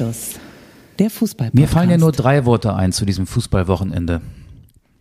Anstoß. 0.00 0.40
Der 0.98 1.10
Fußball. 1.10 1.50
Mir 1.52 1.68
fallen 1.68 1.90
ja 1.90 1.98
nur 1.98 2.12
drei 2.12 2.44
Worte 2.44 2.74
ein 2.74 2.92
zu 2.92 3.04
diesem 3.04 3.26
Fußballwochenende. 3.26 4.20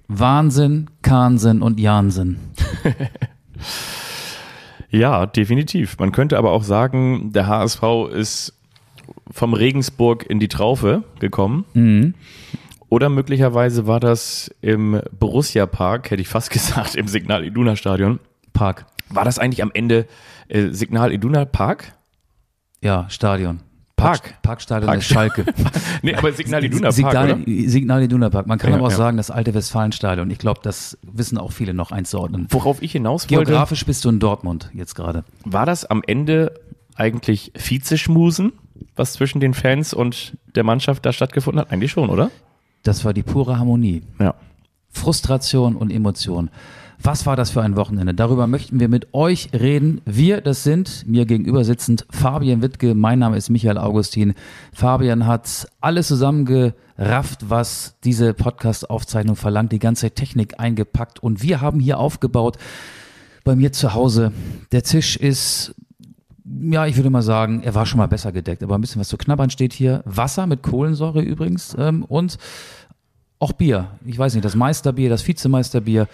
Wahnsinn, 0.08 0.90
Kahnsinn 1.02 1.62
und 1.62 1.80
Jansinn. 1.80 2.38
ja, 4.90 5.26
definitiv. 5.26 5.98
Man 6.00 6.12
könnte 6.12 6.38
aber 6.38 6.52
auch 6.52 6.64
sagen, 6.64 7.32
der 7.32 7.48
HSV 7.48 7.84
ist 8.14 8.54
vom 9.32 9.54
Regensburg 9.54 10.26
in 10.30 10.40
die 10.40 10.48
Traufe 10.48 11.04
gekommen. 11.20 11.66
Mhm. 11.74 12.14
Oder 12.90 13.10
möglicherweise 13.10 13.86
war 13.86 14.00
das 14.00 14.54
im 14.62 15.02
Borussia 15.18 15.66
Park, 15.66 16.12
hätte 16.12 16.22
ich 16.22 16.28
fast 16.28 16.50
gesagt, 16.50 16.96
im 16.96 17.08
Signal 17.08 17.44
Iduna 17.44 17.76
Stadion. 17.76 18.20
Park. 18.54 18.86
War 19.10 19.26
das 19.26 19.40
eigentlich 19.40 19.64
am 19.64 19.72
Ende 19.74 20.08
äh, 20.48 20.70
Signal 20.70 21.14
Iduna 21.14 21.46
Park? 21.46 21.94
Ja, 22.82 23.08
Stadion. 23.10 23.62
Park. 24.00 24.42
Parkstadion 24.42 24.88
Park. 24.88 25.04
Schalke. 25.04 25.46
nee, 26.02 26.16
aber 26.16 26.32
Signal 26.32 26.64
Iduna 26.64 26.82
Park, 26.84 26.94
Signal, 26.94 27.32
oder? 27.34 27.70
Signal 27.70 28.04
Iduna 28.04 28.30
Park. 28.30 28.48
Man 28.48 28.58
kann 28.58 28.72
Ja, 28.72 28.78
aber 28.78 28.88
auch 28.88 28.92
ja. 28.92 28.98
sagen, 28.98 29.18
das 29.18 29.32
alte 29.32 29.54
Westfalenstadion. 29.54 30.30
Ich 30.32 30.38
glaube, 30.40 30.60
das 30.64 30.98
wissen 31.04 31.38
auch 31.38 31.52
viele 31.52 31.74
noch 31.74 31.92
einzuordnen. 31.92 32.48
Worauf 32.50 32.82
ich 32.82 32.92
hinaus 32.94 33.30
wollte, 33.30 33.46
Geografisch 33.46 33.86
bist 33.86 34.06
du 34.06 34.10
in 34.10 34.20
Dortmund 34.20 34.70
jetzt 34.74 34.96
gerade. 34.96 35.24
war 35.46 35.66
das 35.66 35.86
am 35.86 36.02
Ende 36.06 36.54
eigentlich 36.96 37.52
Vizeschmusen, 37.56 38.54
was 38.96 39.14
zwischen 39.14 39.40
den 39.40 39.54
Fans 39.54 39.94
und 39.94 40.38
der 40.56 40.64
Mannschaft 40.64 41.06
da 41.06 41.14
stattgefunden 41.14 41.62
hat? 41.62 41.72
Eigentlich 41.72 41.92
schon, 41.92 42.10
oder? 42.10 42.32
Das 42.84 43.06
war 43.06 43.14
die 43.14 43.24
pure 43.24 43.58
Harmonie. 43.58 44.04
Ja. 44.20 44.36
Frustration 44.92 45.76
und 45.76 45.92
Emotion. 45.92 46.50
Was 47.02 47.26
war 47.26 47.38
das 47.38 47.50
für 47.50 47.62
ein 47.62 47.78
Wochenende? 47.78 48.14
Darüber 48.14 48.46
möchten 48.46 48.82
wir 48.82 48.90
mit 48.90 49.14
euch 49.14 49.52
reden. 49.54 50.02
Wir, 50.06 50.42
das 50.42 50.64
sind 50.64 51.08
mir 51.08 51.26
gegenüber 51.26 51.64
sitzend 51.64 52.06
Fabian 52.10 52.62
Wittke, 52.62 52.94
mein 52.94 53.20
Name 53.20 53.38
ist 53.38 53.50
Michael 53.50 53.78
Augustin. 53.78 54.34
Fabian 54.74 55.26
hat 55.26 55.70
alles 55.80 56.10
zusammengerafft, 56.10 57.50
was 57.50 57.96
diese 58.04 58.34
Podcast-Aufzeichnung 58.34 59.38
verlangt, 59.38 59.72
die 59.72 59.80
ganze 59.80 60.12
Technik 60.12 60.60
eingepackt 60.60 61.24
und 61.24 61.42
wir 61.42 61.62
haben 61.62 61.80
hier 61.80 62.00
aufgebaut 62.00 62.58
bei 63.46 63.56
mir 63.56 63.72
zu 63.72 63.94
Hause. 63.94 64.34
Der 64.74 64.84
Tisch 64.84 65.16
ist 65.16 65.74
ja, 66.62 66.86
ich 66.86 66.98
würde 66.98 67.10
mal 67.10 67.22
sagen, 67.22 67.62
er 67.64 67.76
war 67.76 67.86
schon 67.86 68.00
mal 68.00 68.08
besser 68.08 68.34
gedeckt, 68.34 68.62
aber 68.62 68.76
ein 68.78 68.82
bisschen 68.82 69.00
was 69.00 69.08
zu 69.08 69.18
knabbern 69.18 69.52
steht 69.52 69.72
hier. 69.72 70.02
Wasser 70.04 70.48
mit 70.48 70.64
Kohlensäure 70.64 71.22
übrigens 71.22 71.78
ähm, 71.80 72.04
und 72.04 72.38
auch 73.38 73.54
Bier. 73.54 73.88
Ich 74.06 74.20
weiß 74.20 74.34
nicht, 74.34 74.44
das 74.44 74.56
Meisterbier, 74.56 75.10
das 75.10 75.26
Vizemeisterbier. 75.26 76.10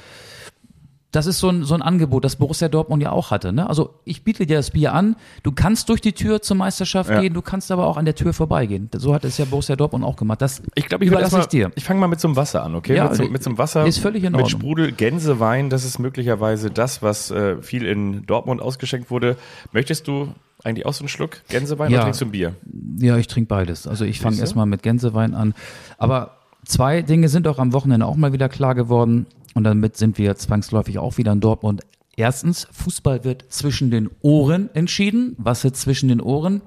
Das 1.16 1.28
ist 1.28 1.40
so 1.40 1.50
ein, 1.50 1.64
so 1.64 1.74
ein 1.76 1.82
Angebot, 1.82 2.26
das 2.26 2.36
Borussia 2.36 2.68
Dortmund 2.68 3.02
ja 3.02 3.12
auch 3.12 3.32
hatte. 3.32 3.54
Ne? 3.54 3.70
Also 3.70 3.94
ich 4.04 4.24
biete 4.24 4.46
dir 4.46 4.58
das 4.58 4.72
Bier 4.72 4.94
an. 4.94 5.16
Du 5.44 5.52
kannst 5.54 5.88
durch 5.90 6.02
die 6.02 6.12
Tür 6.14 6.42
zur 6.42 6.58
Meisterschaft 6.58 7.10
Ja. 7.10 7.22
gehen, 7.22 7.34
du 7.34 7.42
kannst 7.42 7.72
aber 7.72 7.88
auch 7.88 7.96
an 7.98 8.06
der 8.06 8.16
Tür 8.16 8.34
vorbeigehen. 8.34 8.90
So 8.96 9.14
hat 9.14 9.24
es 9.24 9.38
ja 9.38 9.46
Borussia 9.46 9.76
Dortmund 9.76 10.04
auch 10.04 10.18
gemacht. 10.18 10.42
Das 10.42 10.62
Ich 10.76 10.88
glaube, 10.88 11.06
ich 11.06 11.12
überlasse 11.12 11.40
ich 11.40 11.46
dir. 11.46 11.72
Ich 11.76 11.86
fange 11.86 12.00
mal 12.00 12.08
mit 12.08 12.20
so 12.20 12.28
einem 12.28 12.36
Wasser 12.36 12.64
an, 12.64 12.76
okay? 12.76 12.96
Ja, 12.96 13.06
mit, 13.06 13.16
so, 13.16 13.24
mit 13.24 13.44
so 13.44 13.50
einem 13.50 13.58
Wasser. 13.58 13.86
ist 13.86 14.00
völlig 14.00 14.24
in 14.24 14.34
Mit 14.34 14.42
Ordnung. 14.42 14.60
Sprudel, 14.60 14.92
Gänsewein, 14.92 15.70
das 15.70 15.86
ist 15.86 16.00
möglicherweise 16.00 16.70
das, 16.70 17.02
was 17.02 17.32
äh, 17.32 17.62
viel 17.62 17.86
in 17.86 18.26
Dortmund 18.26 18.62
ausgeschenkt 18.62 19.10
wurde. 19.10 19.38
Möchtest 19.72 20.08
du 20.08 20.30
eigentlich 20.64 20.86
auch 20.86 20.94
so 20.94 21.04
einen 21.04 21.10
Schluck 21.10 21.42
Gänsewein 21.48 21.92
Ja. 21.92 22.00
oder 22.00 22.04
trinkst 22.06 22.22
du 22.22 22.26
ein 22.26 22.32
Bier? 22.32 22.56
Ja, 23.00 23.18
ich 23.18 23.28
trinke 23.28 23.48
beides. 23.48 23.88
Also 23.88 24.04
ich 24.04 24.20
fange 24.20 24.38
erstmal 24.40 24.66
mit 24.66 24.84
Gänsewein 24.84 25.34
an. 25.34 25.54
Aber 25.98 26.38
zwei 26.66 27.02
Dinge 27.04 27.30
sind 27.30 27.48
auch 27.48 27.60
am 27.60 27.72
Wochenende 27.72 28.06
auch 28.06 28.16
mal 28.16 28.34
wieder 28.34 28.50
klar 28.50 28.76
geworden. 28.76 29.28
Und 29.56 29.64
damit 29.64 29.98
sind 29.98 30.20
wir 30.20 30.36
zwangsläufig 30.36 31.00
auch 31.00 31.18
wieder 31.18 31.32
in 31.32 31.40
Dortmund. 31.40 31.82
Erstens, 32.18 32.68
Fußball 32.72 33.24
wird 33.24 33.46
zwischen 33.50 33.90
den 33.90 34.10
Ohren 34.22 34.70
entschieden. 34.76 35.36
Was 35.38 35.64
wird 35.64 35.76
zwischen 35.78 36.10
den 36.10 36.22
Ohren? 36.22 36.62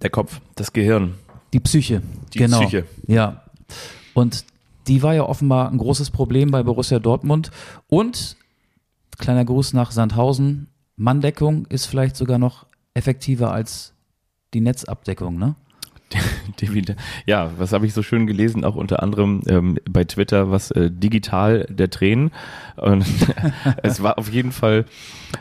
Der 0.00 0.10
Kopf, 0.10 0.40
das 0.54 0.72
Gehirn. 0.72 1.14
Die 1.52 1.60
Psyche. 1.60 2.00
Die 2.32 2.38
genau. 2.38 2.60
Psyche. 2.60 2.86
Ja. 3.06 3.42
Und 4.14 4.44
die 4.86 5.02
war 5.02 5.14
ja 5.14 5.24
offenbar 5.24 5.70
ein 5.70 5.78
großes 5.78 6.10
Problem 6.10 6.50
bei 6.50 6.62
Borussia 6.62 6.98
Dortmund. 6.98 7.50
Und 7.88 8.36
kleiner 9.18 9.44
Gruß 9.44 9.72
nach 9.72 9.90
Sandhausen. 9.90 10.68
Manndeckung 10.96 11.66
ist 11.66 11.86
vielleicht 11.86 12.16
sogar 12.16 12.38
noch 12.38 12.66
effektiver 12.94 13.52
als 13.52 13.94
die 14.54 14.60
Netzabdeckung, 14.60 15.38
ne? 15.38 15.56
Ja, 17.26 17.50
was 17.58 17.72
habe 17.72 17.86
ich 17.86 17.94
so 17.94 18.02
schön 18.02 18.26
gelesen, 18.26 18.64
auch 18.64 18.74
unter 18.74 19.02
anderem 19.02 19.42
ähm, 19.48 19.78
bei 19.88 20.04
Twitter, 20.04 20.50
was 20.50 20.70
äh, 20.70 20.90
digital 20.90 21.66
der 21.70 21.90
Tränen. 21.90 22.30
Und 22.76 23.04
es 23.82 24.02
war 24.02 24.18
auf 24.18 24.30
jeden 24.30 24.52
Fall 24.52 24.84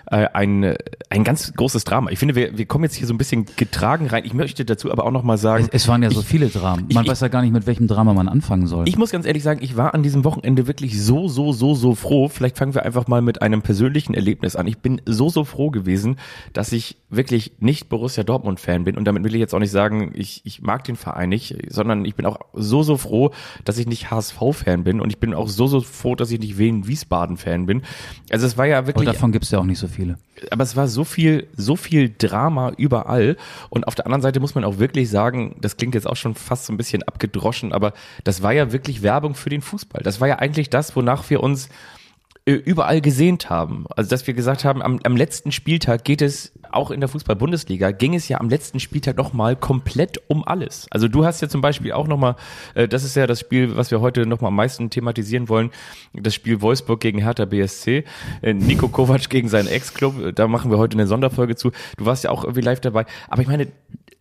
äh, 0.07 0.27
ein, 0.33 0.63
äh, 0.63 0.75
ein 1.09 1.23
ganz 1.23 1.53
großes 1.53 1.83
Drama. 1.83 2.11
Ich 2.11 2.19
finde, 2.19 2.35
wir, 2.35 2.57
wir 2.57 2.65
kommen 2.65 2.83
jetzt 2.83 2.95
hier 2.95 3.07
so 3.07 3.13
ein 3.13 3.17
bisschen 3.17 3.45
getragen 3.55 4.07
rein. 4.07 4.23
Ich 4.25 4.33
möchte 4.33 4.63
dazu 4.65 4.91
aber 4.91 5.05
auch 5.05 5.11
nochmal 5.11 5.37
sagen, 5.37 5.65
Es, 5.71 5.83
es 5.83 5.87
waren 5.87 6.03
ja 6.03 6.09
so 6.11 6.21
viele 6.21 6.47
Dramen. 6.49 6.87
Man 6.93 7.03
ich- 7.05 7.09
weiß 7.09 7.21
ja 7.21 7.27
gar 7.29 7.41
nicht, 7.41 7.51
mit 7.53 7.67
welchem 7.67 7.87
Drama 7.87 8.13
man 8.13 8.27
anfangen 8.27 8.67
soll. 8.67 8.87
Ich 8.87 8.97
muss 8.97 9.11
ganz 9.11 9.25
ehrlich 9.25 9.43
sagen, 9.43 9.59
ich 9.63 9.77
war 9.77 9.93
an 9.93 10.03
diesem 10.03 10.23
Wochenende 10.23 10.67
wirklich 10.67 11.01
so, 11.01 11.27
so, 11.27 11.51
so, 11.53 11.73
so 11.75 11.95
froh. 11.95 12.27
Vielleicht 12.27 12.57
fangen 12.57 12.73
wir 12.73 12.83
einfach 12.85 13.07
mal 13.07 13.21
mit 13.21 13.41
einem 13.41 13.61
persönlichen 13.61 14.13
Erlebnis 14.13 14.55
an. 14.55 14.67
Ich 14.67 14.77
bin 14.79 15.01
so, 15.05 15.29
so 15.29 15.43
froh 15.43 15.71
gewesen, 15.71 16.17
dass 16.53 16.71
ich 16.71 16.97
wirklich 17.09 17.53
nicht 17.59 17.89
Borussia 17.89 18.23
Dortmund-Fan 18.23 18.83
bin. 18.83 18.97
Und 18.97 19.05
damit 19.05 19.23
will 19.23 19.33
ich 19.33 19.39
jetzt 19.39 19.53
auch 19.53 19.59
nicht 19.59 19.71
sagen, 19.71 20.11
ich, 20.13 20.41
ich 20.45 20.61
mag 20.61 20.83
den 20.91 20.97
Verein 20.97 21.29
nicht, 21.29 21.55
sondern 21.69 22.05
ich 22.05 22.15
bin 22.15 22.25
auch 22.25 22.39
so, 22.53 22.83
so 22.83 22.97
froh, 22.97 23.31
dass 23.65 23.77
ich 23.77 23.87
nicht 23.87 24.11
HSV-Fan 24.11 24.83
bin. 24.83 24.99
Und 25.01 25.09
ich 25.09 25.19
bin 25.19 25.33
auch 25.33 25.47
so, 25.47 25.67
so 25.67 25.81
froh, 25.81 26.15
dass 26.15 26.31
ich 26.31 26.39
nicht 26.39 26.57
Wien-Wiesbaden-Fan 26.57 27.65
bin. 27.65 27.83
Also 28.29 28.45
es 28.45 28.57
war 28.57 28.65
ja 28.65 28.87
wirklich 28.87 29.05
davon 29.05 29.31
gibt's 29.31 29.51
ja 29.51 29.59
auch 29.59 29.65
nicht 29.65 29.79
so 29.79 29.87
viele. 29.87 30.17
aber 30.51 30.63
es 30.63 30.75
war 30.75 30.87
so 30.87 31.03
viel, 31.03 31.47
so 31.55 31.75
viel 31.75 32.13
Drama 32.17 32.71
überall. 32.77 33.37
Und 33.69 33.87
auf 33.87 33.95
der 33.95 34.05
anderen 34.05 34.21
Seite 34.21 34.39
muss 34.39 34.55
man 34.55 34.63
auch 34.63 34.79
wirklich 34.79 35.09
sagen, 35.09 35.55
das 35.61 35.77
klingt 35.77 35.95
jetzt 35.95 36.07
auch 36.07 36.15
schon 36.15 36.35
fast 36.35 36.65
so 36.65 36.73
ein 36.73 36.77
bisschen 36.77 37.03
abgedroschen, 37.03 37.73
aber 37.73 37.93
das 38.23 38.41
war 38.41 38.53
ja 38.53 38.71
wirklich 38.71 39.01
Werbung 39.01 39.35
für 39.35 39.49
den 39.49 39.61
Fußball. 39.61 40.01
Das 40.03 40.21
war 40.21 40.27
ja 40.27 40.39
eigentlich 40.39 40.69
das, 40.69 40.95
wonach 40.95 41.29
wir 41.29 41.41
uns 41.41 41.69
überall 42.45 43.01
gesehnt 43.01 43.49
haben. 43.49 43.85
Also 43.95 44.09
dass 44.09 44.25
wir 44.25 44.33
gesagt 44.33 44.65
haben, 44.65 44.81
am, 44.81 44.99
am 45.03 45.15
letzten 45.15 45.51
Spieltag 45.51 46.03
geht 46.03 46.21
es 46.21 46.51
auch 46.71 46.89
in 46.89 46.99
der 46.99 47.09
Fußball-Bundesliga, 47.09 47.91
ging 47.91 48.15
es 48.15 48.27
ja 48.27 48.39
am 48.39 48.49
letzten 48.49 48.79
Spieltag 48.79 49.17
nochmal 49.17 49.55
komplett 49.55 50.19
um 50.27 50.47
alles. 50.47 50.87
Also 50.89 51.07
du 51.07 51.25
hast 51.25 51.41
ja 51.41 51.49
zum 51.49 51.61
Beispiel 51.61 51.91
auch 51.91 52.07
nochmal, 52.07 52.35
äh, 52.73 52.87
das 52.87 53.03
ist 53.03 53.15
ja 53.15 53.27
das 53.27 53.39
Spiel, 53.39 53.75
was 53.75 53.91
wir 53.91 54.01
heute 54.01 54.25
nochmal 54.25 54.49
am 54.49 54.55
meisten 54.55 54.89
thematisieren 54.89 55.49
wollen, 55.49 55.69
das 56.13 56.33
Spiel 56.33 56.61
Wolfsburg 56.61 56.99
gegen 56.99 57.19
Hertha 57.19 57.45
BSC, 57.45 58.05
äh, 58.41 58.53
Nico 58.53 58.87
Kovac 58.87 59.29
gegen 59.29 59.47
seinen 59.47 59.67
Ex-Club, 59.67 60.19
äh, 60.21 60.33
da 60.33 60.47
machen 60.47 60.71
wir 60.71 60.77
heute 60.77 60.97
eine 60.97 61.07
Sonderfolge 61.07 61.55
zu. 61.55 61.71
Du 61.97 62.05
warst 62.05 62.23
ja 62.23 62.31
auch 62.31 62.43
irgendwie 62.43 62.61
live 62.61 62.79
dabei. 62.79 63.05
Aber 63.27 63.41
ich 63.41 63.47
meine, 63.47 63.67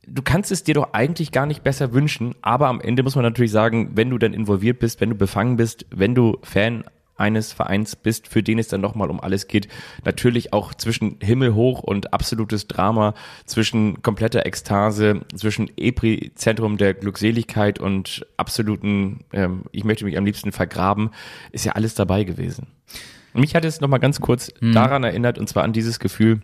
du 0.06 0.22
kannst 0.22 0.50
es 0.50 0.64
dir 0.64 0.74
doch 0.74 0.92
eigentlich 0.92 1.32
gar 1.32 1.46
nicht 1.46 1.62
besser 1.62 1.92
wünschen, 1.92 2.34
aber 2.42 2.68
am 2.68 2.80
Ende 2.80 3.02
muss 3.02 3.14
man 3.14 3.24
natürlich 3.24 3.52
sagen, 3.52 3.92
wenn 3.94 4.10
du 4.10 4.18
dann 4.18 4.34
involviert 4.34 4.78
bist, 4.78 5.00
wenn 5.00 5.10
du 5.10 5.16
befangen 5.16 5.56
bist, 5.56 5.86
wenn 5.90 6.14
du 6.14 6.38
Fan 6.42 6.84
eines 7.20 7.52
Vereins 7.52 7.96
bist, 7.96 8.28
für 8.28 8.42
den 8.42 8.58
es 8.58 8.68
dann 8.68 8.80
nochmal 8.80 9.10
um 9.10 9.20
alles 9.20 9.46
geht, 9.46 9.68
natürlich 10.04 10.52
auch 10.52 10.74
zwischen 10.74 11.16
Himmel 11.20 11.54
hoch 11.54 11.80
und 11.82 12.12
absolutes 12.12 12.66
Drama, 12.66 13.14
zwischen 13.44 14.02
kompletter 14.02 14.46
Ekstase, 14.46 15.20
zwischen 15.34 15.70
Epizentrum 15.76 16.76
der 16.76 16.94
Glückseligkeit 16.94 17.78
und 17.78 18.26
absoluten, 18.36 19.24
ähm, 19.32 19.64
ich 19.72 19.84
möchte 19.84 20.04
mich 20.04 20.16
am 20.18 20.24
liebsten 20.24 20.52
vergraben, 20.52 21.10
ist 21.52 21.64
ja 21.64 21.72
alles 21.72 21.94
dabei 21.94 22.24
gewesen. 22.24 22.66
Und 23.32 23.42
mich 23.42 23.54
hat 23.54 23.64
es 23.64 23.80
nochmal 23.80 24.00
ganz 24.00 24.20
kurz 24.20 24.52
daran 24.60 25.04
erinnert, 25.04 25.38
und 25.38 25.48
zwar 25.48 25.62
an 25.62 25.72
dieses 25.72 26.00
Gefühl, 26.00 26.40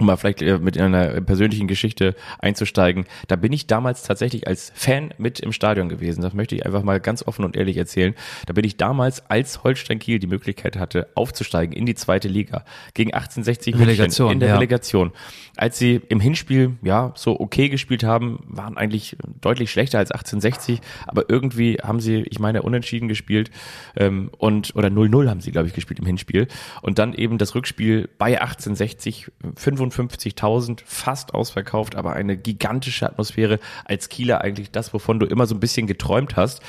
um 0.00 0.06
mal 0.06 0.16
vielleicht 0.16 0.42
äh, 0.42 0.58
mit 0.58 0.76
einer 0.78 1.20
persönlichen 1.20 1.68
Geschichte 1.68 2.16
einzusteigen, 2.40 3.04
da 3.28 3.36
bin 3.36 3.52
ich 3.52 3.68
damals 3.68 4.02
tatsächlich 4.02 4.48
als 4.48 4.72
Fan 4.74 5.14
mit 5.18 5.38
im 5.38 5.52
Stadion 5.52 5.88
gewesen. 5.88 6.20
Das 6.20 6.34
möchte 6.34 6.56
ich 6.56 6.66
einfach 6.66 6.82
mal 6.82 6.98
ganz 6.98 7.24
offen 7.24 7.44
und 7.44 7.56
ehrlich 7.56 7.76
erzählen. 7.76 8.14
Da 8.46 8.52
bin 8.52 8.64
ich 8.64 8.76
damals, 8.76 9.28
als 9.30 9.62
Holstein 9.62 10.00
Kiel 10.00 10.18
die 10.18 10.26
Möglichkeit 10.26 10.76
hatte, 10.76 11.08
aufzusteigen 11.14 11.76
in 11.76 11.86
die 11.86 11.94
zweite 11.94 12.26
Liga 12.26 12.64
gegen 12.94 13.14
1860 13.14 13.74
München 13.74 13.88
Relegation, 13.88 14.32
in 14.32 14.40
der 14.40 14.48
ja. 14.48 14.54
Relegation. 14.56 15.12
Als 15.56 15.78
sie 15.78 16.00
im 16.08 16.18
Hinspiel 16.18 16.72
ja 16.82 17.12
so 17.14 17.38
okay 17.38 17.68
gespielt 17.68 18.02
haben, 18.02 18.40
waren 18.48 18.76
eigentlich 18.76 19.16
deutlich 19.40 19.70
schlechter 19.70 19.98
als 19.98 20.10
1860, 20.10 20.80
aber 21.06 21.30
irgendwie 21.30 21.74
haben 21.80 22.00
sie, 22.00 22.24
ich 22.28 22.40
meine, 22.40 22.62
unentschieden 22.62 23.06
gespielt 23.06 23.52
ähm, 23.96 24.30
und 24.38 24.74
oder 24.74 24.88
0-0 24.88 25.28
haben 25.28 25.40
sie, 25.40 25.52
glaube 25.52 25.68
ich, 25.68 25.74
gespielt 25.74 26.00
im 26.00 26.06
Hinspiel 26.06 26.48
und 26.82 26.98
dann 26.98 27.14
eben 27.14 27.38
das 27.38 27.54
Rückspiel 27.54 28.08
bei 28.18 28.40
1860 28.40 29.30
55.000 29.90 30.82
fast 30.84 31.34
ausverkauft, 31.34 31.96
aber 31.96 32.14
eine 32.14 32.36
gigantische 32.36 33.06
Atmosphäre 33.06 33.58
als 33.84 34.08
Kieler 34.08 34.40
eigentlich 34.40 34.70
das, 34.70 34.92
wovon 34.94 35.18
du 35.20 35.26
immer 35.26 35.46
so 35.46 35.54
ein 35.54 35.60
bisschen 35.60 35.86
geträumt 35.86 36.36
hast. 36.36 36.60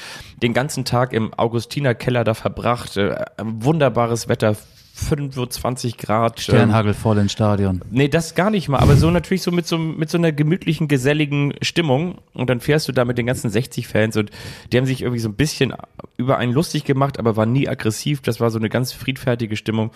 Den 0.41 0.53
ganzen 0.53 0.85
Tag 0.85 1.13
im 1.13 1.33
Augustiner 1.33 1.95
Keller 1.95 2.23
da 2.23 2.33
verbracht, 2.33 2.97
äh, 2.97 3.25
wunderbares 3.37 4.27
Wetter. 4.27 4.55
25 4.95 5.97
Grad. 5.97 6.39
ähm, 6.39 6.41
Sternhagel 6.41 6.93
voll 6.93 7.17
ins 7.17 7.33
Stadion. 7.33 7.81
Nee, 7.91 8.07
das 8.07 8.33
gar 8.33 8.49
nicht 8.49 8.69
mal, 8.69 8.79
aber 8.79 8.95
so 8.95 9.11
natürlich 9.11 9.41
so 9.41 9.51
mit 9.51 9.67
so, 9.67 9.77
mit 9.77 10.09
so 10.09 10.17
einer 10.17 10.31
gemütlichen, 10.31 10.87
geselligen 10.87 11.53
Stimmung 11.61 12.19
und 12.33 12.49
dann 12.49 12.61
fährst 12.61 12.87
du 12.87 12.93
da 12.93 13.03
mit 13.03 13.17
den 13.17 13.25
ganzen 13.25 13.49
60 13.49 13.87
Fans 13.89 14.15
und 14.15 14.31
die 14.71 14.77
haben 14.77 14.85
sich 14.85 15.01
irgendwie 15.01 15.19
so 15.19 15.27
ein 15.27 15.35
bisschen 15.35 15.73
über 16.15 16.37
einen 16.37 16.53
lustig 16.53 16.85
gemacht, 16.85 17.19
aber 17.19 17.35
waren 17.35 17.51
nie 17.51 17.67
aggressiv, 17.67 18.21
das 18.21 18.39
war 18.39 18.49
so 18.51 18.57
eine 18.57 18.69
ganz 18.69 18.93
friedfertige 18.93 19.57
Stimmung 19.57 19.91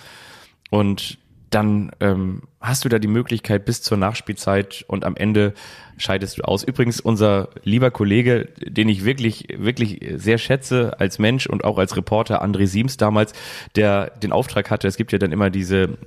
und 0.69 1.17
dann 1.49 1.91
ähm, 1.99 2.43
hast 2.61 2.85
du 2.85 2.89
da 2.89 2.99
die 2.99 3.07
Möglichkeit 3.07 3.65
bis 3.65 3.81
zur 3.81 3.97
Nachspielzeit 3.97 4.83
und 4.87 5.05
am 5.05 5.15
Ende 5.15 5.53
scheidest 5.97 6.37
du 6.37 6.43
aus. 6.43 6.63
Übrigens, 6.63 6.99
unser 6.99 7.49
lieber 7.63 7.91
Kollege, 7.91 8.49
den 8.59 8.89
ich 8.89 9.05
wirklich, 9.05 9.47
wirklich 9.57 9.99
sehr 10.15 10.37
schätze 10.37 10.99
als 10.99 11.19
Mensch 11.19 11.47
und 11.47 11.63
auch 11.63 11.77
als 11.77 11.95
Reporter, 11.97 12.43
André 12.43 12.67
Siems 12.67 12.97
damals, 12.97 13.33
der 13.75 14.11
den 14.11 14.31
Auftrag 14.31 14.69
hatte, 14.69 14.87
es 14.87 14.97
gibt 14.97 15.11
ja 15.11 15.17
dann 15.17 15.31
immer 15.31 15.49
diese 15.49 15.97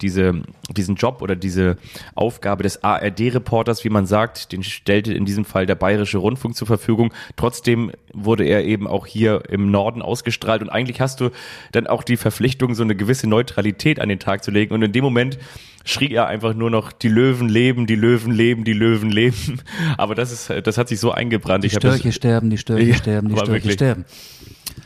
diese, 0.00 0.42
diesen 0.70 0.96
Job 0.96 1.22
oder 1.22 1.36
diese 1.36 1.76
Aufgabe 2.14 2.62
des 2.62 2.82
ARD-Reporters, 2.82 3.84
wie 3.84 3.90
man 3.90 4.06
sagt, 4.06 4.52
den 4.52 4.62
stellte 4.62 5.12
in 5.12 5.24
diesem 5.24 5.44
Fall 5.44 5.66
der 5.66 5.74
Bayerische 5.74 6.18
Rundfunk 6.18 6.54
zur 6.56 6.66
Verfügung. 6.66 7.12
Trotzdem 7.36 7.92
wurde 8.12 8.44
er 8.44 8.64
eben 8.64 8.86
auch 8.86 9.06
hier 9.06 9.42
im 9.48 9.70
Norden 9.70 10.02
ausgestrahlt 10.02 10.62
und 10.62 10.70
eigentlich 10.70 11.00
hast 11.00 11.20
du 11.20 11.30
dann 11.72 11.86
auch 11.86 12.02
die 12.02 12.16
Verpflichtung, 12.16 12.74
so 12.74 12.82
eine 12.82 12.96
gewisse 12.96 13.28
Neutralität 13.28 14.00
an 14.00 14.08
den 14.08 14.18
Tag 14.18 14.44
zu 14.44 14.50
legen 14.50 14.74
und 14.74 14.82
in 14.82 14.92
dem 14.92 15.04
Moment 15.04 15.38
schrie 15.84 16.12
er 16.12 16.26
einfach 16.26 16.54
nur 16.54 16.70
noch, 16.70 16.92
die 16.92 17.08
Löwen 17.08 17.48
leben, 17.48 17.86
die 17.86 17.94
Löwen 17.94 18.32
leben, 18.32 18.64
die 18.64 18.72
Löwen 18.72 19.10
leben. 19.10 19.60
Aber 19.96 20.14
das 20.14 20.32
ist, 20.32 20.66
das 20.66 20.78
hat 20.78 20.88
sich 20.88 21.00
so 21.00 21.12
eingebrannt. 21.12 21.64
Die 21.64 21.70
Störche 21.70 22.12
sterben, 22.12 22.50
die 22.50 22.58
Störche 22.58 22.84
ja, 22.84 22.94
sterben, 22.96 23.28
die 23.28 23.34
Störche 23.34 23.52
wirklich. 23.52 23.72
sterben. 23.74 24.04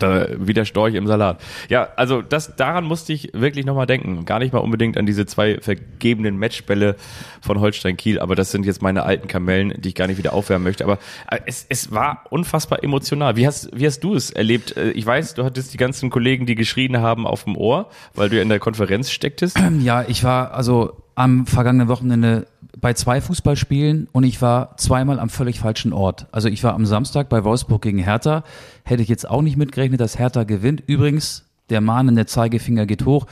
Da, 0.01 0.29
wie 0.39 0.55
der 0.55 0.65
Storch 0.65 0.95
im 0.95 1.07
Salat. 1.07 1.41
Ja, 1.69 1.89
also 1.97 2.23
das, 2.23 2.57
daran 2.57 2.85
musste 2.85 3.13
ich 3.13 3.31
wirklich 3.33 3.65
nochmal 3.67 3.87
denken. 3.87 4.25
Gar 4.25 4.39
nicht 4.39 4.53
mal 4.53 4.61
unbedingt 4.61 4.97
an 4.97 5.07
diese 5.07 5.27
zwei 5.27 5.61
vergebenen 5.61 6.39
Matchbälle 6.39 6.97
von 7.41 7.61
Holstein 7.61 7.97
Kiel, 7.97 8.19
aber 8.19 8.35
das 8.35 8.51
sind 8.51 8.67
jetzt 8.67 8.83
meine 8.83 9.05
alten 9.05 9.29
Kamellen, 9.29 9.75
die 9.79 9.91
ich 9.91 9.95
gar 9.95 10.07
nicht 10.07 10.19
wieder 10.19 10.33
aufwärmen 10.33 10.65
möchte. 10.65 10.85
Aber 10.85 10.99
äh, 11.31 11.39
es, 11.47 11.67
es 11.69 11.93
war 11.93 12.25
unfassbar 12.31 12.83
emotional. 12.83 13.37
Wie 13.37 13.47
hast, 13.47 13.71
wie 13.73 13.87
hast 13.87 14.01
du 14.01 14.15
es 14.15 14.31
erlebt? 14.31 14.77
Äh, 14.77 14.91
ich 14.93 15.07
weiß, 15.07 15.35
du 15.35 15.45
hattest 15.45 15.73
die 15.73 15.79
ganzen 15.79 16.11
Kollegen, 16.11 16.47
die 16.47 16.55
geschrien 16.55 16.99
haben, 16.99 17.27
auf 17.27 17.45
dem 17.45 17.57
Ohr, 17.57 17.91
weil 18.15 18.29
du 18.29 18.41
in 18.41 18.49
der 18.49 18.59
Konferenz 18.59 19.11
stecktest. 19.11 19.59
Ja, 19.81 20.05
ich 20.07 20.25
war 20.25 20.53
also 20.53 20.97
am 21.15 21.47
vergangenen 21.47 21.89
Wochenende 21.89 22.47
bei 22.79 22.95
zwei 22.95 23.21
Fußballspielen 23.21 24.09
und 24.13 24.25
ich 24.25 24.41
war 24.43 24.77
zweimal 24.77 25.19
am 25.19 25.31
völlig 25.31 25.61
falschen 25.61 25.93
Ort. 25.93 26.27
Also 26.33 26.49
ich 26.49 26.63
war 26.63 26.75
am 26.75 26.87
Samstag 26.87 27.29
bei 27.29 27.45
Wolfsburg 27.45 27.83
gegen 27.83 27.99
Hertha. 27.99 28.45
Hätte 28.85 29.03
ich 29.03 29.09
jetzt 29.09 29.29
auch 29.29 29.43
nicht 29.43 29.57
mitgerechnet, 29.57 30.01
dass 30.01 30.19
Hertha 30.19 30.45
gewinnt. 30.45 30.83
Übrigens, 30.87 31.45
der 31.69 31.81
mahnende 31.81 32.27
Zeigefinger 32.27 32.87
geht 32.87 33.07
hoch. 33.07 33.27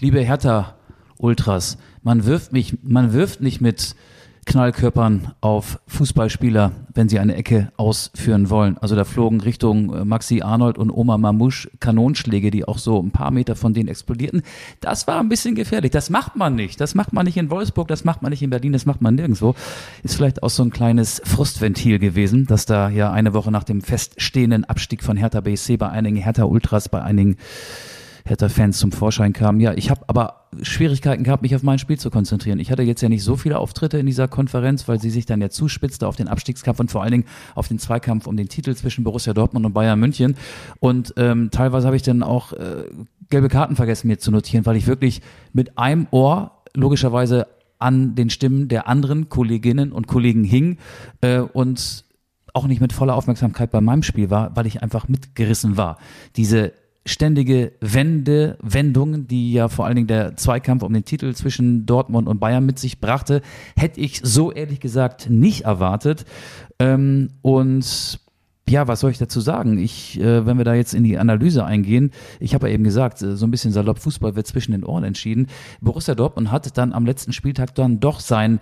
Liebe 0.00 0.20
Hertha 0.20 0.74
Ultras, 1.18 1.78
man 2.02 2.26
wirft 2.26 2.52
mich, 2.52 2.76
man 2.82 3.12
wirft 3.12 3.40
nicht 3.40 3.60
mit 3.60 3.94
Knallkörpern 4.44 5.32
auf 5.40 5.80
Fußballspieler, 5.86 6.72
wenn 6.94 7.08
sie 7.08 7.18
eine 7.18 7.34
Ecke 7.34 7.72
ausführen 7.76 8.50
wollen. 8.50 8.78
Also 8.78 8.96
da 8.96 9.04
flogen 9.04 9.40
Richtung 9.40 9.94
äh, 9.94 10.04
Maxi 10.04 10.42
Arnold 10.42 10.78
und 10.78 10.90
Oma 10.90 11.18
Mamouche 11.18 11.70
Kanonschläge, 11.80 12.50
die 12.50 12.66
auch 12.66 12.78
so 12.78 13.02
ein 13.02 13.10
paar 13.10 13.30
Meter 13.30 13.56
von 13.56 13.74
denen 13.74 13.88
explodierten. 13.88 14.42
Das 14.80 15.06
war 15.06 15.20
ein 15.20 15.28
bisschen 15.28 15.54
gefährlich. 15.54 15.90
Das 15.90 16.10
macht 16.10 16.36
man 16.36 16.54
nicht. 16.54 16.80
Das 16.80 16.94
macht 16.94 17.12
man 17.12 17.26
nicht 17.26 17.36
in 17.36 17.50
Wolfsburg, 17.50 17.88
das 17.88 18.04
macht 18.04 18.22
man 18.22 18.30
nicht 18.30 18.42
in 18.42 18.50
Berlin, 18.50 18.72
das 18.72 18.86
macht 18.86 19.00
man 19.00 19.14
nirgendwo. 19.14 19.54
Ist 20.02 20.16
vielleicht 20.16 20.42
auch 20.42 20.50
so 20.50 20.62
ein 20.62 20.70
kleines 20.70 21.20
Frustventil 21.24 21.98
gewesen, 21.98 22.46
dass 22.46 22.66
da 22.66 22.88
ja 22.88 23.12
eine 23.12 23.34
Woche 23.34 23.50
nach 23.50 23.64
dem 23.64 23.80
feststehenden 23.80 24.64
Abstieg 24.64 25.02
von 25.02 25.16
Hertha 25.16 25.40
BSC 25.40 25.76
bei 25.76 25.88
einigen 25.88 26.16
Hertha 26.16 26.44
Ultras, 26.44 26.88
bei 26.88 27.02
einigen 27.02 27.36
Hertha-Fans 28.26 28.78
zum 28.78 28.90
Vorschein 28.90 29.34
kamen. 29.34 29.60
Ja, 29.60 29.74
ich 29.74 29.90
habe 29.90 30.02
aber 30.06 30.46
Schwierigkeiten 30.62 31.24
gehabt, 31.24 31.42
mich 31.42 31.54
auf 31.54 31.62
mein 31.62 31.78
Spiel 31.78 31.98
zu 31.98 32.10
konzentrieren. 32.10 32.58
Ich 32.58 32.70
hatte 32.70 32.82
jetzt 32.82 33.02
ja 33.02 33.10
nicht 33.10 33.22
so 33.22 33.36
viele 33.36 33.58
Auftritte 33.58 33.98
in 33.98 34.06
dieser 34.06 34.28
Konferenz, 34.28 34.88
weil 34.88 34.98
sie 34.98 35.10
sich 35.10 35.26
dann 35.26 35.42
ja 35.42 35.50
zuspitzte 35.50 36.08
auf 36.08 36.16
den 36.16 36.28
Abstiegskampf 36.28 36.80
und 36.80 36.90
vor 36.90 37.02
allen 37.02 37.12
Dingen 37.12 37.24
auf 37.54 37.68
den 37.68 37.78
Zweikampf 37.78 38.26
um 38.26 38.36
den 38.36 38.48
Titel 38.48 38.74
zwischen 38.74 39.04
Borussia 39.04 39.34
Dortmund 39.34 39.66
und 39.66 39.74
Bayern 39.74 40.00
München. 40.00 40.36
Und 40.80 41.12
ähm, 41.18 41.50
teilweise 41.50 41.86
habe 41.86 41.96
ich 41.96 42.02
dann 42.02 42.22
auch 42.22 42.54
äh, 42.54 42.84
gelbe 43.28 43.48
Karten 43.48 43.76
vergessen 43.76 44.08
mir 44.08 44.18
zu 44.18 44.30
notieren, 44.30 44.64
weil 44.64 44.76
ich 44.76 44.86
wirklich 44.86 45.20
mit 45.52 45.76
einem 45.76 46.06
Ohr 46.10 46.62
logischerweise 46.74 47.46
an 47.78 48.14
den 48.14 48.30
Stimmen 48.30 48.68
der 48.68 48.88
anderen 48.88 49.28
Kolleginnen 49.28 49.92
und 49.92 50.06
Kollegen 50.06 50.44
hing 50.44 50.78
äh, 51.20 51.40
und 51.40 52.04
auch 52.54 52.66
nicht 52.66 52.80
mit 52.80 52.92
voller 52.92 53.16
Aufmerksamkeit 53.16 53.70
bei 53.70 53.82
meinem 53.82 54.02
Spiel 54.02 54.30
war, 54.30 54.56
weil 54.56 54.66
ich 54.66 54.82
einfach 54.82 55.08
mitgerissen 55.08 55.76
war. 55.76 55.98
Diese 56.36 56.72
ständige 57.06 57.72
Wende, 57.80 58.56
Wendungen, 58.62 59.28
die 59.28 59.52
ja 59.52 59.68
vor 59.68 59.84
allen 59.84 59.96
Dingen 59.96 60.08
der 60.08 60.36
Zweikampf 60.36 60.82
um 60.82 60.92
den 60.92 61.04
Titel 61.04 61.34
zwischen 61.34 61.86
Dortmund 61.86 62.28
und 62.28 62.40
Bayern 62.40 62.64
mit 62.64 62.78
sich 62.78 63.00
brachte, 63.00 63.42
hätte 63.76 64.00
ich 64.00 64.20
so 64.22 64.52
ehrlich 64.52 64.80
gesagt 64.80 65.28
nicht 65.28 65.62
erwartet. 65.62 66.24
Ähm, 66.78 67.30
und 67.42 68.18
ja, 68.68 68.88
was 68.88 69.00
soll 69.00 69.10
ich 69.10 69.18
dazu 69.18 69.40
sagen? 69.40 69.76
Ich, 69.78 70.18
äh, 70.18 70.46
wenn 70.46 70.56
wir 70.56 70.64
da 70.64 70.74
jetzt 70.74 70.94
in 70.94 71.04
die 71.04 71.18
Analyse 71.18 71.64
eingehen, 71.64 72.12
ich 72.40 72.54
habe 72.54 72.68
ja 72.68 72.74
eben 72.74 72.84
gesagt, 72.84 73.20
äh, 73.20 73.36
so 73.36 73.46
ein 73.46 73.50
bisschen 73.50 73.72
salopp 73.72 73.98
Fußball 73.98 74.36
wird 74.36 74.46
zwischen 74.46 74.72
den 74.72 74.84
Ohren 74.84 75.04
entschieden. 75.04 75.48
Borussia 75.82 76.14
Dortmund 76.14 76.50
hat 76.50 76.76
dann 76.78 76.94
am 76.94 77.04
letzten 77.04 77.34
Spieltag 77.34 77.74
dann 77.74 78.00
doch 78.00 78.20
sein 78.20 78.60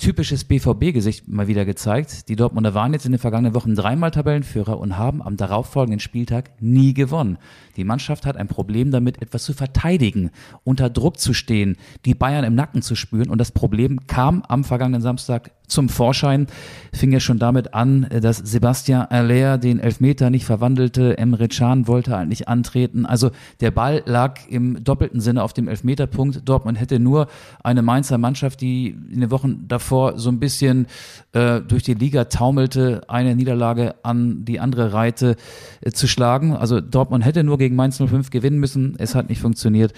typisches 0.00 0.44
BVB-Gesicht 0.44 1.28
mal 1.28 1.46
wieder 1.46 1.64
gezeigt. 1.64 2.28
Die 2.28 2.34
Dortmunder 2.34 2.74
waren 2.74 2.92
jetzt 2.92 3.06
in 3.06 3.12
den 3.12 3.18
vergangenen 3.18 3.54
Wochen 3.54 3.74
dreimal 3.74 4.10
Tabellenführer 4.10 4.78
und 4.78 4.96
haben 4.96 5.22
am 5.22 5.36
darauffolgenden 5.36 6.00
Spieltag 6.00 6.50
nie 6.60 6.94
gewonnen. 6.94 7.38
Die 7.76 7.84
Mannschaft 7.84 8.26
hat 8.26 8.36
ein 8.36 8.48
Problem 8.48 8.90
damit, 8.90 9.22
etwas 9.22 9.44
zu 9.44 9.52
verteidigen, 9.52 10.30
unter 10.64 10.90
Druck 10.90 11.20
zu 11.20 11.34
stehen, 11.34 11.76
die 12.04 12.14
Bayern 12.14 12.44
im 12.44 12.54
Nacken 12.54 12.82
zu 12.82 12.96
spüren. 12.96 13.30
Und 13.30 13.38
das 13.38 13.52
Problem 13.52 14.06
kam 14.06 14.42
am 14.42 14.64
vergangenen 14.64 15.02
Samstag 15.02 15.52
zum 15.70 15.88
Vorschein. 15.88 16.46
Fing 16.92 17.12
ja 17.12 17.20
schon 17.20 17.38
damit 17.38 17.72
an, 17.72 18.06
dass 18.20 18.38
Sebastian 18.38 19.06
Aller 19.10 19.58
den 19.58 19.78
Elfmeter 19.78 20.28
nicht 20.28 20.44
verwandelte. 20.44 21.16
Emre 21.18 21.46
Can 21.48 21.86
wollte 21.86 22.16
eigentlich 22.16 22.48
antreten. 22.48 23.06
Also 23.06 23.30
der 23.60 23.70
Ball 23.70 24.02
lag 24.06 24.40
im 24.48 24.82
doppelten 24.82 25.20
Sinne 25.20 25.42
auf 25.42 25.52
dem 25.52 25.68
Elfmeterpunkt. 25.68 26.48
Dortmund 26.48 26.80
hätte 26.80 26.98
nur 26.98 27.28
eine 27.62 27.82
Mainzer 27.82 28.18
Mannschaft, 28.18 28.60
die 28.60 28.88
in 28.88 29.20
den 29.20 29.30
Wochen 29.30 29.66
davor 29.68 30.18
so 30.18 30.30
ein 30.30 30.40
bisschen 30.40 30.86
äh, 31.32 31.60
durch 31.60 31.84
die 31.84 31.94
Liga 31.94 32.24
taumelte, 32.24 33.02
eine 33.06 33.36
Niederlage 33.36 33.94
an 34.02 34.44
die 34.44 34.58
andere 34.58 34.92
Reite 34.92 35.36
äh, 35.80 35.92
zu 35.92 36.08
schlagen. 36.08 36.56
Also 36.56 36.80
Dortmund 36.80 37.24
hätte 37.24 37.44
nur 37.44 37.58
gegen 37.58 37.76
Mainz 37.76 37.98
05 37.98 38.30
gewinnen 38.30 38.58
müssen. 38.58 38.96
Es 38.98 39.14
hat 39.14 39.28
nicht 39.28 39.40
funktioniert. 39.40 39.92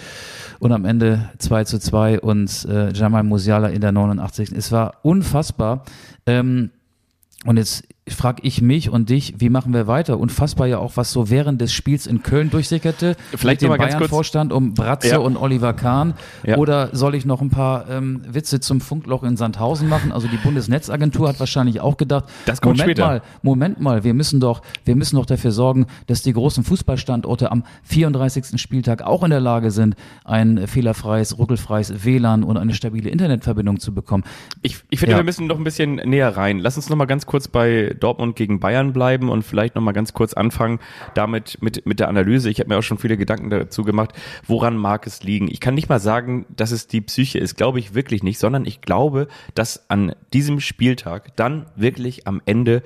Und 0.58 0.72
am 0.72 0.84
Ende 0.84 1.30
2 1.38 1.64
zu 1.64 1.78
2 1.78 2.20
und 2.20 2.66
äh, 2.66 2.92
Jamal 2.92 3.22
Musiala 3.22 3.69
in 3.69 3.80
der 3.80 3.92
89. 3.92 4.52
Es 4.52 4.70
war 4.72 4.96
unfassbar. 5.02 5.62
Ähm, 6.26 6.70
und 7.44 7.56
jetzt 7.56 7.85
frage 8.08 8.43
ich 8.43 8.60
mich 8.60 8.90
und 8.90 9.10
dich, 9.10 9.34
wie 9.38 9.49
machen 9.49 9.72
wir 9.72 9.87
weiter? 9.87 10.19
Unfassbar 10.19 10.66
ja 10.66 10.78
auch, 10.78 10.96
was 10.96 11.12
so 11.12 11.31
während 11.31 11.60
des 11.60 11.72
Spiels 11.72 12.08
in 12.08 12.22
Köln 12.25 12.50
durchsickerte. 12.50 13.16
Vielleicht 13.31 13.62
mit 13.62 13.70
dem 13.70 13.78
Bayern-Vorstand 13.78 14.53
um 14.53 14.74
Bratze 14.74 15.08
ja. 15.08 15.19
und 15.19 15.36
Oliver 15.36 15.72
Kahn. 15.72 16.15
Ja. 16.44 16.56
Oder 16.56 16.91
soll 16.93 17.15
ich 17.15 17.24
noch 17.27 17.41
ein 17.41 17.50
paar 17.50 17.88
ähm, 17.88 18.22
Witze 18.27 18.58
zum 18.58 18.81
Funkloch 18.81 19.22
in 19.22 19.36
Sandhausen 19.36 19.88
machen? 19.88 20.10
Also 20.10 20.27
die 20.27 20.36
Bundesnetzagentur 20.36 21.29
hat 21.29 21.38
wahrscheinlich 21.38 21.81
auch 21.81 21.96
gedacht, 21.96 22.24
das 22.44 22.60
kommt 22.60 22.79
Moment 22.79 22.98
später. 22.98 23.06
mal, 23.06 23.22
Moment 23.43 23.81
mal, 23.81 24.03
wir 24.03 24.15
müssen 24.15 24.41
doch, 24.41 24.62
wir 24.84 24.96
müssen 24.96 25.15
doch 25.15 25.27
dafür 25.27 25.53
sorgen, 25.53 25.86
dass 26.08 26.22
die 26.22 26.32
großen 26.32 26.65
Fußballstandorte 26.65 27.53
am 27.53 27.62
34. 27.84 28.60
Spieltag 28.60 29.03
auch 29.03 29.22
in 29.22 29.31
der 29.31 29.41
Lage 29.41 29.70
sind, 29.70 29.94
ein 30.24 30.67
fehlerfreies, 30.67 31.38
ruckelfreies 31.38 32.05
WLAN 32.05 32.43
und 32.43 32.56
eine 32.56 32.74
stabile 32.74 33.10
Internetverbindung 33.10 33.79
zu 33.79 33.94
bekommen. 33.94 34.24
Ich, 34.62 34.79
ich 34.91 34.98
finde, 34.98 35.12
ja. 35.12 35.19
wir 35.19 35.24
müssen 35.24 35.46
noch 35.46 35.56
ein 35.56 35.65
bisschen 35.65 35.94
näher 35.94 36.36
rein. 36.36 36.58
Lass 36.58 36.77
uns 36.77 36.88
noch 36.88 36.96
mal 36.96 37.05
ganz 37.05 37.27
kurz 37.27 37.46
bei 37.46 37.92
Dortmund 37.94 38.37
gegen 38.37 38.61
Bayern 38.61 38.93
bleiben 38.93 39.29
und 39.29 39.43
vielleicht 39.43 39.75
noch 39.75 39.82
mal 39.82 39.93
ganz 39.93 40.13
kurz 40.13 40.34
anfangen 40.34 40.81
damit 41.15 41.58
mit, 41.61 41.87
mit 41.87 42.01
der 42.01 42.08
Analyse. 42.08 42.51
Ich 42.51 42.61
habe 42.61 42.69
mir 42.69 42.79
auch 42.79 42.82
schon 42.82 42.99
viele 42.99 43.17
Gedanken 43.17 43.51
dazu 43.51 43.82
gemacht, 43.82 44.13
woran 44.46 44.77
mag 44.77 45.06
es 45.06 45.22
liegen. 45.22 45.49
Ich 45.51 45.61
kann 45.61 45.75
nicht 45.75 45.89
mal 45.89 46.01
sagen, 46.01 46.46
dass 46.49 46.70
es 46.70 46.87
die 46.87 47.01
Psyche 47.01 47.39
ist, 47.39 47.56
glaube 47.56 47.79
ich 47.79 47.94
wirklich 47.94 48.22
nicht, 48.22 48.39
sondern 48.39 48.65
ich 48.65 48.81
glaube, 48.81 49.29
dass 49.55 49.89
an 49.91 50.15
diesem 50.32 50.61
Spieltag 50.61 51.37
dann 51.37 51.67
wirklich 51.77 52.27
am 52.27 52.41
Ende 52.44 52.82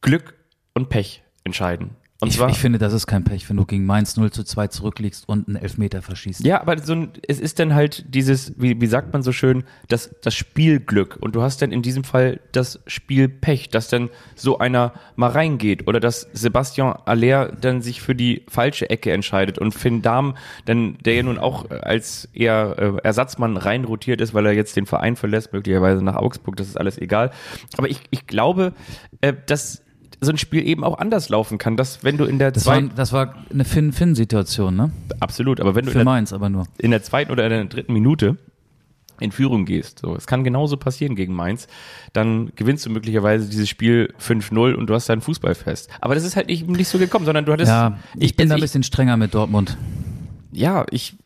Glück 0.00 0.34
und 0.74 0.88
Pech 0.88 1.22
entscheiden. 1.44 1.90
Und 2.20 2.28
ich, 2.30 2.36
zwar, 2.36 2.50
ich 2.50 2.58
finde, 2.58 2.80
das 2.80 2.92
ist 2.92 3.06
kein 3.06 3.22
Pech, 3.22 3.48
wenn 3.48 3.56
du 3.56 3.64
gegen 3.64 3.86
Mainz 3.86 4.16
0 4.16 4.32
zu 4.32 4.42
2 4.42 4.66
zurückliegst 4.68 5.28
und 5.28 5.46
einen 5.46 5.56
Elfmeter 5.56 6.02
verschießt. 6.02 6.44
Ja, 6.44 6.60
aber 6.60 6.76
so 6.78 6.92
ein, 6.92 7.12
es 7.28 7.38
ist 7.38 7.60
dann 7.60 7.74
halt 7.74 8.12
dieses, 8.12 8.60
wie, 8.60 8.80
wie 8.80 8.86
sagt 8.88 9.12
man 9.12 9.22
so 9.22 9.30
schön, 9.30 9.62
das, 9.86 10.12
das 10.22 10.34
Spielglück. 10.34 11.16
Und 11.20 11.36
du 11.36 11.42
hast 11.42 11.62
dann 11.62 11.70
in 11.70 11.80
diesem 11.80 12.02
Fall 12.02 12.40
das 12.50 12.80
Spielpech, 12.88 13.68
dass 13.68 13.88
dann 13.88 14.10
so 14.34 14.58
einer 14.58 14.94
mal 15.14 15.30
reingeht 15.30 15.86
oder 15.86 16.00
dass 16.00 16.22
Sebastian 16.32 16.96
Aller 17.04 17.52
dann 17.52 17.82
sich 17.82 18.02
für 18.02 18.16
die 18.16 18.42
falsche 18.48 18.90
Ecke 18.90 19.12
entscheidet 19.12 19.60
und 19.60 19.70
Finn 19.70 20.02
Dahm, 20.02 20.36
dann, 20.64 20.98
der 21.04 21.14
ja 21.14 21.22
nun 21.22 21.38
auch 21.38 21.70
als 21.70 22.28
eher 22.32 22.74
äh, 22.78 23.06
Ersatzmann 23.06 23.56
reinrotiert 23.56 24.20
ist, 24.20 24.34
weil 24.34 24.44
er 24.46 24.52
jetzt 24.52 24.76
den 24.76 24.86
Verein 24.86 25.14
verlässt, 25.14 25.52
möglicherweise 25.52 26.02
nach 26.02 26.16
Augsburg, 26.16 26.56
das 26.56 26.66
ist 26.66 26.78
alles 26.78 26.98
egal. 26.98 27.30
Aber 27.76 27.88
ich, 27.88 28.00
ich 28.10 28.26
glaube, 28.26 28.72
äh, 29.20 29.34
dass 29.46 29.84
so 30.20 30.30
ein 30.32 30.38
Spiel 30.38 30.66
eben 30.66 30.84
auch 30.84 30.98
anders 30.98 31.28
laufen 31.28 31.58
kann, 31.58 31.76
dass 31.76 32.02
wenn 32.02 32.16
du 32.16 32.24
in 32.24 32.38
der 32.38 32.50
das 32.50 32.66
war, 32.66 32.80
das 32.82 33.12
war 33.12 33.34
eine 33.52 33.64
Finn-Finn-Situation, 33.64 34.74
ne? 34.74 34.90
Absolut, 35.20 35.60
aber 35.60 35.74
wenn 35.74 35.84
du 35.84 35.92
Für 35.92 35.98
in 35.98 36.04
der, 36.04 36.12
Mainz 36.12 36.32
aber 36.32 36.48
nur. 36.48 36.66
in 36.78 36.90
der 36.90 37.02
zweiten 37.02 37.30
oder 37.30 37.44
in 37.44 37.50
der 37.50 37.64
dritten 37.66 37.92
Minute 37.92 38.36
in 39.20 39.32
Führung 39.32 39.64
gehst, 39.64 40.00
so, 40.00 40.14
es 40.14 40.26
kann 40.26 40.44
genauso 40.44 40.76
passieren 40.76 41.16
gegen 41.16 41.34
Mainz, 41.34 41.66
dann 42.12 42.52
gewinnst 42.54 42.86
du 42.86 42.90
möglicherweise 42.90 43.48
dieses 43.48 43.68
Spiel 43.68 44.14
5-0 44.20 44.74
und 44.74 44.88
du 44.88 44.94
hast 44.94 45.08
dein 45.08 45.20
Fußballfest. 45.20 45.88
Aber 46.00 46.14
das 46.14 46.24
ist 46.24 46.36
halt 46.36 46.48
nicht, 46.48 46.68
nicht 46.68 46.88
so 46.88 46.98
gekommen, 46.98 47.24
sondern 47.24 47.44
du 47.44 47.52
hattest. 47.52 47.68
Ja, 47.68 47.98
ich 48.16 48.36
bin 48.36 48.48
da 48.48 48.54
ein 48.54 48.60
bisschen 48.60 48.82
strenger 48.82 49.16
mit 49.16 49.34
Dortmund. 49.34 49.76
Ja, 50.50 50.86
ich 50.90 51.16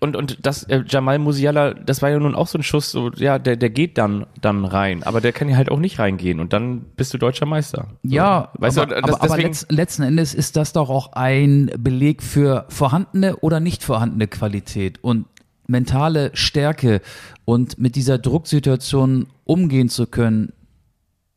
und 0.00 0.16
und 0.16 0.38
das 0.46 0.64
äh, 0.64 0.82
Jamal 0.88 1.18
Musiala, 1.18 1.74
das 1.74 2.00
war 2.00 2.10
ja 2.10 2.18
nun 2.18 2.34
auch 2.34 2.46
so 2.46 2.58
ein 2.58 2.62
Schuss, 2.62 2.90
so 2.90 3.10
ja, 3.12 3.38
der 3.38 3.56
der 3.56 3.70
geht 3.70 3.98
dann 3.98 4.26
dann 4.40 4.64
rein, 4.64 5.02
aber 5.02 5.20
der 5.20 5.32
kann 5.32 5.48
ja 5.48 5.56
halt 5.56 5.70
auch 5.70 5.78
nicht 5.78 5.98
reingehen 5.98 6.40
und 6.40 6.52
dann 6.52 6.86
bist 6.96 7.12
du 7.12 7.18
deutscher 7.18 7.46
Meister. 7.46 7.88
Ja, 8.02 8.50
weißt 8.54 8.78
aber, 8.78 8.94
du, 8.94 9.02
das, 9.02 9.14
aber, 9.14 9.24
aber 9.24 9.42
letzt, 9.42 9.70
letzten 9.70 10.02
Endes 10.02 10.34
ist 10.34 10.56
das 10.56 10.72
doch 10.72 10.88
auch 10.88 11.12
ein 11.12 11.70
Beleg 11.78 12.22
für 12.22 12.64
vorhandene 12.68 13.36
oder 13.36 13.60
nicht 13.60 13.84
vorhandene 13.84 14.28
Qualität 14.28 15.02
und 15.02 15.26
mentale 15.66 16.30
Stärke 16.34 17.00
und 17.44 17.78
mit 17.78 17.96
dieser 17.96 18.18
Drucksituation 18.18 19.28
umgehen 19.44 19.88
zu 19.88 20.06
können. 20.06 20.52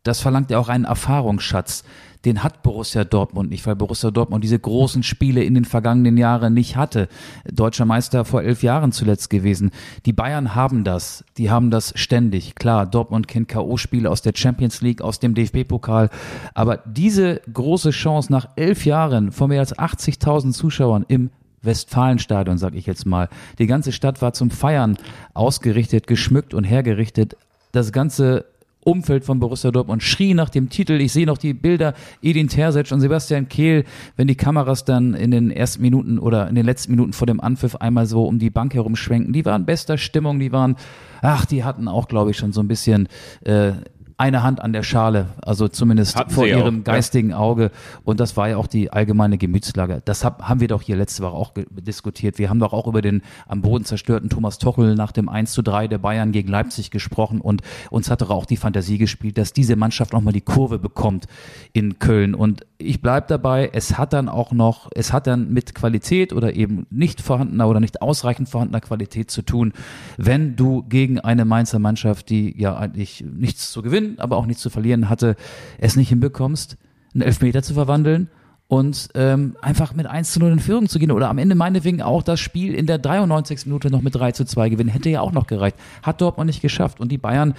Das 0.04 0.20
verlangt 0.20 0.50
ja 0.50 0.60
auch 0.60 0.70
einen 0.70 0.86
Erfahrungsschatz 0.86 1.84
den 2.26 2.44
hat 2.44 2.64
Borussia 2.64 3.04
Dortmund 3.04 3.50
nicht, 3.50 3.66
weil 3.66 3.76
Borussia 3.76 4.12
Dortmund 4.12 4.44
diese 4.44 4.60
großen 4.60 5.04
Spiele 5.04 5.44
in 5.44 5.54
den 5.54 5.66
vergangenen 5.66 6.18
Jahren 6.18 6.54
nicht 6.54 6.76
hatte. 6.76 7.08
Deutscher 7.52 7.86
Meister 7.86 8.26
vor 8.26 8.44
elf 8.44 8.64
Jahren 8.64 8.92
zuletzt 8.92 9.30
gewesen. 9.30 9.72
Die 10.06 10.14
Bayern 10.14 10.56
haben 10.56 10.84
das, 10.84 11.24
die 11.38 11.50
haben 11.50 11.72
das 11.72 11.94
ständig. 11.96 12.56
Klar, 12.56 12.86
Dortmund 12.86 13.28
kennt 13.28 13.50
K.O.-Spiele 13.50 14.08
aus 14.08 14.22
der 14.22 14.34
Champions 14.36 14.82
League, 14.82 15.02
aus 15.02 15.20
dem 15.20 15.36
DFB-Pokal, 15.36 16.10
aber 16.54 16.78
diese 16.86 17.42
große 17.52 17.92
Chance 17.92 18.32
nach 18.32 18.50
elf 18.56 18.86
Jahren 18.86 19.32
vor 19.32 19.48
mehr 19.48 19.60
als 19.60 19.78
80.000 19.78 20.54
Zuschauern 20.54 21.06
im 21.08 21.30
Westfalenstadion, 21.62 22.58
sag 22.58 22.76
ich 22.76 22.86
jetzt 22.86 23.06
mal. 23.06 23.30
Die 23.58 23.68
ganze 23.68 23.92
Stadt 23.92 24.22
war 24.22 24.34
zum 24.34 24.52
Feiern 24.52 24.98
ausgerichtet, 25.34 26.08
geschmückt 26.08 26.54
und 26.54 26.64
hergerichtet. 26.64 27.38
Das 27.72 27.92
ganze 27.92 28.46
Umfeld 28.86 29.24
von 29.24 29.40
Borussia 29.40 29.72
Dortmund 29.72 30.04
schrie 30.04 30.34
nach 30.34 30.50
dem 30.50 30.70
Titel. 30.70 30.94
Ich 31.02 31.14
sehe 31.14 31.26
noch 31.26 31.38
die 31.38 31.54
Bilder 31.54 31.94
Edin 32.22 32.48
Terzic 32.48 32.92
und 32.92 33.00
Sebastian 33.00 33.50
Kehl, 33.50 33.86
wenn 34.16 34.28
die 34.28 34.36
Kameras 34.36 34.86
dann 34.86 35.14
in 35.14 35.32
den 35.32 35.52
ersten 35.52 35.82
Minuten 35.82 36.20
oder 36.20 36.48
in 36.48 36.56
den 36.56 36.66
letzten 36.66 36.92
Minuten 36.92 37.14
vor 37.14 37.28
dem 37.28 37.40
Anpfiff 37.40 37.76
einmal 37.76 38.06
so 38.06 38.26
um 38.26 38.40
die 38.40 38.50
Bank 38.50 38.74
herumschwenken. 38.74 39.34
Die 39.34 39.46
waren 39.46 39.66
bester 39.66 39.98
Stimmung, 39.98 40.40
die 40.40 40.52
waren, 40.52 40.76
ach, 41.22 41.46
die 41.46 41.64
hatten 41.64 41.88
auch, 41.88 42.08
glaube 42.08 42.32
ich, 42.32 42.38
schon 42.38 42.52
so 42.52 42.62
ein 42.62 42.68
bisschen 42.68 43.08
äh, 43.42 43.74
eine 44.18 44.44
Hand 44.44 44.62
an 44.62 44.74
der 44.74 44.84
Schale, 44.84 45.28
also 45.42 45.68
zumindest 45.68 46.16
Hatten 46.16 46.32
vor 46.32 46.46
ihrem 46.46 46.82
auch, 46.82 46.84
geistigen 46.84 47.32
ja. 47.32 47.38
Auge. 47.38 47.72
Und 48.04 48.20
das 48.20 48.38
war 48.38 48.50
ja 48.50 48.58
auch 48.58 48.68
die 48.68 48.92
allgemeine 48.92 49.38
Gemütslage. 49.38 50.02
Das 50.06 50.24
hab, 50.24 50.44
haben 50.44 50.60
wir 50.60 50.68
doch 50.68 50.82
hier 50.82 50.96
letzte 50.96 51.24
Woche 51.24 51.34
auch 51.34 51.54
diskutiert. 51.72 52.38
Wir 52.38 52.50
haben 52.50 52.60
doch 52.60 52.74
auch 52.74 52.88
über 52.88 53.02
den 53.02 53.22
am 53.48 53.62
Boden 53.62 53.86
zerstörten 53.86 54.30
Thomas 54.30 54.58
Tochel 54.58 54.96
nach 54.96 55.12
dem 55.12 55.30
1 55.30 55.52
zu 55.54 55.62
3 55.62 55.88
der 55.88 55.98
Bayern 55.98 56.32
gegen 56.32 56.50
Leipzig 56.50 56.92
gesprochen 56.92 57.42
und 57.42 57.62
uns 57.90 58.10
hat 58.10 58.22
doch 58.22 58.30
auch 58.30 58.46
die 58.46 58.58
Fantasie 58.58 58.98
gespielt, 58.98 59.38
dass 59.38 59.54
diese 59.54 59.76
Mannschaft 59.76 60.14
nochmal 60.14 60.34
die 60.34 60.42
Kurve 60.42 60.80
bekommt 60.80 61.26
in 61.72 62.00
Köln. 62.00 62.36
Und 62.36 62.66
ich 62.78 63.02
bleib 63.02 63.28
dabei, 63.28 63.70
es 63.74 63.98
hat 63.98 64.14
dann 64.14 64.30
auch 64.30 64.52
noch, 64.52 64.90
es 64.94 65.14
hat 65.14 65.28
dann 65.28 65.52
mit 65.52 65.74
Qualität 65.74 66.34
oder 66.34 66.54
eben 66.54 66.86
nicht 66.90 67.22
vorhandener 67.22 67.68
oder 67.68 67.80
nicht 67.80 68.02
ausreichend 68.02 68.50
vorhandener 68.50 68.82
Qualität 68.82 69.32
zu 69.32 69.42
tun, 69.42 69.74
wenn 70.18 70.56
du 70.56 70.84
gegen 70.84 71.20
eine 71.20 71.46
Mainzer 71.46 71.80
Mannschaft, 71.80 72.30
die 72.30 72.60
ja 72.60 72.76
eigentlich 72.76 73.24
nichts 73.28 73.72
zu 73.72 73.82
gewinnen, 73.82 74.03
aber 74.18 74.38
auch 74.38 74.46
nichts 74.46 74.62
zu 74.62 74.70
verlieren 74.70 75.10
hatte, 75.10 75.36
es 75.78 75.96
nicht 75.96 76.10
hinbekommst, 76.10 76.78
einen 77.14 77.22
Elfmeter 77.22 77.64
zu 77.64 77.74
verwandeln 77.74 78.30
und 78.68 79.10
ähm, 79.14 79.56
einfach 79.62 79.94
mit 79.94 80.08
1 80.08 80.34
zu 80.34 80.40
0 80.40 80.54
in 80.54 80.60
Führung 80.60 80.90
zu 80.90 81.00
gehen 81.00 81.12
oder 81.12 81.30
am 81.30 81.38
Ende 81.38 81.56
meinetwegen 81.56 82.02
auch 82.02 82.24
das 82.24 82.40
Spiel 82.40 82.74
in 82.74 82.88
der 82.88 82.98
93. 82.98 83.66
Minute 83.66 83.92
noch 83.92 84.02
mit 84.02 84.16
3 84.16 84.32
zu 84.32 84.46
2 84.46 84.70
gewinnen, 84.70 84.90
hätte 84.90 85.10
ja 85.10 85.22
auch 85.22 85.32
noch 85.32 85.48
gereicht. 85.48 85.78
Hat 86.02 86.22
Dortmund 86.22 86.48
nicht 86.48 86.62
geschafft 86.62 87.00
und 87.00 87.12
die 87.12 87.18
Bayern 87.18 87.54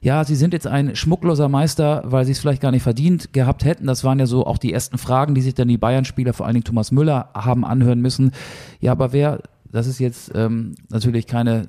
ja, 0.00 0.24
sie 0.24 0.36
sind 0.36 0.52
jetzt 0.52 0.66
ein 0.66 0.94
schmuckloser 0.94 1.48
Meister, 1.48 2.02
weil 2.04 2.24
sie 2.24 2.32
es 2.32 2.38
vielleicht 2.38 2.62
gar 2.62 2.70
nicht 2.70 2.82
verdient 2.82 3.32
gehabt 3.32 3.64
hätten. 3.64 3.86
Das 3.86 4.04
waren 4.04 4.18
ja 4.18 4.26
so 4.26 4.46
auch 4.46 4.58
die 4.58 4.72
ersten 4.72 4.98
Fragen, 4.98 5.34
die 5.34 5.40
sich 5.40 5.54
dann 5.54 5.68
die 5.68 5.78
Bayern-Spieler, 5.78 6.32
vor 6.32 6.46
allen 6.46 6.54
Dingen 6.54 6.64
Thomas 6.64 6.92
Müller, 6.92 7.30
haben 7.34 7.64
anhören 7.64 8.00
müssen. 8.00 8.32
Ja, 8.80 8.92
aber 8.92 9.12
wer, 9.12 9.42
das 9.70 9.86
ist 9.86 9.98
jetzt 9.98 10.32
ähm, 10.34 10.74
natürlich 10.88 11.26
keine 11.26 11.68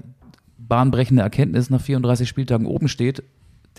bahnbrechende 0.57 1.24
Erkenntnis, 1.24 1.69
nach 1.69 1.81
34 1.81 2.29
Spieltagen 2.29 2.67
oben 2.67 2.88
steht, 2.88 3.24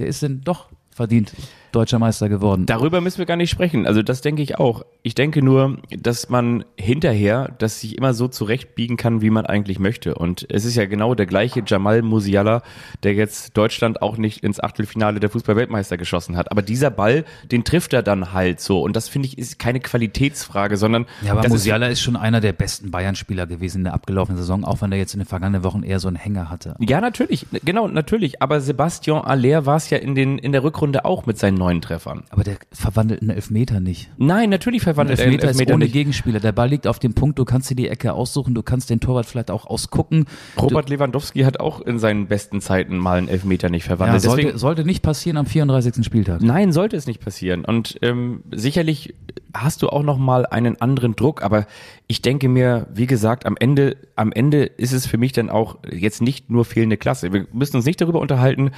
der 0.01 0.09
ist 0.09 0.23
denn 0.23 0.41
doch 0.41 0.71
verdient 0.95 1.33
deutscher 1.73 1.99
Meister 1.99 2.29
geworden. 2.29 2.67
Darüber 2.67 3.01
müssen 3.01 3.19
wir 3.19 3.27
gar 3.27 3.37
nicht 3.37 3.51
sprechen. 3.51 3.87
Also 3.87 4.03
das 4.03 4.21
denke 4.21 4.43
ich 4.43 4.59
auch. 4.59 4.85
Ich 5.03 5.15
denke 5.15 5.43
nur, 5.43 5.79
dass 5.91 6.29
man 6.29 6.65
hinterher 6.77 7.55
das 7.59 7.81
sich 7.81 7.97
immer 7.97 8.13
so 8.13 8.29
zurechtbiegen 8.29 8.97
kann, 8.97 9.23
wie 9.23 9.31
man 9.31 9.47
eigentlich 9.47 9.79
möchte. 9.79 10.15
Und 10.15 10.47
es 10.51 10.65
ist 10.65 10.77
ja 10.77 10.87
genau 10.87 11.15
der 11.15 11.27
gleiche 11.27 11.63
Jamal 11.67 12.03
Musiala, 12.03 12.63
der 13.03 13.15
jetzt 13.15 13.57
Deutschland 13.57 14.03
auch 14.03 14.17
nicht 14.17 14.43
ins 14.43 14.61
Achtelfinale 14.61 15.21
der 15.21 15.31
Fußballweltmeister 15.31 15.97
geschossen 15.97 16.37
hat. 16.37 16.51
Aber 16.51 16.63
dieser 16.63 16.91
Ball, 16.91 17.25
den 17.51 17.65
trifft 17.65 17.93
er 17.93 18.03
dann 18.03 18.33
halt 18.33 18.61
so. 18.61 18.83
Und 18.83 18.97
das 18.97 19.09
finde 19.09 19.29
ich 19.29 19.39
ist 19.39 19.59
keine 19.59 19.81
Qualitätsfrage, 19.81 20.77
sondern 20.77 21.07
ja, 21.23 21.33
aber 21.33 21.49
Musiala 21.49 21.87
ist, 21.87 21.93
ist, 21.93 22.03
schon 22.03 22.17
einer 22.17 22.41
der 22.41 22.53
besten 22.53 22.91
Bayern-Spieler 22.91 23.47
gewesen 23.47 23.79
in 23.79 23.85
der 23.85 23.95
abgelaufenen 23.95 24.39
Saison, 24.39 24.65
auch 24.65 24.83
wenn 24.83 24.93
er 24.93 24.99
jetzt 24.99 25.15
in 25.15 25.21
den 25.21 25.27
vergangenen 25.27 25.65
Wochen 25.65 25.83
eher 25.83 26.01
so 26.01 26.09
einen 26.09 26.17
Hänger 26.17 26.51
hatte. 26.51 26.75
Ja, 26.81 27.01
natürlich, 27.01 27.47
genau, 27.65 27.89
natürlich. 27.89 28.43
Aber 28.43 28.61
Sebastian 28.61 29.23
Aller 29.23 29.67
war 29.67 29.77
es 29.77 29.91
ja 29.91 29.99
in 29.99 30.15
den 30.15 30.39
in 30.39 30.53
der 30.53 30.63
Rückrunde 30.63 30.80
auch 31.05 31.27
mit 31.27 31.39
seinen 31.39 31.57
neun 31.57 31.81
Treffern. 31.81 32.25
Aber 32.31 32.45
der 32.45 32.57
verwandelt 32.73 33.21
einen 33.21 33.31
Elfmeter 33.31 33.81
nicht. 33.81 34.11
Nein, 34.19 34.51
natürlich 34.51 34.83
verwandelt 34.83 35.19
ein 35.19 35.25
Elfmeter, 35.25 35.45
er 35.45 35.49
Elfmeter 35.51 35.71
ist 35.71 35.75
ohne 35.75 35.85
nicht. 35.85 35.93
Gegenspieler. 35.93 36.41
Der 36.41 36.53
Ball 36.53 36.69
liegt 36.69 36.87
auf 36.87 36.99
dem 36.99 37.15
Punkt, 37.15 37.39
du 37.39 37.45
kannst 37.45 37.71
dir 37.71 37.75
die 37.75 37.89
Ecke 37.89 38.13
aussuchen, 38.13 38.55
du 38.55 38.63
kannst 38.63 38.91
den 38.91 39.01
Torwart 39.01 39.27
vielleicht 39.27 39.51
auch 39.51 39.67
ausgucken. 39.67 40.27
Robert 40.61 40.89
du, 40.89 40.95
Lewandowski 40.95 41.41
hat 41.41 41.61
auch 41.61 41.81
in 41.81 41.99
seinen 41.99 42.27
besten 42.27 42.61
Zeiten 42.61 42.99
mal 42.99 43.19
einen 43.19 43.29
Elfmeter 43.29 43.69
nicht 43.69 43.85
verwandelt. 43.85 44.23
Ja, 44.23 44.29
sollte, 44.29 44.43
Deswegen, 44.43 44.59
sollte 44.59 44.85
nicht 44.85 45.03
passieren 45.03 45.37
am 45.37 45.47
34. 45.47 46.05
Spieltag. 46.05 46.43
Nein, 46.43 46.73
sollte 46.73 46.97
es 46.97 47.07
nicht 47.07 47.21
passieren. 47.21 47.65
Und 47.65 47.99
ähm, 48.03 48.43
sicherlich 48.51 49.15
hast 49.55 49.83
du 49.83 49.89
auch 49.89 50.03
noch 50.03 50.19
mal 50.19 50.47
einen 50.47 50.81
anderen 50.81 51.17
Druck, 51.17 51.43
aber 51.43 51.67
ich 52.07 52.23
denke 52.23 52.49
mir, 52.49 52.87
wie 52.93 53.07
gesagt, 53.07 53.47
am 53.47 53.57
Ende, 53.59 53.97
am 54.17 54.33
Ende 54.33 54.65
ist 54.65 54.93
es 54.93 55.07
für 55.07 55.19
mich 55.19 55.33
dann 55.33 55.51
auch 55.51 55.79
jetzt 55.91 56.23
nicht 56.23 56.51
nur 56.51 56.65
fehlende 56.65 56.97
Klasse. 56.97 57.33
Wir 57.33 57.47
müssen 57.53 57.77
uns 57.77 57.85
nicht 57.85 58.01
darüber 58.01 58.21
unterhalten, 58.21 58.71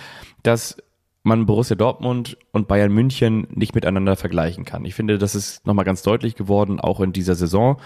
dass 0.42 0.76
man 1.22 1.46
Borussia 1.46 1.76
Dortmund 1.76 2.36
und 2.52 2.68
Bayern 2.68 2.92
München 2.92 3.46
nicht 3.50 3.74
miteinander 3.74 4.16
vergleichen 4.16 4.64
kann. 4.64 4.84
Ich 4.84 4.94
finde, 4.94 5.18
das 5.18 5.34
ist 5.34 5.66
nochmal 5.66 5.84
ganz 5.84 6.02
deutlich 6.02 6.34
geworden, 6.34 6.80
auch 6.80 7.00
in 7.00 7.12
dieser 7.12 7.34
Saison. 7.34 7.80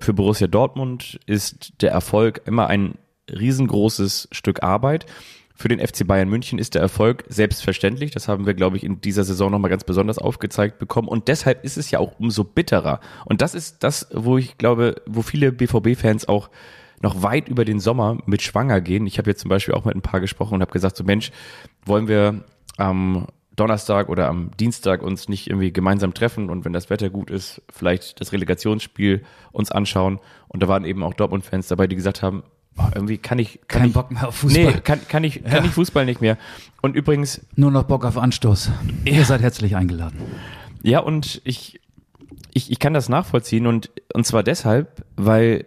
Für 0.00 0.14
Borussia 0.14 0.46
Dortmund 0.46 1.20
ist 1.26 1.82
der 1.82 1.90
Erfolg 1.90 2.42
immer 2.46 2.68
ein 2.68 2.94
riesengroßes 3.30 4.28
Stück 4.32 4.62
Arbeit. 4.62 5.06
Für 5.54 5.68
den 5.68 5.86
FC 5.86 6.06
Bayern 6.06 6.28
München 6.28 6.58
ist 6.58 6.74
der 6.74 6.82
Erfolg 6.82 7.24
selbstverständlich. 7.28 8.10
Das 8.10 8.26
haben 8.26 8.46
wir, 8.46 8.54
glaube 8.54 8.76
ich, 8.76 8.84
in 8.84 9.00
dieser 9.00 9.22
Saison 9.22 9.50
nochmal 9.50 9.70
ganz 9.70 9.84
besonders 9.84 10.18
aufgezeigt 10.18 10.78
bekommen. 10.78 11.08
Und 11.08 11.28
deshalb 11.28 11.64
ist 11.64 11.76
es 11.76 11.90
ja 11.90 11.98
auch 11.98 12.18
umso 12.18 12.42
bitterer. 12.42 13.00
Und 13.26 13.42
das 13.42 13.54
ist 13.54 13.84
das, 13.84 14.08
wo 14.12 14.38
ich 14.38 14.56
glaube, 14.56 14.96
wo 15.06 15.22
viele 15.22 15.52
BVB-Fans 15.52 16.26
auch 16.26 16.48
noch 17.02 17.22
weit 17.22 17.48
über 17.48 17.64
den 17.64 17.80
Sommer 17.80 18.18
mit 18.26 18.42
schwanger 18.42 18.80
gehen. 18.80 19.06
Ich 19.06 19.18
habe 19.18 19.30
jetzt 19.30 19.40
zum 19.40 19.50
Beispiel 19.50 19.74
auch 19.74 19.84
mit 19.84 19.94
ein 19.94 20.02
paar 20.02 20.20
gesprochen 20.20 20.54
und 20.54 20.62
habe 20.62 20.72
gesagt, 20.72 20.96
so 20.96 21.04
Mensch, 21.04 21.32
wollen 21.84 22.08
wir 22.08 22.44
am 22.82 23.26
Donnerstag 23.54 24.08
oder 24.08 24.28
am 24.28 24.50
Dienstag 24.58 25.02
uns 25.02 25.28
nicht 25.28 25.48
irgendwie 25.48 25.72
gemeinsam 25.72 26.14
treffen 26.14 26.50
und 26.50 26.64
wenn 26.64 26.72
das 26.72 26.90
Wetter 26.90 27.10
gut 27.10 27.30
ist, 27.30 27.62
vielleicht 27.70 28.20
das 28.20 28.32
Relegationsspiel 28.32 29.24
uns 29.52 29.70
anschauen. 29.70 30.20
Und 30.48 30.62
da 30.62 30.68
waren 30.68 30.84
eben 30.84 31.02
auch 31.02 31.14
Dortmund-Fans 31.14 31.68
dabei, 31.68 31.86
die 31.86 31.96
gesagt 31.96 32.22
haben, 32.22 32.42
oh, 32.78 32.84
irgendwie 32.94 33.18
kann 33.18 33.38
ich 33.38 33.60
kann 33.68 33.82
kein 33.82 33.88
ich, 33.88 33.94
Bock 33.94 34.10
mehr 34.10 34.28
auf 34.28 34.36
Fußball. 34.36 34.64
Nee, 34.64 34.80
kann, 34.80 35.00
kann 35.06 35.24
ich 35.24 35.42
kann 35.44 35.52
ja. 35.52 35.64
ich 35.64 35.70
Fußball 35.70 36.06
nicht 36.06 36.20
mehr. 36.20 36.38
Und 36.80 36.96
übrigens 36.96 37.42
nur 37.54 37.70
noch 37.70 37.84
Bock 37.84 38.04
auf 38.04 38.16
Anstoß. 38.16 38.70
Ja. 39.04 39.12
Ihr 39.12 39.24
seid 39.24 39.42
herzlich 39.42 39.76
eingeladen. 39.76 40.18
Ja, 40.82 41.00
und 41.00 41.42
ich 41.44 41.80
ich 42.54 42.70
ich 42.70 42.78
kann 42.78 42.94
das 42.94 43.08
nachvollziehen 43.10 43.66
und 43.66 43.90
und 44.14 44.26
zwar 44.26 44.42
deshalb, 44.42 45.04
weil 45.16 45.66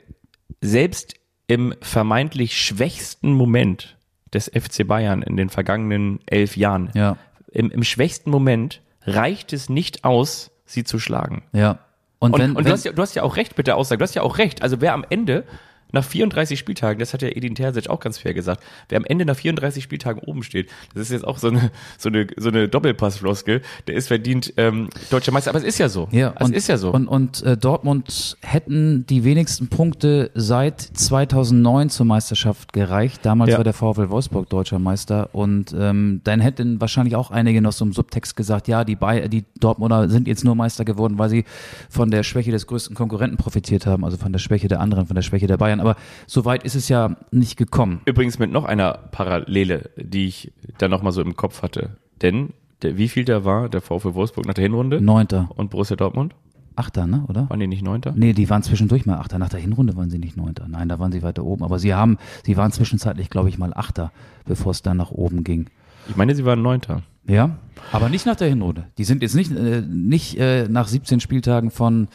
selbst 0.62 1.15
im 1.48 1.75
vermeintlich 1.81 2.60
schwächsten 2.60 3.31
Moment 3.31 3.94
des 4.36 4.51
FC 4.54 4.88
Bayern 4.88 5.22
in 5.22 5.38
den 5.38 5.50
vergangenen 5.50 6.20
elf 6.27 6.58
Jahren. 6.58 6.92
Ja. 6.94 7.18
Im, 7.51 7.72
im 7.72 7.84
schwächsten 7.84 8.30
Moment 8.30 8.82
reicht 9.04 9.54
es 9.54 9.70
nicht 9.70 10.04
aus, 10.04 10.51
sie 10.65 10.84
zu 10.84 11.00
schlagen. 11.00 11.44
Ja. 11.54 11.80
Und, 12.20 12.34
und, 12.34 12.39
wenn, 12.39 12.50
und 12.51 12.60
du, 12.60 12.65
wenn, 12.65 12.72
hast 12.74 12.86
ja, 12.86 12.92
du 12.92 13.01
hast 13.01 13.15
ja 13.15 13.24
auch 13.24 13.38
recht 13.38 13.58
mit 13.58 13.68
der 13.68 13.77
Aussage. 13.77 14.00
Du 14.00 14.04
hast 14.04 14.15
ja 14.15 14.22
auch 14.22 14.38
recht. 14.38 14.62
Also 14.62 14.82
wer 14.82 14.94
am 14.94 15.06
Ende 15.10 15.44
nach 15.92 16.04
34 16.04 16.60
Spieltagen, 16.60 17.00
das 17.00 17.13
hat 17.13 17.22
ja 17.22 17.30
Edin 17.30 17.56
Terzic 17.56 17.89
auch 17.89 18.00
ganz 18.00 18.18
fair 18.18 18.34
gesagt, 18.34 18.63
wer 18.89 18.98
am 18.98 19.06
Ende 19.06 19.25
nach 19.25 19.36
34 19.36 19.84
Spieltagen 19.84 20.22
oben 20.22 20.44
steht, 20.44 20.70
das 20.94 21.04
ist 21.04 21.12
jetzt 21.12 21.25
auch 21.25 21.38
so 21.38 21.48
eine, 21.48 21.72
so 21.98 22.10
eine, 22.10 22.27
so 22.38 22.50
eine 22.50 22.68
Doppelpassfloskel, 22.68 23.62
der 23.88 23.96
ist 23.96 24.08
verdient 24.08 24.54
ähm, 24.58 24.89
deutscher 25.10 25.32
Meister, 25.32 25.51
aber 25.51 25.60
es 25.60 25.65
ist 25.65 25.77
ja 25.77 25.89
so. 25.89 26.08
Ja, 26.12 26.34
es 26.39 26.50
ist 26.50 26.68
ja 26.68 26.77
so. 26.77 26.92
Und, 26.92 27.08
und 27.08 27.44
äh, 27.44 27.58
Dortmund 27.58 28.38
hätten 28.42 29.06
die 29.08 29.24
wenigsten 29.24 29.68
Punkte 29.68 30.32
seit 30.34 30.82
2009 30.82 31.89
zur 31.89 32.06
Meisterschaft 32.06 32.74
gereicht. 32.74 33.22
Damals 33.24 33.51
ja. 33.51 33.58
war 33.58 33.63
der 33.63 33.74
VfL 33.74 34.10
Wolfsburg 34.10 34.50
deutscher 34.50 34.80
Meister 34.80 35.30
und 35.34 35.75
ähm, 35.77 36.22
dann 36.24 36.39
hätten 36.39 36.82
wahrscheinlich 36.82 37.15
auch 37.15 37.32
einige 37.32 37.62
noch 37.62 37.72
so 37.72 37.86
im 37.86 37.94
Subtext 37.94 38.36
gesagt, 38.36 38.68
ja, 38.68 38.84
die, 38.84 38.96
Bay 38.96 39.30
die 39.30 39.46
Dortmunder 39.60 40.10
sind 40.10 40.27
jetzt 40.27 40.44
nur 40.44 40.56
Meister 40.56 40.86
geworden, 40.86 41.18
weil 41.18 41.30
sie 41.30 41.46
von 41.89 42.12
der 42.12 42.24
Schwäche 42.24 42.51
des 42.51 42.68
größten 42.68 42.96
Konkurrenten 42.96 43.38
profitiert 43.38 43.86
haben, 43.86 44.04
also 44.04 44.18
von 44.18 44.32
der 44.32 44.39
Schwäche 44.39 44.68
der 44.68 44.80
anderen, 44.80 45.06
von 45.08 45.15
der 45.15 45.22
Schwäche 45.22 45.48
der 45.48 45.58
Bayern 45.58 45.75
aber 45.79 45.96
so 46.27 46.46
weit 46.46 46.63
ist 46.63 46.75
es 46.75 46.89
ja 46.89 47.15
nicht 47.32 47.58
gekommen. 47.58 48.01
Übrigens 48.05 48.39
mit 48.39 48.51
noch 48.51 48.65
einer 48.65 48.94
Parallele, 49.12 49.89
die 49.98 50.27
ich 50.27 50.51
da 50.77 50.88
nochmal 50.88 51.12
so 51.12 51.22
im 51.22 51.36
Kopf 51.36 51.62
hatte. 51.62 51.98
Denn 52.22 52.53
der, 52.82 52.98
wie 52.98 53.08
viel 53.08 53.25
da 53.25 53.46
war 53.46 53.70
der 53.70 53.82
VfL 53.82 54.13
Wolfsburg 54.13 54.46
nach 54.46 54.53
der 54.53 54.63
Hinrunde? 54.63 55.01
Neunter. 55.01 55.50
Und 55.55 55.70
Borussia 55.70 55.96
Dortmund? 55.96 56.36
Achter, 56.75 57.08
ne, 57.08 57.24
oder? 57.29 57.50
Waren 57.50 57.62
die 57.62 57.67
nicht 57.67 57.84
Neunter? 57.84 58.13
Nee, 58.15 58.34
die 58.34 58.50
waren 58.50 58.62
zwischendurch 58.62 59.05
mal 59.05 59.17
Achter. 59.17 59.39
Nach 59.39 59.50
der 59.50 59.62
Hinrunde 59.62 59.96
waren 59.96 60.10
sie 60.10 60.20
nicht 60.20 60.36
Neunter. 60.36 60.67
Nein, 60.67 60.89
da 60.89 61.00
waren 61.00 61.12
sie 61.12 61.24
weiter 61.24 61.46
oben. 61.46 61.63
Aber 61.63 61.79
sie 61.79 61.94
haben, 61.94 62.17
sie 62.46 62.58
waren 62.58 62.72
zwischenzeitlich, 62.72 63.29
glaube 63.29 63.48
ich, 63.48 63.58
mal 63.58 63.74
Achter, 63.74 64.12
bevor 64.46 64.72
es 64.72 64.82
dann 64.82 64.98
nach 64.98 65.12
oben 65.12 65.46
ging. 65.46 65.67
Ich 66.10 66.17
meine, 66.17 66.36
sie 66.36 66.44
waren 66.44 66.62
Neunter. 66.62 67.01
Ja, 67.27 67.58
aber 67.91 68.10
nicht 68.10 68.25
nach 68.25 68.36
der 68.36 68.50
Hinrunde. 68.50 68.86
Die 68.98 69.03
sind 69.03 69.24
jetzt 69.24 69.36
nicht, 69.36 69.51
äh, 69.51 69.82
nicht 69.82 70.38
äh, 70.38 70.67
nach 70.67 70.88
17 70.88 71.20
Spieltagen 71.20 71.72
von, 71.72 72.08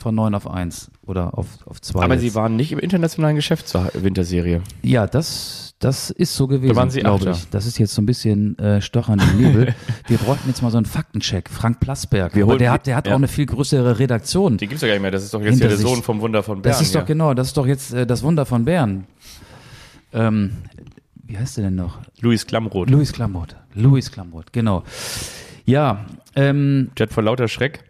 von 0.00 0.14
9 0.14 0.34
auf 0.34 0.50
1 0.50 0.90
oder 1.06 1.36
auf, 1.36 1.46
auf 1.66 1.80
2. 1.80 2.02
Aber 2.02 2.14
jetzt. 2.14 2.22
sie 2.22 2.34
waren 2.34 2.56
nicht 2.56 2.72
im 2.72 2.78
internationalen 2.78 3.36
Geschäft 3.36 3.68
zur 3.68 3.90
Winterserie. 3.94 4.62
Ja, 4.82 5.06
das, 5.06 5.74
das 5.78 6.10
ist 6.10 6.34
so 6.34 6.46
gewesen, 6.46 6.74
Da 6.74 6.76
waren 6.76 6.90
sie 6.90 7.00
glaube 7.00 7.30
ich. 7.30 7.48
Das 7.50 7.66
ist 7.66 7.78
jetzt 7.78 7.94
so 7.94 8.02
ein 8.02 8.06
bisschen 8.06 8.58
äh, 8.58 8.80
Stochern 8.80 9.20
im 9.20 9.40
Nebel. 9.40 9.74
Wir 10.06 10.18
bräuchten 10.18 10.48
jetzt 10.48 10.62
mal 10.62 10.70
so 10.70 10.78
einen 10.78 10.86
Faktencheck. 10.86 11.48
Frank 11.50 11.80
Plasberg. 11.80 12.32
Der 12.32 12.72
hat, 12.72 12.86
der 12.86 12.96
hat 12.96 13.06
ja. 13.06 13.12
auch 13.12 13.18
eine 13.18 13.28
viel 13.28 13.46
größere 13.46 13.98
Redaktion. 13.98 14.56
Die 14.56 14.66
gibt's 14.66 14.82
ja 14.82 14.88
gar 14.88 14.94
nicht 14.94 15.02
mehr. 15.02 15.10
Das 15.10 15.24
ist 15.24 15.34
doch 15.34 15.42
jetzt 15.42 15.58
hier 15.58 15.68
der 15.68 15.76
sich. 15.76 15.86
Sohn 15.86 16.02
vom 16.02 16.20
Wunder 16.20 16.42
von 16.42 16.62
Bern. 16.62 16.72
Das 16.72 16.80
ist 16.80 16.94
doch 16.94 17.04
genau, 17.04 17.34
das 17.34 17.48
ist 17.48 17.56
doch 17.56 17.66
jetzt 17.66 17.92
äh, 17.92 18.06
das 18.06 18.22
Wunder 18.22 18.46
von 18.46 18.64
Bern. 18.64 19.04
Ähm, 20.12 20.52
wie 21.14 21.38
heißt 21.38 21.58
der 21.58 21.64
denn 21.64 21.76
noch? 21.76 21.98
Luis 22.20 22.46
Klamroth. 22.46 22.90
Louis 22.90 23.12
Klamroth. 23.12 23.54
Louis 23.74 24.10
Klamroth, 24.10 24.52
genau. 24.52 24.82
Ja, 25.64 26.06
ähm, 26.34 26.90
Der 26.98 27.06
hat 27.06 27.12
vor 27.12 27.22
lauter 27.22 27.46
Schreck, 27.46 27.84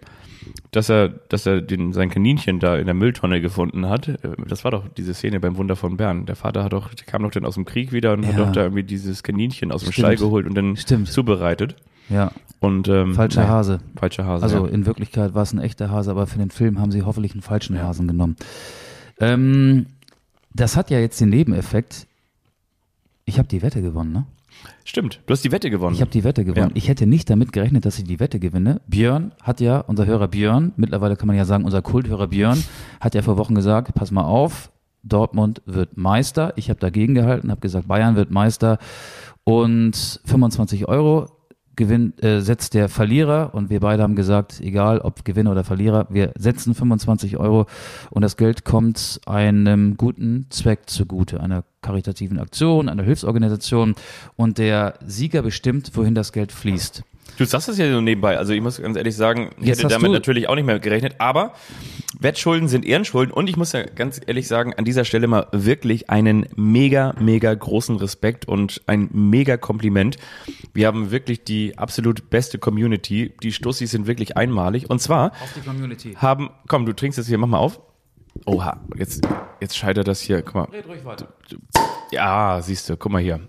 dass 0.73 0.89
er, 0.89 1.09
dass 1.09 1.47
er 1.47 1.61
den, 1.61 1.93
sein 1.93 2.11
Kaninchen 2.11 2.61
da 2.61 2.77
in 2.77 2.87
der 2.87 2.95
Mülltonne 2.95 3.41
gefunden 3.41 3.87
hat. 3.89 4.09
Äh, 4.09 4.19
Das 4.47 4.63
war 4.65 4.71
doch 4.71 4.87
diese 4.97 5.15
Szene 5.15 5.41
beim 5.41 5.57
Wunder 5.57 5.75
von 5.77 5.97
Bern. 5.97 6.27
Der 6.27 6.37
Vater 6.37 6.63
hat 6.65 6.73
doch, 6.73 6.95
der 6.95 7.07
kam 7.07 7.23
doch 7.23 7.31
dann 7.33 7.45
aus 7.45 7.55
dem 7.55 7.65
Krieg 7.65 7.93
wieder 7.93 8.13
und 8.13 8.27
hat 8.27 8.37
Ja. 8.39 8.45
doch 8.45 8.53
da 8.53 8.63
irgendwie 8.63 8.85
dieses 8.85 9.23
Kaninchen 9.23 9.73
aus 9.73 9.83
dem 9.83 9.93
Stimmt. 9.93 10.07
Stall 10.07 10.17
geholt 10.17 10.47
und 10.47 10.55
dann 10.55 10.77
Stimmt. 10.77 11.09
zubereitet. 11.09 11.75
ja, 12.09 12.31
Und 12.61 12.89
ähm, 12.89 13.15
falscher 13.15 13.41
naja, 13.43 13.53
Hase. 13.53 13.79
Falscher 13.97 14.25
Hase. 14.27 14.43
Also 14.45 14.67
ja. 14.67 14.73
in 14.73 14.87
Wirklichkeit 14.87 15.35
war 15.35 15.43
es 15.43 15.53
ein 15.53 15.59
echter 15.61 15.91
Hase, 15.91 16.11
aber 16.11 16.27
für 16.27 16.39
den 16.39 16.51
Film 16.51 16.79
haben 16.81 16.93
sie 16.93 17.03
hoffentlich 17.03 17.33
einen 17.33 17.43
falschen 17.43 17.81
Hasen 17.83 18.07
genommen. 18.07 18.37
Ähm, 19.19 19.87
das 20.55 20.77
hat 20.77 20.91
ja 20.91 20.99
jetzt 20.99 21.21
den 21.21 21.29
Nebeneffekt. 21.31 22.07
Ich 23.25 23.39
habe 23.39 23.49
die 23.49 23.63
Wette 23.63 23.83
gewonnen, 23.83 24.13
ne? 24.13 24.25
Stimmt, 24.85 25.21
du 25.27 25.33
hast 25.33 25.45
die 25.45 25.53
Wette 25.53 25.71
gewonnen. 25.71 25.95
Ich 25.95 26.01
habe 26.01 26.11
die 26.11 26.25
Wette 26.25 26.45
gewonnen. 26.45 26.71
Ja. 26.71 26.77
Ich 26.77 26.89
hätte 26.89 27.07
nicht 27.07 27.31
damit 27.31 27.53
gerechnet, 27.53 27.85
dass 27.85 27.99
ich 27.99 28.05
die 28.05 28.19
Wette 28.21 28.41
gewinne. 28.41 28.81
Björn 28.87 29.33
hat 29.43 29.61
ja, 29.61 29.79
unser 29.79 30.07
Hörer 30.07 30.29
Björn, 30.29 30.73
mittlerweile 30.77 31.17
kann 31.17 31.27
man 31.27 31.37
ja 31.37 31.45
sagen, 31.45 31.65
unser 31.65 31.83
Kulthörer 31.83 32.29
Björn, 32.29 32.63
hat 33.01 33.15
ja 33.15 33.23
vor 33.23 33.37
Wochen 33.37 33.55
gesagt, 33.55 33.95
pass 33.95 34.11
mal 34.11 34.25
auf, 34.25 34.71
Dortmund 35.03 35.63
wird 35.67 35.97
Meister. 35.97 36.53
Ich 36.57 36.69
habe 36.69 36.81
dagegen 36.81 37.15
gehalten, 37.15 37.51
habe 37.51 37.61
gesagt, 37.61 37.89
Bayern 37.89 38.17
wird 38.17 38.31
Meister 38.31 38.79
und 39.45 40.21
25 40.25 40.89
Euro 40.89 41.29
gewinnt, 41.81 42.23
äh, 42.23 42.43
setzt 42.43 42.75
der 42.75 42.89
Verlierer 42.91 43.55
und 43.55 43.71
wir 43.71 43.81
beide 43.81 44.03
haben 44.03 44.15
gesagt, 44.15 44.61
egal 44.61 45.01
ob 45.01 45.25
Gewinner 45.25 45.51
oder 45.51 45.65
Verlierer, 45.65 46.07
wir 46.11 46.33
setzen 46.39 46.75
25 46.75 47.39
Euro 47.39 47.67
und 48.11 48.23
das 48.23 48.37
Geld 48.37 48.65
kommt 48.65 49.21
einem 49.27 49.97
guten 49.97 50.47
Zweck 50.51 50.91
zugute, 50.91 51.41
einer 51.41 51.65
karitativen 51.81 52.39
Aktion, 52.39 52.91
einer 52.91 53.03
Hilfsorganisation 53.03 53.95
und 54.37 54.59
der 54.59 54.95
Sieger 55.07 55.41
bestimmt, 55.41 55.93
wohin 55.95 56.15
das 56.15 56.33
Geld 56.33 56.53
fließt. 56.53 57.03
Du 57.37 57.45
sagst 57.45 57.69
das 57.69 57.79
ja 57.79 57.91
so 57.91 58.01
nebenbei. 58.01 58.37
Also 58.39 58.53
ich 58.53 58.61
muss 58.61 58.81
ganz 58.81 58.97
ehrlich 58.97 59.17
sagen, 59.17 59.51
ich 59.61 59.67
Jetzt 59.69 59.79
hätte 59.83 59.95
damit 59.95 60.13
natürlich 60.13 60.49
auch 60.49 60.55
nicht 60.55 60.67
mehr 60.67 60.79
gerechnet. 60.79 61.15
Aber 61.19 61.55
Wettschulden 62.19 62.69
sind 62.69 62.85
Ehrenschulden. 62.85 63.33
Und 63.33 63.49
ich 63.49 63.57
muss 63.57 63.73
ja 63.73 63.83
ganz 63.83 64.21
ehrlich 64.27 64.47
sagen, 64.47 64.75
an 64.75 64.85
dieser 64.85 65.05
Stelle 65.05 65.27
mal 65.27 65.47
wirklich 65.53 66.11
einen 66.11 66.47
mega, 66.57 67.15
mega 67.19 67.53
großen 67.55 67.97
Respekt 67.97 68.47
und 68.47 68.83
ein 68.87 69.09
mega 69.13 69.57
Kompliment. 69.57 70.17
Wir 70.75 70.87
haben 70.87 71.11
wirklich 71.11 71.45
die 71.45 71.79
absolut 71.79 72.31
beste 72.31 72.59
Community. 72.59 73.33
Die 73.43 73.53
Stussis 73.53 73.91
sind 73.91 74.07
wirklich 74.07 74.37
einmalig. 74.37 74.91
Und 74.91 75.01
zwar 75.01 75.33
Auf 75.43 75.53
die 75.55 75.61
Community. 75.61 76.15
haben, 76.17 76.51
komm, 76.69 76.85
du 76.87 76.93
trinkst 76.93 77.17
jetzt 77.19 77.29
hier, 77.29 77.39
mach 77.39 77.49
mal 77.49 77.59
auf. 77.59 77.81
Oha, 78.47 78.81
jetzt, 78.97 79.27
jetzt 79.61 79.77
scheitert 79.77 80.09
das 80.09 80.21
hier. 80.21 80.43
Guck 80.43 80.55
mal. 80.55 80.65
Red 80.65 80.87
ruhig 80.89 81.05
weiter. 81.05 81.29
Ja, 82.13 82.61
siehst 82.63 82.89
du, 82.89 82.97
guck 82.97 83.13
mal 83.13 83.21
hier. 83.23 83.41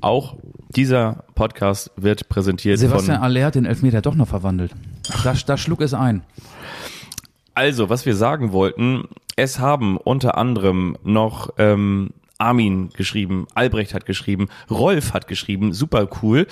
Auch 0.00 0.36
dieser 0.70 1.24
Podcast 1.34 1.90
wird 1.96 2.28
präsentiert 2.28 2.78
Sebastian 2.78 3.16
von 3.16 3.24
Aller 3.24 3.44
hat 3.44 3.54
den 3.54 3.64
Elfmeter 3.64 4.00
doch 4.02 4.14
noch 4.14 4.28
verwandelt. 4.28 4.72
Da, 5.24 5.34
da 5.46 5.56
schlug 5.56 5.80
es 5.80 5.94
ein. 5.94 6.22
Also, 7.54 7.88
was 7.88 8.06
wir 8.06 8.14
sagen 8.14 8.52
wollten, 8.52 9.08
es 9.36 9.58
haben 9.58 9.96
unter 9.96 10.38
anderem 10.38 10.96
noch 11.02 11.50
ähm, 11.58 12.10
Armin 12.38 12.90
geschrieben, 12.90 13.46
Albrecht 13.54 13.92
hat 13.92 14.06
geschrieben, 14.06 14.48
Rolf 14.70 15.12
hat 15.12 15.26
geschrieben, 15.28 15.72
super 15.74 16.08
cool. 16.22 16.46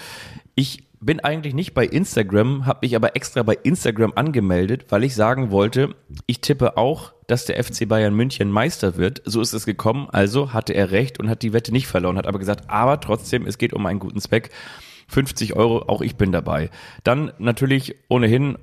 Ich 0.55 0.83
bin 1.01 1.21
eigentlich 1.21 1.55
nicht 1.55 1.75
bei 1.75 1.87
Instagram, 1.87 2.67
habe 2.67 2.81
mich 2.83 2.97
aber 2.97 3.17
extra 3.17 3.43
bei 3.43 3.59
Instagram 3.63 4.13
angemeldet, 4.17 4.87
weil 4.89 5.05
ich 5.05 5.15
sagen 5.15 5.51
wollte, 5.51 5.95
ich 6.27 6.41
tippe 6.41 6.77
auch, 6.77 7.13
dass 7.27 7.45
der 7.45 7.63
FC 7.63 7.89
Bayern 7.89 8.15
München 8.15 8.51
Meister 8.51 8.97
wird. 8.97 9.23
So 9.25 9.41
ist 9.41 9.53
es 9.53 9.67
gekommen, 9.67 10.09
also 10.11 10.53
hatte 10.53 10.73
er 10.73 10.91
recht 10.91 11.21
und 11.21 11.29
hat 11.29 11.43
die 11.43 11.53
Wette 11.53 11.73
nicht 11.73 11.87
verloren, 11.87 12.17
hat 12.17 12.27
aber 12.27 12.39
gesagt, 12.39 12.69
aber 12.69 13.01
trotzdem, 13.01 13.47
es 13.47 13.59
geht 13.59 13.73
um 13.73 13.87
einen 13.87 14.01
guten 14.01 14.21
Zweck. 14.21 14.51
50 15.09 15.57
Euro, 15.57 15.89
auch 15.89 16.03
ich 16.03 16.17
bin 16.17 16.33
dabei. 16.33 16.71
Dann 17.03 17.33
natürlich 17.39 17.97
ohnehin 18.09 18.59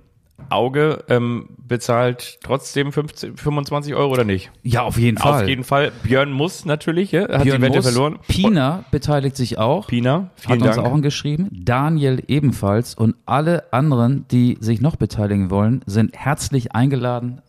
Auge 0.50 1.04
ähm, 1.10 1.50
bezahlt 1.58 2.40
trotzdem 2.44 2.92
15, 2.92 3.38
25 3.38 3.96
Euro 3.96 4.12
oder 4.12 4.24
nicht? 4.24 4.52
Ja, 4.64 4.84
auf 4.84 4.98
jeden 4.98 5.18
Fall. 5.18 5.44
Auf 5.44 5.50
jeden 5.50 5.64
Fall. 5.64 5.92
Björn 6.04 6.32
muss 6.32 6.66
natürlich, 6.66 7.12
ja, 7.12 7.22
hat 7.24 7.44
Björn 7.44 7.62
die 7.62 7.68
Wette 7.68 7.78
Muss. 7.78 7.86
verloren. 7.86 8.20
Pina 8.28 8.86
beteiligt 8.92 9.36
sich 9.36 9.58
auch. 9.58 9.86
Und 9.86 9.88
Pina, 9.88 10.30
vielen 10.36 10.62
hat 10.62 10.68
uns 10.68 10.76
Dank. 10.76 10.88
auch 10.88 10.94
angeschrieben. 10.94 11.50
Daniel 11.52 12.24
ebenfalls. 12.28 12.96
Und 12.96 13.16
alle 13.26 13.72
anderen, 13.74 14.26
die 14.30 14.58
sich 14.60 14.82
noch 14.82 14.96
beteiligen 14.96 15.50
wollen, 15.50 15.82
sind 15.86 16.16
herzlich 16.16 16.74
eingeladen. 16.74 17.42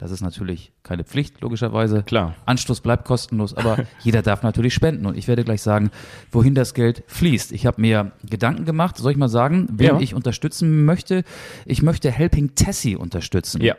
Das 0.00 0.10
ist 0.10 0.22
natürlich 0.22 0.72
keine 0.82 1.04
Pflicht, 1.04 1.42
logischerweise. 1.42 2.02
Klar. 2.02 2.34
Anstoß 2.46 2.80
bleibt 2.80 3.04
kostenlos, 3.04 3.52
aber 3.52 3.84
jeder 4.00 4.22
darf 4.22 4.42
natürlich 4.42 4.72
spenden. 4.72 5.04
Und 5.04 5.14
ich 5.14 5.28
werde 5.28 5.44
gleich 5.44 5.60
sagen, 5.60 5.90
wohin 6.32 6.54
das 6.54 6.72
Geld 6.72 7.04
fließt. 7.06 7.52
Ich 7.52 7.66
habe 7.66 7.82
mir 7.82 8.12
Gedanken 8.24 8.64
gemacht, 8.64 8.96
soll 8.96 9.12
ich 9.12 9.18
mal 9.18 9.28
sagen, 9.28 9.68
wen 9.70 9.86
Ja. 9.86 10.00
ich 10.00 10.14
unterstützen 10.14 10.86
möchte. 10.86 11.22
Ich 11.66 11.82
möchte 11.82 12.10
Helping 12.10 12.54
Tessie 12.54 12.96
unterstützen. 12.96 13.60
Ja. 13.60 13.74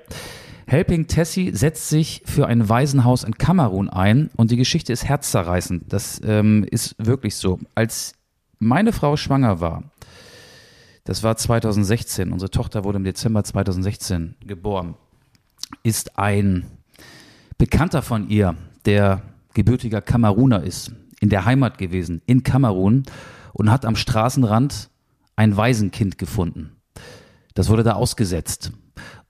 Helping 0.67 1.07
Tessie 1.07 1.55
setzt 1.55 1.89
sich 1.89 2.21
für 2.23 2.45
ein 2.45 2.69
Waisenhaus 2.69 3.23
in 3.23 3.39
Kamerun 3.39 3.89
ein 3.89 4.29
und 4.36 4.51
die 4.51 4.57
Geschichte 4.57 4.93
ist 4.93 5.03
herzzerreißend. 5.03 5.91
Das 5.91 6.21
ähm, 6.23 6.63
ist 6.69 6.93
wirklich 6.99 7.36
so. 7.36 7.57
Als 7.73 8.13
meine 8.60 8.93
Frau 8.93 9.17
schwanger 9.17 9.60
war, 9.60 9.86
das 11.03 11.23
war 11.23 11.36
2016, 11.36 12.31
unsere 12.31 12.51
Tochter 12.51 12.84
wurde 12.84 12.97
im 12.97 13.03
Dezember 13.03 13.43
2016 13.43 14.36
geboren, 14.45 14.93
ist 15.84 16.17
ein 16.17 16.65
Bekannter 17.57 18.01
von 18.01 18.29
ihr, 18.29 18.55
der 18.86 19.21
gebürtiger 19.53 20.01
Kameruner 20.01 20.63
ist, 20.63 20.91
in 21.19 21.29
der 21.29 21.45
Heimat 21.45 21.77
gewesen, 21.77 22.21
in 22.25 22.43
Kamerun 22.43 23.03
und 23.53 23.69
hat 23.69 23.86
am 23.86 23.95
Straßenrand 23.95 24.89
ein 25.36 25.55
Waisenkind 25.55 26.17
gefunden. 26.17 26.71
Das 27.53 27.69
wurde 27.69 27.84
da 27.84 27.93
ausgesetzt. 27.93 28.71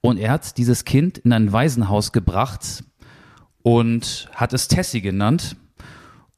Und 0.00 0.18
er 0.18 0.32
hat 0.32 0.58
dieses 0.58 0.84
Kind 0.84 1.18
in 1.18 1.32
ein 1.32 1.52
Waisenhaus 1.52 2.12
gebracht 2.12 2.84
und 3.62 4.28
hat 4.34 4.52
es 4.52 4.68
Tessie 4.68 5.00
genannt 5.00 5.56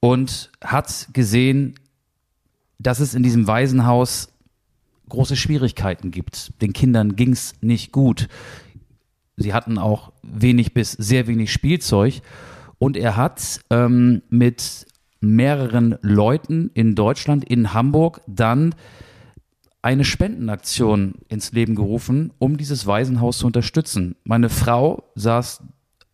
und 0.01 0.51
hat 0.63 1.09
gesehen, 1.13 1.75
dass 2.79 3.01
es 3.01 3.15
in 3.15 3.23
diesem 3.23 3.47
Waisenhaus 3.47 4.29
große 5.09 5.37
Schwierigkeiten 5.37 6.11
gibt. 6.11 6.61
Den 6.61 6.73
Kindern 6.73 7.17
ging's 7.17 7.55
nicht 7.61 7.93
gut. 7.93 8.29
Sie 9.37 9.53
hatten 9.53 9.79
auch 9.79 10.13
wenig 10.23 10.75
bis 10.75 10.93
sehr 10.93 11.27
wenig 11.27 11.53
Spielzeug. 11.53 12.21
Und 12.79 12.97
er 12.97 13.17
hat 13.17 13.61
ähm, 13.71 14.23
mit 14.29 14.87
mehreren 15.21 15.97
Leuten 16.03 16.71
in 16.75 16.95
Deutschland, 16.95 17.45
in 17.45 17.73
Hamburg, 17.73 18.21
dann 18.27 18.75
eine 19.83 20.05
Spendenaktion 20.05 21.15
ins 21.29 21.53
Leben 21.53 21.75
gerufen, 21.75 22.33
um 22.39 22.57
dieses 22.57 22.87
Waisenhaus 22.87 23.39
zu 23.39 23.47
unterstützen. 23.47 24.17
Meine 24.25 24.49
Frau 24.49 25.05
saß 25.15 25.63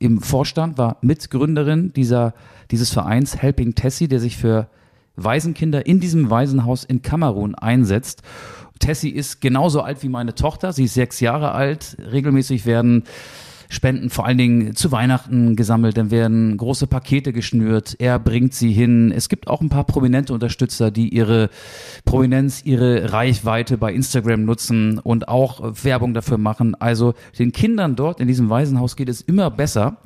im 0.00 0.20
Vorstand, 0.20 0.78
war 0.78 0.96
Mitgründerin 1.02 1.92
dieser, 1.92 2.34
dieses 2.70 2.90
Vereins 2.90 3.36
Helping 3.36 3.74
Tessie, 3.74 4.08
der 4.08 4.18
sich 4.18 4.36
für 4.36 4.68
Waisenkinder 5.16 5.86
in 5.86 6.00
diesem 6.00 6.30
Waisenhaus 6.30 6.84
in 6.84 7.02
Kamerun 7.02 7.54
einsetzt. 7.54 8.22
Tessie 8.80 9.10
ist 9.10 9.40
genauso 9.40 9.82
alt 9.82 10.02
wie 10.02 10.08
meine 10.08 10.34
Tochter. 10.34 10.72
Sie 10.72 10.84
ist 10.84 10.94
sechs 10.94 11.20
Jahre 11.20 11.52
alt. 11.52 11.96
Regelmäßig 12.10 12.66
werden 12.66 13.04
Spenden 13.70 14.10
vor 14.10 14.26
allen 14.26 14.36
Dingen 14.36 14.74
zu 14.74 14.90
Weihnachten 14.90 15.54
gesammelt, 15.54 15.96
dann 15.96 16.10
werden 16.10 16.56
große 16.56 16.88
Pakete 16.88 17.32
geschnürt, 17.32 17.94
er 18.00 18.18
bringt 18.18 18.52
sie 18.52 18.72
hin. 18.72 19.12
Es 19.14 19.28
gibt 19.28 19.46
auch 19.46 19.60
ein 19.60 19.68
paar 19.68 19.84
prominente 19.84 20.34
Unterstützer, 20.34 20.90
die 20.90 21.08
ihre 21.08 21.50
Prominenz, 22.04 22.62
ihre 22.64 23.12
Reichweite 23.12 23.78
bei 23.78 23.92
Instagram 23.92 24.44
nutzen 24.44 24.98
und 24.98 25.28
auch 25.28 25.84
Werbung 25.84 26.14
dafür 26.14 26.36
machen. 26.36 26.74
Also 26.74 27.14
den 27.38 27.52
Kindern 27.52 27.94
dort 27.94 28.18
in 28.18 28.26
diesem 28.26 28.50
Waisenhaus 28.50 28.96
geht 28.96 29.08
es 29.08 29.20
immer 29.20 29.52
besser. 29.52 29.98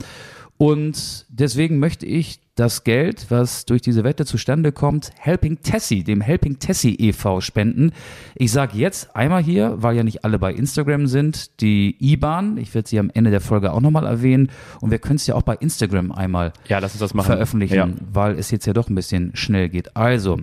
Und 0.59 1.25
deswegen 1.31 1.79
möchte 1.79 2.05
ich 2.05 2.41
das 2.57 2.85
Geld, 2.85 3.27
was 3.31 3.65
durch 3.65 3.83
diese 3.83 4.05
Wette 4.05 4.25
zustande 4.25 4.71
kommt, 4.71 5.11
Helping 5.19 5.61
Tessie, 5.63 6.05
dem 6.05 6.21
Helping 6.21 6.61
Tessie 6.61 6.95
e.V. 6.95 7.41
spenden. 7.41 7.91
Ich 8.37 8.53
sage 8.53 8.79
jetzt 8.79 9.17
einmal 9.17 9.43
hier, 9.43 9.83
weil 9.83 9.97
ja 9.97 10.05
nicht 10.05 10.25
alle 10.25 10.39
bei 10.39 10.53
Instagram 10.55 11.09
sind, 11.09 11.61
die 11.61 11.97
IBAN. 12.01 12.57
Ich 12.59 12.73
werde 12.75 12.89
sie 12.89 13.01
am 13.01 13.11
Ende 13.13 13.31
der 13.33 13.41
Folge 13.41 13.73
auch 13.73 13.81
nochmal 13.81 14.07
erwähnen. 14.07 14.51
Und 14.81 14.93
wir 14.93 15.01
können 15.01 15.17
es 15.17 15.27
ja 15.27 15.35
auch 15.35 15.43
bei 15.43 15.57
Instagram 15.57 16.13
einmal 16.13 16.53
Ja, 16.69 16.79
lass 16.79 16.93
uns 16.93 17.01
das 17.01 17.13
machen. 17.13 17.27
veröffentlichen, 17.27 17.75
Ja. 17.75 17.89
weil 18.13 18.39
es 18.39 18.53
jetzt 18.53 18.67
ja 18.67 18.73
doch 18.73 18.89
ein 18.89 18.95
bisschen 18.95 19.33
schnell 19.35 19.69
geht. 19.69 19.97
Also, 19.97 20.39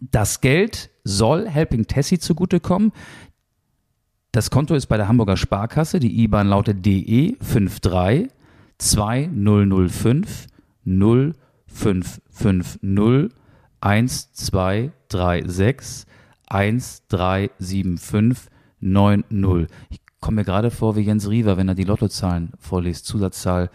das 0.00 0.40
Geld 0.40 0.90
soll 1.02 1.48
Helping 1.48 1.88
Tessie 1.88 2.20
zugutekommen. 2.20 2.92
Das 4.30 4.50
Konto 4.50 4.76
ist 4.76 4.86
bei 4.86 4.96
der 4.96 5.08
Hamburger 5.08 5.36
Sparkasse. 5.36 5.98
Die 5.98 6.22
IBAN 6.22 6.46
lautet 6.48 6.86
DE 6.86 7.36
53 7.40 8.28
2005 8.78 10.46
0550 10.88 12.80
1236 13.80 16.06
1375 16.50 18.50
90. 18.80 19.68
Ich 19.90 20.00
komme 20.20 20.36
mir 20.36 20.44
gerade 20.44 20.70
vor 20.70 20.94
wie 20.96 21.02
Jens 21.02 21.28
Riewer, 21.28 21.56
wenn 21.56 21.68
er 21.68 21.74
die 21.74 21.84
Lottozahlen 21.84 22.52
vorliest. 22.58 23.04
Zusatzzahl, 23.06 23.70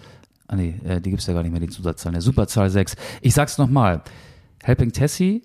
ah 0.47 0.55
nee, 0.55 0.79
äh, 0.83 1.01
die 1.01 1.11
gibt's 1.11 1.27
ja 1.27 1.33
gar 1.33 1.43
nicht 1.43 1.51
mehr, 1.51 1.61
die 1.61 1.69
Zusatzzahlen. 1.69 2.13
Der 2.13 2.21
Superzahl 2.21 2.69
6. 2.69 2.95
Ich 3.21 3.33
sag's 3.33 3.57
nochmal. 3.57 4.01
Helping 4.63 4.93
Tessie, 4.93 5.41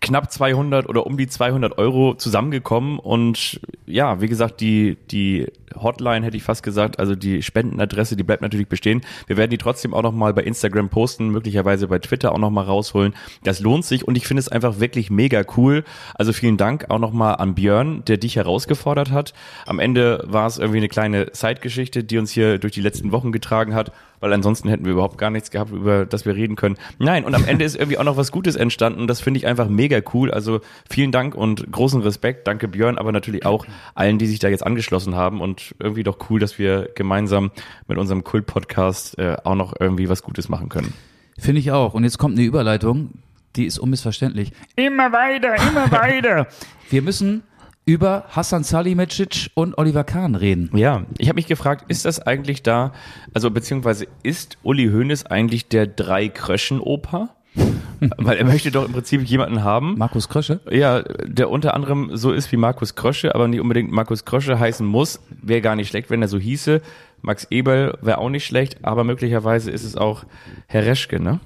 knapp 0.00 0.32
200 0.32 0.88
oder 0.88 1.06
um 1.06 1.16
die 1.16 1.26
200 1.26 1.78
Euro 1.78 2.14
zusammengekommen 2.14 2.98
und 2.98 3.60
ja, 3.86 4.20
wie 4.20 4.28
gesagt, 4.28 4.60
die, 4.60 4.96
die 5.10 5.46
Hotline 5.74 6.24
hätte 6.24 6.36
ich 6.36 6.42
fast 6.42 6.62
gesagt, 6.62 6.98
also 6.98 7.14
die 7.14 7.42
Spendenadresse, 7.42 8.16
die 8.16 8.22
bleibt 8.22 8.42
natürlich 8.42 8.68
bestehen. 8.68 9.02
Wir 9.26 9.36
werden 9.36 9.50
die 9.50 9.58
trotzdem 9.58 9.94
auch 9.94 10.02
nochmal 10.02 10.32
bei 10.34 10.42
Instagram 10.42 10.88
posten, 10.88 11.28
möglicherweise 11.28 11.88
bei 11.88 11.98
Twitter 11.98 12.32
auch 12.32 12.38
nochmal 12.38 12.64
rausholen. 12.64 13.14
Das 13.44 13.60
lohnt 13.60 13.84
sich 13.84 14.06
und 14.06 14.16
ich 14.16 14.26
finde 14.26 14.40
es 14.40 14.48
einfach 14.48 14.80
wirklich 14.80 15.10
mega 15.10 15.42
cool. 15.56 15.84
Also 16.14 16.32
vielen 16.32 16.56
Dank 16.56 16.86
auch 16.88 16.98
nochmal 16.98 17.36
an 17.36 17.54
Björn, 17.54 18.04
der 18.06 18.16
dich 18.16 18.36
herausgefordert 18.36 19.10
hat. 19.10 19.34
Am 19.66 19.78
Ende 19.78 20.24
war 20.26 20.46
es 20.46 20.58
irgendwie 20.58 20.78
eine 20.78 20.88
kleine 20.88 21.32
Zeitgeschichte, 21.32 22.04
die 22.04 22.18
uns 22.18 22.30
hier 22.30 22.58
durch 22.58 22.72
die 22.72 22.82
letzten 22.82 23.12
Wochen 23.12 23.32
getragen 23.32 23.74
hat, 23.74 23.92
weil 24.20 24.32
ansonsten 24.32 24.68
hätten 24.68 24.84
wir 24.84 24.92
überhaupt 24.92 25.18
gar 25.18 25.30
nichts 25.30 25.50
gehabt, 25.50 25.72
über 25.72 26.06
das 26.06 26.24
wir 26.24 26.34
reden 26.34 26.56
können. 26.56 26.76
Nein, 26.98 27.24
und 27.24 27.34
am 27.34 27.44
Ende 27.44 27.64
ist 27.64 27.76
irgendwie 27.76 27.98
auch 27.98 28.04
noch 28.04 28.16
was 28.16 28.32
Gutes 28.32 28.56
entstanden. 28.56 29.06
Das 29.06 29.20
finde 29.20 29.38
ich 29.38 29.46
einfach 29.46 29.68
mega 29.68 30.00
cool. 30.14 30.30
Also 30.30 30.60
vielen 30.88 31.12
Dank 31.12 31.34
und 31.34 31.70
großen 31.70 32.02
Respekt. 32.02 32.46
Danke 32.46 32.68
Björn, 32.68 32.98
aber 32.98 33.12
natürlich 33.12 33.46
auch 33.46 33.66
allen, 33.94 34.18
die 34.18 34.26
sich 34.26 34.38
da 34.38 34.48
jetzt 34.48 34.64
angeschlossen 34.64 35.14
haben 35.14 35.40
und 35.40 35.74
irgendwie 35.78 36.02
doch 36.02 36.18
cool, 36.30 36.40
dass 36.40 36.58
wir 36.58 36.90
gemeinsam 36.94 37.50
mit 37.88 37.98
unserem 37.98 38.24
Kult-Podcast 38.24 39.18
äh, 39.18 39.36
auch 39.44 39.54
noch 39.54 39.74
irgendwie 39.78 40.08
was 40.08 40.22
Gutes 40.22 40.48
machen 40.48 40.68
können. 40.68 40.92
Finde 41.38 41.60
ich 41.60 41.72
auch. 41.72 41.94
Und 41.94 42.04
jetzt 42.04 42.18
kommt 42.18 42.36
eine 42.36 42.46
Überleitung, 42.46 43.10
die 43.56 43.66
ist 43.66 43.78
unmissverständlich. 43.78 44.52
Immer 44.76 45.12
weiter, 45.12 45.54
immer 45.54 45.90
weiter. 45.90 46.46
Wir 46.90 47.02
müssen 47.02 47.42
über 47.86 48.24
Hassan 48.30 48.64
Salihamidzic 48.64 49.50
und 49.54 49.78
Oliver 49.78 50.02
Kahn 50.02 50.34
reden. 50.34 50.70
Ja, 50.74 51.04
ich 51.18 51.28
habe 51.28 51.36
mich 51.36 51.46
gefragt, 51.46 51.84
ist 51.88 52.04
das 52.04 52.20
eigentlich 52.20 52.64
da, 52.64 52.92
also 53.32 53.50
beziehungsweise 53.50 54.08
ist 54.24 54.58
Uli 54.64 54.88
Hoeneß 54.88 55.26
eigentlich 55.26 55.68
der 55.68 55.86
Drei-Kröschen-Opa? 55.86 57.30
Weil 58.18 58.36
er 58.36 58.44
möchte 58.44 58.70
doch 58.70 58.84
im 58.84 58.92
Prinzip 58.92 59.22
jemanden 59.22 59.62
haben, 59.62 59.96
Markus 59.96 60.28
Krösche? 60.28 60.60
Ja, 60.68 61.02
der 61.24 61.48
unter 61.48 61.74
anderem 61.74 62.10
so 62.14 62.32
ist 62.32 62.52
wie 62.52 62.56
Markus 62.56 62.96
Krösche, 62.96 63.34
aber 63.34 63.48
nicht 63.48 63.60
unbedingt 63.60 63.90
Markus 63.90 64.24
Krösche 64.24 64.58
heißen 64.58 64.86
muss. 64.86 65.20
Wäre 65.40 65.62
gar 65.62 65.76
nicht 65.76 65.88
schlecht, 65.88 66.10
wenn 66.10 66.20
er 66.20 66.28
so 66.28 66.38
hieße. 66.38 66.82
Max 67.22 67.46
Eberl 67.50 67.96
wäre 68.02 68.18
auch 68.18 68.28
nicht 68.28 68.44
schlecht, 68.44 68.84
aber 68.84 69.04
möglicherweise 69.04 69.70
ist 69.70 69.84
es 69.84 69.96
auch 69.96 70.24
Herr 70.66 70.84
Reschke, 70.84 71.18
ne? 71.18 71.40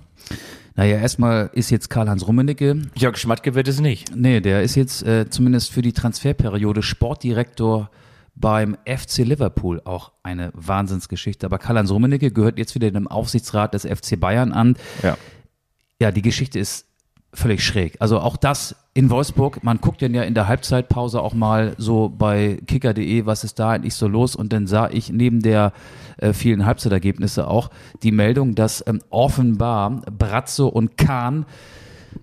Naja, 0.80 0.96
erstmal 0.96 1.50
ist 1.52 1.68
jetzt 1.68 1.90
Karl-Heinz 1.90 2.26
Rummenigge, 2.26 2.80
Jörg 2.96 3.18
Schmatke 3.18 3.54
wird 3.54 3.68
es 3.68 3.80
nicht. 3.80 4.16
nee, 4.16 4.40
der 4.40 4.62
ist 4.62 4.76
jetzt 4.76 5.02
äh, 5.02 5.28
zumindest 5.28 5.72
für 5.72 5.82
die 5.82 5.92
Transferperiode 5.92 6.80
Sportdirektor 6.82 7.90
beim 8.34 8.78
FC 8.86 9.18
Liverpool. 9.18 9.82
Auch 9.84 10.12
eine 10.22 10.50
Wahnsinnsgeschichte. 10.54 11.44
Aber 11.44 11.58
Karl-Heinz 11.58 11.90
Rummenigge 11.90 12.30
gehört 12.30 12.58
jetzt 12.58 12.74
wieder 12.74 12.90
dem 12.90 13.08
Aufsichtsrat 13.08 13.74
des 13.74 13.84
FC 13.84 14.18
Bayern 14.18 14.52
an. 14.52 14.74
Ja. 15.02 15.18
Ja, 16.00 16.12
die 16.12 16.22
Geschichte 16.22 16.58
ist 16.58 16.86
völlig 17.32 17.64
schräg. 17.64 17.96
Also 18.00 18.18
auch 18.20 18.36
das 18.36 18.76
in 18.92 19.08
Wolfsburg, 19.08 19.62
man 19.62 19.80
guckt 19.80 20.02
dann 20.02 20.14
ja 20.14 20.22
in 20.22 20.34
der 20.34 20.48
Halbzeitpause 20.48 21.22
auch 21.22 21.32
mal 21.32 21.74
so 21.78 22.08
bei 22.08 22.60
kicker.de, 22.66 23.24
was 23.24 23.44
ist 23.44 23.58
da 23.58 23.70
eigentlich 23.70 23.94
so 23.94 24.08
los? 24.08 24.34
Und 24.34 24.52
dann 24.52 24.66
sah 24.66 24.88
ich 24.90 25.10
neben 25.10 25.40
der 25.40 25.72
äh, 26.18 26.32
vielen 26.32 26.66
Halbzeitergebnisse 26.66 27.46
auch 27.46 27.70
die 28.02 28.12
Meldung, 28.12 28.54
dass 28.56 28.84
ähm, 28.86 29.00
offenbar 29.10 30.02
Brazzo 30.10 30.66
und 30.66 30.96
Kahn 30.96 31.46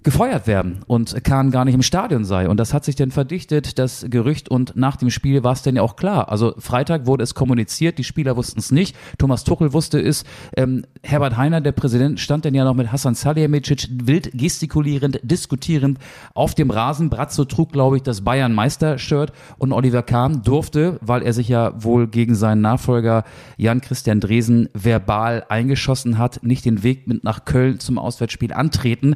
gefeuert 0.04 0.48
werden 0.48 0.80
und 0.88 1.24
Kahn 1.24 1.52
gar 1.52 1.66
nicht 1.66 1.76
im 1.76 1.82
Stadion 1.82 2.26
sei. 2.26 2.48
Und 2.50 2.58
das 2.58 2.74
hat 2.74 2.86
sich 2.86 2.96
dann 2.96 3.12
verdichtet, 3.12 3.80
das 3.80 4.06
Gerücht. 4.10 4.50
Und 4.50 4.76
nach 4.76 4.96
dem 4.96 5.10
Spiel 5.10 5.44
war 5.44 5.54
es 5.54 5.62
dann 5.62 5.76
ja 5.76 5.82
auch 5.82 5.96
klar. 5.96 6.30
Also 6.30 6.54
Freitag 6.58 7.06
wurde 7.06 7.24
es 7.24 7.36
kommuniziert, 7.36 7.98
die 7.98 8.04
Spieler 8.04 8.36
wussten 8.36 8.60
es 8.60 8.72
nicht. 8.72 8.96
Thomas 9.18 9.44
Tuchel 9.44 9.74
wusste 9.74 10.00
es. 10.00 10.24
Ähm, 10.56 10.86
Herbert 11.04 11.38
Heiner, 11.38 11.62
der 11.62 11.72
Präsident, 11.72 12.20
stand 12.20 12.46
dann 12.46 12.54
ja 12.54 12.64
noch 12.64 12.74
mit 12.74 12.92
Hassan 12.92 13.16
Salihamidzic 13.16 13.88
wild 14.04 14.32
gestikulierend, 14.34 15.20
diskutierend 15.24 16.00
auf 16.34 16.56
dem 16.56 16.72
Rasen. 16.72 17.10
Brazzo 17.10 17.46
trug, 17.46 17.72
glaube 17.72 17.98
ich, 17.98 18.04
das 18.04 18.22
Bayern-Meister-Shirt 18.22 19.32
und 19.58 19.72
Oliver 19.72 20.04
Kahn 20.04 20.42
durfte, 20.44 21.00
weil 21.02 21.22
er 21.22 21.34
sich 21.34 21.48
ja 21.48 21.74
wohl 21.84 22.08
gegen 22.08 22.36
seinen 22.36 22.62
Nachfolger 22.62 23.24
Jan-Christian 23.58 24.20
Dresen 24.20 24.70
verbal 24.74 25.46
eingeschossen 25.50 26.18
hat, 26.18 26.44
nicht 26.44 26.66
den 26.66 26.84
Weg 26.84 27.08
mit 27.08 27.24
nach 27.24 27.46
Köln 27.46 27.80
zum 27.80 27.98
Auswärtsspiel 27.98 28.54
antreten. 28.54 29.16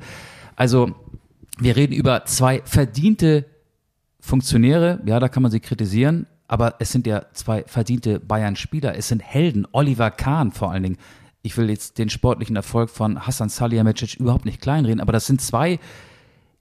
Also 0.61 0.91
wir 1.57 1.75
reden 1.75 1.91
über 1.91 2.25
zwei 2.25 2.61
verdiente 2.65 3.45
Funktionäre, 4.19 4.99
ja, 5.07 5.19
da 5.19 5.27
kann 5.27 5.41
man 5.41 5.51
sie 5.51 5.59
kritisieren, 5.59 6.27
aber 6.47 6.75
es 6.77 6.91
sind 6.91 7.07
ja 7.07 7.25
zwei 7.33 7.63
verdiente 7.65 8.19
Bayern-Spieler, 8.19 8.95
es 8.95 9.07
sind 9.07 9.23
Helden, 9.23 9.65
Oliver 9.71 10.11
Kahn 10.11 10.51
vor 10.51 10.71
allen 10.71 10.83
Dingen. 10.83 10.97
Ich 11.41 11.57
will 11.57 11.67
jetzt 11.71 11.97
den 11.97 12.11
sportlichen 12.11 12.55
Erfolg 12.55 12.91
von 12.91 13.25
Hassan 13.25 13.49
Salihamidzic 13.49 14.19
überhaupt 14.19 14.45
nicht 14.45 14.61
kleinreden, 14.61 15.01
aber 15.01 15.13
das 15.13 15.25
sind 15.25 15.41
zwei 15.41 15.79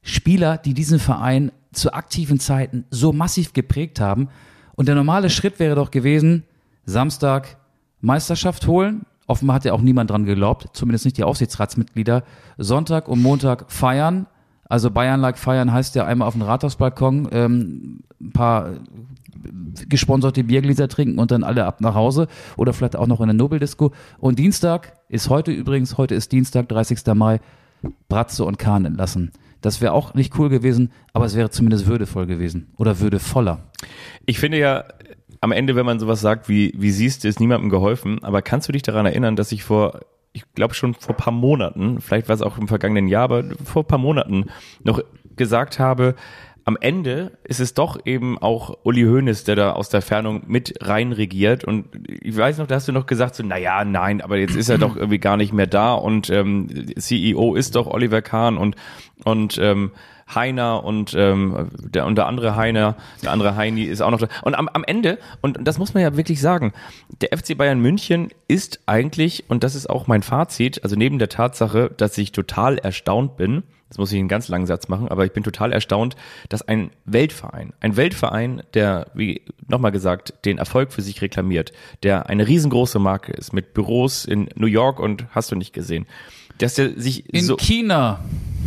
Spieler, 0.00 0.56
die 0.56 0.72
diesen 0.72 0.98
Verein 0.98 1.52
zu 1.74 1.92
aktiven 1.92 2.40
Zeiten 2.40 2.86
so 2.88 3.12
massiv 3.12 3.52
geprägt 3.52 4.00
haben. 4.00 4.30
Und 4.76 4.88
der 4.88 4.94
normale 4.94 5.28
Schritt 5.28 5.58
wäre 5.58 5.74
doch 5.74 5.90
gewesen, 5.90 6.44
Samstag 6.86 7.58
Meisterschaft 8.00 8.66
holen. 8.66 9.04
Offenbar 9.30 9.54
hat 9.54 9.64
ja 9.64 9.74
auch 9.74 9.80
niemand 9.80 10.10
dran 10.10 10.24
geglaubt, 10.24 10.70
zumindest 10.72 11.04
nicht 11.04 11.16
die 11.16 11.22
Aufsichtsratsmitglieder. 11.22 12.24
Sonntag 12.58 13.06
und 13.06 13.22
Montag 13.22 13.70
feiern. 13.70 14.26
Also 14.64 14.90
Bayern-like 14.90 15.38
feiern 15.38 15.72
heißt 15.72 15.94
ja 15.94 16.04
einmal 16.04 16.26
auf 16.26 16.34
dem 16.34 16.42
Rathausbalkon 16.42 17.28
ähm, 17.30 18.00
ein 18.20 18.32
paar 18.32 18.70
gesponserte 19.88 20.42
Biergläser 20.42 20.88
trinken 20.88 21.20
und 21.20 21.30
dann 21.30 21.44
alle 21.44 21.64
ab 21.64 21.80
nach 21.80 21.94
Hause 21.94 22.26
oder 22.56 22.72
vielleicht 22.72 22.96
auch 22.96 23.06
noch 23.06 23.20
in 23.20 23.28
der 23.28 23.34
Nobeldisco. 23.34 23.92
Und 24.18 24.40
Dienstag 24.40 24.94
ist 25.08 25.30
heute 25.30 25.52
übrigens, 25.52 25.96
heute 25.96 26.16
ist 26.16 26.32
Dienstag, 26.32 26.68
30. 26.68 27.06
Mai, 27.14 27.40
Bratze 28.08 28.44
und 28.44 28.58
Kahn 28.58 28.84
entlassen. 28.84 29.30
Das 29.60 29.80
wäre 29.80 29.92
auch 29.92 30.14
nicht 30.14 30.36
cool 30.40 30.48
gewesen, 30.48 30.90
aber 31.12 31.26
es 31.26 31.36
wäre 31.36 31.50
zumindest 31.50 31.86
würdevoll 31.86 32.26
gewesen 32.26 32.66
oder 32.78 32.98
würdevoller. 32.98 33.60
Ich 34.26 34.40
finde 34.40 34.58
ja, 34.58 34.86
am 35.40 35.52
Ende, 35.52 35.76
wenn 35.76 35.86
man 35.86 35.98
sowas 35.98 36.20
sagt, 36.20 36.48
wie, 36.48 36.72
wie 36.76 36.90
siehst 36.90 37.24
du, 37.24 37.28
ist 37.28 37.40
niemandem 37.40 37.70
geholfen, 37.70 38.22
aber 38.22 38.42
kannst 38.42 38.68
du 38.68 38.72
dich 38.72 38.82
daran 38.82 39.06
erinnern, 39.06 39.36
dass 39.36 39.52
ich 39.52 39.64
vor, 39.64 40.00
ich 40.32 40.44
glaube 40.54 40.74
schon 40.74 40.94
vor 40.94 41.16
paar 41.16 41.32
Monaten, 41.32 42.00
vielleicht 42.00 42.28
war 42.28 42.34
es 42.34 42.42
auch 42.42 42.58
im 42.58 42.68
vergangenen 42.68 43.08
Jahr, 43.08 43.24
aber 43.24 43.44
vor 43.64 43.86
paar 43.86 43.98
Monaten 43.98 44.46
noch 44.82 45.02
gesagt 45.36 45.78
habe, 45.78 46.14
am 46.64 46.76
Ende 46.80 47.38
ist 47.42 47.58
es 47.58 47.74
doch 47.74 47.98
eben 48.04 48.38
auch 48.38 48.78
Uli 48.84 49.02
Hoeneß, 49.02 49.44
der 49.44 49.56
da 49.56 49.72
aus 49.72 49.88
der 49.88 50.02
Fernung 50.02 50.42
mit 50.46 50.74
rein 50.82 51.12
regiert. 51.12 51.64
Und 51.64 51.86
ich 52.06 52.36
weiß 52.36 52.58
noch, 52.58 52.66
da 52.66 52.74
hast 52.74 52.86
du 52.86 52.92
noch 52.92 53.06
gesagt, 53.06 53.34
so, 53.34 53.42
naja, 53.42 53.84
nein, 53.84 54.20
aber 54.20 54.36
jetzt 54.36 54.56
ist 54.56 54.68
er 54.68 54.78
doch 54.78 54.94
irgendwie 54.94 55.18
gar 55.18 55.36
nicht 55.36 55.52
mehr 55.52 55.66
da 55.66 55.94
und 55.94 56.30
ähm, 56.30 56.68
CEO 56.96 57.54
ist 57.54 57.76
doch 57.76 57.86
Oliver 57.86 58.22
Kahn 58.22 58.58
und, 58.58 58.76
und 59.24 59.58
ähm, 59.58 59.92
Heiner 60.34 60.84
und 60.84 61.14
ähm, 61.16 61.68
der, 61.78 62.06
und 62.06 62.16
der 62.16 62.26
andere 62.26 62.56
Heiner, 62.56 62.96
der 63.22 63.32
andere 63.32 63.56
Heini 63.56 63.84
ist 63.84 64.00
auch 64.00 64.10
noch 64.10 64.20
da. 64.20 64.28
Und 64.42 64.54
am, 64.54 64.68
am 64.68 64.84
Ende, 64.84 65.18
und 65.40 65.58
das 65.62 65.78
muss 65.78 65.94
man 65.94 66.02
ja 66.02 66.16
wirklich 66.16 66.40
sagen, 66.40 66.72
der 67.20 67.36
FC 67.36 67.56
Bayern 67.56 67.80
München 67.80 68.30
ist 68.48 68.80
eigentlich, 68.86 69.44
und 69.48 69.64
das 69.64 69.74
ist 69.74 69.88
auch 69.88 70.06
mein 70.06 70.22
Fazit, 70.22 70.82
also 70.84 70.96
neben 70.96 71.18
der 71.18 71.28
Tatsache, 71.28 71.90
dass 71.96 72.16
ich 72.18 72.32
total 72.32 72.78
erstaunt 72.78 73.36
bin, 73.36 73.62
das 73.90 73.98
muss 73.98 74.12
ich 74.12 74.20
einen 74.20 74.28
ganz 74.28 74.46
langen 74.48 74.66
Satz 74.66 74.86
machen, 74.86 75.08
aber 75.08 75.24
ich 75.24 75.32
bin 75.32 75.42
total 75.42 75.72
erstaunt, 75.72 76.14
dass 76.48 76.62
ein 76.62 76.90
Weltverein, 77.06 77.72
ein 77.80 77.96
Weltverein, 77.96 78.62
der, 78.72 79.08
wie 79.14 79.42
nochmal 79.66 79.90
gesagt, 79.90 80.34
den 80.44 80.58
Erfolg 80.58 80.92
für 80.92 81.02
sich 81.02 81.20
reklamiert, 81.22 81.72
der 82.04 82.28
eine 82.28 82.46
riesengroße 82.46 83.00
Marke 83.00 83.32
ist, 83.32 83.52
mit 83.52 83.74
Büros 83.74 84.24
in 84.24 84.48
New 84.54 84.68
York 84.68 85.00
und 85.00 85.26
hast 85.32 85.50
du 85.50 85.56
nicht 85.56 85.72
gesehen, 85.72 86.06
dass 86.60 86.78
er 86.78 86.98
sich 87.00 87.32
In 87.32 87.44
so, 87.44 87.56
China. 87.56 88.20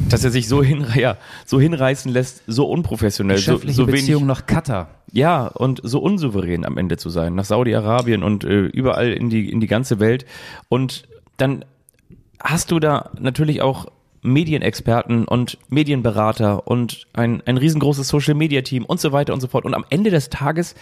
dass 0.09 0.23
er 0.23 0.31
sich 0.31 0.47
so 0.47 0.63
hin, 0.63 0.85
ja, 0.95 1.17
so 1.45 1.59
hinreißen 1.59 2.11
lässt, 2.11 2.43
so 2.47 2.65
unprofessionell, 2.69 3.37
so, 3.37 3.57
so 3.57 3.87
wenig, 3.87 4.01
Beziehung 4.01 4.25
nach 4.25 4.45
Katar. 4.45 4.89
ja, 5.11 5.47
und 5.47 5.79
so 5.83 5.99
unsouverän 5.99 6.65
am 6.65 6.77
Ende 6.77 6.97
zu 6.97 7.09
sein, 7.09 7.35
nach 7.35 7.45
Saudi-Arabien 7.45 8.23
und 8.23 8.43
äh, 8.43 8.65
überall 8.65 9.13
in 9.13 9.29
die, 9.29 9.49
in 9.49 9.59
die 9.59 9.67
ganze 9.67 9.99
Welt. 9.99 10.25
Und 10.69 11.03
dann 11.37 11.65
hast 12.41 12.71
du 12.71 12.79
da 12.79 13.11
natürlich 13.19 13.61
auch 13.61 13.85
Medienexperten 14.23 15.25
und 15.25 15.57
Medienberater 15.69 16.65
und 16.67 17.07
ein, 17.13 17.43
ein 17.45 17.57
riesengroßes 17.57 18.07
Social-Media-Team 18.07 18.85
und 18.85 18.99
so 18.99 19.11
weiter 19.11 19.33
und 19.33 19.41
so 19.41 19.47
fort. 19.47 19.65
Und 19.65 19.73
am 19.73 19.85
Ende 19.89 20.09
des 20.09 20.29
Tages 20.29 20.75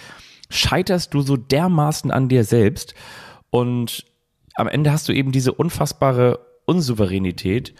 scheiterst 0.49 1.13
du 1.13 1.21
so 1.21 1.37
dermaßen 1.37 2.11
an 2.11 2.29
dir 2.29 2.43
selbst 2.43 2.93
und 3.49 4.05
am 4.55 4.67
Ende 4.67 4.91
hast 4.91 5.09
du 5.09 5.13
eben 5.13 5.31
diese 5.31 5.53
unfassbare 5.53 6.39
Unsouveränität 6.71 7.73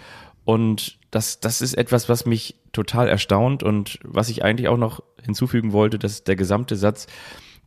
und 0.44 1.00
das, 1.12 1.40
das 1.40 1.62
ist 1.62 1.78
etwas, 1.78 2.10
was 2.10 2.26
mich 2.26 2.56
total 2.74 3.08
erstaunt 3.08 3.64
und 3.64 4.00
was 4.04 4.30
ich 4.30 4.44
eigentlich 4.44 4.68
auch 4.68 4.78
noch 4.78 5.02
hinzufügen 5.24 5.72
wollte, 5.72 5.98
dass 5.98 6.24
der 6.24 6.36
gesamte 6.36 6.76
Satz, 6.76 7.08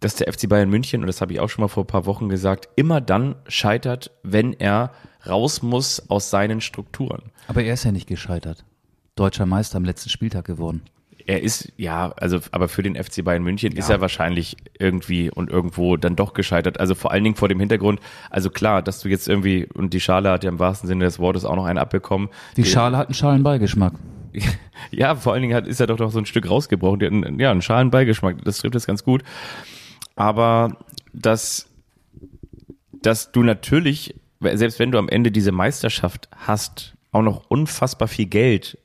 dass 0.00 0.16
der 0.16 0.32
FC 0.32 0.48
Bayern 0.48 0.68
München, 0.68 1.00
und 1.00 1.06
das 1.06 1.20
habe 1.20 1.32
ich 1.32 1.40
auch 1.40 1.48
schon 1.48 1.62
mal 1.62 1.68
vor 1.68 1.84
ein 1.84 1.88
paar 1.88 2.06
Wochen 2.06 2.28
gesagt, 2.28 2.68
immer 2.76 3.00
dann 3.00 3.36
scheitert, 3.46 4.10
wenn 4.22 4.52
er 4.52 4.92
raus 5.26 5.62
muss 5.62 6.10
aus 6.10 6.30
seinen 6.30 6.60
Strukturen. 6.60 7.30
Aber 7.48 7.62
er 7.62 7.74
ist 7.74 7.84
ja 7.84 7.92
nicht 7.92 8.08
gescheitert. 8.08 8.64
Deutscher 9.16 9.46
Meister 9.46 9.76
am 9.76 9.84
letzten 9.84 10.10
Spieltag 10.10 10.44
geworden. 10.44 10.82
Er 11.26 11.42
ist, 11.42 11.72
ja, 11.78 12.12
also, 12.16 12.38
aber 12.50 12.68
für 12.68 12.82
den 12.82 13.02
FC 13.02 13.24
Bayern 13.24 13.42
München 13.42 13.72
ist 13.72 13.88
er 13.88 14.02
wahrscheinlich 14.02 14.56
irgendwie 14.78 15.30
und 15.30 15.48
irgendwo 15.48 15.96
dann 15.96 16.16
doch 16.16 16.34
gescheitert. 16.34 16.78
Also 16.78 16.94
vor 16.94 17.12
allen 17.12 17.24
Dingen 17.24 17.36
vor 17.36 17.48
dem 17.48 17.60
Hintergrund, 17.60 18.00
also 18.30 18.50
klar, 18.50 18.82
dass 18.82 19.00
du 19.00 19.08
jetzt 19.08 19.26
irgendwie, 19.26 19.66
und 19.72 19.94
die 19.94 20.00
Schale 20.00 20.30
hat 20.30 20.44
ja 20.44 20.50
im 20.50 20.58
wahrsten 20.58 20.86
Sinne 20.86 21.06
des 21.06 21.18
Wortes 21.18 21.46
auch 21.46 21.56
noch 21.56 21.64
einen 21.64 21.78
abbekommen. 21.78 22.28
Die 22.58 22.64
Schale 22.64 22.98
hat 22.98 23.08
einen 23.08 23.14
Schalenbeigeschmack. 23.14 23.94
Ja, 24.90 25.14
vor 25.14 25.32
allen 25.32 25.42
Dingen 25.42 25.54
hat, 25.54 25.66
ist 25.66 25.80
er 25.80 25.86
doch 25.86 25.98
noch 25.98 26.10
so 26.10 26.18
ein 26.18 26.26
Stück 26.26 26.48
rausgebrochen. 26.48 26.98
Die 26.98 27.06
hat 27.06 27.12
einen, 27.12 27.38
ja, 27.38 27.50
einen 27.50 27.62
Schalenbeigeschmack. 27.62 28.44
Das 28.44 28.58
trifft 28.58 28.74
es 28.74 28.86
ganz 28.86 29.04
gut. 29.04 29.22
Aber 30.16 30.76
dass, 31.12 31.68
dass 33.00 33.32
du 33.32 33.42
natürlich, 33.42 34.14
selbst 34.40 34.78
wenn 34.78 34.90
du 34.90 34.98
am 34.98 35.08
Ende 35.08 35.30
diese 35.30 35.52
Meisterschaft 35.52 36.28
hast, 36.36 36.94
auch 37.12 37.22
noch 37.22 37.44
unfassbar 37.48 38.08
viel 38.08 38.26
Geld 38.26 38.78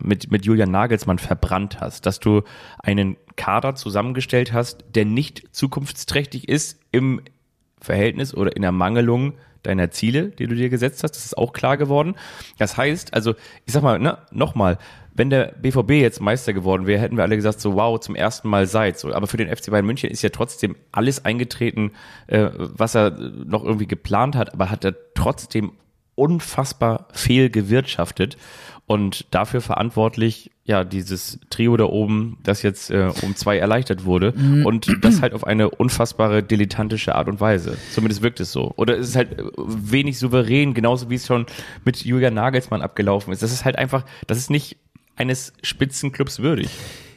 mit, 0.00 0.30
mit 0.30 0.44
Julian 0.44 0.70
Nagelsmann 0.70 1.18
verbrannt 1.18 1.80
hast, 1.80 2.06
dass 2.06 2.20
du 2.20 2.42
einen 2.78 3.16
Kader 3.36 3.74
zusammengestellt 3.74 4.52
hast, 4.52 4.84
der 4.94 5.04
nicht 5.04 5.44
zukunftsträchtig 5.52 6.48
ist 6.48 6.78
im 6.90 7.20
Verhältnis 7.80 8.34
oder 8.34 8.56
in 8.56 8.62
Ermangelung 8.62 9.34
deiner 9.62 9.90
Ziele, 9.90 10.28
die 10.28 10.46
du 10.46 10.54
dir 10.54 10.68
gesetzt 10.68 11.02
hast. 11.02 11.12
Das 11.12 11.24
ist 11.24 11.36
auch 11.36 11.52
klar 11.52 11.76
geworden. 11.76 12.14
Das 12.58 12.76
heißt, 12.76 13.14
also, 13.14 13.34
ich 13.64 13.72
sag 13.72 13.82
mal, 13.82 13.98
ne, 13.98 14.18
nochmal, 14.30 14.78
wenn 15.14 15.30
der 15.30 15.54
BVB 15.60 15.92
jetzt 15.92 16.20
Meister 16.20 16.52
geworden 16.52 16.86
wäre, 16.86 17.00
hätten 17.00 17.16
wir 17.16 17.22
alle 17.22 17.36
gesagt, 17.36 17.60
so 17.60 17.74
wow, 17.74 17.98
zum 17.98 18.14
ersten 18.14 18.48
Mal 18.48 18.66
seit. 18.66 18.98
So, 18.98 19.12
aber 19.12 19.26
für 19.26 19.36
den 19.36 19.54
FC 19.54 19.70
Bayern 19.70 19.86
München 19.86 20.10
ist 20.10 20.22
ja 20.22 20.28
trotzdem 20.28 20.76
alles 20.92 21.24
eingetreten, 21.24 21.92
äh, 22.26 22.50
was 22.52 22.94
er 22.94 23.10
noch 23.10 23.64
irgendwie 23.64 23.86
geplant 23.86 24.36
hat, 24.36 24.52
aber 24.52 24.70
hat 24.70 24.84
er 24.84 24.94
trotzdem 25.14 25.72
unfassbar 26.14 27.08
fehl 27.12 27.50
gewirtschaftet 27.50 28.36
und 28.86 29.26
dafür 29.30 29.60
verantwortlich, 29.60 30.50
ja, 30.64 30.84
dieses 30.84 31.38
Trio 31.50 31.76
da 31.76 31.84
oben, 31.84 32.38
das 32.42 32.62
jetzt 32.62 32.90
äh, 32.90 33.10
um 33.22 33.34
zwei 33.36 33.58
erleichtert 33.58 34.04
wurde 34.04 34.32
und 34.64 35.04
das 35.04 35.22
halt 35.22 35.32
auf 35.34 35.46
eine 35.46 35.70
unfassbare 35.70 36.42
dilettantische 36.42 37.14
Art 37.14 37.28
und 37.28 37.40
Weise. 37.40 37.76
Zumindest 37.92 38.22
wirkt 38.22 38.40
es 38.40 38.52
so. 38.52 38.72
Oder 38.76 38.98
es 38.98 39.08
ist 39.08 39.16
halt 39.16 39.38
äh, 39.38 39.44
wenig 39.56 40.18
souverän, 40.18 40.74
genauso 40.74 41.10
wie 41.10 41.16
es 41.16 41.26
schon 41.26 41.46
mit 41.84 42.04
Julian 42.04 42.34
Nagelsmann 42.34 42.82
abgelaufen 42.82 43.32
ist. 43.32 43.42
Das 43.42 43.52
ist 43.52 43.64
halt 43.64 43.76
einfach, 43.76 44.04
das 44.26 44.38
ist 44.38 44.50
nicht 44.50 44.76
eines 45.16 45.52
Spitzenclubs 45.62 46.40
würdig. 46.40 46.68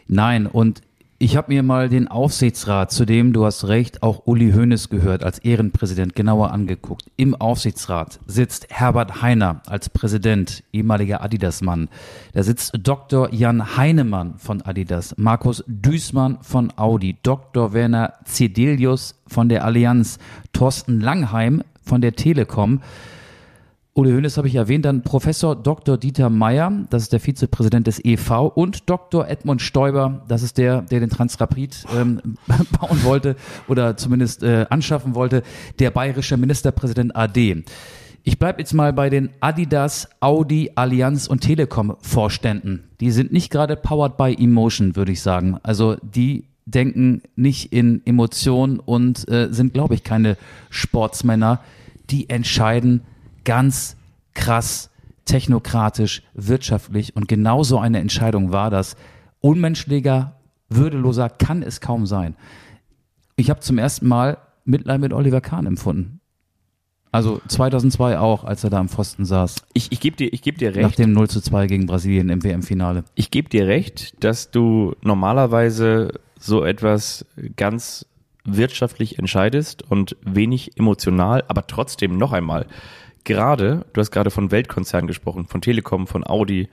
Nein, 0.07 0.47
und 0.47 0.81
ich 1.19 1.35
habe 1.35 1.51
mir 1.51 1.63
mal 1.63 1.89
den 1.89 2.07
Aufsichtsrat, 2.07 2.91
zu 2.91 3.03
dem 3.03 3.33
du 3.33 3.43
hast 3.43 3.67
recht, 3.67 4.03
auch 4.03 4.27
Uli 4.27 4.51
Hoeneß 4.51 4.89
gehört 4.89 5.23
als 5.23 5.39
Ehrenpräsident, 5.39 6.15
genauer 6.15 6.51
angeguckt. 6.51 7.05
Im 7.17 7.33
Aufsichtsrat 7.33 8.19
sitzt 8.27 8.67
Herbert 8.69 9.23
Heiner 9.23 9.61
als 9.65 9.89
Präsident, 9.89 10.63
ehemaliger 10.71 11.23
Adidas-Mann. 11.23 11.89
Da 12.33 12.43
sitzt 12.43 12.73
Dr. 12.83 13.33
Jan 13.33 13.77
Heinemann 13.77 14.35
von 14.37 14.61
Adidas, 14.61 15.15
Markus 15.17 15.63
Düßmann 15.65 16.37
von 16.41 16.71
Audi, 16.77 17.17
Dr. 17.23 17.73
Werner 17.73 18.13
Zedelius 18.25 19.15
von 19.25 19.49
der 19.49 19.65
Allianz, 19.65 20.19
Thorsten 20.53 21.01
Langheim 21.01 21.63
von 21.83 22.01
der 22.01 22.13
Telekom. 22.13 22.81
Uli 23.97 24.11
Hoeneß 24.11 24.37
habe 24.37 24.47
ich 24.47 24.53
erwähnt, 24.53 24.85
dann 24.85 25.01
Professor 25.01 25.55
Dr. 25.55 25.97
Dieter 25.97 26.29
Meyer, 26.29 26.71
das 26.91 27.01
ist 27.01 27.13
der 27.13 27.19
Vizepräsident 27.19 27.87
des 27.87 27.99
EV 28.05 28.51
und 28.53 28.87
Dr. 28.91 29.27
Edmund 29.27 29.59
Stoiber, 29.59 30.23
das 30.27 30.43
ist 30.43 30.59
der, 30.59 30.83
der 30.83 30.99
den 30.99 31.09
Transrapid 31.09 31.83
ähm, 31.97 32.21
bauen 32.79 33.03
wollte 33.03 33.35
oder 33.67 33.97
zumindest 33.97 34.43
äh, 34.43 34.67
anschaffen 34.69 35.15
wollte, 35.15 35.41
der 35.79 35.89
bayerische 35.89 36.37
Ministerpräsident 36.37 37.15
AD. 37.15 37.63
Ich 38.23 38.37
bleibe 38.37 38.59
jetzt 38.59 38.73
mal 38.73 38.93
bei 38.93 39.09
den 39.09 39.31
Adidas, 39.39 40.07
Audi, 40.19 40.73
Allianz 40.75 41.25
und 41.25 41.39
Telekom 41.39 41.95
Vorständen. 41.99 42.83
Die 42.99 43.09
sind 43.09 43.33
nicht 43.33 43.49
gerade 43.49 43.75
powered 43.75 44.15
by 44.15 44.31
Emotion, 44.31 44.95
würde 44.95 45.13
ich 45.13 45.21
sagen. 45.21 45.57
Also 45.63 45.97
die 46.03 46.43
denken 46.67 47.23
nicht 47.35 47.73
in 47.73 48.05
Emotionen 48.05 48.79
und 48.79 49.27
äh, 49.27 49.47
sind, 49.49 49.73
glaube 49.73 49.95
ich, 49.95 50.03
keine 50.03 50.37
Sportsmänner. 50.69 51.61
Die 52.11 52.29
entscheiden 52.29 53.01
ganz 53.47 53.95
krass 54.33 54.89
technokratisch, 55.23 56.21
wirtschaftlich 56.33 57.15
und 57.15 57.29
genau 57.29 57.63
so 57.63 57.79
eine 57.79 57.99
Entscheidung 57.99 58.51
war 58.51 58.69
das. 58.69 58.97
Unmenschlicher, 59.39 60.35
würdeloser 60.69 61.29
kann 61.29 61.63
es 61.63 61.79
kaum 61.79 62.05
sein. 62.05 62.35
Ich 63.37 63.49
habe 63.49 63.61
zum 63.61 63.77
ersten 63.77 64.07
Mal 64.07 64.37
Mitleid 64.65 64.99
mit 64.99 65.13
Oliver 65.13 65.39
Kahn 65.39 65.65
empfunden. 65.65 66.19
Also 67.13 67.39
2002 67.47 68.19
auch, 68.19 68.43
als 68.43 68.65
er 68.65 68.69
da 68.69 68.79
am 68.79 68.89
Pfosten 68.89 69.23
saß, 69.23 69.63
Ich, 69.73 69.93
ich 69.93 70.01
gebe 70.01 70.17
dir, 70.17 70.33
ich 70.33 70.41
geb 70.41 70.57
dir 70.57 70.75
recht. 70.75 70.81
nach 70.81 70.95
dem 70.95 71.13
0 71.13 71.29
zu 71.29 71.39
2 71.39 71.67
gegen 71.67 71.85
Brasilien 71.85 72.27
im 72.29 72.43
WM-Finale. 72.43 73.05
Ich 73.15 73.31
gebe 73.31 73.47
dir 73.47 73.65
recht, 73.65 74.21
dass 74.23 74.51
du 74.51 74.93
normalerweise 75.01 76.19
so 76.37 76.65
etwas 76.65 77.25
ganz 77.55 78.05
wirtschaftlich 78.43 79.19
entscheidest 79.19 79.89
und 79.89 80.17
wenig 80.25 80.77
emotional, 80.77 81.45
aber 81.47 81.65
trotzdem 81.65 82.17
noch 82.17 82.33
einmal, 82.33 82.65
gerade, 83.27 83.85
du 83.93 84.01
hast 84.01 84.09
gerade 84.09 84.31
von 84.31 84.49
Weltkonzernen 84.49 85.07
gesprochen, 85.07 85.45
von 85.45 85.61
Telekom, 85.61 86.07
von 86.07 86.25
Audi, 86.25 86.69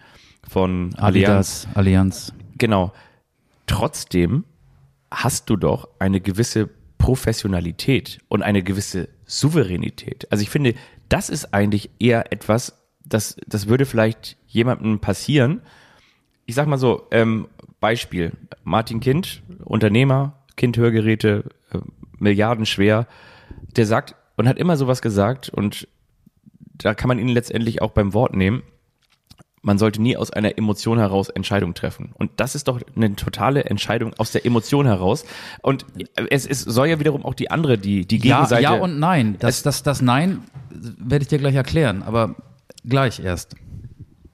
von 0.48 0.94
Allianz. 0.94 1.66
Adidas, 1.66 1.68
Allianz. 1.74 2.32
Genau. 2.56 2.92
Trotzdem 3.66 4.44
hast 5.10 5.50
du 5.50 5.56
doch 5.56 5.88
eine 5.98 6.20
gewisse 6.20 6.70
Professionalität 6.96 8.20
und 8.28 8.42
eine 8.42 8.62
gewisse 8.62 9.08
Souveränität. 9.26 10.30
Also 10.30 10.42
ich 10.42 10.50
finde, 10.50 10.74
das 11.08 11.28
ist 11.28 11.52
eigentlich 11.52 11.90
eher 11.98 12.32
etwas, 12.32 12.82
das, 13.04 13.36
das 13.46 13.68
würde 13.68 13.84
vielleicht 13.84 14.38
jemandem 14.46 15.00
passieren. 15.00 15.60
Ich 16.46 16.54
sag 16.54 16.66
mal 16.66 16.78
so, 16.78 17.08
ähm, 17.10 17.48
Beispiel, 17.80 18.32
Martin 18.62 19.00
Kind, 19.00 19.42
Unternehmer, 19.64 20.44
Kind-Hörgeräte, 20.56 21.44
äh, 21.72 21.78
milliardenschwer, 22.18 23.06
der 23.76 23.86
sagt 23.86 24.14
und 24.36 24.48
hat 24.48 24.58
immer 24.58 24.76
sowas 24.76 25.02
gesagt 25.02 25.48
und 25.48 25.88
da 26.74 26.94
kann 26.94 27.08
man 27.08 27.18
ihn 27.18 27.28
letztendlich 27.28 27.82
auch 27.82 27.90
beim 27.92 28.12
Wort 28.14 28.34
nehmen. 28.34 28.62
Man 29.62 29.78
sollte 29.78 30.02
nie 30.02 30.14
aus 30.16 30.30
einer 30.30 30.58
Emotion 30.58 30.98
heraus 30.98 31.30
Entscheidungen 31.30 31.74
treffen. 31.74 32.12
Und 32.18 32.32
das 32.36 32.54
ist 32.54 32.68
doch 32.68 32.80
eine 32.96 33.16
totale 33.16 33.64
Entscheidung 33.64 34.12
aus 34.18 34.30
der 34.30 34.44
Emotion 34.44 34.84
heraus. 34.84 35.24
Und 35.62 35.86
es, 36.30 36.44
es 36.46 36.60
soll 36.60 36.88
ja 36.88 36.98
wiederum 37.00 37.24
auch 37.24 37.32
die 37.32 37.50
andere, 37.50 37.78
die, 37.78 38.06
die 38.06 38.18
Ja, 38.18 38.36
Gegenseite. 38.40 38.62
ja 38.62 38.72
und 38.74 38.98
nein. 38.98 39.36
Das, 39.38 39.62
das, 39.62 39.82
das 39.82 40.02
Nein 40.02 40.42
werde 40.70 41.22
ich 41.22 41.28
dir 41.28 41.38
gleich 41.38 41.54
erklären, 41.54 42.02
aber 42.02 42.34
gleich 42.84 43.20
erst. 43.20 43.54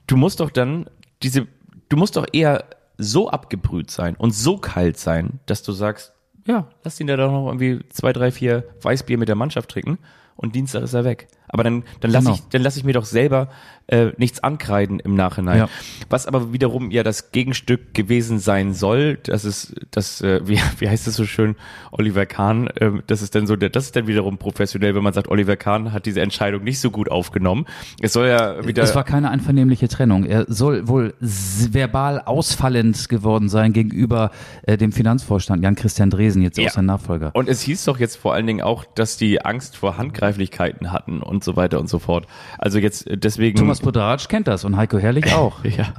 du 0.07 0.17
musst 0.17 0.41
doch 0.41 0.49
dann 0.49 0.89
diese, 1.23 1.47
du 1.87 1.95
musst 1.95 2.17
doch 2.17 2.25
eher 2.33 2.65
so 2.97 3.29
abgebrüht 3.29 3.89
sein 3.89 4.15
und 4.17 4.31
so 4.35 4.57
kalt 4.57 4.97
sein, 4.97 5.39
dass 5.45 5.63
du 5.63 5.71
sagst, 5.71 6.11
ja, 6.45 6.67
lass 6.83 6.99
ihn 6.99 7.07
da 7.07 7.15
doch 7.15 7.31
noch 7.31 7.47
irgendwie 7.47 7.79
zwei, 7.89 8.11
drei, 8.11 8.31
vier 8.31 8.65
Weißbier 8.81 9.17
mit 9.17 9.29
der 9.29 9.35
Mannschaft 9.35 9.69
trinken 9.71 9.97
und 10.35 10.55
Dienstag 10.55 10.83
ist 10.83 10.93
er 10.93 11.05
weg. 11.05 11.27
Aber 11.51 11.63
dann, 11.63 11.83
dann 11.99 12.11
lasse 12.11 12.25
Genau. 12.25 12.35
ich, 12.35 12.41
dann 12.49 12.61
lasse 12.61 12.79
ich 12.79 12.85
mir 12.85 12.93
doch 12.93 13.05
selber 13.05 13.49
äh, 13.87 14.11
nichts 14.17 14.41
ankreiden 14.41 14.99
im 14.99 15.15
Nachhinein. 15.15 15.57
Ja. 15.57 15.69
Was 16.09 16.25
aber 16.25 16.53
wiederum 16.53 16.91
ja 16.91 17.03
das 17.03 17.31
Gegenstück 17.31 17.93
gewesen 17.93 18.39
sein 18.39 18.73
soll, 18.73 19.17
das 19.23 19.43
ist, 19.43 19.75
das, 19.91 20.21
äh, 20.21 20.39
wie, 20.47 20.59
wie 20.79 20.87
heißt 20.89 21.07
es 21.07 21.15
so 21.15 21.25
schön, 21.25 21.55
Oliver 21.91 22.25
Kahn, 22.25 22.69
ähm, 22.79 23.03
das 23.07 23.21
ist 23.21 23.35
dann 23.35 23.47
so, 23.47 23.55
das 23.57 23.85
ist 23.85 23.95
dann 23.95 24.07
wiederum 24.07 24.37
professionell, 24.37 24.95
wenn 24.95 25.03
man 25.03 25.13
sagt, 25.13 25.27
Oliver 25.27 25.57
Kahn 25.57 25.91
hat 25.91 26.05
diese 26.05 26.21
Entscheidung 26.21 26.63
nicht 26.63 26.79
so 26.79 26.89
gut 26.91 27.11
aufgenommen. 27.11 27.65
Es 27.99 28.13
soll 28.13 28.27
ja 28.27 28.65
wieder. 28.65 28.83
Es 28.83 28.95
war 28.95 29.03
keine 29.03 29.29
einvernehmliche 29.29 29.87
Trennung. 29.89 30.25
Er 30.25 30.45
soll 30.47 30.87
wohl 30.87 31.13
verbal 31.19 32.21
ausfallend 32.21 33.09
geworden 33.09 33.49
sein 33.49 33.73
gegenüber 33.73 34.31
äh, 34.63 34.77
dem 34.77 34.91
Finanzvorstand 34.91 35.63
Jan-Christian 35.63 36.09
Dresen, 36.09 36.41
jetzt 36.41 36.57
Ja. 36.57 36.67
auch 36.67 36.73
sein 36.73 36.85
Nachfolger. 36.85 37.31
Und 37.33 37.49
es 37.49 37.61
hieß 37.61 37.83
doch 37.85 37.99
jetzt 37.99 38.15
vor 38.15 38.33
allen 38.33 38.47
Dingen 38.47 38.61
auch, 38.61 38.85
dass 38.85 39.17
die 39.17 39.43
Angst 39.43 39.75
vor 39.75 39.97
Handgreiflichkeiten 39.97 40.91
hatten 40.91 41.21
und 41.21 41.40
so 41.43 41.55
weiter 41.55 41.79
und 41.79 41.87
so 41.87 41.99
fort. 41.99 42.27
Also 42.57 42.79
jetzt 42.79 43.07
äh, 43.07 43.17
deswegen. 43.17 43.57
Thomas 43.57 43.79
Podarac 43.79 44.27
kennt 44.29 44.47
das 44.47 44.63
und 44.65 44.77
Heiko 44.77 44.97
Herrlich 44.97 45.33
auch. 45.33 45.63
ja. 45.63 45.93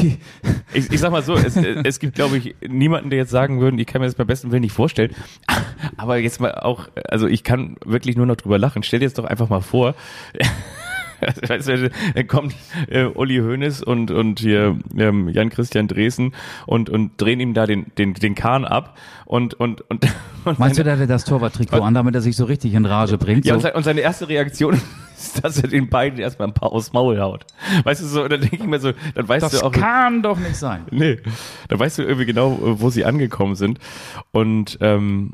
Die, 0.00 0.18
Ich, 0.74 0.90
ich 0.90 1.00
sag 1.00 1.12
mal 1.12 1.22
so, 1.22 1.34
es, 1.34 1.56
es 1.56 1.98
gibt, 2.00 2.14
glaube 2.14 2.36
ich, 2.38 2.54
niemanden, 2.66 3.10
der 3.10 3.18
jetzt 3.18 3.30
sagen 3.30 3.60
würden, 3.60 3.78
ich 3.78 3.86
kann 3.86 4.00
mir 4.00 4.06
das 4.06 4.14
beim 4.14 4.26
besten 4.26 4.50
Willen 4.50 4.62
nicht 4.62 4.72
vorstellen. 4.72 5.14
Aber 5.96 6.16
jetzt 6.16 6.40
mal 6.40 6.54
auch, 6.54 6.88
also 7.08 7.26
ich 7.26 7.44
kann 7.44 7.76
wirklich 7.84 8.16
nur 8.16 8.26
noch 8.26 8.36
drüber 8.36 8.58
lachen. 8.58 8.82
Stell 8.82 9.00
dir 9.00 9.06
jetzt 9.06 9.18
doch 9.18 9.24
einfach 9.24 9.48
mal 9.48 9.60
vor, 9.60 9.94
weißt 11.48 11.68
du, 11.68 11.90
dann 12.14 12.26
kommt 12.26 12.54
äh, 12.88 13.04
Uli 13.04 13.38
Hoeneß 13.38 13.82
und, 13.82 14.10
und 14.10 14.40
hier 14.40 14.76
ähm, 14.96 15.28
Jan-Christian 15.28 15.88
Dresen 15.88 16.34
und, 16.66 16.90
und 16.90 17.12
drehen 17.20 17.40
ihm 17.40 17.54
da 17.54 17.66
den, 17.66 17.86
den, 17.98 18.14
den 18.14 18.34
Kahn 18.34 18.64
ab 18.64 18.96
und, 19.24 19.54
und, 19.54 19.80
und, 19.90 20.04
und 20.44 20.58
meinst 20.58 20.78
du, 20.78 20.82
seine- 20.84 20.96
der 20.96 21.02
hat 21.04 21.10
das 21.10 21.24
Torwarttrikot 21.24 21.80
an, 21.80 21.94
damit 21.94 22.14
er 22.14 22.20
sich 22.20 22.36
so 22.36 22.44
richtig 22.44 22.74
in 22.74 22.84
Rage 22.86 23.18
bringt? 23.18 23.44
ja, 23.46 23.54
und 23.54 23.60
So, 23.60 23.64
seine, 23.64 23.76
und 23.76 23.84
seine 23.84 24.00
erste 24.00 24.28
Reaktion 24.28 24.74
ist, 25.16 25.42
dass 25.44 25.58
er 25.62 25.68
den 25.68 25.88
beiden 25.88 26.18
erstmal 26.18 26.48
ein 26.48 26.54
paar 26.54 26.72
aufs 26.72 26.92
Maul 26.92 27.20
haut. 27.20 27.46
Weißt 27.84 28.02
du 28.02 28.06
so, 28.06 28.24
und 28.24 28.32
dann 28.32 28.40
denke 28.40 28.56
ich 28.56 28.64
mir 28.66 28.80
so, 28.80 28.92
dann 29.14 29.28
weißt 29.28 29.44
das 29.44 29.60
du 29.60 29.66
auch. 29.66 29.72
kann 29.72 30.22
doch 30.22 30.38
nicht 30.38 30.56
sein. 30.56 30.82
Nee, 30.90 31.18
da 31.68 31.78
weißt 31.78 31.98
du 31.98 32.02
irgendwie 32.02 32.26
genau, 32.26 32.58
wo 32.60 32.90
sie 32.90 33.04
angekommen 33.04 33.54
sind. 33.54 33.78
Und 34.32 34.78
ähm, 34.80 35.32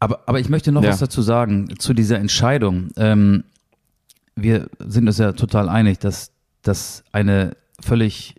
Aber, 0.00 0.20
aber 0.26 0.40
ich 0.40 0.48
möchte 0.48 0.72
noch 0.72 0.82
Ja. 0.82 0.90
was 0.90 0.98
dazu 0.98 1.22
sagen, 1.22 1.78
zu 1.78 1.94
dieser 1.94 2.18
Entscheidung. 2.18 2.88
Ähm, 2.96 3.44
wir 4.42 4.68
sind 4.78 5.06
uns 5.06 5.18
ja 5.18 5.32
total 5.32 5.68
einig, 5.68 5.98
dass 5.98 6.32
das 6.62 7.04
eine 7.12 7.56
völlig, 7.80 8.36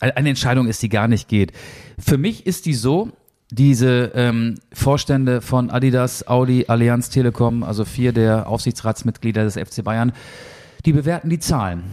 eine 0.00 0.28
Entscheidung 0.28 0.66
ist, 0.68 0.82
die 0.82 0.88
gar 0.88 1.08
nicht 1.08 1.28
geht. 1.28 1.52
Für 1.98 2.18
mich 2.18 2.46
ist 2.46 2.66
die 2.66 2.74
so, 2.74 3.10
diese 3.50 4.12
ähm, 4.14 4.56
Vorstände 4.72 5.40
von 5.40 5.70
Adidas, 5.70 6.26
Audi, 6.26 6.64
Allianz 6.66 7.10
Telekom, 7.10 7.62
also 7.62 7.84
vier 7.84 8.12
der 8.12 8.48
Aufsichtsratsmitglieder 8.48 9.44
des 9.44 9.54
FC 9.54 9.84
Bayern, 9.84 10.12
die 10.84 10.92
bewerten 10.92 11.30
die 11.30 11.38
Zahlen. 11.38 11.84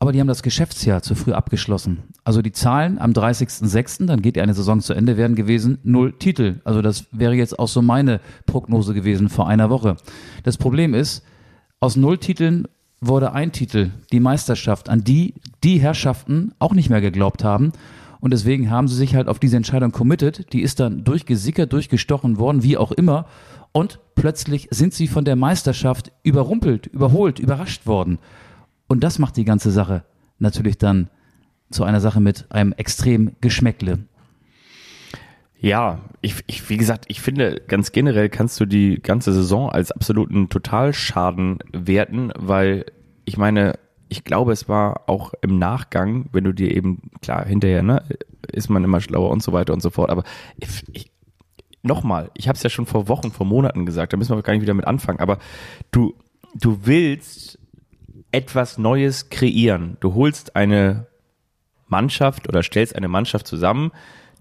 Aber 0.00 0.12
die 0.12 0.20
haben 0.20 0.28
das 0.28 0.44
Geschäftsjahr 0.44 1.02
zu 1.02 1.16
früh 1.16 1.32
abgeschlossen. 1.32 2.04
Also 2.22 2.40
die 2.40 2.52
Zahlen 2.52 3.00
am 3.00 3.10
30.06., 3.10 4.06
dann 4.06 4.22
geht 4.22 4.38
eine 4.38 4.54
Saison 4.54 4.80
zu 4.80 4.94
Ende, 4.94 5.16
wären 5.16 5.34
gewesen 5.34 5.78
null 5.82 6.12
Titel. 6.12 6.60
Also 6.62 6.82
das 6.82 7.06
wäre 7.10 7.34
jetzt 7.34 7.58
auch 7.58 7.66
so 7.66 7.82
meine 7.82 8.20
Prognose 8.46 8.94
gewesen 8.94 9.28
vor 9.28 9.48
einer 9.48 9.70
Woche. 9.70 9.96
Das 10.44 10.56
Problem 10.56 10.94
ist, 10.94 11.24
aus 11.80 11.96
null 11.96 12.18
Titeln 12.18 12.66
wurde 13.00 13.32
ein 13.32 13.52
Titel, 13.52 13.90
die 14.12 14.20
Meisterschaft, 14.20 14.88
an 14.88 15.04
die 15.04 15.34
die 15.62 15.80
Herrschaften 15.80 16.52
auch 16.58 16.74
nicht 16.74 16.90
mehr 16.90 17.00
geglaubt 17.00 17.44
haben. 17.44 17.72
Und 18.20 18.32
deswegen 18.32 18.70
haben 18.70 18.88
sie 18.88 18.96
sich 18.96 19.14
halt 19.14 19.28
auf 19.28 19.38
diese 19.38 19.56
Entscheidung 19.56 19.92
committed. 19.92 20.52
Die 20.52 20.62
ist 20.62 20.80
dann 20.80 21.04
durchgesickert, 21.04 21.72
durchgestochen 21.72 22.38
worden, 22.38 22.64
wie 22.64 22.76
auch 22.76 22.90
immer. 22.90 23.26
Und 23.70 24.00
plötzlich 24.16 24.66
sind 24.72 24.92
sie 24.92 25.06
von 25.06 25.24
der 25.24 25.36
Meisterschaft 25.36 26.10
überrumpelt, 26.24 26.86
überholt, 26.86 27.38
überrascht 27.38 27.86
worden. 27.86 28.18
Und 28.88 29.04
das 29.04 29.20
macht 29.20 29.36
die 29.36 29.44
ganze 29.44 29.70
Sache 29.70 30.02
natürlich 30.40 30.78
dann 30.78 31.10
zu 31.70 31.84
einer 31.84 32.00
Sache 32.00 32.20
mit 32.20 32.46
einem 32.50 32.72
extrem 32.72 33.32
Geschmäckle. 33.40 34.00
Ja, 35.60 36.00
ich, 36.20 36.36
ich, 36.46 36.68
wie 36.68 36.76
gesagt, 36.76 37.06
ich 37.08 37.20
finde, 37.20 37.60
ganz 37.66 37.92
generell 37.92 38.28
kannst 38.28 38.60
du 38.60 38.66
die 38.66 39.00
ganze 39.02 39.32
Saison 39.32 39.70
als 39.70 39.90
absoluten 39.90 40.48
Totalschaden 40.48 41.58
werten, 41.72 42.32
weil 42.36 42.86
ich 43.24 43.36
meine, 43.36 43.78
ich 44.08 44.24
glaube, 44.24 44.52
es 44.52 44.68
war 44.68 45.08
auch 45.08 45.34
im 45.42 45.58
Nachgang, 45.58 46.26
wenn 46.32 46.44
du 46.44 46.52
dir 46.52 46.74
eben, 46.74 47.10
klar, 47.20 47.44
hinterher, 47.44 47.82
ne, 47.82 48.02
ist 48.50 48.70
man 48.70 48.84
immer 48.84 49.00
schlauer 49.00 49.30
und 49.30 49.42
so 49.42 49.52
weiter 49.52 49.72
und 49.72 49.82
so 49.82 49.90
fort, 49.90 50.10
aber 50.10 50.22
ich, 50.56 50.84
ich, 50.92 51.10
nochmal, 51.82 52.30
ich 52.34 52.48
habe 52.48 52.56
es 52.56 52.62
ja 52.62 52.70
schon 52.70 52.86
vor 52.86 53.08
Wochen, 53.08 53.32
vor 53.32 53.46
Monaten 53.46 53.84
gesagt, 53.84 54.12
da 54.12 54.16
müssen 54.16 54.36
wir 54.36 54.42
gar 54.42 54.52
nicht 54.52 54.62
wieder 54.62 54.74
mit 54.74 54.86
anfangen, 54.86 55.20
aber 55.20 55.38
du, 55.90 56.14
du 56.54 56.86
willst 56.86 57.58
etwas 58.32 58.78
Neues 58.78 59.30
kreieren. 59.30 59.96
Du 60.00 60.14
holst 60.14 60.56
eine 60.56 61.06
Mannschaft 61.86 62.48
oder 62.48 62.62
stellst 62.62 62.94
eine 62.94 63.08
Mannschaft 63.08 63.46
zusammen, 63.46 63.90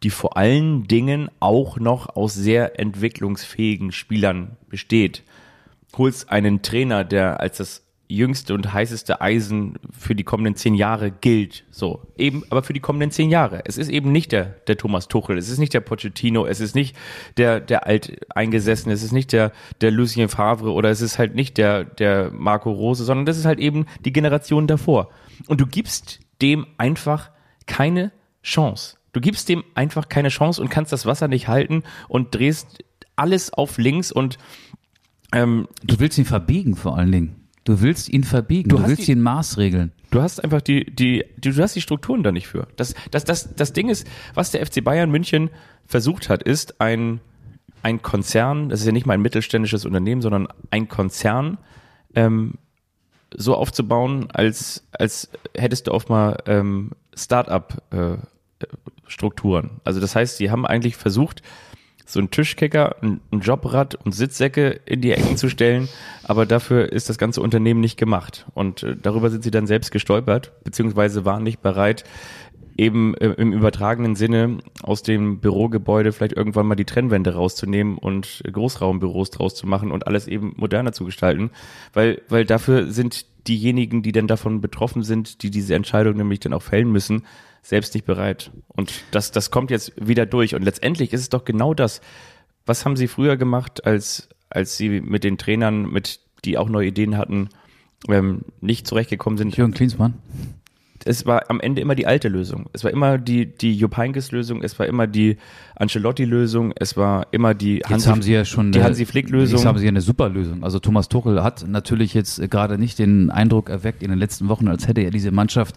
die 0.03 0.10
vor 0.10 0.38
allen 0.38 0.88
Dingen 0.88 1.29
auch 1.39 1.77
noch 1.79 2.15
aus 2.15 2.33
sehr 2.33 2.79
entwicklungsfähigen 2.79 3.91
Spielern 3.91 4.57
besteht. 4.69 5.23
Holst 5.97 6.29
einen 6.29 6.62
Trainer, 6.62 7.03
der 7.03 7.39
als 7.39 7.57
das 7.57 7.88
jüngste 8.10 8.53
und 8.53 8.73
heißeste 8.73 9.19
Eisen 9.21 9.77
für 9.97 10.15
die 10.15 10.23
kommenden 10.23 10.55
zehn 10.55 10.75
Jahre 10.75 11.12
gilt. 11.12 11.65
So, 11.71 12.01
eben, 12.17 12.43
aber 12.49 12.63
für 12.63 12.73
die 12.73 12.79
kommenden 12.79 13.12
zehn 13.12 13.29
Jahre. 13.29 13.62
Es 13.65 13.77
ist 13.77 13.89
eben 13.89 14.12
nicht 14.12 14.31
der, 14.31 14.45
der 14.67 14.77
Thomas 14.77 15.07
Tuchel, 15.07 15.38
es 15.38 15.49
ist 15.49 15.57
nicht 15.57 15.73
der 15.73 15.81
Pochettino, 15.81 16.45
es 16.45 16.60
ist 16.60 16.75
nicht 16.75 16.95
der, 17.36 17.60
der 17.60 17.86
Alteingesessene, 17.86 18.93
es 18.93 19.03
ist 19.03 19.12
nicht 19.12 19.33
der, 19.33 19.51
der 19.81 19.91
Lucien 19.91 20.29
Favre 20.29 20.71
oder 20.71 20.89
es 20.89 21.01
ist 21.01 21.19
halt 21.19 21.36
nicht 21.36 21.57
der, 21.57 21.83
der 21.83 22.31
Marco 22.31 22.71
Rose, 22.71 23.03
sondern 23.03 23.25
das 23.25 23.38
ist 23.38 23.45
halt 23.45 23.60
eben 23.60 23.86
die 24.05 24.13
Generation 24.13 24.67
davor. 24.67 25.10
Und 25.47 25.60
du 25.60 25.65
gibst 25.65 26.19
dem 26.41 26.65
einfach 26.77 27.31
keine 27.65 28.12
Chance. 28.41 28.96
Du 29.17 29.21
gibst 29.21 29.49
dem 29.49 29.63
einfach 29.73 30.10
keine 30.10 30.30
Chance 30.30 30.62
und 30.62 30.69
kannst 30.69 30.91
das 30.93 31.08
Wasser 31.08 31.27
nicht 31.27 31.47
halten 31.47 31.82
und 32.08 32.36
drehst 32.36 32.84
alles 33.15 33.51
auf 33.51 33.80
links 33.80 34.12
und 34.12 34.38
ähm, 35.34 35.67
Du 35.84 35.99
willst 35.99 36.19
ihn 36.19 36.25
verbiegen 36.25 36.75
vor 36.75 36.95
allen 36.99 37.12
Dingen. 37.12 37.36
Du 37.63 37.82
willst 37.82 38.10
ihn 38.10 38.23
verbiegen. 38.23 38.69
Du 38.69 38.77
Du, 38.77 38.88
willst 38.88 39.08
die- 39.08 39.13
ihn 39.13 39.21
maßregeln. 39.21 39.91
Du 40.12 40.21
hast 40.21 40.43
einfach 40.43 40.62
die, 40.62 40.86
die, 40.86 41.25
die, 41.38 41.49
du 41.49 41.63
hast 41.63 41.75
die 41.75 41.82
Strukturen 41.82 42.21
da 42.21 42.32
nicht 42.32 42.47
für. 42.47 42.67
Das, 42.75 42.93
das, 43.10 43.23
das, 43.25 43.56
das 43.56 43.73
Ding 43.73 43.89
ist, 43.89 44.06
was 44.36 44.51
der 44.51 44.63
FC 44.63 44.84
Bayern 44.84 45.10
München 45.10 45.49
versucht 45.88 46.30
hat, 46.30 46.43
ist 46.43 46.80
ein, 46.80 47.19
ein 47.82 48.03
Konzern, 48.03 48.69
das 48.69 48.82
ist 48.82 48.86
ja 48.86 48.91
nicht 48.91 49.08
mal 49.08 49.15
ein 49.15 49.21
mittelständisches 49.23 49.84
Unternehmen, 49.84 50.21
sondern 50.21 50.47
ein 50.69 50.88
Konzern, 50.89 51.58
ähm, 52.13 52.53
so 53.36 53.56
aufzubauen, 53.56 54.27
als, 54.32 54.88
als 54.91 55.30
hättest 55.56 55.88
du 55.88 55.91
auch 55.91 56.08
mal 56.08 56.38
ähm, 56.45 56.91
Start-up-Strukturen. 58.57 59.81
also 59.83 59.99
das 59.99 60.15
heißt, 60.15 60.39
die 60.39 60.51
haben 60.51 60.65
eigentlich 60.65 60.95
versucht, 60.95 61.41
so 62.05 62.19
einen 62.19 62.31
Tischkicker, 62.31 62.95
ein, 63.01 63.19
ein 63.31 63.41
Jobrad 63.41 63.95
und 63.95 64.15
Sitzsäcke 64.15 64.79
in 64.85 65.01
die 65.01 65.11
Ecken 65.11 65.35
zu 65.35 65.49
stellen, 65.49 65.89
aber 66.23 66.45
dafür 66.45 66.91
ist 66.91 67.09
das 67.09 67.17
ganze 67.17 67.41
Unternehmen 67.41 67.81
nicht 67.81 67.97
gemacht. 67.97 68.45
Und 68.53 68.83
äh, 68.83 68.95
darüber 68.95 69.29
sind 69.29 69.43
sie 69.43 69.51
dann 69.51 69.67
selbst 69.67 69.91
gestolpert, 69.91 70.53
beziehungsweise 70.63 71.25
waren 71.25 71.43
nicht 71.43 71.61
bereit, 71.61 72.05
eben 72.77 73.13
äh, 73.15 73.31
im 73.31 73.51
übertragenen 73.51 74.15
Sinne 74.15 74.59
aus 74.83 75.03
dem 75.03 75.39
Bürogebäude 75.39 76.13
vielleicht 76.13 76.33
irgendwann 76.33 76.67
mal 76.67 76.75
die 76.75 76.85
Trennwände 76.85 77.33
rauszunehmen 77.33 77.97
und 77.97 78.41
Großraumbüros 78.49 79.31
draus 79.31 79.55
zu 79.55 79.67
machen 79.67 79.91
und 79.91 80.07
alles 80.07 80.27
eben 80.27 80.53
moderner 80.55 80.93
zu 80.93 81.03
gestalten, 81.03 81.51
weil, 81.93 82.21
weil 82.29 82.45
dafür 82.45 82.89
sind 82.89 83.25
diejenigen, 83.47 84.01
die 84.03 84.11
dann 84.11 84.27
davon 84.27 84.61
betroffen 84.61 85.03
sind, 85.03 85.41
die 85.41 85.51
diese 85.51 85.75
Entscheidung 85.75 86.15
nämlich 86.15 86.39
dann 86.39 86.53
auch 86.53 86.61
fällen 86.61 86.91
müssen, 86.91 87.23
selbst 87.67 87.93
nicht 87.93 88.06
bereit. 88.06 88.51
Und 88.67 89.03
das, 89.12 89.32
das 89.32 89.51
kommt 89.51 89.71
jetzt 89.71 89.91
wieder 89.97 90.25
durch. 90.25 90.56
Und 90.56 90.63
letztendlich 90.63 91.12
ist 91.12 91.19
es 91.19 91.30
doch 91.30 91.43
genau 91.43 91.73
das. 91.73 91.99
Was 92.65 92.86
haben 92.86 92.95
Sie 92.95 93.10
früher 93.10 93.36
gemacht, 93.36 93.86
als, 93.86 94.30
als 94.49 94.77
Sie 94.77 95.01
mit 95.01 95.25
den 95.25 95.38
Trainern, 95.38 95.91
mit, 95.91 96.21
die 96.45 96.58
auch 96.58 96.69
neue 96.69 96.88
Ideen 96.88 97.17
hatten, 97.17 97.49
ähm, 98.08 98.45
nicht 98.62 98.88
zurechtgekommen 98.88 99.38
sind? 99.38 99.58
Jürgen 99.58 99.73
Klinsmann. 99.73 100.13
Es 101.07 101.25
war 101.25 101.49
am 101.49 101.59
Ende 101.59 101.81
immer 101.81 101.95
die 101.95 102.05
alte 102.05 102.27
Lösung. 102.27 102.69
Es 102.73 102.83
war 102.83 102.91
immer 102.91 103.17
die, 103.17 103.45
die 103.45 103.73
Jupp 103.73 103.97
Heynckes 103.97 104.31
Lösung, 104.31 104.61
es 104.61 104.77
war 104.77 104.85
immer 104.85 105.07
die 105.07 105.37
Ancelotti-Lösung, 105.75 106.73
es 106.75 106.97
war 106.97 107.27
immer 107.31 107.53
die 107.53 107.81
Jetzt 107.89 108.07
haben 108.07 108.21
sie 108.21 108.33
ja 108.33 108.45
schon 108.45 108.71
die 108.71 108.79
äh, 108.79 108.83
Hansi 108.83 109.05
Flick-Lösung. 109.05 109.57
Jetzt 109.57 109.65
haben 109.65 109.77
sie 109.77 109.85
ja 109.85 109.89
eine 109.89 110.01
super 110.01 110.29
Lösung. 110.29 110.63
Also 110.63 110.79
Thomas 110.79 111.07
Tuchel 111.07 111.43
hat 111.43 111.65
natürlich 111.67 112.13
jetzt 112.13 112.39
äh, 112.39 112.47
gerade 112.47 112.77
nicht 112.77 112.99
den 112.99 113.29
Eindruck 113.29 113.69
erweckt 113.69 114.03
in 114.03 114.09
den 114.09 114.19
letzten 114.19 114.49
Wochen, 114.49 114.67
als 114.67 114.87
hätte 114.87 115.01
er 115.01 115.11
diese 115.11 115.31
Mannschaft 115.31 115.75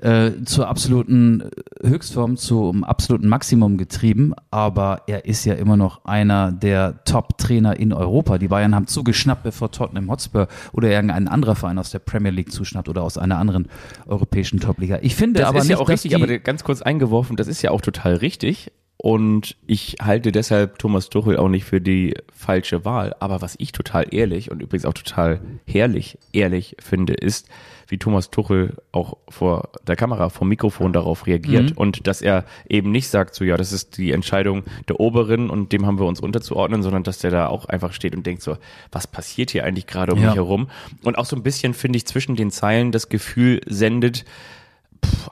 äh, 0.00 0.30
zur 0.44 0.68
absoluten 0.68 1.44
Höchstform, 1.82 2.36
zum 2.36 2.84
absoluten 2.84 3.28
Maximum 3.28 3.76
getrieben. 3.76 4.32
Aber 4.50 5.02
er 5.06 5.26
ist 5.26 5.44
ja 5.44 5.54
immer 5.54 5.76
noch 5.76 6.04
einer 6.04 6.52
der 6.52 7.04
Top-Trainer 7.04 7.76
in 7.76 7.92
Europa. 7.92 8.38
Die 8.38 8.48
Bayern 8.48 8.74
haben 8.74 8.86
zugeschnappt, 8.86 9.42
bevor 9.42 9.70
Tottenham 9.70 10.10
Hotspur 10.10 10.48
oder 10.72 10.88
irgendein 10.88 11.28
anderer 11.28 11.56
Verein 11.56 11.78
aus 11.78 11.90
der 11.90 11.98
Premier 11.98 12.30
League 12.30 12.52
zuschnappt 12.52 12.88
oder 12.88 13.02
aus 13.02 13.18
einer 13.18 13.38
anderen 13.38 13.68
europäischen 14.06 14.61
Top-Liga. 14.62 14.98
Ich 15.02 15.14
finde 15.14 15.40
Das 15.40 15.48
aber 15.48 15.58
ist 15.58 15.64
nicht, 15.64 15.78
ja 15.78 15.78
auch 15.78 15.88
richtig, 15.88 16.10
die, 16.10 16.14
aber 16.16 16.38
ganz 16.38 16.64
kurz 16.64 16.82
eingeworfen, 16.82 17.36
das 17.36 17.48
ist 17.48 17.62
ja 17.62 17.70
auch 17.70 17.80
total 17.80 18.14
richtig. 18.14 18.72
Und 19.04 19.56
ich 19.66 19.96
halte 20.00 20.30
deshalb 20.30 20.78
Thomas 20.78 21.08
Tuchel 21.10 21.36
auch 21.36 21.48
nicht 21.48 21.64
für 21.64 21.80
die 21.80 22.14
falsche 22.32 22.84
Wahl. 22.84 23.16
Aber 23.18 23.42
was 23.42 23.56
ich 23.58 23.72
total 23.72 24.06
ehrlich 24.14 24.52
und 24.52 24.62
übrigens 24.62 24.84
auch 24.84 24.92
total 24.94 25.40
herrlich 25.66 26.18
ehrlich 26.32 26.76
finde, 26.78 27.14
ist, 27.14 27.48
wie 27.88 27.98
Thomas 27.98 28.30
Tuchel 28.30 28.76
auch 28.92 29.16
vor 29.28 29.70
der 29.88 29.96
Kamera, 29.96 30.28
vom 30.28 30.48
Mikrofon 30.48 30.92
darauf 30.92 31.26
reagiert 31.26 31.70
Mhm. 31.70 31.76
und 31.78 32.06
dass 32.06 32.22
er 32.22 32.44
eben 32.68 32.92
nicht 32.92 33.08
sagt, 33.08 33.34
so 33.34 33.42
ja, 33.44 33.56
das 33.56 33.72
ist 33.72 33.98
die 33.98 34.12
Entscheidung 34.12 34.62
der 34.88 35.00
Oberen 35.00 35.50
und 35.50 35.72
dem 35.72 35.84
haben 35.84 35.98
wir 35.98 36.06
uns 36.06 36.20
unterzuordnen, 36.20 36.84
sondern 36.84 37.02
dass 37.02 37.18
der 37.18 37.32
da 37.32 37.48
auch 37.48 37.64
einfach 37.64 37.92
steht 37.94 38.14
und 38.14 38.24
denkt 38.24 38.42
so, 38.42 38.56
was 38.92 39.08
passiert 39.08 39.50
hier 39.50 39.64
eigentlich 39.64 39.88
gerade 39.88 40.12
um 40.12 40.20
Ja. 40.20 40.26
mich 40.28 40.36
herum? 40.36 40.68
Und 41.02 41.18
auch 41.18 41.24
so 41.26 41.34
ein 41.34 41.42
bisschen, 41.42 41.74
finde 41.74 41.96
ich, 41.96 42.06
zwischen 42.06 42.36
den 42.36 42.52
Zeilen 42.52 42.92
das 42.92 43.08
Gefühl 43.08 43.60
sendet, 43.66 44.24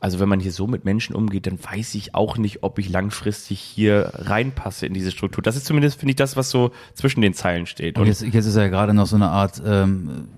also 0.00 0.18
wenn 0.18 0.28
man 0.28 0.40
hier 0.40 0.52
so 0.52 0.66
mit 0.66 0.84
Menschen 0.84 1.14
umgeht, 1.14 1.46
dann 1.46 1.58
weiß 1.62 1.94
ich 1.94 2.14
auch 2.14 2.38
nicht, 2.38 2.62
ob 2.62 2.78
ich 2.78 2.88
langfristig 2.88 3.60
hier 3.60 4.10
reinpasse 4.14 4.86
in 4.86 4.94
diese 4.94 5.10
Struktur. 5.10 5.42
Das 5.42 5.56
ist 5.56 5.66
zumindest, 5.66 6.00
finde 6.00 6.10
ich, 6.10 6.16
das, 6.16 6.36
was 6.36 6.50
so 6.50 6.70
zwischen 6.94 7.20
den 7.20 7.34
Zeilen 7.34 7.66
steht. 7.66 7.96
Und 7.96 8.02
Und 8.02 8.08
jetzt, 8.08 8.22
jetzt 8.22 8.46
ist 8.46 8.56
er 8.56 8.64
ja 8.64 8.68
gerade 8.68 8.94
noch 8.94 9.06
so 9.06 9.16
eine 9.16 9.28
Art 9.28 9.62
ähm, 9.64 10.28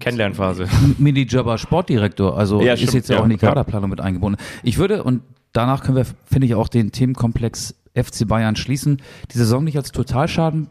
Kennenlernphase. 0.00 0.66
Minijobber 0.98 1.58
Sportdirektor, 1.58 2.36
also 2.36 2.60
Ja, 2.60 2.72
ist 2.72 2.80
stimmt, 2.80 2.94
jetzt 2.94 3.10
ja, 3.10 3.20
auch 3.20 3.24
in 3.24 3.30
die 3.30 3.36
ja. 3.36 3.48
Kaderplanung 3.48 3.90
mit 3.90 4.00
eingebunden. 4.00 4.40
Ich 4.62 4.78
würde, 4.78 5.04
und 5.04 5.22
danach 5.52 5.84
können 5.84 5.96
wir, 5.96 6.06
finde 6.24 6.46
ich, 6.46 6.54
auch 6.54 6.68
den 6.68 6.90
Themenkomplex 6.92 7.74
FC 7.94 8.26
Bayern 8.26 8.56
schließen, 8.56 9.00
die 9.32 9.38
Saison 9.38 9.64
nicht 9.64 9.76
als 9.76 9.92
Totalschaden 9.92 10.68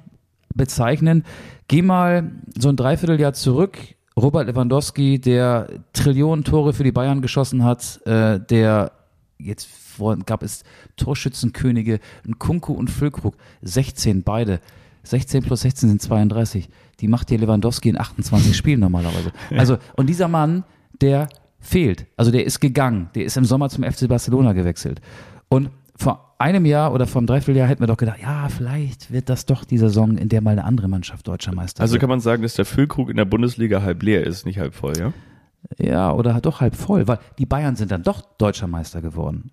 bezeichnen. 0.53 1.24
Geh 1.68 1.82
mal 1.82 2.32
so 2.58 2.70
ein 2.70 2.76
Dreivierteljahr 2.76 3.34
zurück. 3.34 3.78
Robert 4.18 4.47
Lewandowski, 4.47 5.20
der 5.20 5.68
Trillionen 5.93 6.43
Tore 6.43 6.74
für 6.74 6.84
die 6.84 6.91
Bayern 6.91 7.22
geschossen 7.22 7.63
hat, 7.63 8.01
äh, 8.07 8.39
der 8.39 8.91
jetzt 9.38 9.68
vor, 9.68 10.18
gab 10.18 10.41
es 10.41 10.63
Torschützenkönige, 10.95 11.99
ein 12.26 12.39
Kunku 12.39 12.74
und 12.74 12.89
Füllkrug, 12.89 13.36
16 13.61 14.24
beide. 14.24 14.59
16 15.03 15.43
plus 15.43 15.61
16 15.61 15.89
sind 15.89 16.01
32. 16.01 16.68
Die 16.99 17.07
macht 17.07 17.30
dir 17.30 17.38
Lewandowski 17.38 17.89
in 17.89 17.99
28 17.99 18.57
Spielen 18.57 18.80
normalerweise. 18.80 19.32
Also, 19.57 19.78
und 19.95 20.07
dieser 20.07 20.28
Mann, 20.28 20.63
der 20.99 21.30
fehlt. 21.59 22.07
Also 22.18 22.32
der 22.32 22.45
ist 22.45 22.59
gegangen. 22.59 23.09
Der 23.13 23.26
ist 23.26 23.38
im 23.38 23.45
Sommer 23.45 23.70
zum 23.70 23.84
FC 23.84 24.07
Barcelona 24.07 24.53
gewechselt. 24.53 24.99
Und 25.47 25.70
vor 25.95 26.26
einem 26.39 26.65
Jahr 26.65 26.93
oder 26.93 27.07
vor 27.07 27.19
einem 27.19 27.27
Dreivierteljahr 27.27 27.67
hätten 27.67 27.81
wir 27.81 27.88
doch 27.88 27.97
gedacht, 27.97 28.19
ja, 28.21 28.47
vielleicht 28.49 29.11
wird 29.11 29.29
das 29.29 29.45
doch 29.45 29.63
die 29.65 29.77
Saison, 29.77 30.17
in 30.17 30.29
der 30.29 30.41
mal 30.41 30.51
eine 30.51 30.63
andere 30.63 30.88
Mannschaft 30.88 31.27
deutscher 31.27 31.53
Meister 31.53 31.81
Also 31.81 31.93
wird. 31.93 32.01
kann 32.01 32.09
man 32.09 32.19
sagen, 32.19 32.43
dass 32.43 32.55
der 32.55 32.65
Füllkrug 32.65 33.09
in 33.09 33.17
der 33.17 33.25
Bundesliga 33.25 33.81
halb 33.81 34.03
leer 34.03 34.25
ist, 34.25 34.45
nicht 34.45 34.59
halb 34.59 34.73
voll, 34.73 34.93
ja? 34.97 35.13
Ja, 35.77 36.11
oder 36.13 36.39
doch 36.39 36.61
halb 36.61 36.75
voll, 36.75 37.07
weil 37.07 37.19
die 37.39 37.45
Bayern 37.45 37.75
sind 37.75 37.91
dann 37.91 38.03
doch 38.03 38.21
deutscher 38.38 38.67
Meister 38.67 39.01
geworden. 39.01 39.51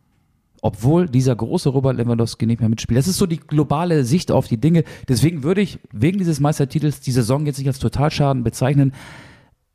Obwohl 0.61 1.09
dieser 1.09 1.35
große 1.37 1.69
Robert 1.69 1.97
Lewandowski 1.97 2.47
nicht 2.47 2.61
mehr 2.61 2.69
mitspielt. 2.69 2.99
Das 2.99 3.09
ist 3.09 3.19
so 3.19 3.27
die 3.27 3.39
globale 3.39 4.05
Sicht 4.05 4.31
auf 4.31 4.49
die 4.49 4.57
Dinge. 4.59 4.85
Deswegen 5.09 5.43
würde 5.43 5.61
ich 5.61 5.79
wegen 5.93 6.19
dieses 6.19 6.41
Meistertitels 6.41 7.01
die 7.01 7.13
Saison 7.13 7.45
jetzt 7.45 7.59
nicht 7.59 7.67
als 7.67 7.79
Totalschaden 7.79 8.45
bezeichnen. 8.45 8.93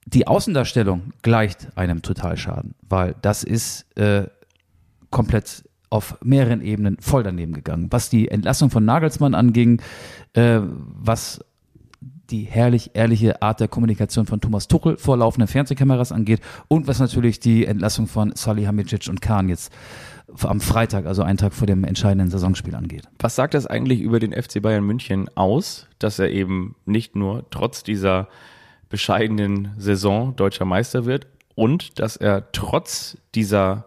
Die 0.05 0.26
Außendarstellung 0.26 1.14
gleicht 1.22 1.68
einem 1.78 2.01
Totalschaden, 2.01 2.74
weil 2.88 3.16
das 3.22 3.43
ist 3.43 3.86
äh, 3.97 4.28
komplett 5.12 5.69
auf 5.90 6.18
mehreren 6.24 6.62
Ebenen 6.62 6.98
voll 7.00 7.24
daneben 7.24 7.54
gegangen. 7.54 7.88
Was 7.90 8.10
die 8.10 8.30
Entlassung 8.30 8.70
von 8.70 8.86
Nagelsmann 8.86 9.34
anging, 9.34 9.82
äh, 10.34 10.60
was 10.62 11.40
die 12.30 12.44
herrlich 12.44 12.92
ehrliche 12.94 13.42
Art 13.42 13.60
der 13.60 13.68
Kommunikation 13.68 14.26
von 14.26 14.40
Thomas 14.40 14.68
Tuchel 14.68 14.98
vor 14.98 15.18
laufenden 15.18 15.48
Fernsehkameras 15.48 16.12
angeht 16.12 16.42
und 16.68 16.88
was 16.88 17.00
natürlich 17.00 17.40
die 17.40 17.66
Entlassung 17.66 18.08
von 18.08 18.34
Salihamidzic 18.36 19.08
und 19.10 19.22
Kahn 19.22 19.50
jetzt 19.50 19.74
am 20.44 20.62
Freitag, 20.62 21.08
also 21.08 21.24
einen 21.24 21.38
Tag 21.38 21.54
vor 21.54 21.66
dem 21.66 21.84
entscheidenden 21.84 22.30
Saisonspiel 22.30 22.76
angeht. 22.76 23.04
Was 23.18 23.36
sagt 23.36 23.56
das 23.56 23.66
eigentlich 23.66 24.00
über 24.02 24.20
den 24.20 24.32
FC 24.32 24.62
Bayern 24.62 24.84
München 24.84 25.28
aus, 25.36 25.88
dass 25.98 26.20
er 26.20 26.30
eben 26.30 26.76
nicht 26.86 27.16
nur 27.16 27.50
trotz 27.50 27.84
dieser 27.84 28.28
bescheidenen 28.90 29.72
Saison 29.78 30.36
deutscher 30.36 30.66
Meister 30.66 31.06
wird 31.06 31.28
und 31.56 32.00
dass 32.00 32.16
er 32.16 32.52
trotz 32.52 33.18
dieser 33.34 33.86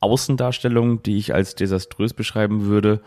Außendarstellung, 0.00 1.02
die 1.02 1.16
ich 1.18 1.34
als 1.34 1.54
desaströs 1.54 2.14
beschreiben 2.14 2.66
würde, 2.66 3.00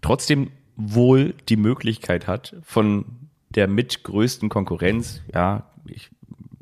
trotzdem 0.00 0.50
wohl 0.76 1.34
die 1.48 1.56
Möglichkeit 1.56 2.26
hat, 2.26 2.56
von 2.62 3.04
der 3.50 3.68
mitgrößten 3.68 4.48
Konkurrenz, 4.48 5.22
ja, 5.32 5.70
ich, 5.86 6.10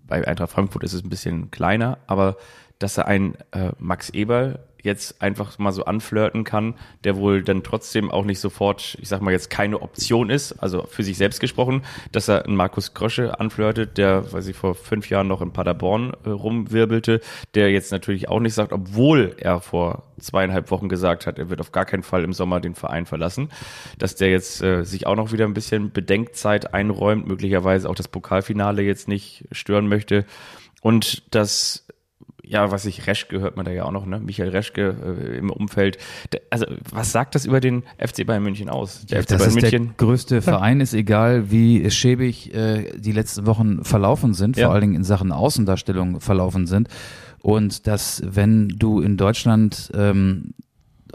bei 0.06 0.26
Eintracht 0.26 0.52
Frankfurt 0.52 0.84
ist 0.84 0.92
es 0.92 1.02
ein 1.02 1.08
bisschen 1.08 1.50
kleiner, 1.50 1.98
aber 2.06 2.36
dass 2.78 2.98
er 2.98 3.06
einen 3.06 3.36
äh, 3.52 3.72
Max 3.78 4.10
Eberl 4.10 4.58
jetzt 4.82 5.22
einfach 5.22 5.58
mal 5.58 5.72
so 5.72 5.84
anflirten 5.84 6.44
kann, 6.44 6.74
der 7.04 7.16
wohl 7.16 7.42
dann 7.42 7.62
trotzdem 7.62 8.10
auch 8.10 8.24
nicht 8.24 8.40
sofort, 8.40 8.96
ich 9.00 9.08
sag 9.08 9.20
mal 9.22 9.30
jetzt 9.30 9.50
keine 9.50 9.80
Option 9.80 10.30
ist, 10.30 10.52
also 10.62 10.84
für 10.88 11.02
sich 11.02 11.16
selbst 11.16 11.40
gesprochen, 11.40 11.82
dass 12.10 12.28
er 12.28 12.44
einen 12.44 12.56
Markus 12.56 12.94
Krösche 12.94 13.38
anflirtet, 13.38 13.98
der, 13.98 14.32
weiß 14.32 14.46
ich, 14.48 14.56
vor 14.56 14.74
fünf 14.74 15.08
Jahren 15.08 15.28
noch 15.28 15.40
in 15.40 15.52
Paderborn 15.52 16.12
äh, 16.24 16.30
rumwirbelte, 16.30 17.20
der 17.54 17.70
jetzt 17.70 17.92
natürlich 17.92 18.28
auch 18.28 18.40
nicht 18.40 18.54
sagt, 18.54 18.72
obwohl 18.72 19.34
er 19.38 19.60
vor 19.60 20.04
zweieinhalb 20.18 20.70
Wochen 20.70 20.88
gesagt 20.88 21.26
hat, 21.26 21.38
er 21.38 21.50
wird 21.50 21.60
auf 21.60 21.72
gar 21.72 21.84
keinen 21.84 22.02
Fall 22.02 22.24
im 22.24 22.32
Sommer 22.32 22.60
den 22.60 22.74
Verein 22.74 23.06
verlassen, 23.06 23.50
dass 23.98 24.14
der 24.14 24.30
jetzt 24.30 24.62
äh, 24.62 24.84
sich 24.84 25.06
auch 25.06 25.16
noch 25.16 25.32
wieder 25.32 25.44
ein 25.44 25.54
bisschen 25.54 25.92
Bedenkzeit 25.92 26.74
einräumt, 26.74 27.26
möglicherweise 27.26 27.88
auch 27.88 27.94
das 27.94 28.08
Pokalfinale 28.08 28.82
jetzt 28.82 29.08
nicht 29.08 29.44
stören 29.52 29.88
möchte. 29.88 30.24
Und 30.80 31.34
dass 31.34 31.86
ja, 32.44 32.70
was 32.70 32.84
ich, 32.86 33.06
Reschke 33.06 33.40
hört 33.40 33.56
man 33.56 33.64
da 33.64 33.70
ja 33.70 33.84
auch 33.84 33.92
noch, 33.92 34.04
ne? 34.04 34.18
Michael 34.20 34.50
Reschke 34.50 34.96
äh, 35.34 35.38
im 35.38 35.50
Umfeld. 35.50 35.98
Der, 36.32 36.40
also, 36.50 36.66
was 36.90 37.12
sagt 37.12 37.34
das 37.34 37.44
über 37.46 37.60
den 37.60 37.82
FC 37.98 38.26
Bayern 38.26 38.42
München 38.42 38.68
aus? 38.68 39.06
Der 39.06 39.22
FC 39.22 39.28
das 39.28 39.38
Bayern 39.38 39.56
ist 39.58 39.62
der 39.72 39.80
München. 39.80 39.94
größte 39.96 40.42
Verein, 40.42 40.80
ist 40.80 40.92
egal, 40.94 41.50
wie 41.50 41.88
schäbig 41.90 42.52
äh, 42.54 42.92
die 42.98 43.12
letzten 43.12 43.46
Wochen 43.46 43.84
verlaufen 43.84 44.34
sind, 44.34 44.56
Ja. 44.56 44.66
vor 44.66 44.74
allen 44.74 44.82
Dingen 44.82 44.94
in 44.96 45.04
Sachen 45.04 45.30
Außendarstellung 45.32 46.20
verlaufen 46.20 46.66
sind. 46.66 46.88
Und 47.40 47.86
dass, 47.86 48.22
wenn 48.24 48.68
du 48.68 49.00
in 49.00 49.16
Deutschland 49.16 49.90
ähm, 49.94 50.54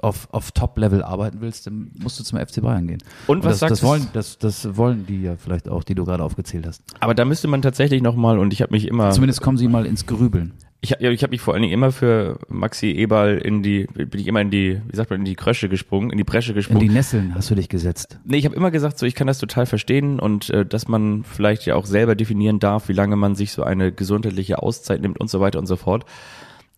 auf, 0.02 0.28
auf 0.32 0.52
Top-Level 0.52 1.04
arbeiten 1.04 1.42
willst, 1.42 1.68
dann 1.68 1.92
musst 2.02 2.20
du 2.20 2.24
zum 2.24 2.38
FC 2.40 2.62
Bayern 2.62 2.88
gehen. 2.88 3.00
Und 3.28 3.44
was 3.44 3.54
das, 3.54 3.60
sagt 3.60 3.72
das 3.72 3.84
wollen, 3.84 4.08
das, 4.14 4.38
das 4.38 4.76
wollen 4.78 5.06
die 5.08 5.24
ja 5.24 5.36
vielleicht 5.38 5.68
auch, 5.70 5.84
die 5.84 5.96
du 5.96 6.06
gerade 6.06 6.24
aufgezählt 6.24 6.68
hast. 6.68 6.84
Aber 7.00 7.16
da 7.16 7.26
müsste 7.26 7.48
man 7.48 7.62
tatsächlich 7.62 8.02
nochmal, 8.02 8.40
und 8.40 8.54
ich 8.54 8.62
habe 8.62 8.74
mich 8.74 8.88
immer, 8.88 9.12
Zumindest 9.12 9.42
kommen 9.42 9.58
sie 9.58 9.68
mal 9.68 9.86
ins 9.86 10.06
Grübeln. 10.06 10.54
Ich, 10.82 10.92
ich 10.92 11.24
habe 11.24 11.32
mich 11.32 11.42
vor 11.42 11.54
allen 11.54 11.64
Dingen 11.64 11.74
immer 11.74 11.92
für 11.92 12.40
Maxi 12.50 12.92
Eberl 12.92 13.38
in 13.40 13.64
die, 13.64 13.86
bin 13.86 14.20
ich 14.20 14.28
immer 14.28 14.42
in 14.42 14.52
die, 14.52 14.80
wie 14.88 14.96
sagt 14.96 15.10
man, 15.10 15.20
in 15.20 15.26
die 15.26 15.36
Krösche 15.36 15.70
gesprungen, 15.70 16.12
in 16.12 16.18
die 16.18 16.24
Bresche 16.24 16.52
In 16.52 16.56
gesprungen. 16.56 16.82
die 16.82 16.90
Nesseln 16.90 17.34
hast 17.34 17.50
du 17.50 17.56
dich 17.56 17.68
gesetzt. 17.68 18.20
Nee, 18.24 18.38
ich 18.38 18.46
habe 18.46 18.56
immer 18.56 18.70
gesagt, 18.70 19.00
so 19.00 19.06
ich 19.06 19.16
kann 19.16 19.28
das 19.28 19.40
total 19.40 19.66
verstehen 19.66 20.20
und 20.20 20.50
äh, 20.52 20.66
dass 20.66 20.88
man 20.88 21.24
vielleicht 21.24 21.66
ja 21.66 21.76
auch 21.76 21.86
selber 21.86 22.16
definieren 22.16 22.60
darf, 22.60 22.90
wie 22.90 22.94
lange 22.94 23.16
man 23.16 23.34
sich 23.34 23.52
so 23.52 23.64
eine 23.64 23.92
gesundheitliche 23.92 24.62
Auszeit 24.62 25.02
nimmt 25.02 25.20
und 25.20 25.30
so 25.30 25.40
weiter 25.40 25.58
und 25.58 25.66
so 25.66 25.78
fort. 25.78 26.06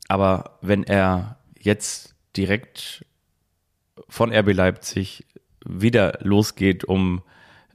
Aber 0.08 0.58
wenn 0.62 0.84
er 0.84 1.38
jetzt 1.60 2.16
direkt 2.38 3.06
von 4.08 4.34
RB 4.34 4.54
Leipzig 4.54 5.26
wieder 5.66 6.20
losgeht, 6.22 6.86
um 6.86 7.22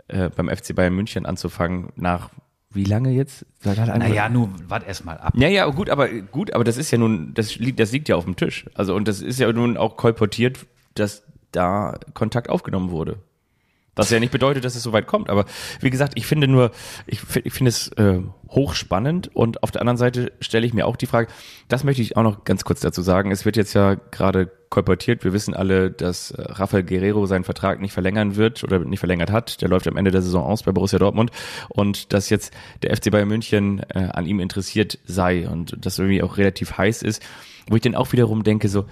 äh, 0.09 0.31
beim 0.31 0.49
FC 0.49 0.75
Bayern 0.75 0.95
München 0.95 1.27
anzufangen, 1.27 1.93
nach 1.97 2.31
wie 2.75 2.85
lange 2.85 3.11
jetzt? 3.11 3.47
Naja, 3.65 4.29
nun, 4.29 4.55
wart 4.69 4.87
erst 4.87 5.05
mal 5.05 5.17
ab. 5.17 5.33
Ja, 5.37 5.49
ja, 5.49 5.67
gut, 5.67 5.91
aber 5.91 6.09
gut, 6.09 6.53
aber 6.53 6.65
das 6.65 6.77
ist 6.77 6.91
ja 6.91 6.99
nun, 6.99 7.33
das 7.35 7.57
liegt, 7.57 7.81
das 7.81 7.93
liegt 7.93 8.09
ja 8.09 8.17
auf 8.17 8.25
dem 8.25 8.37
Tisch. 8.37 8.67
Also 8.75 8.95
und 8.95 9.09
das 9.09 9.21
ist 9.21 9.39
ja 9.39 9.53
nun 9.53 9.77
auch 9.77 9.97
kolportiert, 9.97 10.67
dass 10.95 11.23
da 11.53 11.99
Kontakt 12.15 12.51
aufgenommen 12.51 12.91
wurde. 12.91 13.19
Was 13.97 14.11
ja 14.11 14.19
nicht 14.19 14.33
bedeutet, 14.33 14.65
dass 14.65 14.75
es 14.75 14.83
so 14.83 14.93
weit 14.93 15.07
kommt. 15.07 15.31
Aber 15.31 15.45
wie 15.81 15.91
gesagt, 15.91 16.15
ich 16.17 16.27
finde 16.27 16.49
nur, 16.49 16.73
ich, 17.07 17.21
ich 17.45 17.53
finde 17.53 17.69
es 17.69 17.89
äh, 17.93 18.21
hochspannend 18.51 19.35
und 19.35 19.63
auf 19.63 19.71
der 19.71 19.83
anderen 19.83 19.97
Seite 19.97 20.33
stelle 20.41 20.67
ich 20.67 20.75
mir 20.75 20.87
auch 20.87 20.97
die 20.97 21.07
Frage, 21.07 21.29
das 21.69 21.85
möchte 21.85 22.03
ich 22.03 22.17
auch 22.17 22.25
noch 22.25 22.45
ganz 22.45 22.65
kurz 22.65 22.81
dazu 22.81 23.03
sagen. 23.03 23.31
Es 23.31 23.45
wird 23.45 23.57
jetzt 23.57 23.73
ja 23.73 23.95
gerade 23.95 24.51
kolportiert, 24.75 25.25
wir 25.25 25.33
wissen 25.33 25.55
alle, 25.55 25.91
dass 25.91 26.33
äh, 26.33 26.43
Rafael 26.43 26.83
Guerrero 26.83 27.27
seinen 27.27 27.45
Vertrag 27.45 27.81
nicht 27.81 27.93
verlängern 27.93 28.37
wird 28.37 28.65
oder 28.65 28.81
nicht 28.81 28.99
verlängert 28.99 29.31
hat. 29.31 29.63
Der 29.63 29.69
läuft 29.69 29.87
am 29.87 29.97
Ende 29.97 30.11
der 30.11 30.21
Saison 30.21 30.45
aus 30.45 30.65
bei 30.65 30.73
Borussia 30.73 30.99
Dortmund. 30.99 31.31
Und 31.69 32.13
dass 32.13 32.29
jetzt 32.29 32.53
der 32.83 32.95
FC 32.95 33.11
Bayern 33.11 33.29
München 33.29 33.81
äh, 33.89 34.09
an 34.13 34.27
ihm 34.27 34.41
interessiert 34.41 34.99
sei 35.07 35.49
und 35.49 35.77
das 35.81 35.99
irgendwie 35.99 36.23
auch 36.23 36.37
relativ 36.37 36.77
heiß 36.77 37.03
ist, 37.03 37.23
wo 37.69 37.77
ich 37.77 37.83
dann 37.83 37.95
auch 37.95 38.13
wiederum 38.13 38.43
denke, 38.43 38.69
so, 38.69 38.85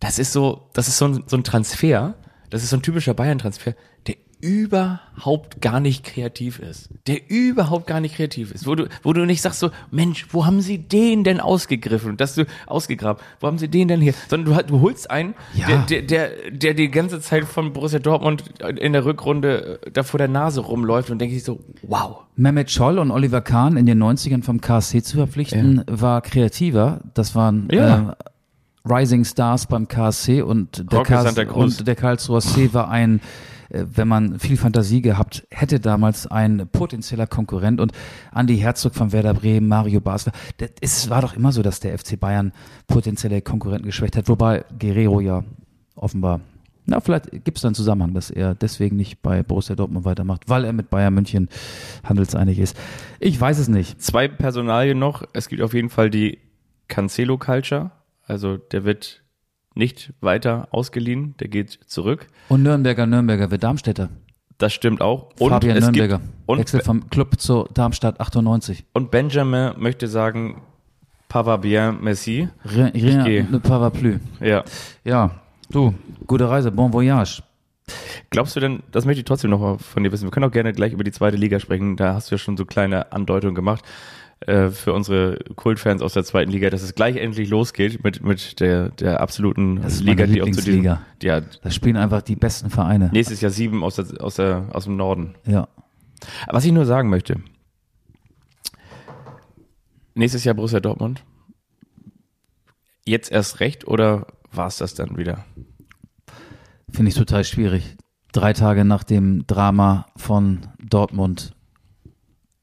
das 0.00 0.18
ist 0.18 0.32
so, 0.32 0.68
das 0.72 0.88
ist 0.88 0.96
so 0.96 1.04
ein, 1.04 1.24
so 1.26 1.36
ein 1.36 1.44
Transfer, 1.44 2.14
das 2.48 2.62
ist 2.62 2.70
so 2.70 2.76
ein 2.76 2.82
typischer 2.82 3.14
Bayern-Transfer, 3.14 3.74
der 4.06 4.16
überhaupt 4.40 5.60
gar 5.60 5.80
nicht 5.80 6.04
kreativ 6.04 6.58
ist. 6.58 6.88
Der 7.06 7.30
überhaupt 7.30 7.86
gar 7.86 8.00
nicht 8.00 8.16
kreativ 8.16 8.52
ist. 8.52 8.66
Wo 8.66 8.74
du, 8.74 8.88
wo 9.02 9.12
du 9.12 9.24
nicht 9.26 9.42
sagst 9.42 9.60
so, 9.60 9.70
Mensch, 9.90 10.26
wo 10.30 10.46
haben 10.46 10.60
sie 10.60 10.78
den 10.78 11.24
denn 11.24 11.40
ausgegriffen? 11.40 12.16
Dass 12.16 12.34
du 12.34 12.46
ausgegraben, 12.66 13.22
wo 13.40 13.46
haben 13.46 13.58
sie 13.58 13.68
den 13.68 13.88
denn 13.88 14.00
hier? 14.00 14.14
Sondern 14.28 14.56
du, 14.56 14.62
du 14.64 14.80
holst 14.80 15.10
einen, 15.10 15.34
Ja. 15.54 15.66
der, 15.68 16.00
der, 16.02 16.02
der, 16.02 16.50
der 16.50 16.74
die 16.74 16.90
ganze 16.90 17.20
Zeit 17.20 17.44
von 17.44 17.72
Borussia 17.72 17.98
Dortmund 17.98 18.44
in 18.78 18.92
der 18.92 19.04
Rückrunde 19.04 19.80
äh, 19.84 19.90
da 19.90 20.02
vor 20.02 20.18
der 20.18 20.28
Nase 20.28 20.60
rumläuft 20.60 21.10
und 21.10 21.18
denke 21.18 21.36
ich 21.36 21.44
so, 21.44 21.60
wow. 21.82 22.24
Mehmet 22.36 22.70
Scholl 22.70 22.98
und 22.98 23.10
Oliver 23.10 23.40
Kahn 23.40 23.76
in 23.76 23.86
den 23.86 24.02
90ern 24.02 24.42
vom 24.42 24.60
KSC 24.60 25.02
zu 25.02 25.16
verpflichten, 25.16 25.84
war 25.86 26.20
kreativer. 26.22 27.00
Das 27.14 27.34
waren 27.34 27.68
Ja. 27.70 28.10
äh, 28.10 28.14
Rising 28.90 29.24
Stars 29.26 29.66
beim 29.66 29.88
KSC 29.88 30.40
und 30.40 30.90
der, 30.90 31.02
KS 31.02 31.36
und 31.52 31.86
der 31.86 31.94
Karlsruher 31.96 32.40
C 32.40 32.72
war 32.72 32.88
ein, 32.88 33.20
wenn 33.70 34.08
man 34.08 34.38
viel 34.38 34.56
Fantasie 34.56 35.00
gehabt 35.00 35.46
hätte 35.50 35.80
damals, 35.80 36.26
ein 36.26 36.68
potenzieller 36.70 37.26
Konkurrent 37.26 37.80
und 37.80 37.92
Andi 38.32 38.58
Herzog 38.58 38.94
von 38.94 39.12
Werder 39.12 39.34
Bremen, 39.34 39.68
Mario 39.68 40.00
Basler. 40.00 40.32
Es 40.80 41.08
war 41.10 41.22
doch 41.22 41.34
immer 41.34 41.52
so, 41.52 41.62
dass 41.62 41.80
der 41.80 41.96
FC 41.98 42.18
Bayern 42.18 42.52
potenzielle 42.86 43.42
Konkurrenten 43.42 43.86
geschwächt 43.86 44.16
hat, 44.16 44.28
wobei 44.28 44.64
Guerrero 44.78 45.20
ja 45.20 45.44
offenbar 45.94 46.40
na, 46.86 46.98
vielleicht 47.00 47.30
gibt 47.44 47.58
es 47.58 47.62
da 47.62 47.68
einen 47.68 47.74
Zusammenhang, 47.76 48.14
dass 48.14 48.30
er 48.30 48.54
deswegen 48.56 48.96
nicht 48.96 49.22
bei 49.22 49.44
Borussia 49.44 49.76
Dortmund 49.76 50.04
weitermacht, 50.04 50.48
weil 50.48 50.64
er 50.64 50.72
mit 50.72 50.90
Bayern 50.90 51.14
München 51.14 51.48
handelseinig 52.02 52.58
ist. 52.58 52.76
Ich 53.20 53.40
weiß 53.40 53.58
es 53.58 53.68
nicht. 53.68 54.02
Zwei 54.02 54.26
Personalien 54.26 54.98
noch. 54.98 55.22
Es 55.32 55.48
gibt 55.48 55.62
auf 55.62 55.72
jeden 55.72 55.88
Fall 55.88 56.10
die 56.10 56.38
Cancelo 56.88 57.38
Culture. 57.38 57.92
Also 58.26 58.56
der 58.56 58.84
wird 58.84 59.19
nicht 59.80 60.12
weiter 60.20 60.68
ausgeliehen, 60.70 61.34
der 61.40 61.48
geht 61.48 61.70
zurück. 61.86 62.26
Und 62.48 62.62
Nürnberger, 62.62 63.06
Nürnberger 63.06 63.50
wird 63.50 63.64
Darmstädter. 63.64 64.10
Das 64.58 64.74
stimmt 64.74 65.00
auch. 65.00 65.30
Und 65.40 65.50
Fabian 65.50 65.78
Nürnberger. 65.78 66.18
gibt 66.18 66.30
und, 66.46 66.58
Wechsel 66.58 66.82
vom 66.82 67.08
Club 67.08 67.40
zu 67.40 67.66
Darmstadt 67.72 68.20
98. 68.20 68.84
und 68.92 69.10
Benjamin 69.10 69.72
möchte 69.78 70.06
sagen, 70.06 70.60
Pava 71.28 71.56
bien, 71.56 71.98
merci. 72.02 72.48
Rien, 72.64 72.88
rien 72.88 73.48
ne 73.50 73.60
parapluie. 73.60 74.18
Ja. 74.40 74.64
Ja, 75.04 75.30
du, 75.70 75.94
gute 76.26 76.48
Reise, 76.48 76.70
bon 76.70 76.92
voyage. 76.92 77.42
Glaubst 78.28 78.54
du 78.54 78.60
denn, 78.60 78.82
das 78.92 79.06
möchte 79.06 79.20
ich 79.20 79.24
trotzdem 79.24 79.50
noch 79.50 79.60
mal 79.60 79.78
von 79.78 80.04
dir 80.04 80.12
wissen, 80.12 80.24
wir 80.24 80.30
können 80.30 80.46
auch 80.46 80.52
gerne 80.52 80.72
gleich 80.72 80.92
über 80.92 81.04
die 81.04 81.12
zweite 81.12 81.36
Liga 81.36 81.58
sprechen, 81.58 81.96
da 81.96 82.14
hast 82.14 82.30
du 82.30 82.34
ja 82.34 82.38
schon 82.38 82.56
so 82.56 82.64
kleine 82.66 83.12
Andeutungen 83.12 83.54
gemacht 83.54 83.84
äh, 84.46 84.70
für 84.70 84.94
unsere 84.94 85.38
Kultfans 85.56 86.00
aus 86.00 86.14
der 86.14 86.24
zweiten 86.24 86.50
Liga, 86.50 86.70
dass 86.70 86.82
es 86.82 86.94
gleich 86.94 87.16
endlich 87.16 87.50
losgeht 87.50 88.02
mit, 88.02 88.22
mit 88.22 88.58
der, 88.60 88.88
der 88.88 89.20
absoluten 89.20 89.82
Das 89.82 89.94
ist 89.94 90.00
Liga, 90.04 90.26
die 90.26 90.40
auch 90.40 90.50
zu 90.50 90.62
diesem, 90.62 90.82
ja, 90.82 91.02
Da 91.20 91.70
spielen 91.70 91.96
einfach 91.96 92.22
die 92.22 92.36
besten 92.36 92.70
Vereine. 92.70 93.10
nächstes 93.12 93.42
Jahr 93.42 93.50
sieben 93.50 93.84
aus, 93.84 93.96
der, 93.96 94.06
aus, 94.22 94.36
der, 94.36 94.68
aus 94.72 94.84
dem 94.84 94.96
Norden. 94.96 95.34
Ja. 95.46 95.68
Was 96.48 96.64
ich 96.64 96.72
nur 96.72 96.86
sagen 96.86 97.10
möchte, 97.10 97.36
nächstes 100.14 100.44
Jahr 100.44 100.54
Borussia 100.54 100.80
Dortmund, 100.80 101.22
jetzt 103.04 103.30
erst 103.30 103.60
recht 103.60 103.86
oder 103.86 104.26
war 104.52 104.68
es 104.68 104.78
das 104.78 104.94
dann 104.94 105.16
wieder? 105.16 105.44
Finde 106.90 107.10
ich 107.10 107.14
total 107.14 107.44
schwierig. 107.44 107.96
Drei 108.32 108.52
Tage 108.52 108.84
nach 108.84 109.04
dem 109.04 109.46
Drama 109.46 110.06
von 110.16 110.60
Dortmund 110.78 111.54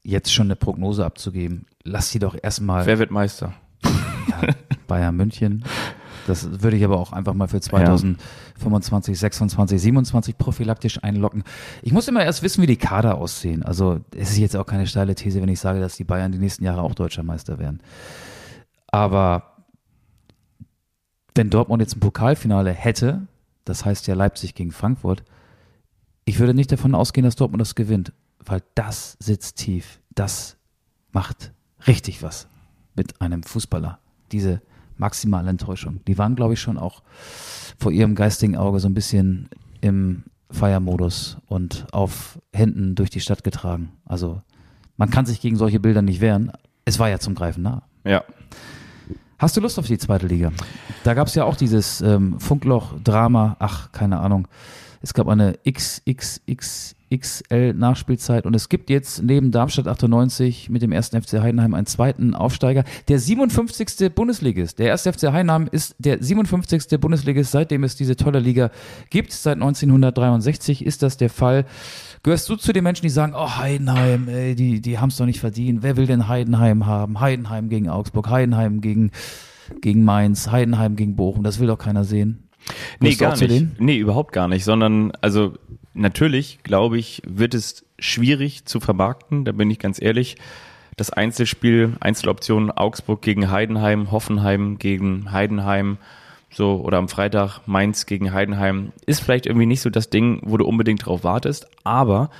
jetzt 0.02 0.32
schon 0.32 0.46
eine 0.46 0.56
Prognose 0.56 1.04
abzugeben. 1.04 1.66
Lass 1.84 2.10
sie 2.10 2.18
doch 2.18 2.36
erstmal 2.40 2.86
Wer 2.86 2.98
wird 2.98 3.10
Meister? 3.10 3.54
ja, 3.84 4.54
Bayern 4.86 5.16
München. 5.16 5.64
Das 6.26 6.62
würde 6.62 6.76
ich 6.76 6.84
aber 6.84 6.98
auch 6.98 7.12
einfach 7.12 7.32
mal 7.32 7.48
für 7.48 7.60
2025, 7.60 9.18
26, 9.18 9.80
27 9.80 10.36
prophylaktisch 10.36 11.02
einlocken. 11.02 11.42
Ich 11.82 11.92
muss 11.92 12.06
immer 12.06 12.22
erst 12.22 12.42
wissen, 12.42 12.60
wie 12.60 12.66
die 12.66 12.76
Kader 12.76 13.16
aussehen. 13.16 13.62
Also 13.62 14.00
es 14.14 14.30
ist 14.32 14.38
jetzt 14.38 14.54
auch 14.54 14.66
keine 14.66 14.86
steile 14.86 15.14
These, 15.14 15.40
wenn 15.40 15.48
ich 15.48 15.58
sage, 15.58 15.80
dass 15.80 15.96
die 15.96 16.04
Bayern 16.04 16.30
die 16.30 16.38
nächsten 16.38 16.64
Jahre 16.64 16.82
auch 16.82 16.94
deutscher 16.94 17.22
Meister 17.22 17.58
werden. 17.58 17.80
Aber 18.88 19.64
wenn 21.34 21.48
Dortmund 21.48 21.80
jetzt 21.80 21.96
ein 21.96 22.00
Pokalfinale 22.00 22.72
hätte, 22.72 23.26
das 23.64 23.86
heißt 23.86 24.06
ja 24.06 24.14
Leipzig 24.14 24.54
gegen 24.54 24.72
Frankfurt, 24.72 25.24
ich 26.26 26.38
würde 26.38 26.52
nicht 26.52 26.70
davon 26.70 26.94
ausgehen, 26.94 27.24
dass 27.24 27.36
Dortmund 27.36 27.62
das 27.62 27.74
gewinnt, 27.74 28.12
weil 28.44 28.62
das 28.74 29.16
sitzt 29.18 29.56
tief. 29.56 30.00
Das 30.14 30.58
macht 31.10 31.52
richtig 31.86 32.22
was 32.22 32.48
mit 32.94 33.20
einem 33.20 33.42
Fußballer. 33.42 33.98
Diese 34.32 34.60
maximale 34.96 35.50
Enttäuschung. 35.50 36.00
Die 36.06 36.18
waren, 36.18 36.34
glaube 36.34 36.54
ich, 36.54 36.60
schon 36.60 36.76
auch 36.78 37.02
vor 37.78 37.92
ihrem 37.92 38.14
geistigen 38.14 38.56
Auge 38.56 38.80
so 38.80 38.88
ein 38.88 38.94
bisschen 38.94 39.48
im 39.80 40.24
Feiermodus 40.50 41.38
und 41.46 41.86
auf 41.92 42.38
Händen 42.52 42.94
durch 42.94 43.10
die 43.10 43.20
Stadt 43.20 43.44
getragen. 43.44 43.92
Also 44.04 44.42
man 44.96 45.10
kann 45.10 45.26
sich 45.26 45.40
gegen 45.40 45.56
solche 45.56 45.78
Bilder 45.78 46.02
nicht 46.02 46.20
wehren. 46.20 46.50
Es 46.84 46.98
war 46.98 47.08
ja 47.08 47.18
zum 47.18 47.34
Greifen 47.34 47.62
nah. 47.62 47.82
Ja. 48.04 48.24
Hast 49.38 49.56
du 49.56 49.60
Lust 49.60 49.78
auf 49.78 49.86
die 49.86 49.98
zweite 49.98 50.26
Liga? 50.26 50.50
Da 51.04 51.14
gab 51.14 51.28
es 51.28 51.34
ja 51.36 51.44
auch 51.44 51.54
dieses 51.54 52.00
ähm, 52.00 52.40
Funkloch-Drama, 52.40 53.56
ach, 53.60 53.92
keine 53.92 54.18
Ahnung. 54.18 54.48
Es 55.00 55.14
gab 55.14 55.28
eine 55.28 55.54
XXXXL-Nachspielzeit 55.66 58.44
und 58.46 58.54
es 58.54 58.68
gibt 58.68 58.90
jetzt 58.90 59.22
neben 59.22 59.52
Darmstadt 59.52 59.86
98 59.86 60.70
mit 60.70 60.82
dem 60.82 60.90
ersten 60.90 61.22
FC 61.22 61.34
Heidenheim 61.40 61.74
einen 61.74 61.86
zweiten 61.86 62.34
Aufsteiger. 62.34 62.82
Der 63.06 63.20
57. 63.20 64.12
Bundesligist. 64.14 64.80
Der 64.80 64.88
erste 64.88 65.12
FC 65.12 65.30
Heidenheim 65.32 65.68
ist 65.70 65.94
der 65.98 66.20
57. 66.22 66.98
Bundesligist, 67.00 67.52
seitdem 67.52 67.84
es 67.84 67.94
diese 67.94 68.16
tolle 68.16 68.40
Liga 68.40 68.72
gibt. 69.10 69.32
Seit 69.32 69.54
1963 69.54 70.84
ist 70.84 71.02
das 71.02 71.16
der 71.16 71.30
Fall. 71.30 71.64
Gehörst 72.24 72.48
du 72.48 72.56
zu 72.56 72.72
den 72.72 72.82
Menschen, 72.82 73.02
die 73.02 73.10
sagen, 73.10 73.34
oh 73.36 73.56
Heidenheim, 73.56 74.26
ey, 74.28 74.56
die, 74.56 74.80
die 74.80 74.98
haben 74.98 75.10
es 75.10 75.16
doch 75.16 75.26
nicht 75.26 75.38
verdient. 75.38 75.84
Wer 75.84 75.96
will 75.96 76.06
denn 76.06 76.26
Heidenheim 76.26 76.86
haben? 76.86 77.20
Heidenheim 77.20 77.68
gegen 77.68 77.88
Augsburg, 77.88 78.28
Heidenheim 78.28 78.80
gegen, 78.80 79.12
gegen 79.80 80.02
Mainz, 80.02 80.50
Heidenheim 80.50 80.96
gegen 80.96 81.14
Bochum. 81.14 81.44
Das 81.44 81.60
will 81.60 81.68
doch 81.68 81.78
keiner 81.78 82.02
sehen. 82.02 82.47
Nee, 83.00 83.14
gar 83.14 83.36
nicht. 83.36 83.50
denen? 83.50 83.76
Nee, 83.78 83.96
überhaupt 83.96 84.32
gar 84.32 84.48
nicht, 84.48 84.64
sondern 84.64 85.12
also 85.20 85.54
natürlich, 85.94 86.60
glaube 86.62 86.98
ich, 86.98 87.22
wird 87.26 87.54
es 87.54 87.84
schwierig 87.98 88.64
zu 88.64 88.80
vermarkten, 88.80 89.44
da 89.44 89.52
bin 89.52 89.70
ich 89.70 89.78
ganz 89.78 90.00
ehrlich. 90.00 90.36
Das 90.96 91.10
Einzelspiel, 91.10 91.96
Einzeloption 92.00 92.70
Augsburg 92.70 93.22
gegen 93.22 93.50
Heidenheim, 93.50 94.10
Hoffenheim 94.10 94.78
gegen 94.78 95.30
Heidenheim, 95.30 95.98
so 96.50 96.80
oder 96.80 96.98
am 96.98 97.08
Freitag 97.08 97.60
Mainz 97.66 98.06
gegen 98.06 98.32
Heidenheim 98.32 98.92
ist 99.06 99.20
vielleicht 99.20 99.46
irgendwie 99.46 99.66
nicht 99.66 99.80
so 99.80 99.90
das 99.90 100.10
Ding, 100.10 100.40
wo 100.44 100.56
du 100.56 100.64
unbedingt 100.64 101.06
drauf 101.06 101.22
wartest, 101.24 101.68
aber 101.84 102.30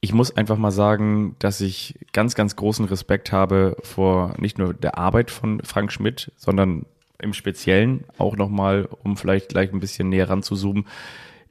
ich 0.00 0.12
muss 0.12 0.36
einfach 0.36 0.58
mal 0.58 0.70
sagen, 0.70 1.34
dass 1.38 1.62
ich 1.62 1.98
ganz, 2.12 2.34
ganz 2.34 2.56
großen 2.56 2.84
Respekt 2.84 3.32
habe 3.32 3.76
vor 3.82 4.34
nicht 4.38 4.58
nur 4.58 4.74
der 4.74 4.98
Arbeit 4.98 5.30
von 5.30 5.62
Frank 5.62 5.92
Schmidt, 5.92 6.30
sondern 6.36 6.84
im 7.20 7.32
Speziellen 7.32 8.04
auch 8.18 8.36
nochmal, 8.36 8.88
um 9.02 9.16
vielleicht 9.16 9.50
gleich 9.50 9.72
ein 9.72 9.80
bisschen 9.80 10.08
näher 10.08 10.28
ranzuzoomen, 10.28 10.86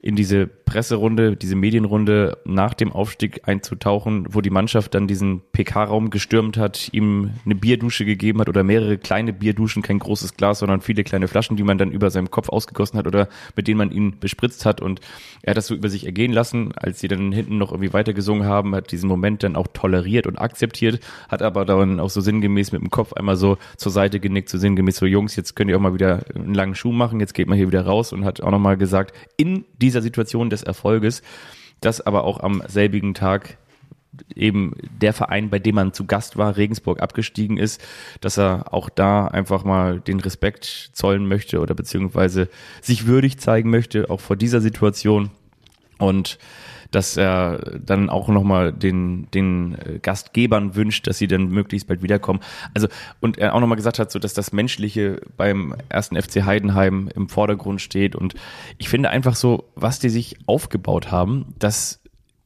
in 0.04 0.16
diese 0.16 0.46
Presserunde, 0.46 1.34
diese 1.34 1.56
Medienrunde 1.56 2.36
nach 2.44 2.74
dem 2.74 2.92
Aufstieg 2.92 3.48
einzutauchen, 3.48 4.26
wo 4.28 4.42
die 4.42 4.50
Mannschaft 4.50 4.94
dann 4.94 5.08
diesen 5.08 5.40
PK-Raum 5.52 6.10
gestürmt 6.10 6.58
hat, 6.58 6.90
ihm 6.92 7.30
eine 7.46 7.54
Bierdusche 7.54 8.04
gegeben 8.04 8.40
hat 8.40 8.50
oder 8.50 8.64
mehrere 8.64 8.98
kleine 8.98 9.32
Bierduschen, 9.32 9.80
kein 9.82 9.98
großes 9.98 10.34
Glas, 10.36 10.58
sondern 10.58 10.82
viele 10.82 11.04
kleine 11.04 11.26
Flaschen, 11.26 11.56
die 11.56 11.62
man 11.62 11.78
dann 11.78 11.90
über 11.90 12.10
seinem 12.10 12.30
Kopf 12.30 12.50
ausgegossen 12.50 12.98
hat 12.98 13.06
oder 13.06 13.28
mit 13.56 13.66
denen 13.66 13.78
man 13.78 13.90
ihn 13.90 14.18
bespritzt 14.20 14.66
hat. 14.66 14.82
Und 14.82 15.00
er 15.40 15.52
hat 15.52 15.56
das 15.56 15.68
so 15.68 15.74
über 15.74 15.88
sich 15.88 16.04
ergehen 16.04 16.32
lassen, 16.32 16.72
als 16.76 17.00
sie 17.00 17.08
dann 17.08 17.32
hinten 17.32 17.56
noch 17.56 17.72
irgendwie 17.72 17.94
weitergesungen 17.94 18.46
haben, 18.46 18.74
hat 18.74 18.92
diesen 18.92 19.08
Moment 19.08 19.42
dann 19.42 19.56
auch 19.56 19.68
toleriert 19.72 20.26
und 20.26 20.36
akzeptiert, 20.36 21.00
hat 21.30 21.40
aber 21.40 21.64
dann 21.64 21.98
auch 21.98 22.10
so 22.10 22.20
sinngemäß 22.20 22.72
mit 22.72 22.82
dem 22.82 22.90
Kopf 22.90 23.14
einmal 23.14 23.36
so 23.36 23.56
zur 23.78 23.90
Seite 23.90 24.20
genickt, 24.20 24.50
so 24.50 24.58
sinngemäß 24.58 24.96
so 24.96 25.06
Jungs, 25.06 25.34
jetzt 25.34 25.56
könnt 25.56 25.70
ihr 25.70 25.78
auch 25.78 25.80
mal 25.80 25.94
wieder 25.94 26.26
einen 26.34 26.52
langen 26.52 26.74
Schuh 26.74 26.92
machen, 26.92 27.20
jetzt 27.20 27.32
geht 27.32 27.48
man 27.48 27.56
hier 27.56 27.68
wieder 27.68 27.86
raus. 27.86 28.12
Und 28.12 28.26
hat 28.26 28.42
auch 28.42 28.50
nochmal 28.50 28.76
gesagt, 28.76 29.16
in 29.38 29.64
dieser 29.94 30.02
Situation 30.02 30.50
des 30.50 30.64
Erfolges, 30.64 31.22
dass 31.80 32.00
aber 32.00 32.24
auch 32.24 32.40
am 32.40 32.62
selbigen 32.66 33.14
Tag 33.14 33.58
eben 34.34 34.74
der 35.00 35.12
Verein, 35.12 35.50
bei 35.50 35.58
dem 35.58 35.76
man 35.76 35.92
zu 35.92 36.04
Gast 36.06 36.36
war, 36.36 36.56
Regensburg 36.56 37.00
abgestiegen 37.00 37.56
ist, 37.56 37.80
dass 38.20 38.38
er 38.38 38.72
auch 38.72 38.88
da 38.88 39.26
einfach 39.26 39.64
mal 39.64 40.00
den 40.00 40.20
Respekt 40.20 40.90
zollen 40.92 41.26
möchte 41.26 41.60
oder 41.60 41.74
beziehungsweise 41.74 42.48
sich 42.80 43.06
würdig 43.06 43.38
zeigen 43.38 43.70
möchte, 43.70 44.10
auch 44.10 44.20
vor 44.20 44.36
dieser 44.36 44.60
Situation. 44.60 45.30
Und 45.98 46.38
dass 46.94 47.16
er 47.16 47.78
dann 47.84 48.08
auch 48.08 48.28
nochmal 48.28 48.72
den, 48.72 49.28
den 49.32 49.74
äh, 49.74 49.98
Gastgebern 50.00 50.76
wünscht, 50.76 51.06
dass 51.06 51.18
sie 51.18 51.26
dann 51.26 51.48
möglichst 51.48 51.88
bald 51.88 52.02
wiederkommen. 52.02 52.40
Also, 52.74 52.88
und 53.20 53.38
er 53.38 53.54
auch 53.54 53.60
nochmal 53.60 53.76
gesagt 53.76 53.98
hat, 53.98 54.10
so 54.10 54.18
dass 54.18 54.34
das 54.34 54.52
Menschliche 54.52 55.20
beim 55.36 55.74
ersten 55.88 56.20
FC 56.20 56.44
Heidenheim 56.44 57.08
im 57.14 57.28
Vordergrund 57.28 57.80
steht. 57.80 58.14
Und 58.14 58.34
ich 58.78 58.88
finde 58.88 59.10
einfach 59.10 59.34
so, 59.34 59.64
was 59.74 59.98
die 59.98 60.08
sich 60.08 60.36
aufgebaut 60.46 61.10
haben, 61.10 61.54
dass 61.58 62.00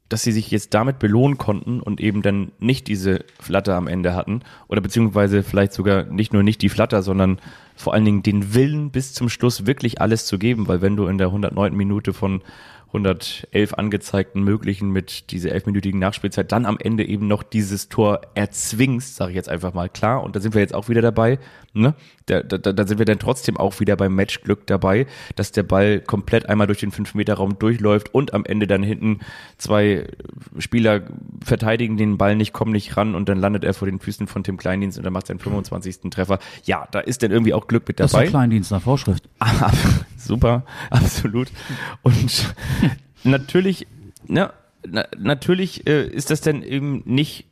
dass 0.09 0.23
sie 0.23 0.33
sich 0.33 0.51
jetzt 0.51 0.73
damit 0.73 0.99
belohnen 0.99 1.37
konnten 1.37 1.81
und 1.81 2.01
eben 2.01 2.23
dann 2.23 2.53
nicht 2.59 2.89
diese 2.89 3.25
Flatter 3.39 3.75
am 3.75 3.89
Ende 3.89 4.15
hatten 4.15 4.41
oder 4.67 4.81
beziehungsweise 4.81 5.43
vielleicht 5.43 5.73
sogar 5.73 6.05
nicht 6.05 6.33
nur 6.33 6.43
nicht 6.43 6.63
die 6.63 6.71
Flatter, 6.71 7.03
sondern 7.03 7.41
vor 7.77 7.93
allen 7.93 8.05
Dingen 8.05 8.23
den 8.23 8.55
Willen 8.55 8.91
bis 8.91 9.13
zum 9.13 9.29
Schluss 9.29 9.67
wirklich 9.67 10.01
alles 10.01 10.25
zu 10.25 10.39
geben, 10.39 10.67
weil 10.67 10.81
wenn 10.81 10.97
du 10.97 11.07
in 11.07 11.19
der 11.19 11.29
109. 11.29 11.77
Minute 11.77 12.13
von 12.13 12.43
111 12.89 13.75
angezeigten 13.75 14.43
möglichen 14.43 14.91
mit 14.91 15.31
dieser 15.31 15.53
elfminütigen 15.53 16.01
Nachspielzeit 16.01 16.51
dann 16.53 16.67
am 16.67 16.79
Ende 16.79 17.07
eben 17.07 17.27
noch 17.27 17.43
dieses 17.43 17.89
Tor 17.89 18.23
erzwingst, 18.35 19.17
sage 19.17 19.33
ich 19.33 19.37
jetzt 19.37 19.49
einfach 19.49 19.75
mal 19.75 19.89
klar. 19.89 20.23
Und 20.23 20.35
da 20.37 20.41
sind 20.41 20.55
wir 20.55 20.63
jetzt 20.63 20.75
auch 20.75 20.89
wieder 20.89 21.03
dabei. 21.03 21.39
Ne? 21.75 21.95
Da, 22.31 22.43
da, 22.43 22.59
da 22.59 22.87
sind 22.87 22.99
wir 22.99 23.07
dann 23.07 23.19
trotzdem 23.19 23.57
auch 23.57 23.81
wieder 23.81 23.97
beim 23.97 24.15
Matchglück 24.15 24.67
dabei, 24.67 25.07
dass 25.37 25.53
der 25.53 25.63
Ball 25.63 26.01
komplett 26.01 26.49
einmal 26.49 26.67
durch 26.67 26.81
den 26.81 26.93
5-Meter-Raum 26.93 27.59
durchläuft 27.59 28.15
und 28.15 28.35
am 28.35 28.45
Ende 28.45 28.67
dann 28.67 28.83
hinten 28.83 29.21
zwei 29.57 30.07
Spieler 30.59 31.03
verteidigen 31.45 31.97
den 31.97 32.19
Ball 32.19 32.37
nicht, 32.37 32.53
kommen 32.53 32.73
nicht 32.73 32.97
ran 32.97 33.15
und 33.15 33.29
dann 33.29 33.39
landet 33.39 33.65
er 33.65 33.75
vor 33.75 33.87
den 33.89 33.99
Füßen 33.99 34.27
von 34.27 34.45
Tim 34.45 34.57
Kleindienst 34.57 34.99
und 34.99 35.05
dann 35.05 35.13
macht 35.13 35.27
seinen 35.27 35.39
25. 35.39 36.11
Treffer. 36.11 36.39
Ja, 36.65 36.87
da 36.91 37.01
ist 37.01 37.23
dann 37.23 37.31
irgendwie 37.31 37.55
auch 37.55 37.67
Glück 37.67 37.89
mit 37.89 38.01
dabei. 38.01 38.19
Das 38.19 38.25
ist 38.25 38.31
Kleindienst 38.31 38.71
nach 38.71 38.83
Vorschrift. 38.83 39.29
Super, 40.17 40.65
absolut. 40.91 41.49
Und 42.03 42.55
natürlich, 43.25 43.87
na, 44.27 44.53
na, 44.87 45.07
natürlich 45.19 45.87
äh, 45.87 46.07
ist 46.07 46.31
das 46.31 46.41
dann 46.41 46.63
eben 46.63 47.03
nicht 47.05 47.48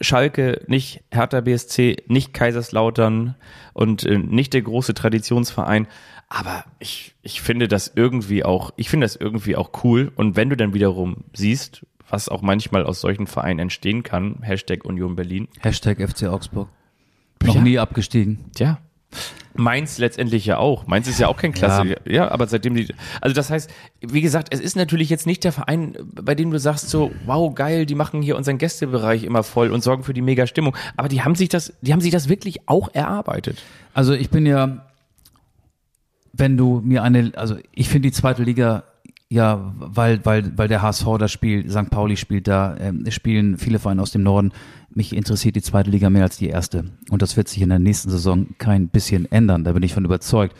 Schalke, 0.00 0.62
nicht 0.66 1.02
Hertha 1.10 1.40
BSC, 1.40 1.96
nicht 2.06 2.32
Kaiserslautern 2.34 3.34
und 3.72 4.04
äh, 4.04 4.18
nicht 4.18 4.52
der 4.54 4.62
große 4.62 4.94
Traditionsverein. 4.94 5.86
Aber 6.28 6.64
ich, 6.78 7.14
ich 7.22 7.42
finde 7.42 7.68
das 7.68 7.92
irgendwie 7.94 8.44
auch, 8.44 8.72
ich 8.76 8.88
finde 8.88 9.04
das 9.04 9.16
irgendwie 9.16 9.56
auch 9.56 9.70
cool. 9.84 10.10
Und 10.16 10.34
wenn 10.36 10.48
du 10.50 10.56
dann 10.56 10.72
wiederum 10.74 11.24
siehst, 11.34 11.84
was 12.08 12.28
auch 12.28 12.42
manchmal 12.42 12.84
aus 12.84 13.00
solchen 13.00 13.26
Vereinen 13.26 13.58
entstehen 13.58 14.02
kann, 14.02 14.38
Hashtag 14.42 14.84
Union 14.84 15.14
Berlin. 15.16 15.48
Hashtag 15.60 15.98
FC 16.00 16.24
Augsburg. 16.24 16.68
Noch 17.42 17.54
Ja. 17.56 17.60
nie 17.62 17.78
abgestiegen. 17.78 18.50
Tja. 18.54 18.78
Mainz 19.54 19.98
letztendlich 19.98 20.46
ja 20.46 20.58
auch. 20.58 20.86
Mainz 20.86 21.08
ist 21.08 21.20
ja 21.20 21.28
auch 21.28 21.36
kein 21.36 21.52
Klasse. 21.52 21.96
Ja. 22.06 22.30
aber 22.30 22.46
seitdem 22.46 22.74
die, 22.74 22.88
also 23.20 23.34
das 23.34 23.50
heißt, 23.50 23.70
wie 24.00 24.22
gesagt, 24.22 24.48
es 24.50 24.60
ist 24.60 24.76
natürlich 24.76 25.10
jetzt 25.10 25.26
nicht 25.26 25.44
der 25.44 25.52
Verein, 25.52 25.96
bei 26.14 26.34
dem 26.34 26.50
du 26.50 26.58
sagst 26.58 26.88
so, 26.88 27.10
wow, 27.26 27.54
geil, 27.54 27.86
die 27.86 27.94
machen 27.94 28.22
hier 28.22 28.36
unseren 28.36 28.58
Gästebereich 28.58 29.24
immer 29.24 29.42
voll 29.42 29.70
und 29.70 29.82
sorgen 29.82 30.04
für 30.04 30.14
die 30.14 30.22
mega 30.22 30.46
Stimmung. 30.46 30.76
Aber 30.96 31.08
die 31.08 31.22
haben 31.22 31.34
sich 31.34 31.48
das, 31.48 31.74
die 31.82 31.92
haben 31.92 32.00
sich 32.00 32.12
das 32.12 32.28
wirklich 32.28 32.68
auch 32.68 32.94
erarbeitet. 32.94 33.62
Also 33.94 34.14
ich 34.14 34.30
bin 34.30 34.46
ja, 34.46 34.86
wenn 36.32 36.56
du 36.56 36.80
mir 36.82 37.02
eine, 37.02 37.32
also 37.36 37.56
ich 37.72 37.88
finde 37.88 38.08
die 38.08 38.12
zweite 38.12 38.42
Liga 38.42 38.84
ja, 39.32 39.72
weil, 39.78 40.22
weil, 40.26 40.52
weil 40.58 40.68
der 40.68 40.82
HSV 40.82 41.06
da 41.18 41.26
spielt, 41.26 41.72
St. 41.72 41.88
Pauli 41.88 42.18
spielt 42.18 42.46
da, 42.48 42.76
es 43.06 43.14
spielen 43.14 43.56
viele 43.56 43.78
Vereine 43.78 44.02
aus 44.02 44.10
dem 44.10 44.22
Norden. 44.22 44.52
Mich 44.90 45.16
interessiert 45.16 45.56
die 45.56 45.62
zweite 45.62 45.88
Liga 45.88 46.10
mehr 46.10 46.24
als 46.24 46.36
die 46.36 46.48
erste. 46.48 46.84
Und 47.08 47.22
das 47.22 47.34
wird 47.34 47.48
sich 47.48 47.62
in 47.62 47.70
der 47.70 47.78
nächsten 47.78 48.10
Saison 48.10 48.48
kein 48.58 48.88
bisschen 48.88 49.24
ändern. 49.32 49.64
Da 49.64 49.72
bin 49.72 49.82
ich 49.82 49.94
von 49.94 50.04
überzeugt. 50.04 50.54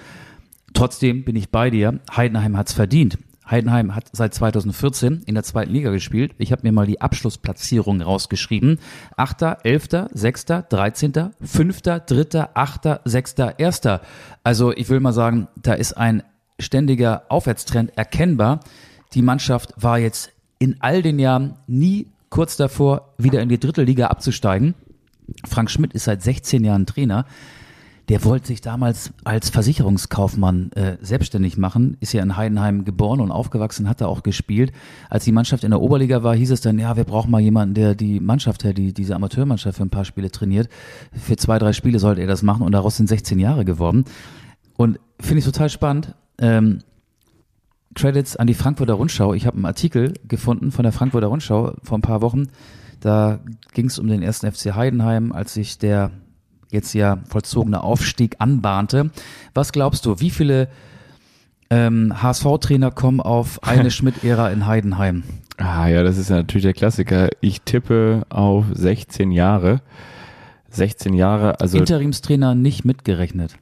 Trotzdem 0.73 1.23
bin 1.23 1.37
ich 1.37 1.51
bei 1.51 1.69
dir. 1.69 2.01
Heidenheim 2.17 2.57
hat's 2.57 2.73
verdient. 2.73 3.19
Heidenheim 3.51 3.95
hat 3.95 4.09
seit 4.13 4.33
2014 4.33 5.25
in 5.27 5.35
der 5.35 5.45
zweiten 5.45 5.71
Liga 5.71 5.91
gespielt. 5.91 6.35
Ich 6.39 6.51
habe 6.51 6.63
mir 6.63 6.73
mal 6.73 6.87
die 6.87 7.03
Abschlussplatzierung 7.03 8.01
rausgeschrieben. 8.01 8.79
Achter, 9.19 9.59
Elfter, 9.65 10.09
Sechster, 10.15 10.63
Dreizehnter, 10.63 11.33
Fünfter, 11.43 12.01
Dritter, 12.01 12.53
Achter, 12.55 13.03
Sechster, 13.05 13.59
Erster. 13.59 14.01
Also 14.45 14.73
ich 14.73 14.89
will 14.89 15.01
mal 15.01 15.13
sagen, 15.13 15.49
da 15.61 15.75
ist 15.75 15.93
ein 15.93 16.23
ständiger 16.59 17.23
Aufwärtstrend 17.29 17.97
erkennbar. 17.97 18.61
Die 19.15 19.23
Mannschaft 19.23 19.75
war 19.77 19.99
jetzt 19.99 20.31
in 20.59 20.77
all 20.81 21.03
den 21.03 21.19
Jahren 21.19 21.55
nie 21.67 22.09
kurz 22.31 22.57
davor, 22.57 23.15
wieder 23.19 23.43
in 23.43 23.49
die 23.49 23.61
dritte 23.61 23.83
Liga 23.83 24.07
abzusteigen. 24.07 24.75
Frank 25.47 25.71
Schmidt 25.71 25.93
ist 25.93 26.05
seit 26.05 26.23
16 26.23 26.65
Jahren 26.65 26.87
Trainer. 26.87 27.27
Der 28.09 28.25
wollte 28.25 28.49
sich 28.49 28.61
damals 28.61 29.13
als 29.23 29.51
Versicherungskaufmann 29.51 30.73
äh, 30.73 30.97
selbstständig 31.01 31.57
machen, 31.57 31.97
ist 32.01 32.13
ja 32.13 32.23
in 32.23 32.37
Heidenheim 32.37 32.85
geboren 32.85 33.21
und 33.21 33.31
aufgewachsen, 33.31 33.89
hat 33.89 34.01
da 34.01 34.07
auch 34.07 34.23
gespielt. 34.23 34.73
Als 35.09 35.25
die 35.25 35.33
Mannschaft 35.33 35.63
in 35.63 35.71
der 35.71 35.81
Oberliga 35.81 36.23
war, 36.23 36.35
hieß 36.35 36.51
es 36.51 36.61
dann, 36.61 36.79
ja, 36.79 36.97
wir 36.97 37.05
brauchen 37.05 37.31
mal 37.31 37.41
jemanden, 37.41 37.75
der 37.75 37.95
die 37.95 38.19
Mannschaft, 38.19 38.65
der 38.65 38.73
die, 38.73 38.93
diese 38.93 39.15
Amateurmannschaft 39.15 39.77
für 39.77 39.85
ein 39.85 39.91
paar 39.91 40.05
Spiele 40.05 40.31
trainiert. 40.31 40.69
Für 41.13 41.37
zwei, 41.37 41.59
drei 41.59 41.73
Spiele 41.73 42.01
sollte 42.01 42.23
er 42.23 42.27
das 42.27 42.43
machen 42.43 42.67
und 42.67 42.73
daraus 42.73 42.97
sind 42.97 43.09
16 43.09 43.39
Jahre 43.39 43.65
geworden. 43.65 44.05
Und 44.77 44.99
finde 45.21 45.39
ich 45.39 45.45
total 45.45 45.71
spannend. 45.71 46.15
Ähm, 46.39 46.81
Credits 47.95 48.37
an 48.37 48.47
die 48.47 48.55
Frankfurter 48.55 48.95
Rundschau. 48.95 49.35
Ich 49.35 49.47
habe 49.47 49.57
einen 49.57 49.67
Artikel 49.67 50.15
gefunden 50.27 50.73
von 50.73 50.83
der 50.83 50.93
Frankfurter 50.93 51.27
Rundschau 51.27 51.75
vor 51.83 51.99
ein 51.99 52.03
paar 52.03 52.23
Wochen. 52.23 52.49
Da 53.01 53.41
ging 53.75 53.87
es 53.87 53.99
um 53.99 54.07
den 54.07 54.23
ersten 54.23 54.51
FC 54.51 54.75
Heidenheim, 54.75 55.33
als 55.33 55.55
sich 55.55 55.79
der 55.79 56.11
jetzt 56.71 56.95
ja 56.95 57.19
vollzogene 57.29 57.83
Aufstieg 57.83 58.37
anbahnte. 58.39 59.11
Was 59.53 59.73
glaubst 59.73 60.07
du, 60.07 60.21
wie 60.21 60.31
viele 60.31 60.69
ähm, 61.69 62.23
HSV-Trainer 62.23 62.91
kommen 62.93 63.21
auf 63.21 63.63
eine 63.63 63.91
Schmidt-Ära 63.93 64.51
in 64.51 64.67
Heidenheim? 64.67 65.25
Ah 65.59 65.87
ja, 65.89 66.03
das 66.03 66.17
ist 66.17 66.31
ja 66.31 66.37
natürlich 66.37 66.65
der 66.65 66.73
Klassiker. 66.73 67.29
Ich 67.41 67.61
tippe 67.61 68.23
auf 68.31 68.65
16 68.73 69.33
Jahre. 69.33 69.83
16 70.71 71.13
Jahre, 71.13 71.61
also 71.61 71.77
Interimstrainer 71.77 72.55
nicht 72.55 72.87
mitgerechnet. 72.87 73.59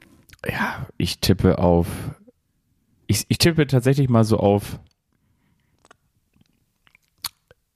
ja, 0.47 0.85
ich 0.97 1.19
tippe 1.19 1.59
auf. 1.59 1.87
Ich, 3.11 3.25
ich 3.27 3.39
tippe 3.39 3.67
tatsächlich 3.67 4.07
mal 4.07 4.23
so 4.23 4.37
auf. 4.37 4.79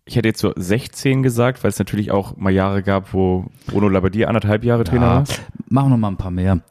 Ich 0.05 0.15
hätte 0.15 0.29
jetzt 0.29 0.39
so 0.39 0.53
16 0.55 1.23
gesagt, 1.23 1.61
weil 1.61 1.71
es 1.71 1.77
natürlich 1.77 2.09
auch 2.09 2.37
mal 2.37 2.51
Jahre 2.51 2.81
gab, 2.83 3.13
wo 3.13 3.47
Bruno 3.67 3.89
Labbadia 3.89 4.29
anderthalb 4.29 4.63
Jahre 4.63 4.85
Trainer 4.85 5.07
war. 5.07 5.23
machen 5.67 5.89
wir 5.89 5.97
mal 5.97 6.07
ein 6.07 6.15
paar 6.15 6.31
mehr. 6.31 6.61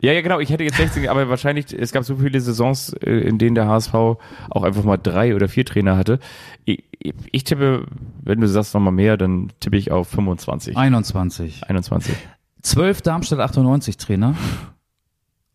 Ja, 0.00 0.12
ja, 0.12 0.22
genau. 0.22 0.40
Ich 0.40 0.48
hätte 0.48 0.64
jetzt 0.64 0.78
16, 0.78 1.06
aber 1.06 1.28
wahrscheinlich, 1.28 1.70
es 1.78 1.92
gab 1.92 2.04
so 2.04 2.16
viele 2.16 2.40
Saisons, 2.40 2.94
äh, 2.94 3.10
in 3.10 3.36
denen 3.36 3.56
der 3.56 3.68
HSV 3.68 3.92
auch 3.92 4.62
einfach 4.62 4.84
mal 4.84 4.96
drei 4.96 5.34
oder 5.34 5.48
vier 5.48 5.66
Trainer 5.66 5.98
hatte. 5.98 6.18
Ich, 6.64 6.82
ich, 7.30 7.44
tippe, 7.44 7.84
wenn 8.22 8.40
du 8.40 8.48
sagst 8.48 8.72
noch 8.72 8.80
mal 8.80 8.90
mehr, 8.90 9.18
dann 9.18 9.52
tippe 9.60 9.76
ich 9.76 9.92
auf 9.92 10.08
25, 10.08 10.78
21. 10.78 11.64
21. 11.68 12.14
12 12.62 13.02
Darmstadt 13.02 13.40
98 13.40 13.98
Trainer. 13.98 14.34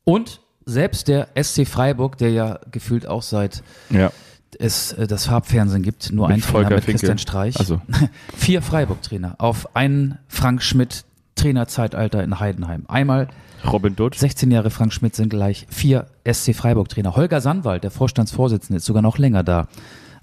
Und 0.03 0.41
selbst 0.69 1.07
der 1.07 1.27
SC 1.41 1.67
Freiburg, 1.67 2.17
der 2.17 2.31
ja 2.31 2.59
gefühlt 2.71 3.07
auch 3.07 3.21
seit 3.23 3.63
Ja. 3.89 4.11
es 4.59 4.93
äh, 4.93 5.07
das 5.07 5.25
Farbfernsehen 5.25 5.83
gibt, 5.83 6.11
nur 6.11 6.27
Mit 6.27 6.37
ein 6.37 6.41
Trainer 6.41 6.51
Volker 6.53 6.75
mit 6.75 6.83
Finke. 6.85 6.99
Christian 6.99 7.17
Streich. 7.17 7.59
Also. 7.59 7.81
Vier 8.35 8.61
Freiburg-Trainer 8.61 9.35
auf 9.37 9.75
einen 9.75 10.17
Frank 10.27 10.61
Schmidt 10.63 11.03
Trainerzeitalter 11.35 12.23
in 12.23 12.39
Heidenheim. 12.39 12.83
Einmal 12.87 13.27
Robin 13.69 13.95
Dutt. 13.95 14.15
16 14.15 14.51
Jahre 14.51 14.69
Frank 14.69 14.93
Schmidt 14.93 15.15
sind 15.15 15.29
gleich 15.29 15.65
vier 15.69 16.07
SC 16.29 16.53
Freiburg-Trainer. 16.55 17.15
Holger 17.15 17.41
Sandwald, 17.41 17.83
der 17.83 17.91
Vorstandsvorsitzende, 17.91 18.77
ist 18.77 18.85
sogar 18.85 19.01
noch 19.01 19.17
länger 19.17 19.43
da 19.43 19.67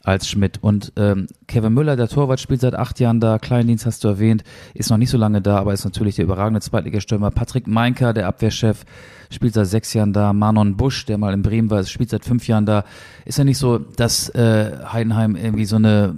als 0.07 0.29
Schmidt. 0.29 0.59
Und 0.63 0.93
ähm, 0.97 1.27
Kevin 1.49 1.75
Müller, 1.75 1.97
der 1.97 2.07
Torwart, 2.09 2.39
spielt 2.39 2.61
seit 2.61 2.77
acht 2.77 3.01
Jahren 3.01 3.19
da. 3.19 3.41
Kleindienst 3.41 3.87
hast 3.87 4.05
du 4.05 4.09
erwähnt, 4.09 4.45
ist 4.73 4.89
noch 4.89 4.99
nicht 4.99 5.11
so 5.11 5.19
lange 5.19 5.43
da, 5.43 5.59
aber 5.59 5.73
ist 5.73 5.85
natürlich 5.85 6.15
der 6.15 6.25
überragende 6.25 6.61
Zweitligastürmer. 6.61 7.33
Patrick 7.33 7.67
Meinker, 7.67 8.13
der 8.13 8.29
Abwehrchef, 8.29 8.85
spielt 9.31 9.55
seit 9.55 9.67
sechs 9.67 9.93
Jahren 9.95 10.13
da. 10.13 10.33
Manon 10.33 10.77
Busch, 10.77 11.07
der 11.07 11.19
mal 11.19 11.35
in 11.35 11.43
Bremen 11.43 11.71
war, 11.71 11.83
spielt 11.83 12.11
seit 12.11 12.25
fünf 12.25 12.47
Jahren 12.47 12.67
da. 12.67 12.85
Ist 13.25 13.39
ja 13.39 13.45
nicht 13.45 13.59
so, 13.59 13.79
dass 13.79 14.29
äh, 14.29 14.71
Heidenheim 14.93 15.35
irgendwie 15.35 15.65
so 15.65 15.75
eine 15.75 16.15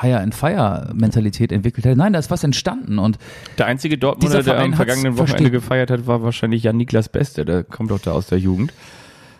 Hire-and-Fire-Mentalität 0.00 1.50
entwickelt 1.50 1.86
hat. 1.86 1.96
Nein, 1.96 2.12
da 2.12 2.20
ist 2.20 2.30
was 2.30 2.44
entstanden. 2.44 3.00
Und 3.00 3.18
Der 3.58 3.66
einzige 3.66 3.98
Dortmunder, 3.98 4.44
der 4.44 4.60
am 4.60 4.74
vergangenen 4.74 5.14
Wochenende 5.14 5.26
versteht. 5.26 5.52
gefeiert 5.52 5.90
hat, 5.90 6.06
war 6.06 6.22
wahrscheinlich 6.22 6.62
Jan 6.62 6.76
Niklas 6.76 7.08
Beste. 7.08 7.44
Der 7.44 7.64
kommt 7.64 7.90
doch 7.90 7.98
da 7.98 8.12
aus 8.12 8.28
der 8.28 8.38
Jugend. 8.38 8.72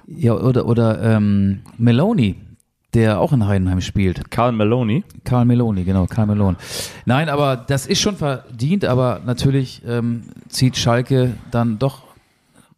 ja, 0.08 0.34
oder, 0.34 0.66
oder 0.66 1.00
ähm, 1.00 1.60
Meloni, 1.78 2.34
der 2.94 3.20
auch 3.20 3.32
in 3.32 3.46
Heidenheim 3.46 3.80
spielt. 3.80 4.30
Karl 4.30 4.52
Maloney. 4.52 5.04
Karl 5.24 5.44
Meloni, 5.44 5.84
genau, 5.84 6.06
Karl 6.06 6.26
Meloni. 6.26 6.56
Nein, 7.04 7.28
aber 7.28 7.56
das 7.56 7.86
ist 7.86 8.00
schon 8.00 8.16
verdient, 8.16 8.84
aber 8.84 9.20
natürlich 9.26 9.82
ähm, 9.86 10.22
zieht 10.48 10.76
Schalke 10.76 11.34
dann 11.50 11.78
doch 11.78 12.02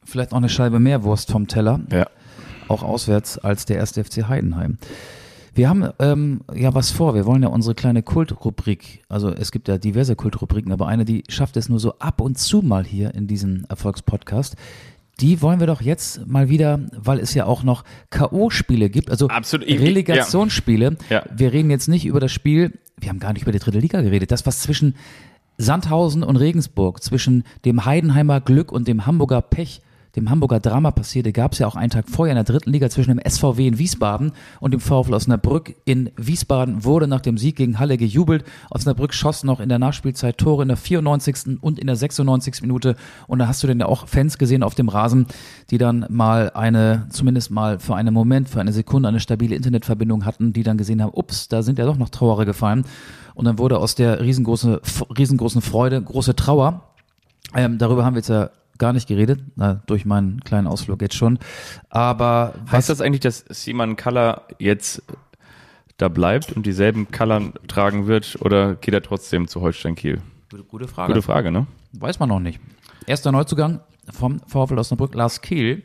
vielleicht 0.04 0.32
auch 0.32 0.38
eine 0.38 0.48
Scheibe 0.48 0.78
mehr 0.80 1.02
Wurst 1.04 1.30
vom 1.30 1.46
Teller, 1.48 1.80
Ja. 1.92 2.06
auch 2.68 2.82
auswärts 2.82 3.38
als 3.38 3.66
der 3.66 3.76
erste 3.76 4.02
FC 4.04 4.28
Heidenheim. 4.28 4.78
Wir 5.54 5.68
haben 5.70 5.88
ähm, 6.00 6.42
ja 6.54 6.74
was 6.74 6.90
vor. 6.90 7.14
Wir 7.14 7.24
wollen 7.24 7.42
ja 7.42 7.48
unsere 7.48 7.74
kleine 7.74 8.02
Kultrubrik, 8.02 9.02
also 9.08 9.30
es 9.30 9.50
gibt 9.52 9.68
ja 9.68 9.78
diverse 9.78 10.14
Kultrubriken, 10.14 10.70
aber 10.70 10.86
eine, 10.86 11.06
die 11.06 11.24
schafft 11.28 11.56
es 11.56 11.68
nur 11.70 11.80
so 11.80 11.94
ab 11.98 12.20
und 12.20 12.38
zu 12.38 12.60
mal 12.60 12.84
hier 12.84 13.14
in 13.14 13.26
diesem 13.26 13.64
Erfolgspodcast. 13.68 14.56
Die 15.20 15.40
wollen 15.40 15.60
wir 15.60 15.66
doch 15.66 15.80
jetzt 15.80 16.26
mal 16.26 16.48
wieder, 16.48 16.80
weil 16.92 17.18
es 17.20 17.32
ja 17.32 17.46
auch 17.46 17.62
noch 17.62 17.84
K.O.-Spiele 18.10 18.90
gibt, 18.90 19.10
also 19.10 19.28
Absolut. 19.28 19.66
Relegationsspiele. 19.66 20.96
Ja. 21.08 21.24
Wir 21.34 21.52
reden 21.52 21.70
jetzt 21.70 21.88
nicht 21.88 22.04
über 22.04 22.20
das 22.20 22.32
Spiel, 22.32 22.78
wir 22.98 23.08
haben 23.08 23.18
gar 23.18 23.32
nicht 23.32 23.42
über 23.42 23.52
die 23.52 23.58
dritte 23.58 23.78
Liga 23.78 24.02
geredet, 24.02 24.30
das, 24.30 24.44
was 24.44 24.60
zwischen 24.60 24.94
Sandhausen 25.58 26.22
und 26.22 26.36
Regensburg, 26.36 27.02
zwischen 27.02 27.44
dem 27.64 27.86
Heidenheimer 27.86 28.40
Glück 28.42 28.72
und 28.72 28.88
dem 28.88 29.06
Hamburger 29.06 29.40
Pech 29.40 29.80
dem 30.16 30.30
Hamburger 30.30 30.60
Drama 30.60 30.90
passierte, 30.90 31.32
gab 31.32 31.52
es 31.52 31.58
ja 31.58 31.66
auch 31.66 31.76
einen 31.76 31.90
Tag 31.90 32.08
vorher 32.08 32.32
in 32.32 32.36
der 32.36 32.44
dritten 32.44 32.70
Liga 32.70 32.88
zwischen 32.88 33.16
dem 33.16 33.20
SVW 33.30 33.66
in 33.66 33.78
Wiesbaden 33.78 34.32
und 34.60 34.72
dem 34.72 34.80
VfL 34.80 35.14
Osnabrück 35.14 35.76
in 35.84 36.10
Wiesbaden 36.16 36.84
wurde 36.84 37.06
nach 37.06 37.20
dem 37.20 37.36
Sieg 37.36 37.56
gegen 37.56 37.78
Halle 37.78 37.98
gejubelt. 37.98 38.44
Osnabrück 38.70 39.12
schoss 39.12 39.44
noch 39.44 39.60
in 39.60 39.68
der 39.68 39.78
Nachspielzeit 39.78 40.38
Tore 40.38 40.62
in 40.62 40.68
der 40.68 40.78
94. 40.78 41.60
und 41.60 41.78
in 41.78 41.86
der 41.86 41.96
96. 41.96 42.62
Minute 42.62 42.96
und 43.26 43.38
da 43.38 43.46
hast 43.46 43.62
du 43.62 43.66
dann 43.66 43.78
ja 43.78 43.86
auch 43.86 44.08
Fans 44.08 44.38
gesehen 44.38 44.62
auf 44.62 44.74
dem 44.74 44.88
Rasen, 44.88 45.26
die 45.70 45.78
dann 45.78 46.06
mal 46.08 46.50
eine, 46.50 47.06
zumindest 47.10 47.50
mal 47.50 47.78
für 47.78 47.94
einen 47.94 48.14
Moment, 48.14 48.48
für 48.48 48.60
eine 48.60 48.72
Sekunde 48.72 49.08
eine 49.08 49.20
stabile 49.20 49.54
Internetverbindung 49.54 50.24
hatten, 50.24 50.52
die 50.52 50.62
dann 50.62 50.78
gesehen 50.78 51.02
haben, 51.02 51.12
ups, 51.14 51.48
da 51.48 51.62
sind 51.62 51.78
ja 51.78 51.84
doch 51.84 51.98
noch 51.98 52.08
Trauere 52.08 52.46
gefallen. 52.46 52.84
Und 53.34 53.44
dann 53.44 53.58
wurde 53.58 53.78
aus 53.78 53.94
der 53.94 54.22
riesengroßen, 54.22 54.78
riesengroßen 55.16 55.60
Freude 55.60 56.00
große 56.00 56.34
Trauer. 56.34 56.88
Ähm, 57.54 57.76
darüber 57.76 58.04
haben 58.04 58.14
wir 58.14 58.20
jetzt 58.20 58.28
ja 58.28 58.50
gar 58.78 58.92
nicht 58.92 59.08
geredet, 59.08 59.40
na, 59.56 59.82
durch 59.86 60.04
meinen 60.04 60.40
kleinen 60.40 60.66
Ausflug 60.66 61.00
jetzt 61.02 61.14
schon. 61.14 61.38
Aber 61.88 62.54
heißt 62.70 62.88
das 62.88 63.00
eigentlich, 63.00 63.20
dass 63.20 63.44
Simon 63.48 63.96
Kaller 63.96 64.42
jetzt 64.58 65.02
da 65.96 66.08
bleibt 66.08 66.52
und 66.52 66.66
dieselben 66.66 67.10
Kallern 67.10 67.54
tragen 67.68 68.06
wird 68.06 68.38
oder 68.40 68.74
geht 68.74 68.94
er 68.94 69.02
trotzdem 69.02 69.48
zu 69.48 69.60
Holstein 69.60 69.94
Kiel? 69.94 70.20
Gute, 70.50 70.64
gute 70.64 70.88
Frage. 70.88 71.12
Gute 71.12 71.22
Frage, 71.22 71.50
ne? 71.50 71.66
Weiß 71.92 72.18
man 72.18 72.28
noch 72.28 72.40
nicht. 72.40 72.60
Erster 73.06 73.32
Neuzugang 73.32 73.80
vom 74.10 74.40
VfL 74.46 74.78
Osnabrück, 74.78 75.14
Lars 75.14 75.40
Kiel. 75.40 75.82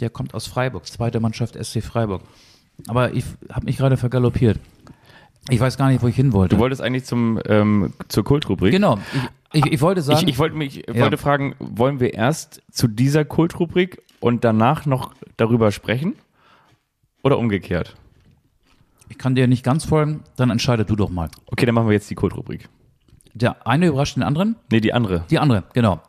Der 0.00 0.10
kommt 0.10 0.34
aus 0.34 0.46
Freiburg, 0.46 0.86
zweite 0.86 1.20
Mannschaft 1.20 1.62
SC 1.62 1.82
Freiburg. 1.82 2.22
Aber 2.88 3.12
ich 3.12 3.24
habe 3.50 3.66
mich 3.66 3.76
gerade 3.76 3.96
vergaloppiert. 3.96 4.58
Ich 5.50 5.60
weiß 5.60 5.76
gar 5.76 5.88
nicht, 5.88 6.02
wo 6.02 6.06
ich 6.06 6.16
hin 6.16 6.32
wollte. 6.32 6.54
Du 6.54 6.60
wolltest 6.60 6.80
eigentlich 6.80 7.04
zum 7.04 7.40
ähm, 7.46 7.92
zur 8.08 8.24
Kultrubrik. 8.24 8.72
Genau. 8.72 8.98
Ich, 9.12 9.20
ich, 9.52 9.66
ich 9.66 9.80
wollte 9.80 10.02
sagen. 10.02 10.20
Ich, 10.22 10.34
ich 10.34 10.38
wollte 10.38 10.56
mich 10.56 10.84
ja. 10.86 11.00
wollte 11.00 11.16
fragen, 11.16 11.54
wollen 11.58 12.00
wir 12.00 12.14
erst 12.14 12.62
zu 12.70 12.88
dieser 12.88 13.24
Kultrubrik 13.24 14.02
und 14.20 14.44
danach 14.44 14.86
noch 14.86 15.14
darüber 15.36 15.72
sprechen 15.72 16.14
oder 17.22 17.38
umgekehrt? 17.38 17.96
Ich 19.08 19.18
kann 19.18 19.34
dir 19.34 19.46
nicht 19.46 19.64
ganz 19.64 19.84
folgen, 19.84 20.24
dann 20.36 20.50
entscheide 20.50 20.84
du 20.84 20.96
doch 20.96 21.10
mal. 21.10 21.28
Okay, 21.46 21.66
dann 21.66 21.74
machen 21.74 21.88
wir 21.88 21.94
jetzt 21.94 22.10
die 22.10 22.14
Kultrubrik. 22.14 22.68
Der 23.34 23.66
eine 23.66 23.88
überrascht 23.88 24.16
den 24.16 24.22
anderen? 24.22 24.56
Nee, 24.70 24.80
die 24.80 24.92
andere. 24.92 25.24
Die 25.30 25.38
andere, 25.38 25.64
genau. 25.74 26.00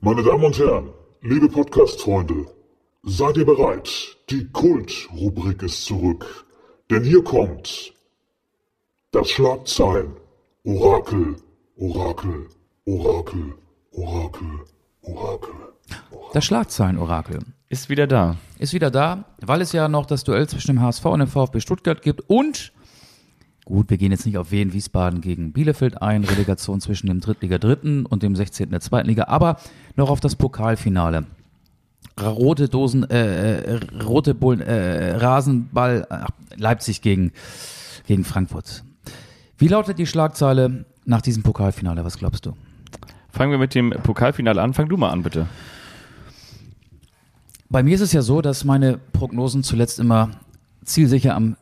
Meine 0.00 0.22
Damen 0.22 0.44
und 0.44 0.58
Herren, 0.58 0.88
liebe 1.20 1.48
Podcast-Freunde, 1.48 2.46
seid 3.02 3.36
ihr 3.36 3.44
bereit? 3.44 4.16
Die 4.30 4.46
Kult-Rubrik 4.46 5.62
ist 5.62 5.84
zurück. 5.84 6.46
Denn 6.90 7.04
hier 7.04 7.22
kommt 7.22 7.92
das 9.12 9.30
Schlagzeilen. 9.30 10.16
Orakel, 10.64 11.36
Orakel, 11.76 12.48
Orakel, 12.86 13.54
Orakel, 13.92 14.48
Orakel. 15.02 15.54
Das 16.32 16.44
Schlagzeilen-Orakel. 16.46 17.40
Ist 17.68 17.90
wieder 17.90 18.06
da. 18.06 18.36
Ist 18.58 18.72
wieder 18.72 18.90
da, 18.90 19.24
weil 19.42 19.60
es 19.60 19.72
ja 19.72 19.86
noch 19.88 20.06
das 20.06 20.24
Duell 20.24 20.48
zwischen 20.48 20.68
dem 20.68 20.80
HSV 20.80 21.04
und 21.04 21.20
dem 21.20 21.28
VfB 21.28 21.60
Stuttgart 21.60 22.02
gibt 22.02 22.28
und 22.28 22.72
Gut, 23.66 23.90
wir 23.90 23.98
gehen 23.98 24.10
jetzt 24.10 24.26
nicht 24.26 24.38
auf 24.38 24.50
Wien 24.50 24.72
Wiesbaden 24.72 25.20
gegen 25.20 25.52
Bielefeld 25.52 26.02
ein, 26.02 26.24
Relegation 26.24 26.80
zwischen 26.80 27.06
dem 27.06 27.20
Drittliga 27.20 27.58
Dritten 27.58 28.06
und 28.06 28.22
dem 28.22 28.34
16. 28.34 28.70
der 28.70 28.80
Zweiten 28.80 29.08
Liga, 29.08 29.24
aber 29.28 29.58
noch 29.94 30.10
auf 30.10 30.18
das 30.18 30.34
Pokalfinale. 30.34 31.26
Rote 32.20 32.68
Dosen, 32.68 33.08
äh, 33.08 33.60
äh 33.60 33.80
rote 34.02 34.34
Bullen, 34.34 34.60
äh, 34.60 35.12
Rasenball, 35.16 36.06
ach, 36.08 36.30
Leipzig 36.56 37.02
gegen, 37.02 37.32
gegen 38.06 38.24
Frankfurt. 38.24 38.82
Wie 39.58 39.68
lautet 39.68 39.98
die 39.98 40.06
Schlagzeile 40.06 40.86
nach 41.04 41.22
diesem 41.22 41.44
Pokalfinale? 41.44 42.04
Was 42.04 42.18
glaubst 42.18 42.46
du? 42.46 42.54
Fangen 43.32 43.52
wir 43.52 43.58
mit 43.58 43.74
dem 43.74 43.90
Pokalfinale 43.90 44.60
an. 44.60 44.74
Fang 44.74 44.88
du 44.88 44.96
mal 44.96 45.10
an, 45.10 45.22
bitte. 45.22 45.46
Bei 47.68 47.82
mir 47.82 47.94
ist 47.94 48.00
es 48.00 48.12
ja 48.12 48.22
so, 48.22 48.40
dass 48.42 48.64
meine 48.64 48.98
Prognosen 48.98 49.62
zuletzt 49.62 50.00
immer 50.00 50.30
zielsicher 50.84 51.36
am 51.36 51.56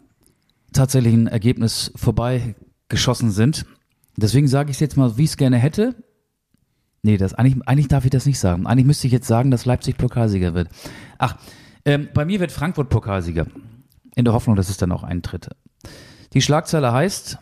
tatsächlichen 0.73 1.27
Ergebnis 1.27 1.93
vorbeigeschossen 1.97 3.31
sind. 3.31 3.67
Deswegen 4.17 4.49
sage 4.49 4.71
ich 4.71 4.77
es 4.77 4.81
jetzt 4.81 4.97
mal, 4.97 5.17
wie 5.19 5.25
ich 5.25 5.31
es 5.31 5.37
gerne 5.37 5.59
hätte. 5.59 5.95
Nee, 7.03 7.17
das, 7.17 7.35
eigentlich, 7.35 7.67
eigentlich 7.69 7.89
darf 7.89 8.05
ich 8.05 8.11
das 8.11 8.27
nicht 8.27 8.39
sagen. 8.39 8.67
Eigentlich 8.67 8.87
müsste 8.87 9.07
ich 9.07 9.13
jetzt 9.13 9.29
sagen, 9.29 9.51
dass 9.51 9.67
Leipzig 9.67 9.97
Pokalsieger 9.97 10.55
wird. 10.55 10.69
Ach, 11.19 11.37
ähm, 11.85 12.09
bei 12.13 12.25
mir 12.25 12.41
wird 12.41 12.53
Frankfurt 12.53 12.89
Pokalsieger. 12.89 13.47
In 14.17 14.25
der 14.25 14.35
Hoffnung, 14.35 14.57
dass 14.57 14.69
es 14.69 14.79
dann 14.79 14.91
auch 14.91 15.05
eintritt. 15.05 15.49
Die 16.33 16.43
Schlagzeile 16.43 16.93
heißt, 16.93 17.39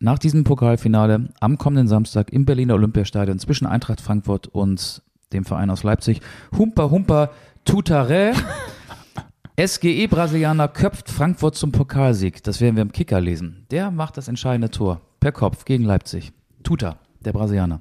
nach 0.00 0.18
diesem 0.18 0.44
Pokalfinale 0.44 1.28
am 1.40 1.58
kommenden 1.58 1.86
Samstag 1.86 2.32
im 2.32 2.46
Berliner 2.46 2.74
Olympiastadion 2.74 3.38
zwischen 3.38 3.66
Eintracht 3.66 4.00
Frankfurt 4.00 4.48
und 4.48 5.02
dem 5.32 5.44
Verein 5.44 5.70
aus 5.70 5.84
Leipzig. 5.84 6.20
Humpa 6.56 6.90
Humpa 6.90 7.30
Tutare. 7.64 8.32
SGE 9.60 10.08
Brasilianer 10.08 10.68
köpft 10.68 11.10
Frankfurt 11.10 11.54
zum 11.54 11.70
Pokalsieg. 11.70 12.42
Das 12.42 12.62
werden 12.62 12.76
wir 12.76 12.82
im 12.82 12.92
Kicker 12.92 13.20
lesen. 13.20 13.66
Der 13.70 13.90
macht 13.90 14.16
das 14.16 14.26
entscheidende 14.26 14.70
Tor 14.70 15.02
per 15.20 15.32
Kopf 15.32 15.66
gegen 15.66 15.84
Leipzig. 15.84 16.32
Tuta, 16.62 16.96
der 17.20 17.32
Brasilianer. 17.32 17.80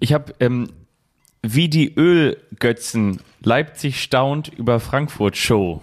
Ich 0.00 0.14
habe 0.14 0.34
ähm, 0.40 0.68
wie 1.42 1.68
die 1.68 1.94
Ölgötzen 1.94 3.20
Leipzig 3.42 4.02
staunt 4.02 4.48
über 4.48 4.80
Frankfurt 4.80 5.36
Show 5.36 5.82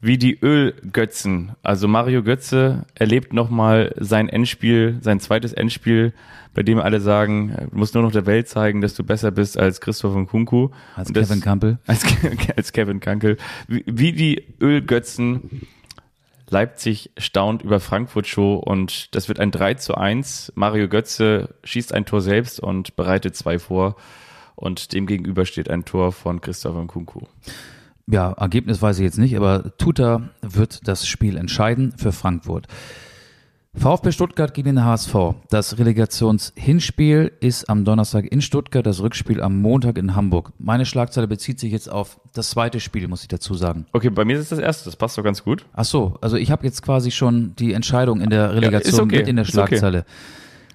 wie 0.00 0.18
die 0.18 0.38
Ölgötzen. 0.40 1.56
Also 1.62 1.88
Mario 1.88 2.22
Götze 2.22 2.86
erlebt 2.94 3.32
nochmal 3.32 3.94
sein 3.98 4.28
Endspiel, 4.28 4.98
sein 5.00 5.18
zweites 5.20 5.52
Endspiel, 5.52 6.12
bei 6.54 6.62
dem 6.62 6.78
alle 6.78 7.00
sagen, 7.00 7.54
du 7.70 7.76
musst 7.76 7.94
nur 7.94 8.02
noch 8.02 8.12
der 8.12 8.26
Welt 8.26 8.48
zeigen, 8.48 8.80
dass 8.80 8.94
du 8.94 9.04
besser 9.04 9.30
bist 9.30 9.58
als 9.58 9.80
Christoph 9.80 10.14
Kunku. 10.28 10.70
Als 10.96 11.12
das, 11.12 11.28
Kevin 11.28 11.40
Campbell. 11.40 11.78
Als, 11.86 12.04
als 12.56 12.72
Kevin 12.72 13.00
Kankel. 13.00 13.36
Wie, 13.66 13.84
wie 13.86 14.12
die 14.12 14.44
Ölgötzen. 14.60 15.66
Leipzig 16.50 17.10
staunt 17.18 17.62
über 17.62 17.78
Frankfurt 17.78 18.26
Show 18.26 18.54
und 18.54 19.14
das 19.14 19.28
wird 19.28 19.38
ein 19.38 19.50
3 19.50 19.74
zu 19.74 19.96
1. 19.96 20.52
Mario 20.54 20.88
Götze 20.88 21.54
schießt 21.62 21.92
ein 21.92 22.06
Tor 22.06 22.22
selbst 22.22 22.58
und 22.58 22.96
bereitet 22.96 23.36
zwei 23.36 23.58
vor 23.58 23.96
und 24.54 24.94
dem 24.94 25.06
gegenüber 25.06 25.44
steht 25.44 25.68
ein 25.68 25.84
Tor 25.84 26.10
von 26.10 26.40
Christoph 26.40 26.86
Kunku. 26.86 27.20
Ja, 28.10 28.32
Ergebnis 28.32 28.80
weiß 28.80 28.98
ich 28.98 29.04
jetzt 29.04 29.18
nicht, 29.18 29.36
aber 29.36 29.76
Tuta 29.76 30.30
wird 30.40 30.88
das 30.88 31.06
Spiel 31.06 31.36
entscheiden 31.36 31.92
für 31.96 32.12
Frankfurt. 32.12 32.66
VfB 33.74 34.12
Stuttgart 34.12 34.54
gegen 34.54 34.76
den 34.76 34.84
HSV. 34.84 35.14
Das 35.50 35.78
Relegationshinspiel 35.78 37.32
ist 37.40 37.68
am 37.68 37.84
Donnerstag 37.84 38.24
in 38.24 38.40
Stuttgart, 38.40 38.84
das 38.84 39.02
Rückspiel 39.02 39.42
am 39.42 39.60
Montag 39.60 39.98
in 39.98 40.16
Hamburg. 40.16 40.52
Meine 40.58 40.86
Schlagzeile 40.86 41.28
bezieht 41.28 41.60
sich 41.60 41.70
jetzt 41.70 41.88
auf 41.88 42.18
das 42.32 42.50
zweite 42.50 42.80
Spiel, 42.80 43.06
muss 43.08 43.22
ich 43.22 43.28
dazu 43.28 43.54
sagen. 43.54 43.86
Okay, 43.92 44.08
bei 44.08 44.24
mir 44.24 44.36
ist 44.36 44.44
es 44.44 44.48
das 44.48 44.58
erste, 44.58 44.86
das 44.86 44.96
passt 44.96 45.18
doch 45.18 45.22
ganz 45.22 45.44
gut. 45.44 45.66
Ach 45.74 45.84
so, 45.84 46.16
also 46.22 46.36
ich 46.36 46.50
habe 46.50 46.64
jetzt 46.64 46.82
quasi 46.82 47.10
schon 47.10 47.54
die 47.56 47.74
Entscheidung 47.74 48.22
in 48.22 48.30
der 48.30 48.54
Relegation 48.54 49.00
ja, 49.00 49.04
okay, 49.04 49.16
mit 49.18 49.28
in 49.28 49.36
der 49.36 49.44
Schlagzeile. 49.44 49.98
Okay. 49.98 50.08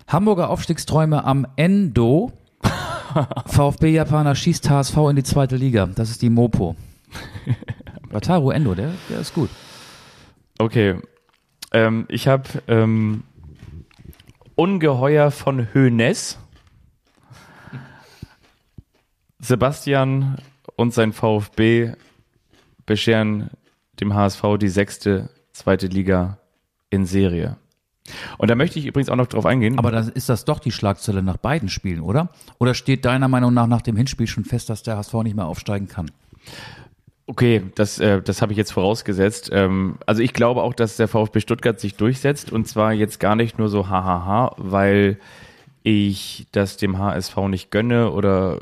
Hamburger 0.08 0.50
Aufstiegsträume 0.50 1.26
am 1.26 1.48
Endo. 1.56 2.32
VfB-Japaner 3.48 4.36
schießt 4.36 4.70
HSV 4.70 4.98
in 5.10 5.16
die 5.16 5.24
zweite 5.24 5.56
Liga. 5.56 5.88
Das 5.88 6.12
ist 6.12 6.22
die 6.22 6.30
Mopo. 6.30 6.76
Wataru 8.09 8.51
Endo, 8.51 8.76
der, 8.76 8.93
der 9.09 9.20
ist 9.20 9.34
gut. 9.34 9.49
Okay. 10.59 10.95
Ähm, 11.72 12.05
ich 12.09 12.28
habe 12.28 12.43
ähm, 12.68 13.24
Ungeheuer 14.55 15.32
von 15.32 15.74
Hönes. 15.74 16.38
Sebastian 19.39 20.38
und 20.76 20.93
sein 20.93 21.11
VfB 21.11 21.93
bescheren 22.86 23.49
dem 23.99 24.14
HSV 24.14 24.41
die 24.59 24.70
sechste 24.70 25.30
zweite 25.51 25.88
Liga 25.88 26.38
in 26.89 27.05
Serie. 27.05 27.57
Und 28.38 28.49
da 28.49 28.55
möchte 28.55 28.80
ich 28.80 28.86
übrigens 28.86 29.09
auch 29.09 29.16
noch 29.16 29.28
drauf 29.28 29.45
eingehen. 29.45 29.78
Aber 29.80 29.91
dann 29.91 30.09
ist 30.09 30.30
das 30.30 30.45
doch 30.45 30.59
die 30.59 30.72
Schlagzeile 30.72 31.24
nach 31.24 31.38
beiden 31.38 31.70
Spielen, 31.70 32.01
oder? 32.01 32.30
Oder 32.59 32.74
steht 32.74 33.05
deiner 33.05 33.28
Meinung 33.28 33.53
nach 33.53 33.68
nach 33.68 33.82
dem 33.82 33.95
Hinspiel 33.95 34.28
schon 34.28 34.45
fest, 34.45 34.70
dass 34.70 34.84
der 34.84 34.97
HSV 34.97 35.14
nicht 35.24 35.36
mehr 35.36 35.45
aufsteigen 35.45 35.88
kann? 35.88 36.11
Okay, 37.26 37.63
das, 37.76 37.99
äh, 37.99 38.21
das 38.21 38.41
habe 38.41 38.51
ich 38.51 38.57
jetzt 38.57 38.74
vorausgesetzt. 38.74 39.49
Ähm, 39.53 39.97
also 40.05 40.21
ich 40.21 40.34
glaube 40.34 40.61
auch, 40.61 40.74
dass 40.74 40.97
der 40.97 41.07
VfB 41.07 41.39
Stuttgart 41.39 41.80
sich 41.80 41.95
durchsetzt 41.95 42.51
und 42.51 42.67
zwar 42.67 42.91
jetzt 42.91 43.19
gar 43.19 43.36
nicht 43.36 43.57
nur 43.57 43.69
so 43.69 43.88
hahaha, 43.88 44.53
weil 44.57 45.17
ich 45.84 46.47
das 46.51 46.78
dem 46.78 46.97
HSV 46.97 47.38
nicht 47.47 47.71
gönne 47.71 48.11
oder 48.11 48.59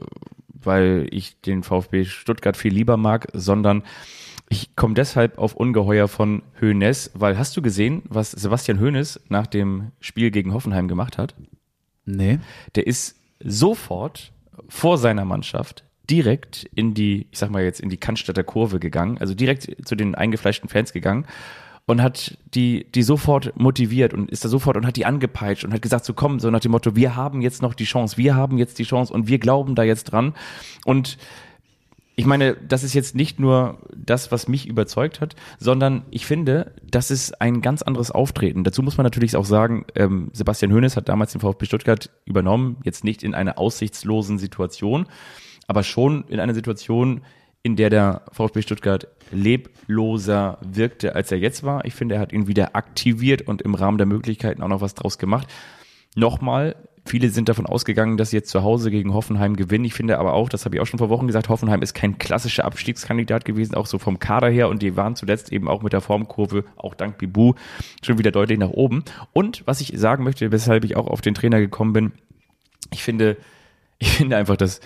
weil 0.47 1.07
ich 1.09 1.41
den 1.41 1.63
VfB 1.63 2.05
Stuttgart 2.05 2.55
viel 2.55 2.73
lieber 2.73 2.97
mag, 2.97 3.27
sondern 3.33 3.83
ich 4.47 4.75
komme 4.75 4.93
deshalb 4.93 5.37
auf 5.37 5.55
Ungeheuer 5.55 6.07
von 6.07 6.43
Hoeneß, 6.59 7.11
weil 7.15 7.37
hast 7.37 7.55
du 7.57 7.61
gesehen, 7.61 8.03
was 8.09 8.31
Sebastian 8.31 8.79
Hoeneß 8.79 9.21
nach 9.29 9.47
dem 9.47 9.91
Spiel 9.99 10.29
gegen 10.29 10.53
Hoffenheim 10.53 10.87
gemacht 10.87 11.17
hat? 11.17 11.35
Nee. 12.05 12.39
Der 12.75 12.85
ist 12.85 13.17
sofort 13.39 14.33
vor 14.67 14.97
seiner 14.97 15.25
Mannschaft 15.25 15.83
direkt 16.11 16.69
in 16.75 16.93
die, 16.93 17.27
ich 17.31 17.39
sag 17.39 17.49
mal 17.49 17.63
jetzt, 17.63 17.79
in 17.79 17.89
die 17.89 17.97
Cannstatter 17.97 18.43
Kurve 18.43 18.79
gegangen, 18.79 19.17
also 19.17 19.33
direkt 19.33 19.87
zu 19.87 19.95
den 19.95 20.13
eingefleischten 20.13 20.69
Fans 20.69 20.91
gegangen 20.91 21.25
und 21.85 22.01
hat 22.01 22.37
die, 22.53 22.85
die 22.93 23.01
sofort 23.01 23.57
motiviert 23.57 24.13
und 24.13 24.29
ist 24.29 24.45
da 24.45 24.49
sofort 24.49 24.77
und 24.77 24.85
hat 24.85 24.97
die 24.97 25.05
angepeitscht 25.05 25.63
und 25.63 25.73
hat 25.73 25.81
gesagt, 25.81 26.05
so 26.05 26.13
komm, 26.13 26.39
so 26.39 26.51
nach 26.51 26.59
dem 26.59 26.71
Motto, 26.71 26.95
wir 26.95 27.15
haben 27.15 27.41
jetzt 27.41 27.61
noch 27.61 27.73
die 27.73 27.85
Chance, 27.85 28.17
wir 28.17 28.35
haben 28.35 28.57
jetzt 28.57 28.77
die 28.77 28.83
Chance 28.83 29.13
und 29.13 29.27
wir 29.27 29.39
glauben 29.39 29.73
da 29.73 29.83
jetzt 29.83 30.05
dran. 30.05 30.33
Und 30.85 31.17
ich 32.15 32.25
meine, 32.25 32.55
das 32.55 32.83
ist 32.83 32.93
jetzt 32.93 33.15
nicht 33.15 33.39
nur 33.39 33.79
das, 33.95 34.31
was 34.31 34.47
mich 34.47 34.67
überzeugt 34.67 35.21
hat, 35.21 35.35
sondern 35.59 36.03
ich 36.11 36.25
finde, 36.25 36.73
das 36.89 37.09
ist 37.09 37.41
ein 37.41 37.61
ganz 37.61 37.81
anderes 37.81 38.11
Auftreten. 38.11 38.63
Dazu 38.63 38.83
muss 38.83 38.97
man 38.97 39.05
natürlich 39.05 39.35
auch 39.35 39.45
sagen, 39.45 39.85
ähm, 39.95 40.29
Sebastian 40.33 40.73
Hoeneß 40.73 40.97
hat 40.97 41.09
damals 41.09 41.31
den 41.31 41.41
VfB 41.41 41.65
Stuttgart 41.65 42.09
übernommen, 42.25 42.77
jetzt 42.83 43.03
nicht 43.03 43.23
in 43.23 43.33
einer 43.33 43.57
aussichtslosen 43.57 44.39
Situation, 44.39 45.07
aber 45.71 45.83
schon 45.83 46.25
in 46.27 46.41
einer 46.41 46.53
Situation, 46.53 47.21
in 47.63 47.77
der 47.77 47.89
der 47.89 48.23
VfB 48.33 48.61
Stuttgart 48.61 49.07
lebloser 49.31 50.57
wirkte, 50.59 51.15
als 51.15 51.31
er 51.31 51.37
jetzt 51.37 51.63
war. 51.63 51.85
Ich 51.85 51.93
finde, 51.93 52.15
er 52.15 52.21
hat 52.21 52.33
ihn 52.33 52.45
wieder 52.45 52.75
aktiviert 52.75 53.43
und 53.43 53.61
im 53.61 53.73
Rahmen 53.73 53.97
der 53.97 54.05
Möglichkeiten 54.05 54.63
auch 54.63 54.67
noch 54.67 54.81
was 54.81 54.95
draus 54.95 55.17
gemacht. 55.17 55.47
Nochmal, 56.13 56.75
Viele 57.03 57.29
sind 57.29 57.49
davon 57.49 57.65
ausgegangen, 57.65 58.17
dass 58.17 58.29
sie 58.29 58.37
jetzt 58.37 58.51
zu 58.51 58.61
Hause 58.61 58.91
gegen 58.91 59.13
Hoffenheim 59.13 59.55
gewinnen. 59.55 59.85
Ich 59.85 59.95
finde 59.95 60.19
aber 60.19 60.33
auch, 60.33 60.49
das 60.49 60.65
habe 60.65 60.75
ich 60.75 60.81
auch 60.81 60.85
schon 60.85 60.99
vor 60.99 61.09
Wochen 61.09 61.25
gesagt, 61.25 61.49
Hoffenheim 61.49 61.81
ist 61.81 61.95
kein 61.95 62.19
klassischer 62.19 62.63
Abstiegskandidat 62.63 63.43
gewesen, 63.43 63.73
auch 63.73 63.87
so 63.87 63.97
vom 63.97 64.19
Kader 64.19 64.49
her. 64.49 64.69
Und 64.69 64.83
die 64.83 64.95
waren 64.95 65.15
zuletzt 65.15 65.51
eben 65.51 65.67
auch 65.67 65.81
mit 65.81 65.93
der 65.93 66.01
Formkurve, 66.01 66.63
auch 66.75 66.93
dank 66.93 67.17
Bibu, 67.17 67.55
schon 68.03 68.19
wieder 68.19 68.29
deutlich 68.29 68.59
nach 68.59 68.69
oben. 68.69 69.03
Und 69.33 69.63
was 69.65 69.81
ich 69.81 69.93
sagen 69.95 70.23
möchte, 70.23 70.51
weshalb 70.51 70.83
ich 70.83 70.95
auch 70.95 71.07
auf 71.07 71.21
den 71.21 71.33
Trainer 71.33 71.59
gekommen 71.59 71.93
bin, 71.93 72.11
ich 72.91 73.01
finde, 73.01 73.37
ich 73.97 74.11
finde 74.11 74.37
einfach, 74.37 74.57
dass, 74.57 74.79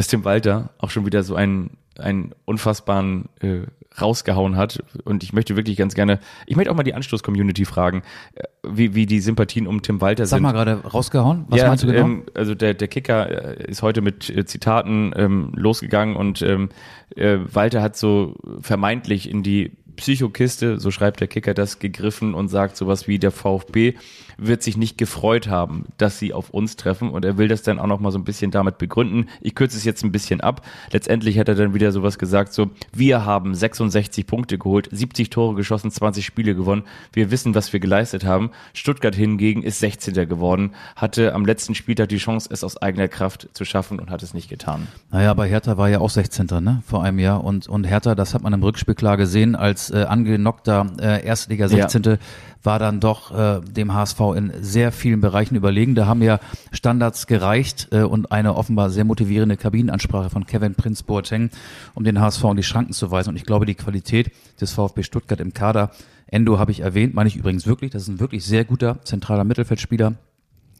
dass 0.00 0.06
Tim 0.06 0.24
Walter 0.24 0.70
auch 0.78 0.88
schon 0.88 1.04
wieder 1.04 1.22
so 1.22 1.34
einen, 1.34 1.76
einen 1.98 2.32
unfassbaren 2.46 3.28
äh, 3.42 3.66
rausgehauen 4.00 4.56
hat. 4.56 4.82
Und 5.04 5.22
ich 5.22 5.34
möchte 5.34 5.56
wirklich 5.56 5.76
ganz 5.76 5.92
gerne, 5.92 6.20
ich 6.46 6.56
möchte 6.56 6.70
auch 6.70 6.74
mal 6.74 6.84
die 6.84 6.94
Anstoß-Community 6.94 7.66
fragen, 7.66 8.02
äh, 8.34 8.44
wie, 8.66 8.94
wie 8.94 9.04
die 9.04 9.20
Sympathien 9.20 9.66
um 9.66 9.82
Tim 9.82 10.00
Walter 10.00 10.24
Sag 10.24 10.38
sind. 10.38 10.44
mal 10.44 10.52
gerade 10.52 10.76
rausgehauen. 10.76 11.44
Was 11.48 11.60
ja, 11.60 11.68
meinst 11.68 11.84
du 11.84 11.88
genau? 11.88 12.06
Ähm, 12.06 12.22
also 12.32 12.54
der, 12.54 12.72
der 12.72 12.88
Kicker 12.88 13.58
äh, 13.58 13.70
ist 13.70 13.82
heute 13.82 14.00
mit 14.00 14.30
äh, 14.30 14.46
Zitaten 14.46 15.12
ähm, 15.16 15.52
losgegangen 15.54 16.16
und 16.16 16.40
ähm, 16.40 16.70
äh, 17.14 17.36
Walter 17.52 17.82
hat 17.82 17.94
so 17.94 18.36
vermeintlich 18.62 19.28
in 19.28 19.42
die 19.42 19.72
Psychokiste, 19.96 20.80
so 20.80 20.90
schreibt 20.90 21.20
der 21.20 21.28
Kicker 21.28 21.52
das, 21.52 21.78
gegriffen 21.78 22.32
und 22.32 22.48
sagt 22.48 22.78
sowas 22.78 23.06
wie 23.06 23.18
der 23.18 23.32
VfB 23.32 23.96
wird 24.40 24.62
sich 24.62 24.76
nicht 24.76 24.98
gefreut 24.98 25.48
haben, 25.48 25.86
dass 25.98 26.18
sie 26.18 26.32
auf 26.32 26.50
uns 26.50 26.76
treffen 26.76 27.10
und 27.10 27.24
er 27.24 27.38
will 27.38 27.48
das 27.48 27.62
dann 27.62 27.78
auch 27.78 27.86
noch 27.86 28.00
mal 28.00 28.10
so 28.10 28.18
ein 28.18 28.24
bisschen 28.24 28.50
damit 28.50 28.78
begründen. 28.78 29.28
Ich 29.40 29.54
kürze 29.54 29.76
es 29.76 29.84
jetzt 29.84 30.04
ein 30.04 30.12
bisschen 30.12 30.40
ab. 30.40 30.66
Letztendlich 30.90 31.38
hat 31.38 31.48
er 31.48 31.54
dann 31.54 31.74
wieder 31.74 31.92
sowas 31.92 32.18
gesagt, 32.18 32.52
so 32.52 32.70
wir 32.92 33.24
haben 33.24 33.54
66 33.54 34.26
Punkte 34.26 34.58
geholt, 34.58 34.88
70 34.90 35.30
Tore 35.30 35.54
geschossen, 35.54 35.90
20 35.90 36.24
Spiele 36.24 36.54
gewonnen. 36.54 36.84
Wir 37.12 37.30
wissen, 37.30 37.54
was 37.54 37.72
wir 37.72 37.80
geleistet 37.80 38.24
haben. 38.24 38.50
Stuttgart 38.72 39.14
hingegen 39.14 39.62
ist 39.62 39.80
16. 39.80 40.14
geworden, 40.28 40.72
hatte 40.96 41.34
am 41.34 41.44
letzten 41.44 41.74
Spieltag 41.74 42.08
die 42.08 42.18
Chance, 42.18 42.48
es 42.52 42.64
aus 42.64 42.76
eigener 42.76 43.08
Kraft 43.08 43.48
zu 43.52 43.64
schaffen 43.64 43.98
und 43.98 44.10
hat 44.10 44.22
es 44.22 44.34
nicht 44.34 44.48
getan. 44.48 44.86
Naja, 45.10 45.30
aber 45.30 45.46
Hertha 45.46 45.76
war 45.76 45.88
ja 45.88 46.00
auch 46.00 46.10
16. 46.10 46.46
Ne, 46.60 46.82
vor 46.86 47.02
einem 47.04 47.18
Jahr 47.18 47.44
und, 47.44 47.68
und 47.68 47.84
Hertha, 47.84 48.14
das 48.14 48.34
hat 48.34 48.42
man 48.42 48.52
im 48.52 48.62
Rückspiel 48.62 48.94
klar 48.94 49.16
gesehen, 49.16 49.54
als 49.54 49.90
äh, 49.90 50.04
angenockter 50.04 50.86
äh, 51.00 51.24
Erstliga 51.24 51.68
16. 51.68 52.02
Ja. 52.02 52.16
War 52.62 52.78
dann 52.78 53.00
doch 53.00 53.36
äh, 53.36 53.60
dem 53.60 53.94
HSV 53.94 54.20
in 54.36 54.52
sehr 54.60 54.92
vielen 54.92 55.20
Bereichen 55.20 55.54
überlegen. 55.54 55.94
Da 55.94 56.06
haben 56.06 56.22
ja 56.22 56.40
Standards 56.72 57.26
gereicht 57.26 57.88
äh, 57.90 58.02
und 58.02 58.32
eine 58.32 58.54
offenbar 58.54 58.90
sehr 58.90 59.04
motivierende 59.04 59.56
Kabinenansprache 59.56 60.30
von 60.30 60.46
Kevin 60.46 60.74
Prince 60.74 61.04
Boateng, 61.04 61.50
um 61.94 62.04
den 62.04 62.20
HSV 62.20 62.44
in 62.44 62.56
die 62.56 62.62
Schranken 62.62 62.92
zu 62.92 63.10
weisen. 63.10 63.30
Und 63.30 63.36
ich 63.36 63.44
glaube, 63.44 63.66
die 63.66 63.74
Qualität 63.74 64.30
des 64.60 64.72
VfB 64.72 65.02
Stuttgart 65.02 65.40
im 65.40 65.54
Kader, 65.54 65.90
Endo 66.26 66.58
habe 66.58 66.70
ich 66.70 66.80
erwähnt, 66.80 67.14
meine 67.14 67.28
ich 67.28 67.36
übrigens 67.36 67.66
wirklich, 67.66 67.90
das 67.90 68.02
ist 68.02 68.08
ein 68.08 68.20
wirklich 68.20 68.44
sehr 68.44 68.64
guter 68.64 69.02
zentraler 69.04 69.44
Mittelfeldspieler, 69.44 70.14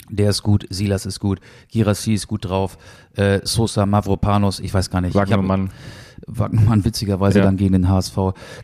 der 0.08 0.30
ist 0.30 0.42
gut, 0.42 0.66
Silas 0.70 1.06
ist 1.06 1.20
gut, 1.20 1.40
Girassi 1.70 2.14
ist 2.14 2.26
gut 2.26 2.44
drauf, 2.44 2.78
äh, 3.16 3.40
Sosa, 3.44 3.86
Mavropanos, 3.86 4.60
ich 4.60 4.74
weiß 4.74 4.90
gar 4.90 5.00
nicht. 5.00 5.14
Wagnermann. 5.14 5.70
Wagnermann 6.38 6.84
witzigerweise 6.84 7.38
ja. 7.38 7.44
dann 7.44 7.56
gegen 7.56 7.72
den 7.72 7.88
HSV. 7.88 8.16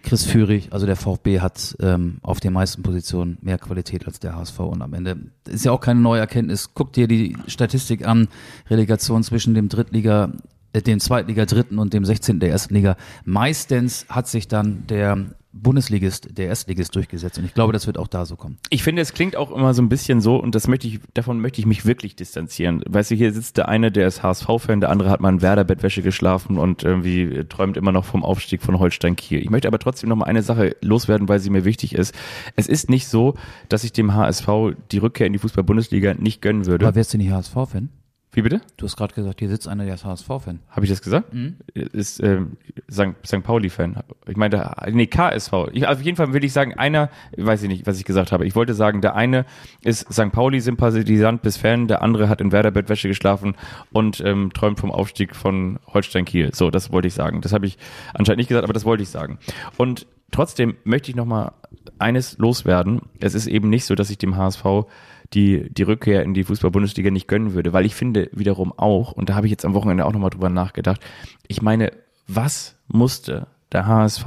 Chris 0.03 0.25
Führig, 0.25 0.73
also 0.73 0.87
der 0.87 0.97
VfB 0.97 1.41
hat 1.41 1.77
ähm, 1.81 2.19
auf 2.23 2.41
den 2.41 2.53
meisten 2.53 2.83
Positionen 2.83 3.39
mehr 3.41 3.59
Qualität 3.59 4.07
als 4.07 4.21
der 4.21 4.37
HSV 4.37 4.61
und 4.61 4.83
am 4.83 4.93
Ende 4.95 5.17
ist 5.49 5.65
ja 5.65 5.73
auch 5.73 5.81
keine 5.81 6.01
neue 6.01 6.21
Erkenntnis. 6.21 6.75
Guck 6.75 6.93
dir 6.93 7.09
die 7.09 7.37
Statistik 7.47 8.07
an, 8.07 8.29
Relegation 8.69 9.23
zwischen 9.23 9.55
dem 9.55 9.69
Drittliga 9.69 10.33
äh, 10.73 10.83
dem 10.83 11.01
Zweitliga 11.01 11.47
Dritten 11.47 11.79
und 11.79 11.93
dem 11.93 12.05
16. 12.05 12.41
der 12.41 12.51
ersten 12.51 12.75
Liga. 12.75 12.97
Meistens 13.25 14.07
hat 14.09 14.29
sich 14.29 14.49
dann 14.49 14.87
der 14.89 15.27
Bundesligist, 15.63 16.37
der 16.37 16.47
Erstligist 16.49 16.95
durchgesetzt. 16.95 17.39
Und 17.39 17.45
ich 17.45 17.55
glaube, 17.55 17.73
das 17.73 17.87
wird 17.87 17.99
auch 17.99 18.09
da 18.09 18.27
so 18.27 18.37
kommen. 18.37 18.59
Ich 18.71 18.83
finde, 18.83 19.03
es 19.03 19.13
klingt 19.13 19.37
auch 19.37 19.51
immer 19.51 19.75
so 19.75 19.83
ein 19.83 19.89
bisschen 19.89 20.21
so, 20.21 20.37
und 20.37 20.55
das 20.55 20.69
möchte 20.69 20.87
ich, 20.87 21.01
davon 21.15 21.41
möchte 21.41 21.61
ich 21.61 21.67
mich 21.67 21.87
wirklich 21.87 22.17
distanzieren. 22.17 22.83
Weißt 22.89 23.11
du, 23.11 23.15
hier 23.15 23.33
sitzt 23.33 23.57
der 23.57 23.69
eine, 23.69 23.91
der 23.91 24.07
ist 24.07 24.23
HSV-Fan, 24.23 24.81
der 24.81 24.91
andere 24.91 25.11
hat 25.11 25.21
mal 25.21 25.31
in 25.31 25.43
Werder-Bettwäsche 25.43 26.03
geschlafen 26.03 26.59
und 26.59 26.83
irgendwie 26.83 27.45
träumt 27.49 27.77
immer 27.77 27.93
noch 27.93 28.05
vom 28.05 28.25
Aufstieg 28.25 28.63
von 28.63 28.79
Holstein 28.79 29.17
Kiel. 29.17 29.41
Ich 29.41 29.51
möchte 29.51 29.69
aber 29.69 29.79
trotzdem 29.79 30.09
noch 30.09 30.17
mal 30.17 30.27
eine 30.27 30.43
Sache 30.43 30.77
loswerden, 30.81 31.29
weil 31.29 31.41
sie 31.41 31.51
mir 31.51 31.65
wichtig 31.65 31.95
ist. 31.95 32.15
Es 32.55 32.67
ist 32.67 32.91
nicht 32.91 33.09
so, 33.09 33.35
dass 33.69 33.85
ich 33.85 33.93
dem 33.93 34.15
HSV 34.15 34.49
die 34.93 34.99
Rückkehr 34.99 35.27
in 35.27 35.33
die 35.33 35.39
Fußball-Bundesliga 35.39 36.15
nicht 36.15 36.43
gönnen 36.43 36.67
würde. 36.67 36.87
Aber 36.87 36.95
wärst 36.95 37.15
du 37.15 37.19
nicht 37.19 37.31
HSV-Fan? 37.31 37.89
Wie 38.37 38.43
bitte? 38.43 38.61
Du 38.77 38.85
hast 38.85 38.99
gerade 38.99 39.15
gesagt, 39.15 39.41
hier 39.41 39.49
sitzt 39.49 39.67
einer, 39.67 39.87
der 39.87 39.95
ist 39.95 40.05
HSV-Fan. 40.05 40.59
Habe 40.69 40.85
ich 40.85 40.91
das 40.91 41.01
gesagt? 41.01 41.33
Mhm. 41.33 41.57
Ist 41.73 42.23
ähm, 42.23 42.59
St. 42.93 43.15
St. 43.27 43.43
Pauli-Fan. 43.43 44.03
Ich 44.27 44.37
meine, 44.37 44.75
nee, 44.91 45.07
KSV. 45.07 45.53
Ich, 45.73 45.87
auf 45.89 46.03
jeden 46.03 46.19
Fall 46.19 46.35
will 46.35 46.45
ich 46.45 46.53
sagen, 46.53 46.75
einer, 46.75 47.09
weiß 47.39 47.63
ich 47.63 47.71
nicht, 47.71 47.87
was 47.87 47.99
ich 47.99 48.05
gesagt 48.05 48.33
habe. 48.33 48.47
Ich 48.47 48.55
wollte 48.55 48.75
sagen, 48.75 49.01
der 49.01 49.15
eine 49.15 49.47
ist 49.81 50.13
St. 50.13 50.33
Pauli-Sympathisant 50.33 51.41
bis 51.41 51.57
Fan, 51.57 51.89
der 51.89 52.03
andere 52.03 52.29
hat 52.29 52.43
in 52.43 52.53
Werder-Bettwäsche 52.53 53.09
geschlafen 53.09 53.55
und 53.91 54.21
ähm, 54.21 54.53
träumt 54.53 54.81
vom 54.81 54.93
Aufstieg 54.93 55.35
von 55.35 55.79
Holstein 55.87 56.27
Kiel. 56.27 56.55
So, 56.55 56.71
das 56.71 56.93
wollte 56.93 57.09
ich 57.09 57.15
sagen. 57.15 57.41
Das 57.41 57.55
habe 57.55 57.65
ich 57.65 57.79
anscheinend 58.13 58.41
nicht 58.41 58.49
gesagt, 58.49 58.65
aber 58.65 58.75
das 58.75 58.85
wollte 58.85 59.03
ich 59.03 59.09
sagen. 59.09 59.39
Und 59.79 60.07
trotzdem 60.31 60.77
möchte 60.85 61.11
ich 61.11 61.17
noch 61.17 61.25
mal 61.25 61.53
eines 61.99 62.37
loswerden. 62.37 63.01
Es 63.19 63.35
ist 63.35 63.47
eben 63.47 63.71
nicht 63.71 63.87
so, 63.87 63.95
dass 63.95 64.11
ich 64.11 64.19
dem 64.19 64.37
HSV 64.37 64.85
die, 65.33 65.69
die 65.73 65.83
Rückkehr 65.83 66.23
in 66.23 66.35
die 66.35 66.45
Fußball-Bundesliga 66.45 67.11
nicht 67.11 67.29
gönnen 67.29 67.55
würde, 67.55 67.73
weil 67.73 67.87
ich 67.87 67.95
finde 67.95 68.31
wiederum 68.33 68.73
auch, 68.77 69.13
und 69.13 69.29
da 69.29 69.35
habe 69.35 69.47
ich 69.47 69.51
jetzt 69.51 69.65
am 69.65 69.75
Wochenende 69.75 70.05
auch 70.05 70.13
nochmal 70.13 70.31
drüber 70.31 70.49
nachgedacht, 70.49 71.01
ich 71.49 71.63
meine, 71.63 71.93
was 72.27 72.79
musste 72.89 73.47
der 73.73 73.87
HSV 73.87 74.27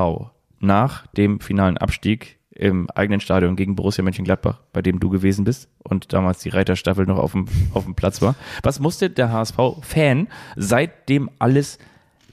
nach 0.59 1.07
dem 1.07 1.39
finalen 1.39 1.77
Abstieg 1.77 2.37
im 2.51 2.89
eigenen 2.89 3.21
Stadion 3.21 3.55
gegen 3.55 3.75
Borussia 3.75 4.03
Mönchengladbach, 4.03 4.59
bei 4.73 4.81
dem 4.81 4.99
du 4.99 5.09
gewesen 5.09 5.45
bist 5.45 5.69
und 5.81 6.11
damals 6.11 6.39
die 6.39 6.49
Reiterstaffel 6.49 7.05
noch 7.05 7.17
auf 7.17 7.31
dem, 7.31 7.47
auf 7.73 7.85
dem 7.85 7.95
Platz 7.95 8.21
war. 8.21 8.35
Was 8.63 8.81
musste 8.81 9.09
der 9.09 9.31
HSV-Fan 9.31 10.27
seitdem 10.57 11.29
alles 11.39 11.79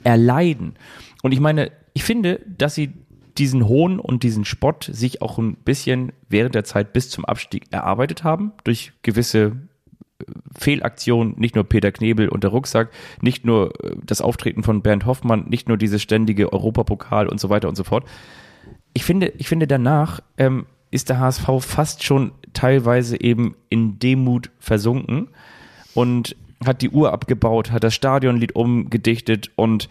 erleiden? 0.03 0.75
Und 1.23 1.33
ich 1.33 1.41
meine, 1.41 1.71
ich 1.95 2.03
finde, 2.03 2.41
dass 2.47 2.75
sie 2.75 2.93
diesen 3.39 3.69
Hohn 3.69 3.99
und 3.99 4.23
diesen 4.23 4.45
Spott 4.45 4.89
sich 4.91 5.23
auch 5.23 5.39
ein 5.39 5.57
bisschen 5.57 6.13
während 6.29 6.55
der 6.55 6.65
Zeit 6.65 6.93
bis 6.93 7.11
zum 7.11 7.25
Abstieg 7.25 7.65
erarbeitet 7.71 8.25
haben, 8.25 8.53
durch 8.65 8.93
gewisse 9.03 9.53
äh, 10.19 10.25
Fehlaktionen, 10.59 11.35
nicht 11.39 11.55
nur 11.55 11.65
Peter 11.65 11.93
Knebel 11.93 12.29
und 12.29 12.45
der 12.45 12.51
Rucksack, 12.51 12.91
nicht 13.21 13.45
nur 13.45 13.73
äh, 13.85 13.97
das 14.05 14.21
Auftreten 14.21 14.63
von 14.63 14.83
Bernd 14.83 15.07
Hoffmann, 15.07 15.47
nicht 15.49 15.69
nur 15.69 15.77
dieses 15.77 16.03
ständige 16.03 16.53
Europapokal 16.53 17.29
und 17.29 17.41
so 17.41 17.51
weiter 17.51 17.69
und 17.69 17.77
so 17.77 17.85
fort. 17.85 18.05
Ich 18.93 19.05
finde, 19.05 19.33
ich 19.39 19.49
finde 19.49 19.67
danach 19.67 20.21
ähm, 20.39 20.67
ist 20.91 21.09
der 21.09 21.21
HSV 21.21 21.47
fast 21.61 22.05
schon 22.05 22.33
teilweise 22.53 23.21
eben 23.21 23.55
in 23.69 23.99
Demut 23.99 24.51
versunken 24.59 25.29
und 25.95 26.37
hat 26.65 26.83
die 26.83 26.91
Uhr 26.91 27.13
abgebaut, 27.13 27.71
hat 27.71 27.85
das 27.85 27.95
Stadionlied 27.95 28.55
umgedichtet 28.55 29.51
und 29.57 29.89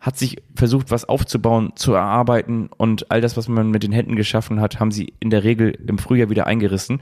hat 0.00 0.16
sich 0.16 0.42
versucht, 0.54 0.90
was 0.90 1.04
aufzubauen, 1.04 1.72
zu 1.74 1.92
erarbeiten 1.92 2.68
und 2.76 3.10
all 3.10 3.20
das, 3.20 3.36
was 3.36 3.48
man 3.48 3.70
mit 3.70 3.82
den 3.82 3.92
Händen 3.92 4.16
geschaffen 4.16 4.60
hat, 4.60 4.78
haben 4.78 4.92
sie 4.92 5.12
in 5.18 5.30
der 5.30 5.42
Regel 5.42 5.76
im 5.86 5.98
Frühjahr 5.98 6.30
wieder 6.30 6.46
eingerissen. 6.46 7.00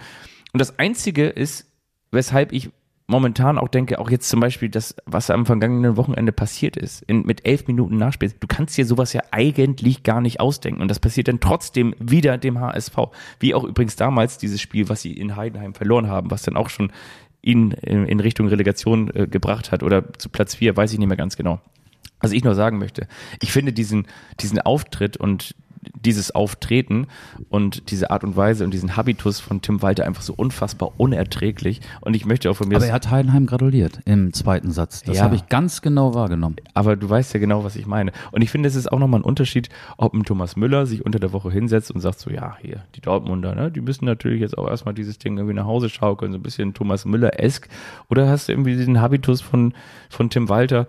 Und 0.52 0.60
das 0.60 0.78
Einzige 0.78 1.26
ist, 1.26 1.66
weshalb 2.10 2.52
ich 2.52 2.70
momentan 3.06 3.58
auch 3.58 3.68
denke, 3.68 3.98
auch 3.98 4.10
jetzt 4.10 4.28
zum 4.28 4.40
Beispiel 4.40 4.68
das, 4.68 4.96
was 5.04 5.30
am 5.30 5.46
vergangenen 5.46 5.96
Wochenende 5.96 6.32
passiert 6.32 6.76
ist, 6.76 7.02
in, 7.02 7.22
mit 7.22 7.46
elf 7.46 7.66
Minuten 7.66 7.98
Nachspiel, 7.98 8.32
du 8.40 8.46
kannst 8.46 8.76
dir 8.76 8.86
sowas 8.86 9.12
ja 9.12 9.22
eigentlich 9.30 10.02
gar 10.02 10.20
nicht 10.20 10.40
ausdenken. 10.40 10.80
Und 10.80 10.88
das 10.88 10.98
passiert 10.98 11.28
dann 11.28 11.40
trotzdem 11.40 11.94
wieder 11.98 12.38
dem 12.38 12.58
HSV. 12.58 12.96
Wie 13.38 13.54
auch 13.54 13.64
übrigens 13.64 13.96
damals 13.96 14.38
dieses 14.38 14.60
Spiel, 14.60 14.88
was 14.88 15.02
sie 15.02 15.12
in 15.12 15.36
Heidenheim 15.36 15.74
verloren 15.74 16.08
haben, 16.08 16.30
was 16.30 16.42
dann 16.42 16.56
auch 16.56 16.68
schon 16.68 16.90
ihn 17.42 17.70
in, 17.70 18.06
in 18.06 18.20
Richtung 18.20 18.48
Relegation 18.48 19.10
äh, 19.14 19.28
gebracht 19.28 19.70
hat 19.70 19.82
oder 19.84 20.12
zu 20.14 20.28
Platz 20.28 20.56
vier, 20.56 20.76
weiß 20.76 20.92
ich 20.92 20.98
nicht 20.98 21.08
mehr 21.08 21.16
ganz 21.16 21.36
genau. 21.36 21.60
Was 22.26 22.32
ich 22.32 22.42
nur 22.42 22.56
sagen 22.56 22.78
möchte, 22.78 23.06
ich 23.40 23.52
finde 23.52 23.72
diesen, 23.72 24.08
diesen 24.40 24.60
Auftritt 24.60 25.16
und 25.16 25.54
dieses 25.94 26.34
Auftreten 26.34 27.06
und 27.48 27.90
diese 27.90 28.10
Art 28.10 28.24
und 28.24 28.36
Weise 28.36 28.64
und 28.64 28.72
diesen 28.72 28.96
Habitus 28.96 29.40
von 29.40 29.62
Tim 29.62 29.82
Walter 29.82 30.04
einfach 30.06 30.22
so 30.22 30.34
unfassbar 30.34 30.92
unerträglich. 30.98 31.80
Und 32.00 32.14
ich 32.16 32.26
möchte 32.26 32.50
auch 32.50 32.56
von 32.56 32.68
mir. 32.68 32.76
Aber 32.76 32.86
er 32.86 32.92
hat 32.92 33.10
Heidenheim 33.10 33.46
gratuliert 33.46 34.00
im 34.04 34.32
zweiten 34.32 34.70
Satz. 34.70 35.02
Das 35.02 35.18
Ja. 35.18 35.24
habe 35.24 35.34
ich 35.36 35.48
ganz 35.48 35.82
genau 35.82 36.14
wahrgenommen. 36.14 36.56
aber 36.74 36.96
du 36.96 37.08
weißt 37.08 37.32
ja 37.34 37.40
genau, 37.40 37.64
was 37.64 37.76
ich 37.76 37.86
meine. 37.86 38.12
Und 38.32 38.42
ich 38.42 38.50
finde, 38.50 38.68
es 38.68 38.74
ist 38.74 38.90
auch 38.92 38.98
nochmal 38.98 39.20
ein 39.20 39.24
Unterschied, 39.24 39.68
ob 39.96 40.14
ein 40.14 40.24
Thomas 40.24 40.56
Müller 40.56 40.86
sich 40.86 41.04
unter 41.04 41.18
der 41.18 41.32
Woche 41.32 41.50
hinsetzt 41.50 41.90
und 41.90 42.00
sagt 42.00 42.18
so, 42.18 42.30
ja, 42.30 42.56
hier, 42.60 42.82
die 42.94 43.00
Dortmunder, 43.00 43.54
ne, 43.54 43.70
die 43.70 43.80
müssen 43.80 44.04
natürlich 44.04 44.40
jetzt 44.40 44.56
auch 44.58 44.68
erstmal 44.68 44.94
dieses 44.94 45.18
Ding 45.18 45.36
irgendwie 45.36 45.54
nach 45.54 45.64
Hause 45.66 45.88
schaukeln, 45.88 46.32
so 46.32 46.38
ein 46.38 46.42
bisschen 46.42 46.74
Thomas 46.74 47.04
Müller-esk. 47.04 47.68
Oder 48.10 48.28
hast 48.28 48.48
du 48.48 48.52
irgendwie 48.52 48.76
diesen 48.76 49.00
Habitus 49.00 49.40
von, 49.40 49.74
von 50.10 50.30
Tim 50.30 50.48
Walter, 50.48 50.86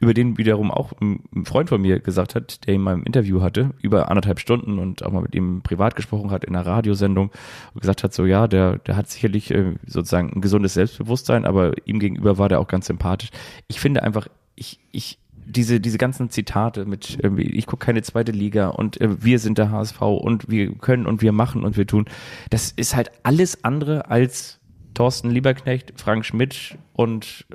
über 0.00 0.14
den 0.14 0.38
wiederum 0.38 0.70
auch 0.70 0.92
ein 1.00 1.20
ein 1.34 1.44
Freund 1.44 1.68
von 1.68 1.80
mir 1.82 2.00
gesagt 2.00 2.34
hat, 2.34 2.66
der 2.66 2.74
ihn 2.74 2.80
mal 2.80 2.94
im 2.94 3.04
Interview 3.04 3.40
hatte, 3.42 3.70
über 3.82 4.08
anderthalb 4.10 4.39
Stunden 4.40 4.78
und 4.78 5.04
auch 5.04 5.12
mal 5.12 5.22
mit 5.22 5.34
ihm 5.34 5.62
privat 5.62 5.96
gesprochen 5.96 6.30
hat 6.30 6.44
in 6.44 6.56
einer 6.56 6.66
Radiosendung 6.66 7.30
und 7.74 7.80
gesagt 7.80 8.02
hat, 8.02 8.12
so 8.12 8.26
ja, 8.26 8.48
der, 8.48 8.78
der 8.78 8.96
hat 8.96 9.08
sicherlich 9.08 9.50
äh, 9.50 9.74
sozusagen 9.86 10.32
ein 10.34 10.40
gesundes 10.40 10.74
Selbstbewusstsein, 10.74 11.44
aber 11.44 11.74
ihm 11.84 12.00
gegenüber 12.00 12.38
war 12.38 12.48
der 12.48 12.60
auch 12.60 12.68
ganz 12.68 12.86
sympathisch. 12.86 13.30
Ich 13.68 13.80
finde 13.80 14.02
einfach, 14.02 14.26
ich, 14.56 14.80
ich, 14.92 15.18
diese, 15.46 15.80
diese 15.80 15.98
ganzen 15.98 16.30
Zitate 16.30 16.84
mit, 16.84 17.18
irgendwie, 17.22 17.44
ich 17.44 17.66
gucke 17.66 17.84
keine 17.84 18.02
zweite 18.02 18.32
Liga 18.32 18.68
und 18.68 19.00
äh, 19.00 19.22
wir 19.22 19.38
sind 19.38 19.58
der 19.58 19.70
HSV 19.70 20.00
und 20.00 20.48
wir 20.50 20.72
können 20.74 21.06
und 21.06 21.22
wir 21.22 21.32
machen 21.32 21.64
und 21.64 21.76
wir 21.76 21.86
tun, 21.86 22.06
das 22.50 22.70
ist 22.72 22.96
halt 22.96 23.10
alles 23.22 23.64
andere 23.64 24.10
als 24.10 24.60
Thorsten 24.94 25.30
Lieberknecht, 25.30 25.94
Frank 25.96 26.24
Schmidt 26.24 26.76
und 26.92 27.46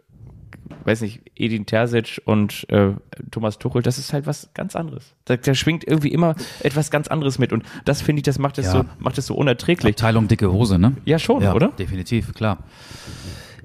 weiß 0.83 1.01
nicht, 1.01 1.21
Edin 1.35 1.65
Terzic 1.65 2.21
und 2.25 2.65
äh, 2.69 2.91
Thomas 3.31 3.57
Tuchel, 3.59 3.81
das 3.81 3.97
ist 3.97 4.13
halt 4.13 4.25
was 4.27 4.49
ganz 4.53 4.75
anderes. 4.75 5.13
Da, 5.25 5.37
da 5.37 5.53
schwingt 5.55 5.83
irgendwie 5.87 6.09
immer 6.09 6.35
etwas 6.61 6.91
ganz 6.91 7.07
anderes 7.07 7.39
mit 7.39 7.53
und 7.53 7.63
das 7.85 8.01
finde 8.01 8.19
ich, 8.19 8.23
das 8.23 8.39
macht 8.39 8.57
es 8.57 8.67
Ja. 8.67 8.71
so, 8.71 8.85
macht 8.99 9.17
es 9.17 9.25
so 9.27 9.35
unerträglich. 9.35 9.93
Abteilung 9.95 10.27
dicke 10.27 10.51
Hose, 10.51 10.77
ne? 10.79 10.93
Ja, 11.05 11.19
schon, 11.19 11.43
oder? 11.45 11.69
Definitiv, 11.69 12.33
klar. 12.33 12.59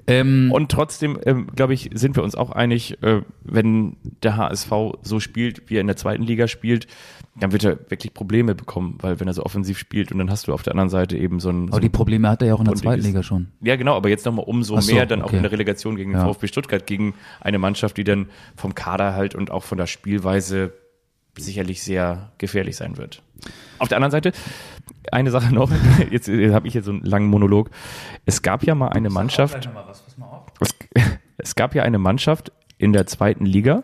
Ähm, 0.07 0.51
Und 0.51 0.71
trotzdem, 0.71 1.19
ähm, 1.25 1.47
glaube 1.55 1.73
ich, 1.73 1.89
sind 1.93 2.15
wir 2.15 2.23
uns 2.23 2.35
auch 2.35 2.51
einig, 2.51 3.01
äh, 3.03 3.21
wenn 3.43 3.97
der 4.23 4.37
HSV 4.37 4.71
so 5.01 5.19
spielt, 5.19 5.69
wie 5.69 5.75
er 5.77 5.81
in 5.81 5.87
der 5.87 5.95
zweiten 5.97 6.23
Liga 6.23 6.47
spielt, 6.47 6.87
dann 7.39 7.51
wird 7.53 7.63
er 7.63 7.79
wirklich 7.89 8.13
Probleme 8.13 8.55
bekommen, 8.55 8.97
weil 9.01 9.19
wenn 9.19 9.27
er 9.27 9.33
so 9.33 9.43
offensiv 9.43 9.77
spielt 9.77 10.11
und 10.11 10.17
dann 10.17 10.29
hast 10.29 10.47
du 10.47 10.53
auf 10.53 10.63
der 10.63 10.73
anderen 10.73 10.89
Seite 10.89 11.17
eben 11.17 11.39
so 11.39 11.49
ein, 11.49 11.67
so 11.67 11.73
aber 11.73 11.79
die 11.81 11.87
ein 11.87 11.91
Probleme 11.91 12.27
hat 12.29 12.41
er 12.41 12.49
ja 12.49 12.53
auch 12.55 12.59
in 12.59 12.65
der 12.65 12.75
zweiten 12.75 13.01
die- 13.01 13.07
Liga 13.07 13.23
schon. 13.23 13.47
ja, 13.61 13.75
genau, 13.77 13.95
aber 13.95 14.09
jetzt 14.09 14.25
nochmal 14.25 14.45
umso 14.45 14.79
so, 14.81 14.93
mehr 14.93 15.05
dann 15.05 15.21
auch 15.21 15.27
okay. 15.27 15.37
in 15.37 15.43
der 15.43 15.51
Relegation 15.51 15.95
gegen 15.95 16.11
den 16.11 16.19
Ja. 16.19 16.27
VfB 16.27 16.47
Stuttgart, 16.47 16.85
gegen 16.85 17.13
eine 17.39 17.57
Mannschaft, 17.59 17.95
die 17.97 18.03
dann 18.03 18.27
vom 18.57 18.75
Kader 18.75 19.13
halt 19.13 19.33
und 19.35 19.49
auch 19.49 19.63
von 19.63 19.77
der 19.77 19.87
Spielweise 19.87 20.73
sicherlich 21.37 21.81
sehr 21.81 22.31
gefährlich 22.37 22.75
sein 22.75 22.97
wird. 22.97 23.21
Auf 23.79 23.87
der 23.87 23.97
anderen 23.97 24.11
Seite, 24.11 24.31
eine 25.11 25.31
Sache 25.31 25.53
noch, 25.53 25.71
jetzt, 26.11 26.27
jetzt 26.27 26.53
habe 26.53 26.67
ich 26.67 26.73
hier 26.73 26.83
so 26.83 26.91
einen 26.91 27.03
langen 27.03 27.27
Monolog. 27.27 27.69
Es 28.25 28.41
gab 28.41 28.63
ja 28.63 28.75
mal 28.75 28.89
eine 28.89 29.09
Mannschaft, 29.09 29.69
es, 30.59 30.69
es 31.37 31.55
gab 31.55 31.75
ja 31.75 31.83
eine 31.83 31.97
Mannschaft 31.97 32.51
in 32.77 32.93
der 32.93 33.07
zweiten 33.07 33.45
Liga, 33.45 33.83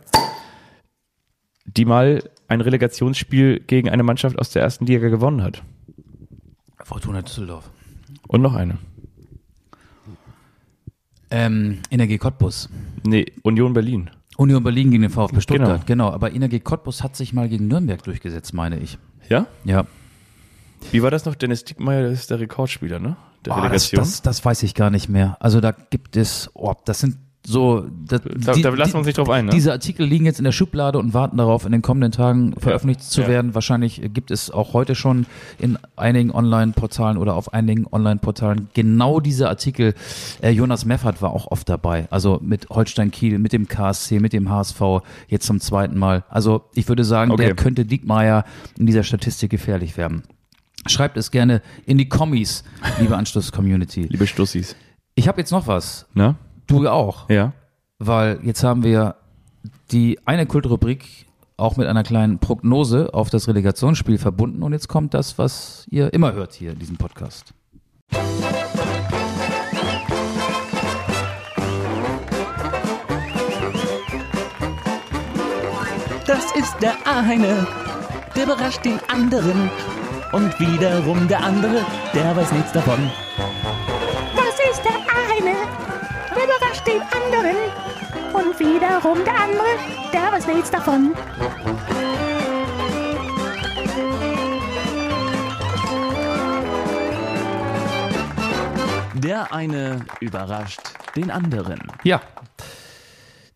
die 1.66 1.86
mal 1.86 2.24
ein 2.47 2.62
Relegationsspiel 2.62 3.60
gegen 3.60 3.89
eine 3.89 4.03
Mannschaft 4.03 4.39
aus 4.39 4.51
der 4.51 4.62
ersten 4.62 4.86
Liga 4.86 5.10
gewonnen 5.10 5.43
hat. 5.43 5.64
Fortuna 6.84 7.22
Düsseldorf. 7.22 7.70
Und 8.28 8.41
noch 8.41 8.55
eine. 8.55 8.78
Ähm, 11.30 11.80
Energie 11.91 12.18
Cottbus. 12.18 12.70
Nee, 13.05 13.26
Union 13.43 13.74
Berlin. 13.74 14.10
Union 14.38 14.64
Berlin 14.64 14.91
gegen 14.91 15.01
den 15.01 15.12
VfB 15.12 15.41
Stuttgart, 15.41 15.86
genau. 15.86 16.12
Aber 16.12 16.32
Energie 16.32 16.60
Cottbus 16.60 17.03
hat 17.03 17.16
sich 17.16 17.34
mal 17.34 17.49
gegen 17.49 17.68
Nürnberg 17.68 18.01
durchgesetzt, 18.03 18.53
meine 18.53 18.80
ich. 18.80 18.97
Ja? 19.30 19.47
Ja. 19.63 19.86
Wie 20.91 21.03
war 21.03 21.11
das 21.11 21.25
noch? 21.25 21.36
Dennis 21.36 21.63
Dickmeyer 21.65 22.07
ist 22.07 22.30
der 22.30 22.39
Rekordspieler, 22.39 22.99
ne? 22.99 23.17
Der 23.45 23.57
Oh, 23.57 23.67
das, 23.69 23.91
das, 23.91 24.21
das 24.21 24.43
weiß 24.43 24.63
ich 24.63 24.73
gar 24.73 24.89
nicht 24.89 25.09
mehr. 25.09 25.38
Also 25.39 25.61
da 25.61 25.71
gibt 25.71 26.15
es, 26.17 26.49
oh, 26.53 26.73
das 26.86 26.99
sind 26.99 27.17
so, 27.49 27.85
das, 28.05 28.19
da, 28.23 28.55
da 28.55 28.69
lassen 28.71 28.93
wir 28.93 28.97
uns 28.97 29.05
nicht 29.07 29.17
drauf 29.17 29.29
ein, 29.29 29.45
ne? 29.45 29.51
Diese 29.51 29.71
Artikel 29.71 30.05
liegen 30.05 30.25
jetzt 30.25 30.37
in 30.37 30.43
der 30.43 30.51
Schublade 30.51 30.99
und 30.99 31.13
warten 31.13 31.37
darauf, 31.37 31.65
in 31.65 31.71
den 31.71 31.81
kommenden 31.81 32.11
Tagen 32.11 32.53
veröffentlicht 32.59 33.03
zu 33.03 33.21
ja. 33.21 33.29
werden. 33.29 33.55
Wahrscheinlich 33.55 34.01
gibt 34.13 34.31
es 34.31 34.51
auch 34.51 34.73
heute 34.73 34.95
schon 34.95 35.25
in 35.57 35.77
einigen 35.95 36.31
Online-Portalen 36.31 37.17
oder 37.17 37.35
auf 37.35 37.53
einigen 37.53 37.87
Online-Portalen 37.89 38.67
genau 38.73 39.21
diese 39.21 39.47
Artikel. 39.47 39.93
Äh, 40.41 40.49
Jonas 40.49 40.83
Meffert 40.83 41.21
war 41.21 41.31
auch 41.31 41.49
oft 41.49 41.69
dabei. 41.69 42.07
Also 42.09 42.41
mit 42.43 42.69
Holstein 42.69 43.11
Kiel, 43.11 43.39
mit 43.39 43.53
dem 43.53 43.69
KSC, 43.69 44.19
mit 44.19 44.33
dem 44.33 44.49
HSV 44.49 44.81
jetzt 45.29 45.45
zum 45.45 45.61
zweiten 45.61 45.97
Mal. 45.97 46.25
Also 46.27 46.65
ich 46.73 46.89
würde 46.89 47.05
sagen, 47.05 47.31
Okay. 47.31 47.45
der 47.45 47.55
könnte 47.55 47.85
Diekmeyer 47.85 48.43
in 48.77 48.87
dieser 48.87 49.03
Statistik 49.03 49.51
gefährlich 49.51 49.95
werden. 49.95 50.23
Schreibt 50.85 51.15
es 51.15 51.31
gerne 51.31 51.61
in 51.85 51.97
die 51.97 52.09
Kommis, 52.09 52.65
liebe 52.99 53.15
Anschluss-Community. 53.17 54.07
Liebe 54.09 54.27
Stussis. 54.27 54.75
Ich 55.15 55.29
habe 55.29 55.39
jetzt 55.39 55.51
noch 55.51 55.65
was. 55.65 56.07
Ne? 56.13 56.35
Du 56.68 56.88
auch. 56.88 57.30
Ja. 57.30 57.53
Weil 57.99 58.39
jetzt 58.43 58.63
haben 58.63 58.84
wir 58.84 59.15
die 59.91 60.20
eine 60.26 60.45
Kultrubrik 60.45 61.26
auch 61.55 61.78
mit 61.78 61.88
einer 61.88 62.03
kleinen 62.03 62.39
Prognose 62.39 63.13
auf 63.13 63.30
das 63.30 63.47
Relegationsspiel 63.47 64.20
verbunden 64.20 64.61
und 64.61 64.74
jetzt 64.74 64.88
kommt 64.88 65.13
das, 65.13 65.38
was 65.39 65.88
ihr 65.89 66.13
immer 66.13 66.34
hört 66.34 66.53
hier 66.53 66.72
in 66.72 66.80
diesem 66.80 66.97
Podcast. 66.97 67.53
Das 76.28 76.55
ist 76.55 76.76
der 76.82 76.95
eine, 77.05 77.65
der 78.36 78.43
überrascht 78.43 78.86
den 78.86 78.99
anderen. 79.07 79.70
Und 80.34 80.59
wiederum 80.59 81.28
der 81.30 81.41
andere, 81.41 81.86
der 82.13 82.36
weiß 82.36 82.51
nichts 82.51 82.74
davon. 82.74 82.99
Den 86.88 87.01
anderen. 87.01 87.57
Und 88.33 88.59
wiederum 88.59 89.23
der 89.25 89.39
andere, 89.39 89.67
der 90.13 90.31
weiß 90.31 90.47
nichts 90.47 90.71
davon. 90.71 91.13
Der 99.15 99.51
eine 99.53 100.05
überrascht 100.19 100.79
den 101.15 101.31
anderen. 101.31 101.79
Ja, 102.03 102.21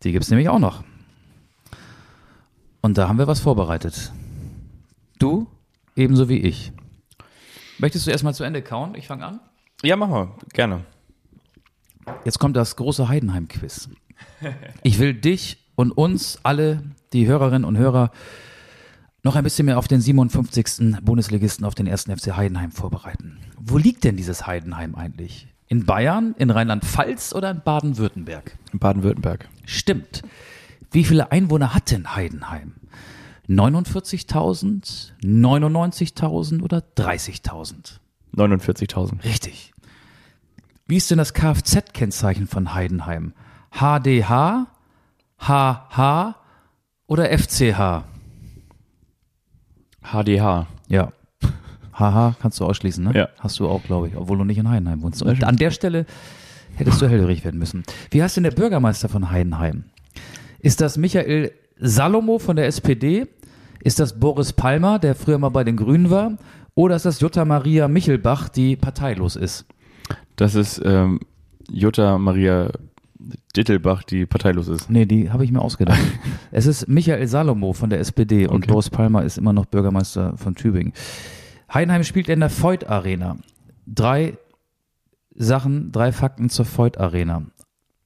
die 0.02 0.12
gibt's 0.12 0.28
nämlich 0.30 0.48
auch 0.48 0.58
noch. 0.58 0.82
Und 2.80 2.98
da 2.98 3.08
haben 3.08 3.18
wir 3.18 3.28
was 3.28 3.40
vorbereitet. 3.40 4.12
Du 5.18 5.46
ebenso 5.94 6.28
wie 6.28 6.40
ich. 6.40 6.72
Möchtest 7.78 8.06
du 8.06 8.10
erstmal 8.10 8.34
zu 8.34 8.42
Ende 8.42 8.62
kauen? 8.62 8.94
Ich 8.96 9.06
fange 9.06 9.24
an. 9.24 9.40
Ja, 9.82 9.96
machen 9.96 10.14
wir. 10.14 10.36
Gerne. 10.52 10.84
Jetzt 12.24 12.38
kommt 12.38 12.56
das 12.56 12.76
große 12.76 13.08
Heidenheim-Quiz. 13.08 13.88
Ich 14.82 14.98
will 14.98 15.14
dich 15.14 15.58
und 15.74 15.92
uns 15.92 16.38
alle, 16.42 16.82
die 17.12 17.26
Hörerinnen 17.26 17.64
und 17.64 17.76
Hörer, 17.76 18.10
noch 19.22 19.36
ein 19.36 19.44
bisschen 19.44 19.66
mehr 19.66 19.78
auf 19.78 19.88
den 19.88 20.00
57. 20.00 20.96
Bundesligisten, 21.02 21.64
auf 21.64 21.74
den 21.74 21.88
1. 21.88 22.04
FC 22.04 22.36
Heidenheim 22.36 22.72
vorbereiten. 22.72 23.38
Wo 23.56 23.78
liegt 23.78 24.04
denn 24.04 24.16
dieses 24.16 24.46
Heidenheim 24.46 24.94
eigentlich? 24.94 25.46
In 25.68 25.86
Bayern, 25.86 26.34
in 26.38 26.50
Rheinland-Pfalz 26.50 27.32
oder 27.34 27.50
in 27.50 27.62
Baden-Württemberg? 27.62 28.58
In 28.72 28.78
Baden-Württemberg. 28.78 29.48
Stimmt. 29.64 30.22
Wie 30.90 31.04
viele 31.04 31.32
Einwohner 31.32 31.74
hat 31.74 31.90
denn 31.90 32.14
Heidenheim? 32.14 32.74
49.000, 33.48 35.12
99.000 35.22 36.62
oder 36.62 36.82
30.000? 36.96 37.98
49.000. 38.36 39.24
Richtig. 39.24 39.71
Wie 40.92 40.98
ist 40.98 41.10
denn 41.10 41.16
das 41.16 41.32
Kfz-Kennzeichen 41.32 42.46
von 42.46 42.74
Heidenheim? 42.74 43.32
HDH, 43.70 44.66
HH 45.38 46.34
oder 47.06 47.38
FCH? 47.38 48.04
HDH. 50.02 50.66
Ja. 50.88 51.12
HH 51.94 52.34
kannst 52.42 52.60
du 52.60 52.66
ausschließen, 52.66 53.04
ne? 53.04 53.12
Ja. 53.14 53.28
Hast 53.38 53.58
du 53.58 53.68
auch, 53.68 53.82
glaube 53.84 54.08
ich, 54.08 54.16
obwohl 54.18 54.36
du 54.36 54.44
nicht 54.44 54.58
in 54.58 54.68
Heidenheim 54.68 55.00
wohnst. 55.00 55.22
Und 55.22 55.44
an 55.44 55.56
der 55.56 55.70
Stelle 55.70 56.04
hättest 56.74 57.00
du 57.00 57.08
hellhörig 57.08 57.42
werden 57.42 57.58
müssen. 57.58 57.84
Wie 58.10 58.22
heißt 58.22 58.36
denn 58.36 58.44
der 58.44 58.50
Bürgermeister 58.50 59.08
von 59.08 59.30
Heidenheim? 59.30 59.84
Ist 60.58 60.82
das 60.82 60.98
Michael 60.98 61.52
Salomo 61.78 62.38
von 62.38 62.56
der 62.56 62.66
SPD? 62.66 63.28
Ist 63.82 63.98
das 63.98 64.20
Boris 64.20 64.52
Palmer, 64.52 64.98
der 64.98 65.14
früher 65.14 65.38
mal 65.38 65.48
bei 65.48 65.64
den 65.64 65.78
Grünen 65.78 66.10
war? 66.10 66.36
Oder 66.74 66.96
ist 66.96 67.06
das 67.06 67.20
Jutta 67.20 67.46
Maria 67.46 67.88
Michelbach, 67.88 68.50
die 68.50 68.76
parteilos 68.76 69.36
ist? 69.36 69.64
Das 70.36 70.54
ist 70.54 70.80
ähm, 70.84 71.20
Jutta 71.70 72.18
Maria 72.18 72.70
Dittelbach, 73.56 74.02
die 74.02 74.26
parteilos 74.26 74.68
ist. 74.68 74.90
Nee, 74.90 75.06
die 75.06 75.30
habe 75.30 75.44
ich 75.44 75.52
mir 75.52 75.60
ausgedacht. 75.60 76.00
es 76.50 76.66
ist 76.66 76.88
Michael 76.88 77.26
Salomo 77.26 77.72
von 77.72 77.90
der 77.90 78.00
SPD 78.00 78.46
und 78.46 78.62
Okay. 78.62 78.72
Boris 78.72 78.90
Palmer 78.90 79.22
ist 79.22 79.38
immer 79.38 79.52
noch 79.52 79.66
Bürgermeister 79.66 80.36
von 80.36 80.54
Tübingen. 80.54 80.92
Heidenheim 81.72 82.04
spielt 82.04 82.28
in 82.28 82.40
der 82.40 82.50
Voigt 82.50 82.88
Arena. 82.88 83.36
Drei 83.86 84.36
Sachen, 85.34 85.92
drei 85.92 86.12
Fakten 86.12 86.50
zur 86.50 86.66
Voigt 86.66 86.98
Arena. 86.98 87.42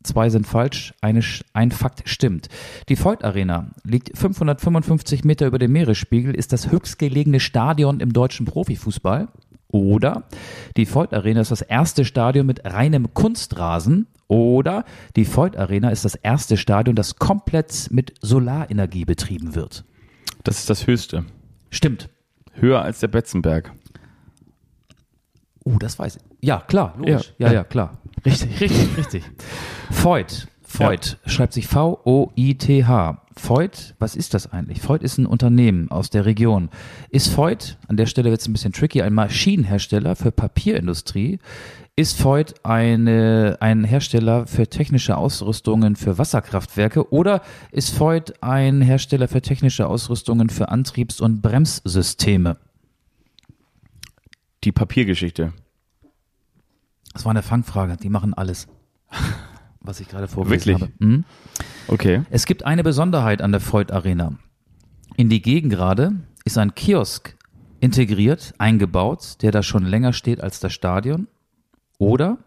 zwei 0.02 0.30
sind 0.30 0.46
falsch, 0.46 0.94
eine, 1.00 1.20
ein 1.52 1.72
Fakt 1.72 2.08
stimmt. 2.08 2.48
Die 2.88 3.02
Voigt 3.02 3.24
Arena 3.24 3.70
liegt 3.82 4.16
555 4.16 5.24
Meter 5.24 5.46
über 5.46 5.58
dem 5.58 5.72
Meeresspiegel, 5.72 6.34
ist 6.34 6.52
das 6.52 6.70
höchstgelegene 6.70 7.40
Stadion 7.40 7.98
im 8.00 8.12
deutschen 8.12 8.46
Profifußball. 8.46 9.28
Oder 9.76 10.24
die 10.78 10.92
Voigt 10.92 11.12
Arena 11.12 11.42
ist 11.42 11.50
das 11.50 11.60
erste 11.60 12.06
Stadion 12.06 12.46
mit 12.46 12.64
reinem 12.64 13.12
Kunstrasen. 13.12 14.06
Oder 14.26 14.86
die 15.16 15.26
Voigt 15.26 15.58
Arena 15.58 15.90
ist 15.90 16.06
das 16.06 16.14
erste 16.14 16.56
Stadion, 16.56 16.96
das 16.96 17.16
komplett 17.16 17.88
mit 17.90 18.14
Solarenergie 18.22 19.04
betrieben 19.04 19.54
wird. 19.54 19.84
Das 20.44 20.58
ist 20.58 20.70
das 20.70 20.86
Höchste. 20.86 21.26
Stimmt. 21.68 22.08
Höher 22.54 22.80
als 22.80 23.00
der 23.00 23.08
Betzenberg. 23.08 23.72
Oh, 25.64 25.76
das 25.78 25.98
weiß 25.98 26.16
ich. 26.16 26.22
Ja, 26.40 26.60
klar, 26.66 26.94
logisch. 26.96 27.34
Ja, 27.36 27.52
ja, 27.52 27.64
klar. 27.64 27.98
Richtig, 28.24 28.58
richtig, 28.60 28.96
richtig. 28.96 29.24
Voigt. 29.90 30.48
Voigt 30.66 31.18
schreibt 31.26 31.52
sich 31.52 31.66
V-O-I-T-H. 31.68 33.22
Voigt, 33.36 33.94
was 33.98 34.16
ist 34.16 34.34
das 34.34 34.52
eigentlich? 34.52 34.86
Voigt 34.86 35.04
ist 35.04 35.18
ein 35.18 35.26
Unternehmen 35.26 35.90
aus 35.90 36.10
der 36.10 36.24
Region. 36.24 36.70
Ist 37.10 37.36
Voigt, 37.36 37.78
an 37.86 37.96
der 37.96 38.06
Stelle 38.06 38.30
wird 38.30 38.40
es 38.40 38.48
ein 38.48 38.52
bisschen 38.52 38.72
tricky, 38.72 39.02
ein 39.02 39.14
Maschinenhersteller 39.14 40.16
für 40.16 40.32
Papierindustrie? 40.32 41.38
Ist 41.94 42.22
Voigt 42.22 42.64
eine, 42.64 43.56
ein 43.60 43.84
Hersteller 43.84 44.46
für 44.46 44.66
technische 44.68 45.16
Ausrüstungen 45.16 45.96
für 45.96 46.18
Wasserkraftwerke? 46.18 47.12
Oder 47.12 47.42
ist 47.70 47.98
Voigt 47.98 48.42
ein 48.42 48.80
Hersteller 48.80 49.28
für 49.28 49.42
technische 49.42 49.86
Ausrüstungen 49.86 50.50
für 50.50 50.68
Antriebs- 50.70 51.20
und 51.20 51.42
Bremssysteme? 51.42 52.58
Die 54.64 54.72
Papiergeschichte. 54.72 55.52
Das 57.12 57.24
war 57.24 57.30
eine 57.30 57.42
Fangfrage. 57.42 57.96
Die 57.96 58.10
machen 58.10 58.34
alles. 58.34 58.66
Was 59.86 60.00
ich 60.00 60.08
gerade 60.08 60.26
vorgelesen 60.28 60.72
Wirklich? 60.72 60.90
habe. 60.98 61.04
Mhm. 61.04 61.24
Okay. 61.88 62.22
Es 62.30 62.44
gibt 62.44 62.66
eine 62.66 62.82
Besonderheit 62.82 63.40
an 63.40 63.52
der 63.52 63.60
Freud 63.60 63.92
Arena. 63.92 64.32
In 65.16 65.28
die 65.28 65.40
Gegengrade 65.40 66.16
ist 66.44 66.58
ein 66.58 66.74
Kiosk 66.74 67.36
integriert, 67.80 68.52
eingebaut, 68.58 69.36
der 69.42 69.52
da 69.52 69.62
schon 69.62 69.84
länger 69.84 70.12
steht 70.12 70.40
als 70.40 70.60
das 70.60 70.72
Stadion. 70.72 71.28
Oder 71.98 72.38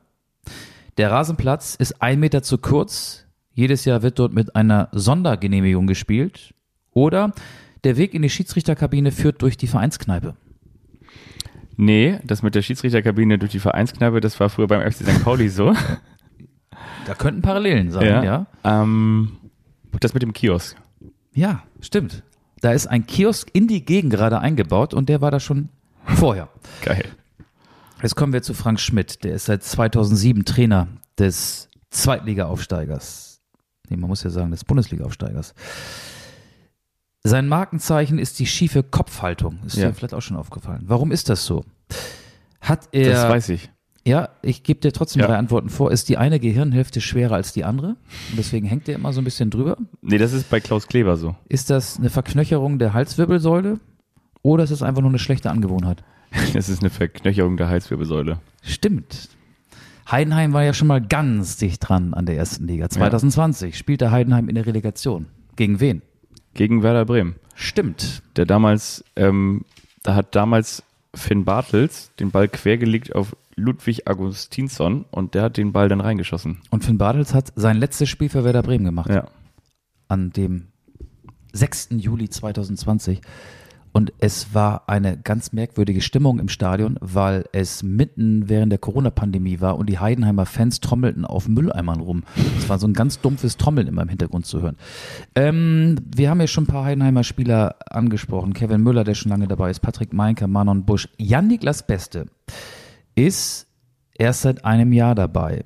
der 0.97 1.11
Rasenplatz 1.11 1.75
ist 1.75 2.01
ein 2.01 2.19
Meter 2.19 2.43
zu 2.43 2.57
kurz. 2.57 3.25
Jedes 3.53 3.85
Jahr 3.85 4.01
wird 4.03 4.19
dort 4.19 4.33
mit 4.33 4.55
einer 4.55 4.89
Sondergenehmigung 4.91 5.87
gespielt. 5.87 6.53
Oder 6.91 7.31
der 7.85 7.95
Weg 7.95 8.13
in 8.13 8.21
die 8.21 8.29
Schiedsrichterkabine 8.29 9.11
führt 9.11 9.41
durch 9.41 9.55
die 9.55 9.67
Vereinskneipe. 9.67 10.35
Nee, 11.77 12.19
das 12.25 12.43
mit 12.43 12.55
der 12.55 12.61
Schiedsrichterkabine 12.61 13.37
durch 13.37 13.51
die 13.51 13.59
Vereinskneipe, 13.59 14.19
das 14.19 14.37
war 14.41 14.49
früher 14.49 14.67
beim 14.67 14.81
FC 14.81 15.05
St. 15.05 15.23
Pauli 15.23 15.47
so. 15.47 15.73
Da 17.10 17.16
könnten 17.16 17.41
Parallelen 17.41 17.89
sein, 17.91 18.05
ja. 18.05 18.24
Ja, 18.24 18.45
Ähm, 18.64 19.38
das 19.99 20.14
mit 20.14 20.22
dem 20.22 20.32
Kiosk. 20.34 20.76
stimmt. 21.82 22.22
Da 22.62 22.72
ist 22.72 22.86
ein 22.88 23.07
Kiosk 23.07 23.49
in 23.53 23.68
die 23.68 23.84
Gegengrade 23.84 24.39
eingebaut 24.39 24.93
und 24.93 25.10
der 25.10 25.22
war 25.22 25.32
da 25.32 25.39
schon 25.39 25.70
vorher. 26.05 26.49
Geil. 26.84 27.05
Jetzt 28.03 28.16
kommen 28.16 28.32
wir 28.32 28.41
zu 28.43 28.53
Frank 28.53 28.80
Schmidt. 28.80 29.24
Der 29.24 29.34
ist 29.34 29.45
seit 29.45 29.64
2007 29.64 30.45
Trainer 30.45 30.88
des 31.18 31.68
Zweitliga-Aufsteigers. 31.89 33.41
Nee, 33.89 33.97
man 33.97 34.10
muss 34.10 34.24
ja 34.24 34.30
sagen, 34.30 34.51
des 34.51 34.64
Bundesliga-Aufsteigers. 34.66 35.53
Sein 37.24 37.47
Markenzeichen 37.47 38.20
ist 38.20 38.38
die 38.39 38.45
schiefe 38.45 38.84
Kopfhaltung. 38.84 39.60
Ist 39.66 39.76
Ja. 39.78 39.88
dir 39.88 39.93
vielleicht 39.95 40.14
auch 40.14 40.22
schon 40.22 40.38
aufgefallen. 40.38 40.84
Warum 40.86 41.12
ist 41.12 41.28
das 41.30 41.43
so? 41.45 41.66
Hat 42.62 42.88
er. 42.91 43.12
Das 43.14 43.30
weiß 43.30 43.49
ich. 43.49 43.70
Ja, 44.06 44.30
ich 44.41 44.64
gebe 44.64 44.80
dir 44.80 44.91
trotzdem 44.91 45.22
Ja. 45.22 45.28
drei 45.28 45.38
Antworten 45.38 45.70
vor. 45.70 45.91
Ist 45.91 46.10
die 46.10 46.18
eine 46.18 46.39
Gehirnhälfte 46.39 47.02
schwerer 47.02 47.36
als 47.36 47.54
die 47.54 47.64
andere? 47.66 47.89
Und 48.30 48.38
deswegen 48.38 48.66
hängt 48.66 48.88
der 48.88 48.95
immer 48.95 49.14
so 49.14 49.22
ein 49.22 49.24
bisschen 49.26 49.50
drüber. 49.50 49.78
Nee, 50.02 50.18
das 50.18 50.34
ist 50.34 50.50
bei 50.50 50.60
Klaus 50.60 50.88
Kleber 50.88 51.18
so. 51.18 51.36
Ist 51.50 51.70
das 51.70 51.97
eine 52.00 52.10
Verknöcherung 52.10 52.80
der 52.80 52.93
Halswirbelsäule? 52.93 53.80
Oder 54.41 54.64
ist 54.64 54.72
es 54.72 54.82
einfach 54.84 55.02
nur 55.02 55.12
eine 55.12 55.20
schlechte 55.20 55.50
Angewohnheit? 55.52 56.04
Das 56.54 56.70
ist 56.70 56.82
eine 56.82 56.89
Verknöcherung 56.91 57.58
der 57.58 57.70
Halswirbelsäule. 57.70 58.39
Stimmt. 58.62 59.30
Heidenheim 60.10 60.54
war 60.54 60.64
ja 60.64 60.74
schon 60.74 60.88
mal 60.88 61.02
ganz 61.02 61.58
dicht 61.58 61.88
dran 61.88 62.14
an 62.14 62.26
der 62.26 62.36
ersten 62.38 62.68
Liga. 62.68 62.89
2020 62.89 63.78
spielte 63.78 64.12
Heidenheim 64.12 64.47
in 64.50 64.56
der 64.56 64.66
Relegation. 64.66 65.26
Gegen 65.56 65.80
wen? 65.80 66.02
Gegen 66.56 66.82
Werder 66.84 67.06
Bremen. 67.06 67.36
Stimmt. 67.56 68.24
Der 68.36 68.45
damals, 68.45 69.04
ähm, 69.16 69.66
da 70.04 70.16
hat 70.16 70.36
damals 70.36 70.84
Finn 71.14 71.45
Bartels 71.45 72.12
den 72.20 72.32
Ball 72.32 72.47
quergelegt 72.47 73.14
auf 73.16 73.36
Ludwig 73.60 74.07
Augustinsson 74.07 75.05
und 75.12 75.36
der 75.36 75.43
hat 75.43 75.57
den 75.57 75.72
Ball 75.72 75.89
dann 75.89 76.01
reingeschossen. 76.01 76.60
Und 76.70 76.84
Finn 76.84 76.97
Bartels 76.97 77.34
hat 77.34 77.53
sein 77.55 77.78
letztes 77.78 78.10
Spiel 78.10 78.30
für 78.30 78.43
Werder 78.43 78.64
Bremen 78.64 78.86
gemacht. 78.86 79.10
Ja. 79.10 79.28
An 80.07 80.32
dem 80.32 80.68
6. 81.53 81.89
Juli 81.91 82.30
2020. 82.30 83.22
Und 83.91 84.14
es 84.20 84.53
war 84.53 84.88
eine 84.88 85.18
ganz 85.18 85.51
merkwürdige 85.51 86.01
Stimmung 86.01 86.39
im 86.39 86.47
Stadion, 86.47 86.97
weil 87.01 87.45
es 87.53 87.82
mitten 87.82 88.47
während 88.47 88.72
der 88.72 88.80
Corona-Pandemie 88.80 89.62
war 89.62 89.78
und 89.78 89.89
die 89.89 89.97
Heidenheimer 89.97 90.45
Fans 90.45 90.80
trommelten 90.80 91.26
auf 91.26 91.47
Mülleimern 91.47 91.99
rum. 91.99 92.24
Es 92.57 92.70
war 92.70 92.78
so 92.78 92.88
ein 92.88 92.93
ganz 92.93 93.20
dumpfes 93.20 93.57
Trommeln 93.57 93.88
immer 93.88 94.03
im 94.03 94.10
Hintergrund 94.10 94.45
zu 94.45 94.62
hören. 94.62 94.78
Ähm, 95.34 95.95
wir 96.16 96.30
haben 96.30 96.39
ja 96.39 96.47
schon 96.47 96.66
ein 96.66 96.68
paar 96.68 96.86
Heidenheimer 96.86 97.24
Spieler 97.24 97.78
angesprochen. 97.89 98.53
Kevin 98.53 98.84
Müller, 98.84 99.03
der 99.03 99.16
schon 99.16 99.32
lange 99.32 99.47
dabei 99.47 99.72
ist, 99.72 99.80
Patrick 99.80 100.14
Meinke, 100.14 100.47
Manon 100.47 100.86
Busch. 100.86 101.10
Jan-Niklas 101.18 101.88
Beste 101.88 102.28
ist 103.26 103.67
erst 104.13 104.41
seit 104.41 104.65
einem 104.65 104.93
Jahr 104.93 105.15
dabei. 105.15 105.63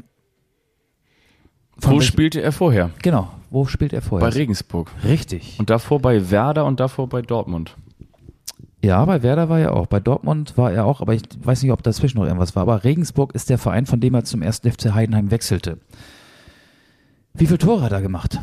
Von 1.80 1.95
Wo 1.95 2.01
spielte 2.01 2.41
er 2.41 2.51
vorher? 2.51 2.91
Genau, 3.01 3.30
wo 3.49 3.66
spielt 3.66 3.93
er 3.93 4.01
Bei 4.01 4.08
vorher? 4.08 4.36
Regensburg. 4.36 4.91
Richtig. 5.04 5.56
Und 5.60 5.70
davor 5.70 5.99
bei 5.99 6.30
Werder 6.32 6.66
und 6.66 6.80
davor 6.80 7.10
bei 7.10 7.22
Dortmund. 7.22 7.76
Ja, 8.84 9.04
bei 9.06 9.24
Werder 9.24 9.47
war 9.49 9.60
er 9.60 9.74
auch. 9.74 9.88
Bei 9.88 9.99
Dortmund 9.99 10.58
war 10.58 10.72
er 10.72 10.86
auch, 10.86 11.01
aber 11.01 11.14
ich 11.14 11.24
weiß 11.41 11.64
nicht, 11.64 11.72
ob 11.72 11.84
dazwischen 11.84 12.18
noch 12.20 12.26
irgendwas 12.26 12.56
war. 12.56 12.64
Aber 12.64 12.84
Regensburg 12.84 13.34
ist 13.34 13.49
der 13.49 13.58
Verein, 13.58 13.86
von 13.86 13.99
dem 14.01 14.14
er 14.14 14.26
zum 14.26 14.41
ersten 14.41 14.70
FC 14.70 14.93
Heidenheim 14.93 15.32
wechselte. 15.32 15.80
Wie 17.34 17.45
viele 17.47 17.58
Tore 17.60 17.82
hat 17.82 17.93
er 17.93 18.01
gemacht? 18.01 18.39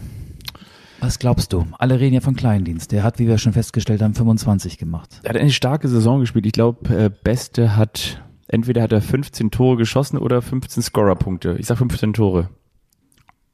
Was 1.01 1.19
glaubst 1.19 1.53
du? 1.53 1.67
Alle 1.79 2.01
reden 2.01 2.15
ja 2.15 2.21
von 2.21 2.37
Kleindienst. 2.37 2.91
Der 2.93 3.03
hat, 3.03 3.19
wie 3.19 3.27
wir 3.27 3.39
schon 3.39 3.53
festgestellt 3.53 4.03
haben, 4.03 4.15
25 4.15 4.77
gemacht. 4.79 5.21
Er 5.23 5.31
hat 5.31 5.37
eine 5.37 5.51
starke 5.51 5.89
Saison 5.89 6.21
gespielt. 6.21 6.47
Ich 6.47 6.53
glaube, 6.53 6.95
äh, 6.95 7.11
Beste 7.23 7.77
hat, 7.77 8.23
entweder 8.51 8.83
hat 8.83 8.93
er 8.93 9.01
15 9.01 9.51
Tore 9.51 9.77
geschossen 9.77 10.19
oder 10.19 10.43
15 10.43 10.83
Scorerpunkte. 10.83 11.57
Ich 11.59 11.67
sag 11.67 11.79
15 11.79 12.13
Tore. 12.13 12.51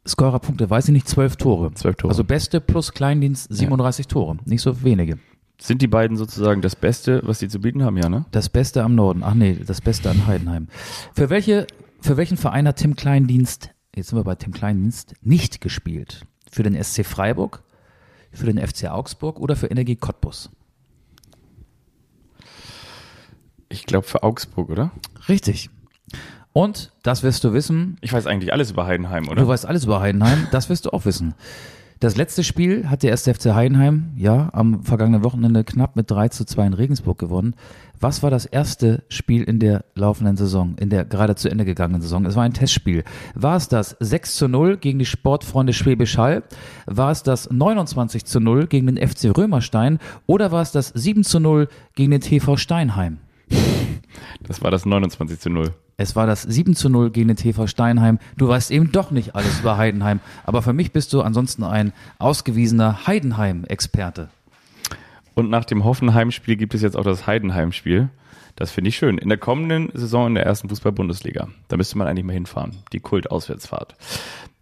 Scorerpunkte, 0.06 0.70
weiß 0.70 0.88
ich 0.88 0.92
nicht, 0.92 1.08
12 1.08 1.36
Tore. 1.36 1.74
12 1.74 1.96
Tore. 1.96 2.10
Also 2.10 2.24
Beste 2.24 2.60
plus 2.60 2.92
Kleindienst 2.92 3.52
37 3.52 4.06
Tore. 4.06 4.36
Nicht 4.44 4.62
so 4.62 4.82
wenige. 4.82 5.18
Sind 5.60 5.82
die 5.82 5.88
beiden 5.88 6.16
sozusagen 6.16 6.60
das 6.62 6.76
Beste, 6.76 7.22
was 7.24 7.38
sie 7.38 7.48
zu 7.48 7.60
bieten 7.60 7.82
haben, 7.82 7.96
ja, 7.96 8.08
ne? 8.08 8.26
Das 8.30 8.48
Beste 8.48 8.82
am 8.82 8.94
Norden. 8.94 9.22
Ach 9.22 9.34
nee, 9.34 9.58
das 9.66 9.80
Beste 9.80 10.10
an 10.10 10.26
Heidenheim. 10.26 10.68
Für 11.14 11.30
welche, 11.30 11.66
für 12.00 12.16
welchen 12.16 12.36
Verein 12.36 12.68
hat 12.68 12.76
Tim 12.76 12.94
Kleindienst, 12.94 13.70
jetzt 13.94 14.08
sind 14.08 14.18
wir 14.18 14.24
bei 14.24 14.34
Tim 14.34 14.52
Kleindienst, 14.52 15.14
nicht 15.22 15.60
gespielt? 15.60 16.26
Für 16.50 16.62
den 16.62 16.80
SC 16.82 17.04
Freiburg, 17.04 17.62
für 18.32 18.46
den 18.46 18.64
FC 18.64 18.90
Augsburg 18.90 19.40
oder 19.40 19.56
für 19.56 19.68
Energie 19.68 19.96
Cottbus? 19.96 20.50
Ich 23.76 23.86
glaube 23.86 24.06
für 24.06 24.22
Augsburg, 24.22 24.70
oder? 24.70 24.90
Richtig. 25.28 25.70
Und, 26.52 26.90
das 27.02 27.22
wirst 27.22 27.44
du 27.44 27.52
wissen, 27.52 27.98
Ich 28.00 28.12
weiß 28.12 28.26
eigentlich 28.26 28.52
alles 28.52 28.70
über 28.70 28.86
Heidenheim, 28.86 29.28
oder? 29.28 29.42
du 29.42 29.48
weißt 29.48 29.66
alles 29.66 29.84
über 29.84 30.00
Heidenheim, 30.00 30.48
das 30.52 30.70
wirst 30.70 30.86
du 30.86 30.90
auch 30.90 31.04
wissen. 31.04 31.34
Das 32.00 32.16
letzte 32.16 32.44
Spiel 32.44 32.90
hat 32.90 33.02
der 33.02 33.10
erste 33.10 33.32
FC 33.32 33.54
Heidenheim, 33.54 34.12
ja, 34.16 34.50
am 34.52 34.82
vergangenen 34.82 35.24
Wochenende 35.24 35.64
knapp 35.64 35.96
mit 35.96 36.10
3 36.10 36.28
zu 36.28 36.44
2 36.44 36.66
in 36.66 36.72
Regensburg 36.74 37.18
gewonnen. 37.18 37.54
Was 37.98 38.22
war 38.22 38.30
das 38.30 38.44
erste 38.44 39.02
Spiel 39.08 39.42
in 39.42 39.58
der 39.58 39.84
laufenden 39.94 40.36
Saison, 40.36 40.76
in 40.78 40.90
der 40.90 41.06
gerade 41.06 41.36
zu 41.36 41.48
Ende 41.48 41.64
gegangenen 41.64 42.02
Saison? 42.02 42.26
Es 42.26 42.36
war 42.36 42.42
ein 42.42 42.52
Testspiel. 42.52 43.02
War 43.34 43.56
es 43.56 43.68
das 43.68 43.96
6 44.00 44.36
zu 44.36 44.48
0 44.48 44.76
gegen 44.76 44.98
die 44.98 45.06
Sportfreunde 45.06 45.72
Schwäbisch 45.72 46.18
Hall? 46.18 46.42
War 46.84 47.10
es 47.12 47.22
das 47.22 47.50
29 47.50 48.26
zu 48.26 48.40
0 48.40 48.66
gegen 48.66 48.86
den 48.86 48.98
FC 48.98 49.34
Römerstein? 49.34 49.98
Oder 50.26 50.52
war 50.52 50.60
es 50.60 50.72
das 50.72 50.88
7 50.94 51.24
zu 51.24 51.40
0 51.40 51.68
gegen 51.94 52.10
den 52.10 52.20
TV 52.20 52.58
Steinheim? 52.58 53.20
Das 54.46 54.62
war 54.62 54.70
das 54.70 54.86
29 54.86 55.40
zu 55.40 55.50
0. 55.50 55.74
Es 55.96 56.14
war 56.14 56.26
das 56.26 56.42
7 56.42 56.74
zu 56.74 56.88
0 56.88 57.10
gegen 57.10 57.28
den 57.28 57.36
TV 57.36 57.66
Steinheim. 57.66 58.18
Du 58.36 58.48
weißt 58.48 58.70
eben 58.70 58.92
doch 58.92 59.10
nicht 59.10 59.34
alles 59.34 59.60
über 59.60 59.78
Heidenheim. 59.78 60.20
Aber 60.44 60.62
für 60.62 60.72
mich 60.72 60.92
bist 60.92 61.12
du 61.12 61.22
ansonsten 61.22 61.64
ein 61.64 61.92
ausgewiesener 62.18 63.06
Heidenheim-Experte. 63.06 64.28
Und 65.34 65.50
nach 65.50 65.64
dem 65.64 65.84
Hoffenheim-Spiel 65.84 66.56
gibt 66.56 66.74
es 66.74 66.82
jetzt 66.82 66.96
auch 66.96 67.04
das 67.04 67.26
Heidenheim-Spiel. 67.26 68.10
Das 68.56 68.70
finde 68.70 68.88
ich 68.88 68.96
schön. 68.96 69.18
In 69.18 69.28
der 69.28 69.38
kommenden 69.38 69.90
Saison 69.94 70.28
in 70.28 70.34
der 70.34 70.46
ersten 70.46 70.68
Fußball-Bundesliga. 70.68 71.48
Da 71.68 71.76
müsste 71.76 71.98
man 71.98 72.06
eigentlich 72.06 72.24
mal 72.24 72.32
hinfahren. 72.32 72.76
Die 72.92 73.00
Kult-Auswärtsfahrt. 73.00 73.96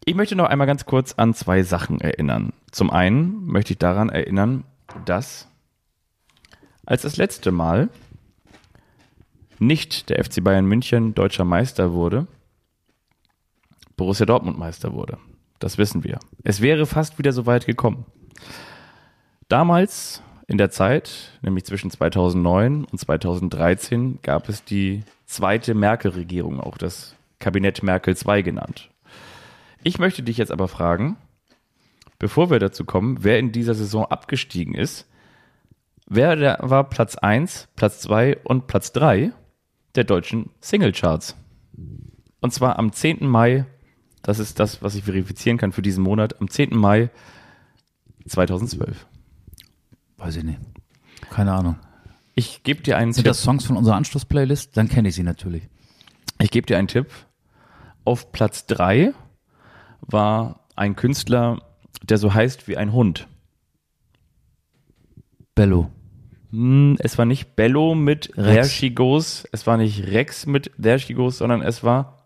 Ich 0.04 0.14
möchte 0.14 0.36
noch 0.36 0.46
einmal 0.46 0.66
ganz 0.66 0.84
kurz 0.84 1.14
an 1.14 1.32
zwei 1.32 1.62
Sachen 1.62 2.00
erinnern. 2.00 2.52
Zum 2.70 2.90
einen 2.90 3.46
möchte 3.46 3.72
ich 3.72 3.78
daran 3.78 4.08
erinnern, 4.08 4.64
dass 5.04 5.48
als 6.84 7.02
das 7.02 7.16
letzte 7.16 7.52
Mal 7.52 7.88
nicht 9.58 10.10
der 10.10 10.22
FC 10.24 10.42
Bayern 10.42 10.66
München 10.66 11.14
deutscher 11.14 11.44
Meister 11.44 11.92
wurde, 11.92 12.26
Borussia 13.96 14.26
Dortmund 14.26 14.58
Meister 14.58 14.92
wurde. 14.92 15.18
Das 15.58 15.78
wissen 15.78 16.04
wir. 16.04 16.18
Es 16.42 16.60
wäre 16.60 16.86
fast 16.86 17.18
wieder 17.18 17.32
so 17.32 17.46
weit 17.46 17.66
gekommen. 17.66 18.06
Damals 19.48 20.22
in 20.46 20.58
der 20.58 20.70
Zeit, 20.70 21.38
nämlich 21.42 21.64
zwischen 21.64 21.90
2009 21.90 22.84
und 22.84 22.98
2013, 22.98 24.18
gab 24.22 24.48
es 24.48 24.64
die 24.64 25.04
zweite 25.26 25.74
Merkel-Regierung, 25.74 26.60
auch 26.60 26.76
das 26.76 27.16
Kabinett 27.38 27.82
Merkel 27.82 28.14
II 28.14 28.42
genannt. 28.42 28.90
Ich 29.82 29.98
möchte 29.98 30.22
dich 30.22 30.36
jetzt 30.36 30.52
aber 30.52 30.68
fragen, 30.68 31.16
bevor 32.18 32.50
wir 32.50 32.58
dazu 32.58 32.84
kommen, 32.84 33.22
wer 33.22 33.38
in 33.38 33.52
dieser 33.52 33.74
Saison 33.74 34.06
abgestiegen 34.06 34.74
ist, 34.74 35.08
wer 36.06 36.58
war 36.60 36.84
Platz 36.84 37.16
1, 37.16 37.68
Platz 37.76 38.00
2 38.00 38.38
und 38.44 38.66
Platz 38.66 38.92
3 38.92 39.32
der 39.94 40.04
deutschen 40.04 40.50
Singlecharts. 40.60 41.36
Und 42.40 42.52
zwar 42.52 42.78
am 42.78 42.92
10. 42.92 43.26
Mai, 43.26 43.66
das 44.22 44.38
ist 44.38 44.60
das, 44.60 44.82
was 44.82 44.94
ich 44.94 45.04
verifizieren 45.04 45.58
kann 45.58 45.72
für 45.72 45.82
diesen 45.82 46.02
Monat, 46.02 46.40
am 46.40 46.48
10. 46.48 46.76
Mai 46.76 47.10
2012. 48.26 49.06
Weiß 50.16 50.36
ich 50.36 50.44
nicht. 50.44 50.60
Keine 51.30 51.52
Ahnung. 51.52 51.76
Ich 52.34 52.62
gebe 52.62 52.82
dir 52.82 52.96
einen 52.96 53.12
Sind 53.12 53.24
Tipp. 53.24 53.30
das 53.30 53.42
Songs 53.42 53.64
von 53.64 53.76
unserer 53.76 53.96
Anschlussplaylist? 53.96 54.76
Dann 54.76 54.88
kenne 54.88 55.08
ich 55.08 55.14
sie 55.14 55.22
natürlich. 55.22 55.68
Ich 56.40 56.50
gebe 56.50 56.66
dir 56.66 56.78
einen 56.78 56.88
Tipp. 56.88 57.08
Auf 58.04 58.32
Platz 58.32 58.66
3 58.66 59.14
war 60.00 60.66
ein 60.76 60.96
Künstler, 60.96 61.62
der 62.02 62.18
so 62.18 62.34
heißt 62.34 62.68
wie 62.68 62.76
ein 62.76 62.92
Hund. 62.92 63.28
Bello. 65.54 65.90
Hm, 66.54 66.96
Es 67.00 67.18
war 67.18 67.24
nicht 67.24 67.56
Bello 67.56 67.94
mit 67.94 68.30
Rex. 68.36 68.52
There 68.52 68.64
She 68.64 68.90
Goes, 68.90 69.44
es 69.50 69.66
war 69.66 69.76
nicht 69.76 70.06
Rex 70.06 70.46
mit 70.46 70.70
There 70.80 70.98
She 70.98 71.14
Goes, 71.14 71.38
sondern 71.38 71.62
es 71.62 71.82
war 71.82 72.18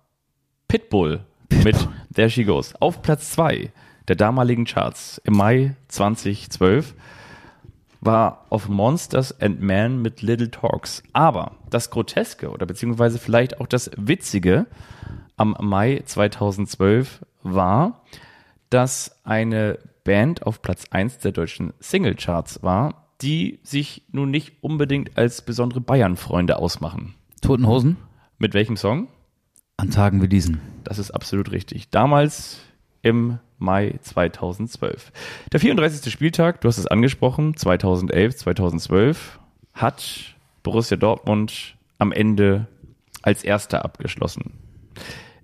Pitbull, 0.68 1.20
mit 1.64 1.76
There 2.14 2.28
She 2.28 2.44
Goes. 2.44 2.74
Auf 2.80 3.00
Platz 3.00 3.30
2 3.30 3.72
der 4.06 4.16
damaligen 4.16 4.64
Charts 4.64 5.20
im 5.24 5.34
Mai 5.34 5.76
2012 5.88 6.94
war 8.00 8.46
auf 8.50 8.68
Monsters 8.68 9.38
and 9.40 9.60
Men 9.60 10.02
mit 10.02 10.22
Little 10.22 10.50
Talks. 10.50 11.02
Aber 11.12 11.56
das 11.70 11.90
Groteske 11.90 12.50
oder 12.50 12.66
beziehungsweise 12.66 13.18
vielleicht 13.18 13.60
auch 13.60 13.66
das 13.66 13.90
Witzige 13.96 14.66
am 15.36 15.56
Mai 15.60 16.02
2012 16.04 17.24
war, 17.42 18.02
dass 18.70 19.16
eine 19.24 19.78
Band 20.04 20.42
auf 20.46 20.62
Platz 20.62 20.84
1 20.90 21.18
der 21.18 21.32
deutschen 21.32 21.72
Singlecharts 21.80 22.62
war, 22.62 23.07
die 23.22 23.58
sich 23.62 24.02
nun 24.12 24.30
nicht 24.30 24.62
unbedingt 24.62 25.16
als 25.18 25.42
besondere 25.42 25.80
Bayern-Freunde 25.80 26.58
ausmachen. 26.58 27.14
Toten 27.40 27.66
Hosen? 27.66 27.96
Mit 28.38 28.54
welchem 28.54 28.76
Song? 28.76 29.08
An 29.76 29.90
Tagen 29.90 30.22
wie 30.22 30.28
diesen. 30.28 30.60
Das 30.84 30.98
ist 30.98 31.10
absolut 31.10 31.50
richtig. 31.50 31.90
Damals 31.90 32.60
im 33.02 33.38
Mai 33.58 33.98
2012. 34.02 35.12
Der 35.52 35.60
34. 35.60 36.12
Spieltag, 36.12 36.60
du 36.60 36.68
hast 36.68 36.78
es 36.78 36.86
angesprochen, 36.86 37.56
2011, 37.56 38.36
2012, 38.36 39.40
hat 39.72 40.36
Borussia 40.62 40.96
Dortmund 40.96 41.76
am 41.98 42.12
Ende 42.12 42.66
als 43.22 43.42
Erster 43.42 43.84
abgeschlossen. 43.84 44.52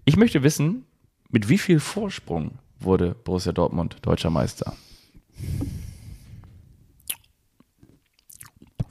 Ich 0.04 0.16
möchte 0.16 0.42
wissen, 0.42 0.84
mit 1.30 1.48
wie 1.48 1.58
viel 1.58 1.80
Vorsprung 1.80 2.58
wurde 2.78 3.16
Borussia 3.24 3.52
Dortmund 3.52 3.96
deutscher 4.02 4.30
Meister? 4.30 4.74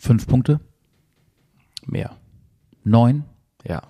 Fünf 0.03 0.27
Punkte? 0.27 0.59
Mehr. 1.85 2.17
Neun? 2.83 3.23
Ja. 3.63 3.83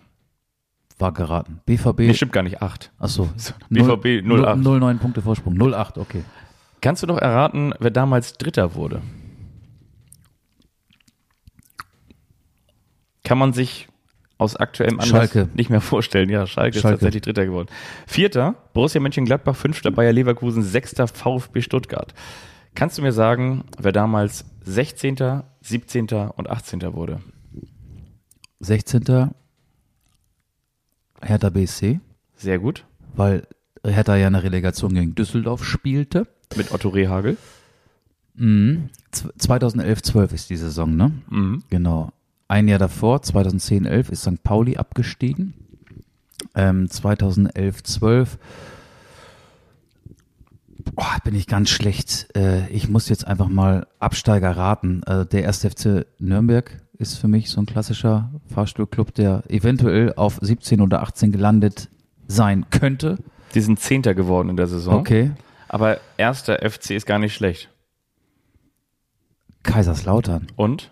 War 0.99 1.11
geraten. 1.11 1.61
BVB. 1.65 1.97
Nee, 2.01 2.13
stimmt 2.13 2.33
gar 2.33 2.43
nicht. 2.43 2.61
Acht. 2.61 2.91
Achso. 2.99 3.31
BVB 3.71 4.21
08. 4.23 4.59
09 4.59 4.99
Punkte 4.99 5.23
Vorsprung. 5.23 5.57
08, 5.59 5.97
okay. 5.97 6.23
Kannst 6.81 7.01
du 7.01 7.07
noch 7.07 7.17
erraten, 7.17 7.73
wer 7.79 7.89
damals 7.89 8.33
Dritter 8.33 8.75
wurde? 8.75 9.01
Kann 13.23 13.39
man 13.39 13.53
sich 13.53 13.87
aus 14.37 14.55
aktuellem 14.55 14.99
Anlass 14.99 15.09
Schalke. 15.31 15.49
nicht 15.55 15.71
mehr 15.71 15.81
vorstellen. 15.81 16.29
Ja, 16.29 16.45
Schalke, 16.45 16.75
ist 16.77 16.83
Schalke. 16.83 16.97
tatsächlich 16.97 17.23
Dritter 17.23 17.47
geworden. 17.47 17.69
Vierter, 18.05 18.53
Borussia 18.73 19.01
Mönchengladbach, 19.01 19.55
Fünfter, 19.55 19.89
Bayer 19.89 20.13
Leverkusen, 20.13 20.61
Sechster, 20.61 21.07
VfB 21.07 21.61
Stuttgart. 21.61 22.13
Kannst 22.75 22.97
du 22.97 23.01
mir 23.01 23.11
sagen, 23.13 23.63
wer 23.77 23.91
damals 23.91 24.45
16., 24.65 25.43
17. 25.61 26.07
und 26.07 26.49
18. 26.49 26.81
wurde? 26.93 27.21
16. 28.59 29.29
Hertha 31.21 31.49
BSC, 31.49 31.99
Sehr 32.35 32.59
gut. 32.59 32.85
weil 33.15 33.47
Hertha 33.85 34.15
ja 34.15 34.27
eine 34.27 34.43
Relegation 34.43 34.93
gegen 34.93 35.15
Düsseldorf 35.15 35.63
spielte. 35.63 36.27
Mit 36.55 36.71
Otto 36.71 36.89
Rehagel. 36.89 37.37
Mhm. 38.35 38.89
Z- 39.11 39.31
2011, 39.37 40.01
12 40.03 40.33
ist 40.33 40.49
die 40.49 40.57
Saison, 40.57 40.95
ne? 40.95 41.11
Mhm. 41.29 41.63
Genau. 41.69 42.11
Ein 42.47 42.67
Jahr 42.67 42.79
davor, 42.79 43.21
2010, 43.21 43.85
11, 43.85 44.09
ist 44.09 44.21
St. 44.23 44.43
Pauli 44.43 44.77
abgestiegen. 44.77 45.53
Ähm, 46.55 46.89
2011, 46.89 47.83
12. 47.83 48.37
Boah, 50.95 51.17
bin 51.23 51.35
ich 51.35 51.47
ganz 51.47 51.69
schlecht. 51.69 52.27
Äh, 52.35 52.67
ich 52.69 52.89
muss 52.89 53.09
jetzt 53.09 53.25
einfach 53.25 53.47
mal 53.47 53.87
Absteiger 53.99 54.55
raten. 54.55 55.01
Also 55.05 55.23
der 55.23 55.47
1. 55.47 55.65
FC 55.65 56.05
Nürnberg 56.19 56.81
ist 56.97 57.17
für 57.17 57.27
mich 57.27 57.49
so 57.49 57.61
ein 57.61 57.65
klassischer 57.65 58.31
Fahrstuhlclub, 58.53 59.13
der 59.13 59.43
eventuell 59.49 60.13
auf 60.13 60.39
17 60.41 60.81
oder 60.81 61.01
18 61.01 61.31
gelandet 61.31 61.89
sein 62.27 62.65
könnte. 62.69 63.17
Die 63.55 63.61
sind 63.61 63.79
Zehnter 63.79 64.13
geworden 64.13 64.49
in 64.49 64.57
der 64.57 64.67
Saison. 64.67 64.95
Okay. 64.95 65.31
Aber 65.67 65.99
erster 66.17 66.59
FC 66.69 66.91
ist 66.91 67.05
gar 67.05 67.19
nicht 67.19 67.33
schlecht. 67.33 67.69
Kaiserslautern. 69.63 70.47
Und? 70.55 70.91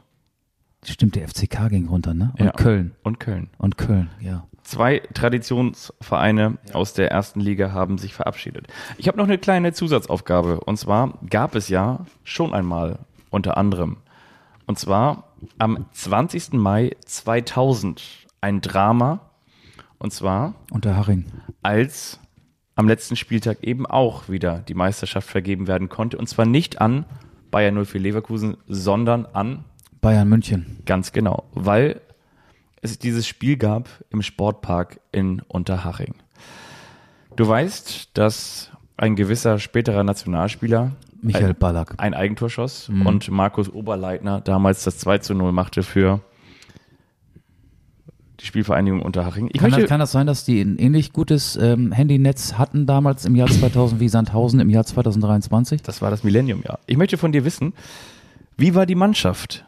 Stimmt, 0.83 1.15
der 1.15 1.27
FCK 1.27 1.69
ging 1.69 1.87
runter, 1.87 2.13
ne? 2.13 2.33
Und 2.39 2.45
Ja. 2.45 2.51
Köln. 2.53 2.95
Und 3.03 3.19
Köln. 3.19 3.49
Und 3.57 3.77
Köln, 3.77 4.09
ja. 4.19 4.47
Zwei 4.63 4.99
Traditionsvereine 5.13 6.57
aus 6.73 6.93
der 6.93 7.11
ersten 7.11 7.39
Liga 7.39 7.71
haben 7.71 7.97
sich 7.97 8.13
verabschiedet. 8.13 8.67
Ich 8.97 9.07
habe 9.07 9.17
noch 9.17 9.25
eine 9.25 9.37
kleine 9.37 9.73
Zusatzaufgabe. 9.73 10.59
Und 10.61 10.77
zwar 10.77 11.17
gab 11.29 11.55
es 11.55 11.69
ja 11.69 12.05
schon 12.23 12.53
einmal 12.53 12.99
unter 13.29 13.57
anderem. 13.57 13.97
Und 14.65 14.77
zwar 14.77 15.23
am 15.57 15.85
20. 15.91 16.53
Mai 16.53 16.95
2000 17.05 18.27
ein 18.41 18.61
Drama. 18.61 19.31
Und 19.97 20.13
zwar 20.13 20.55
Unter 20.71 20.95
Haring. 20.95 21.25
als 21.61 22.19
am 22.75 22.87
letzten 22.87 23.15
Spieltag 23.15 23.63
eben 23.63 23.85
auch 23.85 24.29
wieder 24.29 24.59
die 24.59 24.73
Meisterschaft 24.73 25.29
vergeben 25.29 25.67
werden 25.67 25.89
konnte. 25.89 26.17
Und 26.17 26.27
zwar 26.27 26.45
nicht 26.45 26.81
an 26.81 27.05
Bayern 27.51 27.83
04 27.85 28.01
Leverkusen, 28.01 28.57
sondern 28.67 29.25
an 29.27 29.65
Bayern 29.99 30.27
München. 30.27 30.79
Ganz 30.85 31.11
genau, 31.11 31.43
weil 31.53 32.01
es 32.81 32.99
dieses 32.99 33.27
Spiel 33.27 33.57
gab 33.57 33.89
im 34.09 34.21
Sportpark 34.21 34.99
in 35.11 35.41
Unterhaching. 35.47 36.15
Du 37.35 37.47
weißt, 37.47 38.09
dass 38.17 38.71
ein 38.97 39.15
gewisser 39.15 39.59
späterer 39.59 40.03
Nationalspieler 40.03 40.91
Michael 41.21 41.53
Ballack. 41.53 41.93
ein 41.97 42.13
Eigentor 42.13 42.49
schoss 42.49 42.89
und 42.89 43.29
Markus 43.29 43.69
Oberleitner 43.69 44.41
damals 44.41 44.83
das 44.83 44.97
2 44.97 45.19
zu 45.19 45.35
0 45.35 45.51
machte 45.51 45.83
für 45.83 46.21
die 48.39 48.45
Spielvereinigung 48.45 49.01
Unterhaching. 49.03 49.47
Ich 49.53 49.61
Kann 49.61 49.69
möchte, 49.69 49.81
das, 49.81 49.89
kann 49.89 49.99
das 49.99 50.11
sein, 50.11 50.25
dass 50.25 50.45
die 50.45 50.59
ein 50.61 50.77
ähnlich 50.77 51.13
gutes 51.13 51.55
ähm, 51.57 51.91
Handynetz 51.91 52.53
hatten 52.53 52.87
damals 52.87 53.25
im 53.25 53.35
Jahr 53.35 53.47
2000 53.49 54.01
wie 54.01 54.09
Sandhausen 54.09 54.59
im 54.59 54.69
Jahr 54.69 54.83
2023? 54.83 55.83
das 55.83 56.01
war 56.01 56.09
das 56.09 56.23
Millennium-Jahr. 56.23 56.79
Ich 56.87 56.97
möchte 56.97 57.17
von 57.17 57.31
dir 57.31 57.45
wissen, 57.45 57.73
wie 58.57 58.73
war 58.73 58.85
die 58.87 58.95
Mannschaft? 58.95 59.65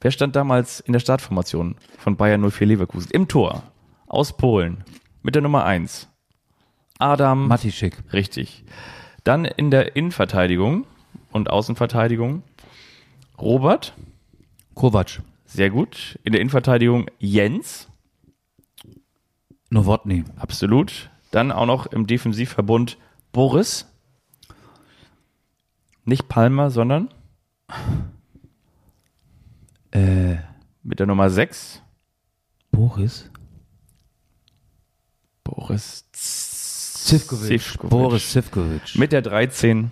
Wer 0.00 0.10
stand 0.10 0.36
damals 0.36 0.80
in 0.80 0.92
der 0.92 1.00
Startformation 1.00 1.76
von 1.98 2.16
Bayern 2.16 2.48
04 2.50 2.66
Leverkusen? 2.66 3.10
Im 3.12 3.28
Tor. 3.28 3.62
Aus 4.06 4.36
Polen. 4.36 4.84
Mit 5.22 5.34
der 5.34 5.42
Nummer 5.42 5.64
1. 5.64 6.08
Adam. 6.98 7.48
Matischik. 7.48 8.02
Richtig. 8.12 8.64
Dann 9.24 9.44
in 9.44 9.70
der 9.70 9.96
Innenverteidigung 9.96 10.86
und 11.32 11.50
Außenverteidigung 11.50 12.42
Robert. 13.40 13.94
Kovac. 14.74 15.22
Sehr 15.46 15.70
gut. 15.70 16.18
In 16.24 16.32
der 16.32 16.40
Innenverteidigung 16.40 17.06
Jens. 17.18 17.88
Nowotny. 19.70 20.24
Absolut. 20.36 21.10
Dann 21.30 21.50
auch 21.50 21.66
noch 21.66 21.86
im 21.86 22.06
Defensivverbund 22.06 22.98
Boris. 23.32 23.86
Nicht 26.04 26.28
Palmer, 26.28 26.70
sondern 26.70 27.08
Äh, 29.96 30.36
mit 30.82 31.00
der 31.00 31.06
Nummer 31.06 31.30
6. 31.30 31.80
Boris? 32.70 33.30
Boris 35.42 36.04
Zivkovic. 36.12 37.62
Zivkovic. 37.62 37.90
Boris 37.90 38.30
Zivkovic. 38.30 38.94
Mit 38.96 39.12
der 39.12 39.22
13. 39.22 39.90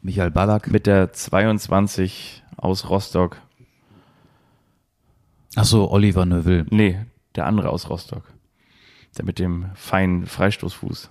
Michael 0.00 0.30
Ballack. 0.30 0.70
Mit 0.70 0.86
der 0.86 1.12
22 1.12 2.44
aus 2.56 2.88
Rostock. 2.88 3.38
Achso, 5.56 5.90
Oliver 5.90 6.24
Neuville. 6.24 6.66
Nee, 6.70 7.00
der 7.34 7.46
andere 7.46 7.70
aus 7.70 7.90
Rostock. 7.90 8.22
Der 9.18 9.24
mit 9.24 9.40
dem 9.40 9.70
feinen 9.74 10.26
Freistoßfuß. 10.26 11.10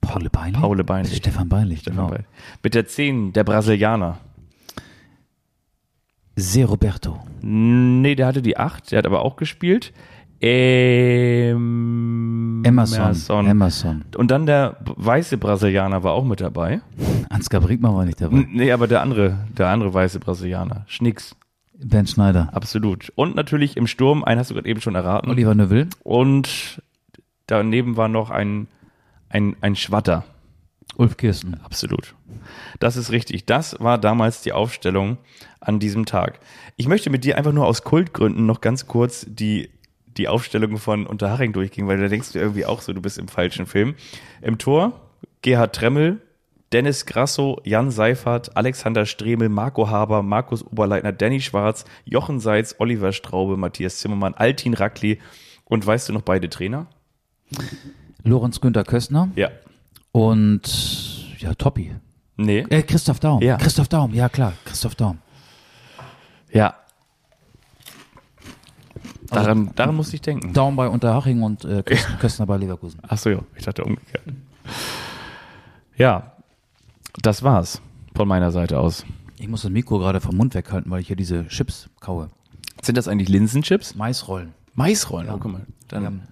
Paul 0.00 0.28
Beinlich? 0.28 0.60
Paul 0.60 0.82
Beinlich. 0.82 1.16
Stefan 1.16 1.48
Beinlich, 1.48 1.80
Stefan 1.80 1.96
genau. 1.96 2.08
Beinlich. 2.08 2.26
Mit 2.64 2.74
der 2.74 2.86
10, 2.88 3.32
der 3.32 3.44
Brasilianer. 3.44 4.18
Se 6.36 6.64
Roberto. 6.64 7.20
Nee, 7.42 8.14
der 8.14 8.26
hatte 8.26 8.42
die 8.42 8.56
8, 8.56 8.92
der 8.92 8.98
hat 8.98 9.06
aber 9.06 9.22
auch 9.22 9.36
gespielt. 9.36 9.92
Ähm, 10.46 11.54
Emerson. 12.64 13.46
Emerson. 13.46 14.04
Und 14.16 14.30
dann 14.30 14.44
der 14.46 14.76
weiße 14.84 15.38
Brasilianer 15.38 16.02
war 16.02 16.12
auch 16.12 16.24
mit 16.24 16.40
dabei. 16.40 16.80
Ansgar 17.30 17.60
Brinkmann 17.60 17.94
war 17.94 18.04
nicht 18.04 18.20
dabei. 18.20 18.46
Nee, 18.50 18.72
aber 18.72 18.86
der 18.86 19.00
andere, 19.00 19.38
der 19.56 19.68
andere 19.68 19.94
weiße 19.94 20.18
Brasilianer. 20.20 20.84
Schnicks. 20.86 21.34
Ben 21.76 22.06
Schneider. 22.06 22.50
Absolut. 22.52 23.10
Und 23.14 23.34
natürlich 23.36 23.76
im 23.76 23.86
Sturm, 23.86 24.22
einen 24.24 24.38
hast 24.40 24.50
du 24.50 24.54
gerade 24.54 24.68
eben 24.68 24.80
schon 24.80 24.94
erraten. 24.94 25.30
Oliver 25.30 25.54
Neuville. 25.54 25.88
Und 26.02 26.82
daneben 27.46 27.96
war 27.96 28.08
noch 28.08 28.30
ein, 28.30 28.68
ein, 29.28 29.56
ein 29.60 29.76
Schwatter. 29.76 30.24
Ulf 30.96 31.16
Kirsten. 31.16 31.60
Absolut. 31.62 32.14
Das 32.80 32.96
ist 32.96 33.10
richtig. 33.10 33.46
Das 33.46 33.76
war 33.80 33.98
damals 33.98 34.42
die 34.42 34.52
Aufstellung 34.52 35.18
an 35.60 35.78
diesem 35.78 36.06
Tag. 36.06 36.40
Ich 36.76 36.88
möchte 36.88 37.10
mit 37.10 37.24
dir 37.24 37.36
einfach 37.38 37.52
nur 37.52 37.66
aus 37.66 37.82
Kultgründen 37.82 38.46
noch 38.46 38.60
ganz 38.60 38.86
kurz 38.86 39.26
die, 39.28 39.70
die 40.16 40.28
Aufstellung 40.28 40.78
von 40.78 41.06
Unterhaching 41.06 41.52
durchgehen, 41.52 41.88
weil 41.88 41.98
da 41.98 42.08
denkst 42.08 42.32
du 42.32 42.38
irgendwie 42.38 42.66
auch 42.66 42.80
so, 42.80 42.92
du 42.92 43.00
bist 43.00 43.18
im 43.18 43.28
falschen 43.28 43.66
Film. 43.66 43.94
Im 44.42 44.58
Tor 44.58 45.00
Gerhard 45.42 45.74
Tremmel, 45.74 46.20
Dennis 46.72 47.06
Grasso, 47.06 47.60
Jan 47.64 47.90
Seifert, 47.90 48.56
Alexander 48.56 49.06
Stremel, 49.06 49.48
Marco 49.48 49.88
Haber, 49.88 50.22
Markus 50.22 50.64
Oberleitner, 50.64 51.12
Danny 51.12 51.40
Schwarz, 51.40 51.84
Jochen 52.04 52.40
Seitz, 52.40 52.76
Oliver 52.78 53.12
Straube, 53.12 53.56
Matthias 53.56 53.98
Zimmermann, 53.98 54.34
Altin 54.34 54.74
Rackli 54.74 55.20
und 55.64 55.86
weißt 55.86 56.08
du 56.08 56.12
noch 56.12 56.22
beide 56.22 56.48
Trainer? 56.48 56.86
Lorenz 58.24 58.60
Günther 58.60 58.84
Köstner. 58.84 59.28
Ja. 59.36 59.50
Und 60.14 61.40
ja, 61.40 61.54
Toppi. 61.54 61.92
Nee. 62.36 62.64
Äh, 62.70 62.82
Christoph 62.82 63.18
Daum. 63.18 63.42
Ja. 63.42 63.56
Christoph 63.56 63.88
Daum, 63.88 64.14
ja 64.14 64.28
klar. 64.28 64.52
Christoph 64.64 64.94
Daum. 64.94 65.18
Ja. 66.52 66.76
Daran, 69.26 69.72
daran 69.74 69.96
musste 69.96 70.14
ich 70.14 70.22
denken. 70.22 70.52
Daum 70.52 70.76
bei 70.76 70.86
Unterhaching 70.86 71.42
und 71.42 71.64
äh, 71.64 71.82
Köstner, 71.82 72.16
Köstner 72.18 72.46
bei 72.46 72.56
Leverkusen. 72.58 73.00
Ach 73.02 73.18
so, 73.18 73.28
ja, 73.28 73.40
ich 73.56 73.64
dachte 73.64 73.82
umgekehrt. 73.82 74.22
Ja, 75.96 76.34
das 77.20 77.42
war's 77.42 77.82
von 78.14 78.28
meiner 78.28 78.52
Seite 78.52 78.78
aus. 78.78 79.04
Ich 79.36 79.48
muss 79.48 79.62
das 79.62 79.72
Mikro 79.72 79.98
gerade 79.98 80.20
vom 80.20 80.36
Mund 80.36 80.54
weghalten, 80.54 80.92
weil 80.92 81.00
ich 81.00 81.08
hier 81.08 81.16
diese 81.16 81.48
Chips 81.48 81.90
kaue. 81.98 82.30
Sind 82.82 82.96
das 82.96 83.08
eigentlich 83.08 83.28
Linsenchips? 83.28 83.96
Maisrollen. 83.96 84.54
Maisrollen, 84.74 85.28
oh, 85.28 85.38
guck 85.40 85.50
mal. 85.50 85.66
Dann 85.88 86.22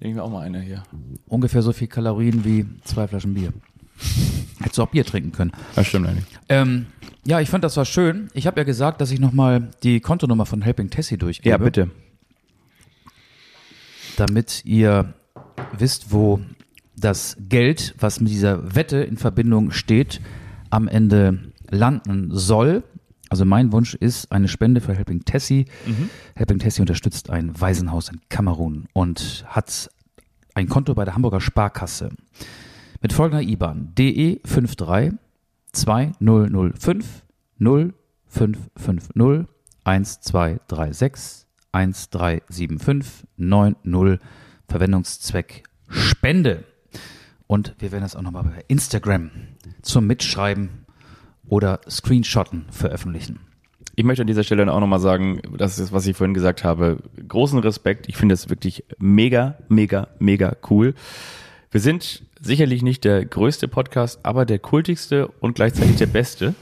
Nehmen 0.00 0.16
wir 0.16 0.24
auch 0.24 0.30
mal 0.30 0.40
eine 0.40 0.60
hier. 0.60 0.82
Ungefähr 1.26 1.62
so 1.62 1.72
viel 1.72 1.86
Kalorien 1.86 2.44
wie 2.44 2.66
zwei 2.84 3.06
Flaschen 3.06 3.34
Bier. 3.34 3.52
Hättest 4.60 4.78
du 4.78 4.82
auch 4.82 4.88
Bier 4.88 5.04
trinken 5.04 5.32
können. 5.32 5.52
Das 5.76 5.86
stimmt 5.86 6.08
eigentlich. 6.08 6.24
Ähm, 6.48 6.86
ja, 7.26 7.40
ich 7.40 7.50
fand 7.50 7.64
das 7.64 7.76
war 7.76 7.84
schön. 7.84 8.30
Ich 8.32 8.46
habe 8.46 8.58
ja 8.60 8.64
gesagt, 8.64 9.00
dass 9.02 9.10
ich 9.10 9.20
nochmal 9.20 9.68
die 9.82 10.00
Kontonummer 10.00 10.46
von 10.46 10.62
Helping 10.62 10.88
Tessie 10.88 11.18
durchgebe. 11.18 11.50
Ja, 11.50 11.58
bitte. 11.58 11.90
damit 14.16 14.62
ihr 14.64 15.14
wisst, 15.76 16.12
wo 16.12 16.40
das 16.96 17.36
Geld, 17.48 17.94
was 17.98 18.20
mit 18.20 18.30
dieser 18.30 18.74
Wette 18.74 18.98
in 18.98 19.16
Verbindung 19.16 19.70
steht, 19.70 20.20
am 20.70 20.88
Ende 20.88 21.52
landen 21.70 22.28
soll. 22.32 22.82
Also 23.30 23.44
mein 23.44 23.72
Wunsch 23.72 23.94
ist 23.94 24.30
eine 24.32 24.48
Spende 24.48 24.80
für 24.80 24.92
Helping 24.92 25.24
Tessie. 25.24 25.66
Helping 26.34 26.58
Tessie 26.58 26.82
unterstützt 26.82 27.30
ein 27.30 27.58
Waisenhaus 27.58 28.08
in 28.08 28.20
Kamerun 28.28 28.86
und 28.92 29.44
hat 29.46 29.88
ein 30.54 30.68
Konto 30.68 30.94
bei 30.94 31.04
der 31.04 31.14
Hamburger 31.14 31.40
Sparkasse 31.40 32.10
mit 33.00 33.12
folgender 33.12 33.42
IBAN 33.42 33.94
DE 33.94 34.40
53 34.42 35.12
2005 35.72 37.22
0550 37.58 39.46
1236 39.84 41.46
1375 41.72 43.28
90 43.36 44.20
Verwendungszweck 44.68 45.62
Spende. 45.88 46.64
Und 47.46 47.74
wir 47.78 47.92
werden 47.92 48.02
das 48.02 48.16
auch 48.16 48.22
nochmal 48.22 48.44
bei 48.44 48.64
Instagram 48.68 49.30
zum 49.82 50.06
Mitschreiben 50.06 50.86
oder 51.50 51.80
Screenshotten 51.88 52.64
veröffentlichen. 52.70 53.40
Ich 53.96 54.04
möchte 54.04 54.22
an 54.22 54.28
dieser 54.28 54.44
Stelle 54.44 54.72
auch 54.72 54.80
nochmal 54.80 55.00
sagen, 55.00 55.42
das 55.58 55.78
ist, 55.78 55.92
was 55.92 56.06
ich 56.06 56.16
vorhin 56.16 56.32
gesagt 56.32 56.64
habe. 56.64 56.98
Großen 57.28 57.58
Respekt. 57.58 58.08
Ich 58.08 58.16
finde 58.16 58.34
es 58.34 58.48
wirklich 58.48 58.84
mega, 58.98 59.58
mega, 59.68 60.08
mega 60.18 60.56
cool. 60.70 60.94
Wir 61.70 61.80
sind 61.80 62.22
sicherlich 62.40 62.82
nicht 62.82 63.04
der 63.04 63.24
größte 63.26 63.68
Podcast, 63.68 64.20
aber 64.22 64.46
der 64.46 64.58
kultigste 64.60 65.28
und 65.28 65.54
gleichzeitig 65.54 65.96
der 65.96 66.06
beste. 66.06 66.54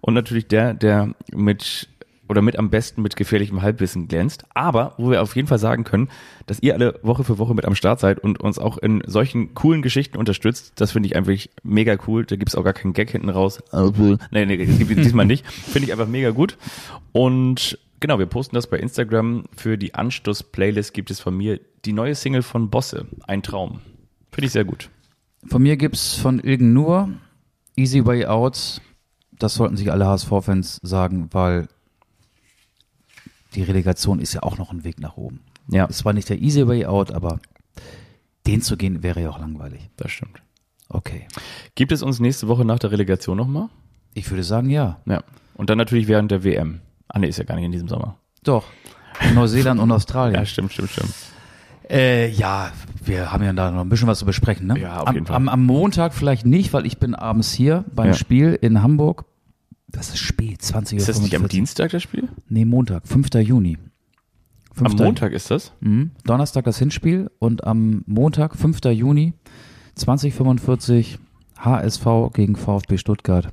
Und 0.00 0.14
natürlich 0.14 0.46
der, 0.46 0.74
der 0.74 1.14
mit 1.32 1.88
oder 2.28 2.42
mit 2.42 2.58
am 2.58 2.70
besten 2.70 3.02
mit 3.02 3.16
gefährlichem 3.16 3.62
Halbwissen 3.62 4.08
glänzt. 4.08 4.44
Aber 4.54 4.94
wo 4.98 5.10
wir 5.10 5.22
auf 5.22 5.36
jeden 5.36 5.48
Fall 5.48 5.58
sagen 5.58 5.84
können, 5.84 6.08
dass 6.46 6.60
ihr 6.60 6.74
alle 6.74 6.98
Woche 7.02 7.24
für 7.24 7.38
Woche 7.38 7.54
mit 7.54 7.64
am 7.64 7.74
Start 7.74 8.00
seid 8.00 8.18
und 8.18 8.40
uns 8.40 8.58
auch 8.58 8.78
in 8.78 9.02
solchen 9.06 9.54
coolen 9.54 9.82
Geschichten 9.82 10.18
unterstützt, 10.18 10.72
das 10.76 10.92
finde 10.92 11.08
ich 11.08 11.16
einfach 11.16 11.32
mega 11.62 11.96
cool. 12.06 12.24
Da 12.24 12.36
gibt's 12.36 12.54
auch 12.54 12.64
gar 12.64 12.72
keinen 12.72 12.92
Gag 12.92 13.10
hinten 13.10 13.28
raus. 13.28 13.62
Nee, 14.30 14.46
nee, 14.46 14.64
das 14.64 14.78
gibt 14.78 14.90
es 14.90 15.04
diesmal 15.04 15.26
nicht. 15.26 15.46
Finde 15.46 15.86
ich 15.86 15.92
einfach 15.92 16.08
mega 16.08 16.30
gut. 16.30 16.56
Und 17.12 17.78
genau, 18.00 18.18
wir 18.18 18.26
posten 18.26 18.54
das 18.54 18.66
bei 18.66 18.78
Instagram. 18.78 19.44
Für 19.56 19.78
die 19.78 19.94
Anstoß-Playlist 19.94 20.94
gibt 20.94 21.10
es 21.10 21.20
von 21.20 21.36
mir 21.36 21.60
die 21.84 21.92
neue 21.92 22.14
Single 22.14 22.42
von 22.42 22.70
Bosse, 22.70 23.06
Ein 23.26 23.42
Traum. 23.42 23.80
Finde 24.32 24.46
ich 24.46 24.52
sehr 24.52 24.64
gut. 24.64 24.90
Von 25.46 25.62
mir 25.62 25.76
gibt's 25.76 26.14
von 26.14 26.40
Ilgen 26.40 26.72
nur 26.72 27.08
Easy 27.76 28.04
Way 28.04 28.26
Out. 28.26 28.80
Das 29.38 29.54
sollten 29.54 29.76
sich 29.76 29.92
alle 29.92 30.06
HSV-Fans 30.06 30.80
sagen, 30.82 31.28
weil 31.30 31.68
die 33.54 33.62
Relegation 33.62 34.20
ist 34.20 34.34
ja 34.34 34.42
auch 34.42 34.58
noch 34.58 34.72
ein 34.72 34.84
Weg 34.84 35.00
nach 35.00 35.16
oben. 35.16 35.40
Ja, 35.68 35.86
Es 35.88 36.04
war 36.04 36.12
nicht 36.12 36.28
der 36.28 36.40
Easy 36.40 36.66
Way 36.66 36.86
Out, 36.86 37.12
aber 37.12 37.38
den 38.46 38.62
zu 38.62 38.76
gehen 38.76 39.02
wäre 39.02 39.20
ja 39.22 39.30
auch 39.30 39.38
langweilig. 39.40 39.88
das 39.96 40.10
stimmt. 40.12 40.42
Okay. 40.88 41.26
Gibt 41.74 41.90
es 41.90 42.02
uns 42.02 42.20
nächste 42.20 42.46
Woche 42.46 42.64
nach 42.64 42.78
der 42.78 42.92
Relegation 42.92 43.36
nochmal? 43.36 43.68
Ich 44.14 44.30
würde 44.30 44.44
sagen, 44.44 44.70
ja. 44.70 45.00
Ja. 45.06 45.22
Und 45.54 45.68
dann 45.68 45.78
natürlich 45.78 46.06
während 46.06 46.30
der 46.30 46.44
WM. 46.44 46.80
Ah, 47.08 47.18
nee, 47.18 47.26
ist 47.28 47.38
ja 47.38 47.44
gar 47.44 47.56
nicht 47.56 47.64
in 47.64 47.72
diesem 47.72 47.88
Sommer. 47.88 48.16
Doch. 48.44 48.64
Neuseeland 49.34 49.80
und 49.80 49.90
Australien. 49.90 50.36
Ja, 50.38 50.46
stimmt, 50.46 50.72
stimmt, 50.72 50.90
stimmt. 50.90 51.12
Äh, 51.90 52.30
ja, 52.30 52.70
wir 53.04 53.32
haben 53.32 53.42
ja 53.44 53.52
da 53.52 53.70
noch 53.70 53.80
ein 53.80 53.88
bisschen 53.88 54.08
was 54.08 54.18
zu 54.20 54.26
besprechen, 54.26 54.66
ne? 54.66 54.78
Ja, 54.78 55.00
auf 55.00 55.08
am, 55.08 55.14
jeden 55.14 55.26
Fall. 55.26 55.36
Am, 55.36 55.48
am 55.48 55.64
Montag 55.64 56.14
vielleicht 56.14 56.44
nicht, 56.46 56.72
weil 56.72 56.86
ich 56.86 56.98
bin 56.98 57.14
abends 57.14 57.52
hier 57.52 57.84
beim 57.94 58.08
Ja. 58.08 58.14
Spiel 58.14 58.58
in 58.60 58.82
Hamburg. 58.82 59.24
Das 59.88 60.08
ist 60.08 60.18
spät, 60.18 60.62
20 60.62 60.96
Uhr. 60.96 61.00
Ist 61.00 61.08
das 61.08 61.20
nicht 61.20 61.34
am 61.36 61.48
Dienstag 61.48 61.90
das 61.90 62.02
Spiel? 62.02 62.28
Nee, 62.48 62.64
Montag, 62.64 63.06
5. 63.06 63.34
Juni. 63.34 63.78
Am 64.76 64.90
5. 64.90 64.98
Montag 64.98 65.32
ist 65.32 65.50
das? 65.50 65.72
Mhm. 65.80 66.10
Donnerstag 66.24 66.64
das 66.64 66.78
Hinspiel 66.78 67.30
und 67.38 67.64
am 67.64 68.02
Montag, 68.06 68.56
5. 68.56 68.84
Juni, 68.86 69.32
2045 69.94 71.18
HSV 71.58 72.06
gegen 72.34 72.56
VfB 72.56 72.98
Stuttgart. 72.98 73.52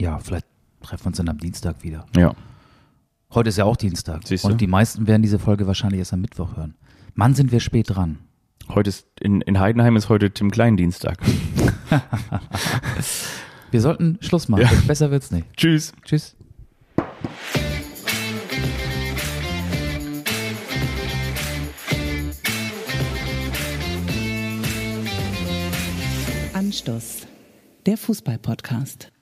Ja, 0.00 0.18
vielleicht 0.18 0.46
treffen 0.80 1.04
wir 1.04 1.08
uns 1.08 1.16
dann 1.18 1.28
am 1.28 1.38
Dienstag 1.38 1.82
wieder. 1.82 2.06
Ja. 2.16 2.34
Heute 3.34 3.48
ist 3.48 3.58
ja 3.58 3.64
auch 3.64 3.76
Dienstag. 3.76 4.26
Siehst 4.26 4.44
du? 4.44 4.48
Und 4.48 4.60
die 4.60 4.66
meisten 4.66 5.06
werden 5.06 5.22
diese 5.22 5.38
Folge 5.38 5.66
wahrscheinlich 5.66 5.98
erst 5.98 6.12
am 6.14 6.20
Mittwoch 6.20 6.56
hören. 6.56 6.74
Mann, 7.14 7.34
sind 7.34 7.52
wir 7.52 7.60
spät 7.60 7.90
dran. 7.90 8.18
Heute 8.68 8.88
ist, 8.88 9.06
in, 9.20 9.40
in 9.42 9.60
Heidenheim 9.60 9.96
ist 9.96 10.08
heute 10.08 10.30
Tim 10.30 10.50
Klein 10.50 10.76
Dienstag. 10.76 11.18
Wir 13.70 13.80
sollten 13.80 14.18
Schluss 14.20 14.48
machen. 14.48 14.62
Ja. 14.62 14.70
Besser 14.86 15.10
wird's 15.10 15.30
nicht. 15.30 15.46
Tschüss. 15.56 15.92
Tschüss. 16.04 16.36
Anstoß. 26.52 27.26
Der 27.86 27.96
Fußball-Podcast. 27.96 29.12